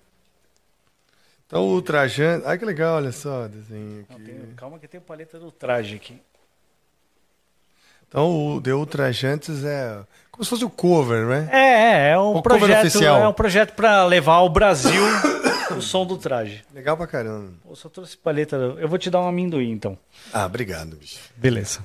Então 1.46 1.62
o 1.64 1.72
ultrajante. 1.74 2.46
Ai 2.46 2.56
que 2.56 2.64
legal, 2.64 2.96
olha 2.96 3.12
só. 3.12 3.46
Desenho 3.48 4.06
Não, 4.08 4.16
aqui. 4.16 4.24
tem- 4.24 4.54
calma 4.56 4.78
que 4.78 4.88
tem 4.88 5.00
paleta 5.00 5.38
do 5.38 5.50
traje 5.50 5.96
aqui. 5.96 6.20
Então 8.08 8.54
o 8.56 8.60
The 8.60 8.74
Ultrajantes 8.74 9.64
é 9.64 10.00
como 10.32 10.42
se 10.44 10.50
fosse 10.50 10.64
o 10.64 10.70
cover, 10.70 11.26
né? 11.26 11.48
É, 11.52 11.58
é, 11.58 12.08
é 12.12 12.18
um 12.18 12.36
O 12.36 12.42
projeto, 12.42 12.80
oficial. 12.86 13.22
é 13.22 13.28
um 13.28 13.32
projeto 13.32 13.74
para 13.74 14.04
levar 14.06 14.34
ao 14.34 14.48
Brasil 14.48 15.02
o 15.76 15.80
som 15.80 16.04
do 16.04 16.16
traje. 16.16 16.64
Legal 16.74 16.96
pra 16.96 17.06
caramba. 17.06 17.50
Eu 17.68 17.76
só 17.76 17.88
trouxe 17.88 18.16
paleta. 18.16 18.56
Eu 18.78 18.88
vou 18.88 18.98
te 18.98 19.08
dar 19.10 19.20
um 19.20 19.28
amendoim, 19.28 19.70
então. 19.70 19.96
Ah, 20.32 20.46
obrigado, 20.46 20.96
bicho. 20.96 21.18
Beleza. 21.36 21.80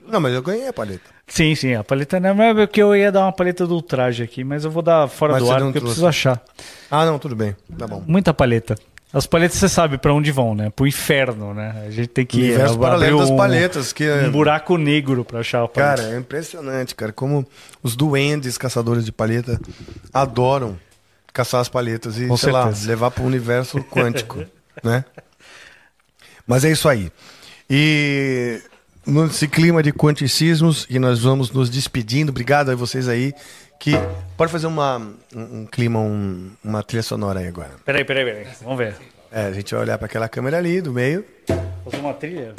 Não, 0.06 0.20
mas 0.20 0.34
eu 0.34 0.42
ganhei 0.42 0.68
a 0.68 0.72
paleta. 0.72 1.02
Sim, 1.26 1.54
sim, 1.54 1.74
a 1.74 1.82
paleta 1.84 2.18
não 2.20 2.42
é 2.42 2.54
porque 2.54 2.82
eu 2.82 2.94
ia 2.96 3.10
dar 3.12 3.20
uma 3.22 3.32
paleta 3.32 3.66
do 3.66 3.74
ultraje 3.74 4.22
aqui, 4.22 4.42
mas 4.44 4.64
eu 4.64 4.70
vou 4.70 4.82
dar 4.82 5.06
fora 5.08 5.34
Mas 5.34 5.42
do 5.42 5.50
ar 5.50 5.60
porque 5.60 5.78
eu 5.78 5.82
trouxe. 5.82 5.84
preciso 6.00 6.06
achar. 6.06 6.42
Ah, 6.90 7.04
não, 7.04 7.18
tudo 7.18 7.36
bem. 7.36 7.54
Tá 7.78 7.86
bom. 7.86 8.02
Muita 8.06 8.32
paleta. 8.34 8.74
As 9.12 9.26
palhetas 9.26 9.56
você 9.58 9.68
sabe 9.70 9.96
pra 9.96 10.12
onde 10.12 10.30
vão, 10.30 10.54
né? 10.54 10.68
Pro 10.70 10.86
inferno, 10.86 11.54
né? 11.54 11.84
A 11.86 11.90
gente 11.90 12.08
tem 12.08 12.26
que 12.26 12.36
Universo 12.38 12.74
abrir 12.74 12.82
paralelo 12.86 13.18
das 13.20 13.30
um- 13.30 13.36
palhetas, 13.36 13.92
que 13.92 14.04
é- 14.04 14.26
um 14.26 14.30
buraco 14.30 14.76
negro 14.76 15.24
pra 15.24 15.40
achar 15.40 15.62
a 15.64 15.68
paleta. 15.68 16.02
Cara, 16.02 16.14
é 16.14 16.18
impressionante, 16.18 16.94
cara, 16.94 17.10
como 17.12 17.46
os 17.82 17.96
duendes 17.96 18.58
caçadores 18.58 19.04
de 19.06 19.10
palheta 19.12 19.58
adoram 20.12 20.78
caçar 21.32 21.60
as 21.62 21.68
palhetas 21.70 22.18
e, 22.18 22.26
Com 22.26 22.36
sei 22.36 22.52
lá, 22.52 22.64
certeza. 22.64 22.86
levar 22.88 23.10
para 23.10 23.22
o 23.22 23.26
universo 23.26 23.78
quântico, 23.90 24.44
né? 24.84 25.04
Mas 26.46 26.64
é 26.64 26.70
isso 26.70 26.86
aí. 26.88 27.10
E 27.70 28.60
nesse 29.06 29.48
clima 29.48 29.82
de 29.82 29.92
quanticismos, 29.92 30.86
e 30.90 30.98
nós 30.98 31.20
vamos 31.20 31.50
nos 31.50 31.70
despedindo. 31.70 32.28
Obrigado 32.30 32.70
a 32.70 32.74
vocês 32.74 33.08
aí 33.08 33.32
que 33.78 33.92
pode 34.36 34.50
fazer 34.50 34.66
uma, 34.66 34.98
um, 35.34 35.60
um 35.60 35.66
clima, 35.66 36.00
um- 36.00 36.50
uma 36.64 36.82
trilha 36.82 37.02
sonora 37.02 37.40
aí 37.40 37.46
agora. 37.48 37.70
Peraí, 37.84 38.04
peraí, 38.04 38.24
peraí. 38.24 38.46
Vamos 38.62 38.78
ver. 38.78 38.96
É, 39.30 39.46
a 39.46 39.52
gente 39.52 39.72
vai 39.74 39.82
olhar 39.84 39.98
para 39.98 40.06
aquela 40.06 40.28
câmera 40.28 40.58
ali 40.58 40.80
do 40.80 40.92
meio. 40.92 41.24
Fazer 41.84 41.98
uma 41.98 42.14
trilha? 42.14 42.54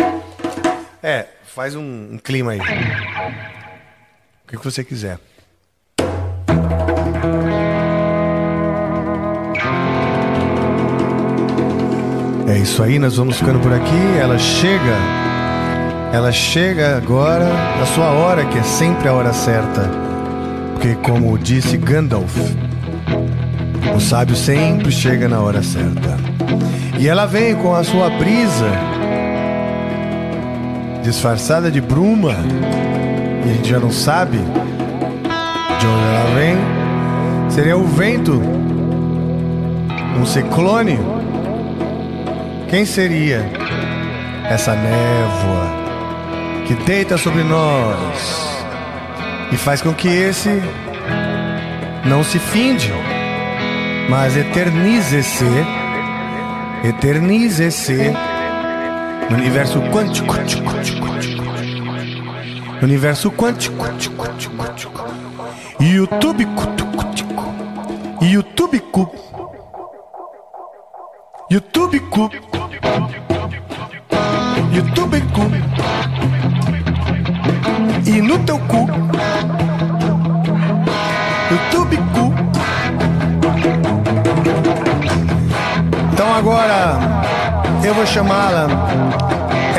É, 1.02 1.26
faz 1.46 1.76
um, 1.76 1.82
um 2.14 2.18
clima 2.18 2.52
aí. 2.52 2.60
O 2.60 2.64
que, 4.48 4.58
que 4.58 4.64
você 4.64 4.84
quiser. 4.84 5.20
É 12.48 12.58
isso 12.58 12.82
aí, 12.82 12.98
nós 12.98 13.16
vamos 13.18 13.38
ficando 13.38 13.60
por 13.60 13.72
aqui. 13.74 14.18
Ela 14.20 14.38
chega. 14.38 14.96
Ela 16.12 16.32
chega 16.32 16.98
agora 16.98 17.46
na 17.80 17.86
sua 17.86 18.10
hora, 18.10 18.44
que 18.46 18.58
é 18.58 18.64
sempre 18.64 19.08
a 19.08 19.14
hora 19.14 19.32
certa. 19.32 20.09
Porque, 20.80 20.96
como 21.04 21.38
disse 21.38 21.76
Gandalf, 21.76 22.38
o 23.94 24.00
sábio 24.00 24.34
sempre 24.34 24.90
chega 24.90 25.28
na 25.28 25.42
hora 25.42 25.62
certa. 25.62 26.18
E 26.98 27.06
ela 27.06 27.26
vem 27.26 27.54
com 27.54 27.76
a 27.76 27.84
sua 27.84 28.10
brisa 28.10 28.72
disfarçada 31.04 31.70
de 31.70 31.82
bruma, 31.82 32.34
e 33.46 33.50
a 33.50 33.54
gente 33.56 33.70
já 33.70 33.78
não 33.78 33.92
sabe 33.92 34.38
de 34.38 35.86
onde 35.86 36.16
ela 36.16 36.34
vem, 36.34 36.58
seria 37.50 37.76
o 37.76 37.86
vento, 37.86 38.42
um 40.18 40.26
ciclone. 40.26 40.98
Quem 42.70 42.86
seria 42.86 43.46
essa 44.50 44.74
névoa 44.76 45.74
que 46.66 46.74
deita 46.86 47.18
sobre 47.18 47.44
nós 47.44 48.49
e 49.52 49.58
faz 49.58 49.82
com 49.82 49.94
que 49.94 50.08
esse 50.08 50.50
não 52.06 52.24
se 52.24 52.40
finde, 52.40 52.92
mas 54.10 54.38
eternize-se, 54.38 55.46
eternize-se 56.84 58.14
no 59.30 59.38
universo 59.38 59.82
quântico. 59.92 60.34
No 62.82 62.84
universo 62.84 63.32
quântico. 63.32 63.86
YouTube. 65.80 66.48
YouTube. 68.32 68.82
YouTube. 71.50 72.30
YouTube, 74.72 75.22
cu. 75.32 76.19
E 78.10 78.22
no 78.24 78.40
teu 78.40 78.58
cu. 78.58 78.90
YouTube, 81.52 81.98
cu. 82.12 82.34
Então 86.12 86.34
agora 86.36 86.98
eu 87.84 87.94
vou 87.94 88.08
chamá-la. 88.08 88.68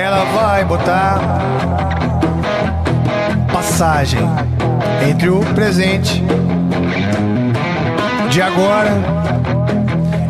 Ela 0.00 0.24
vai 0.26 0.64
botar 0.64 1.18
passagem 3.52 4.20
entre 5.10 5.28
o 5.28 5.40
presente 5.52 6.22
de 8.30 8.40
agora 8.40 8.92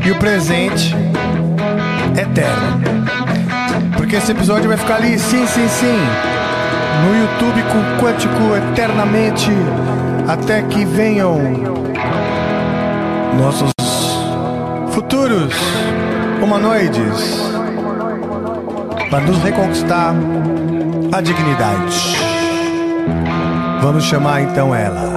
e 0.02 0.10
o 0.10 0.16
presente 0.16 0.96
eterno. 2.18 2.80
Porque 3.94 4.16
esse 4.16 4.32
episódio 4.32 4.68
vai 4.68 4.78
ficar 4.78 4.94
ali, 4.94 5.18
sim, 5.18 5.46
sim, 5.46 5.68
sim, 5.68 5.98
no 7.04 7.16
YouTube 7.18 7.62
com 7.64 8.04
Quântico 8.04 8.56
eternamente 8.56 9.50
até 10.28 10.62
que 10.62 10.84
venham 10.84 11.38
nossos 13.38 13.72
futuros 14.92 15.54
humanoides 16.42 17.40
para 19.10 19.20
nos 19.20 19.38
reconquistar 19.42 20.14
a 21.12 21.20
dignidade. 21.20 22.16
Vamos 23.82 24.04
chamar 24.04 24.42
então 24.42 24.74
ela. 24.74 25.09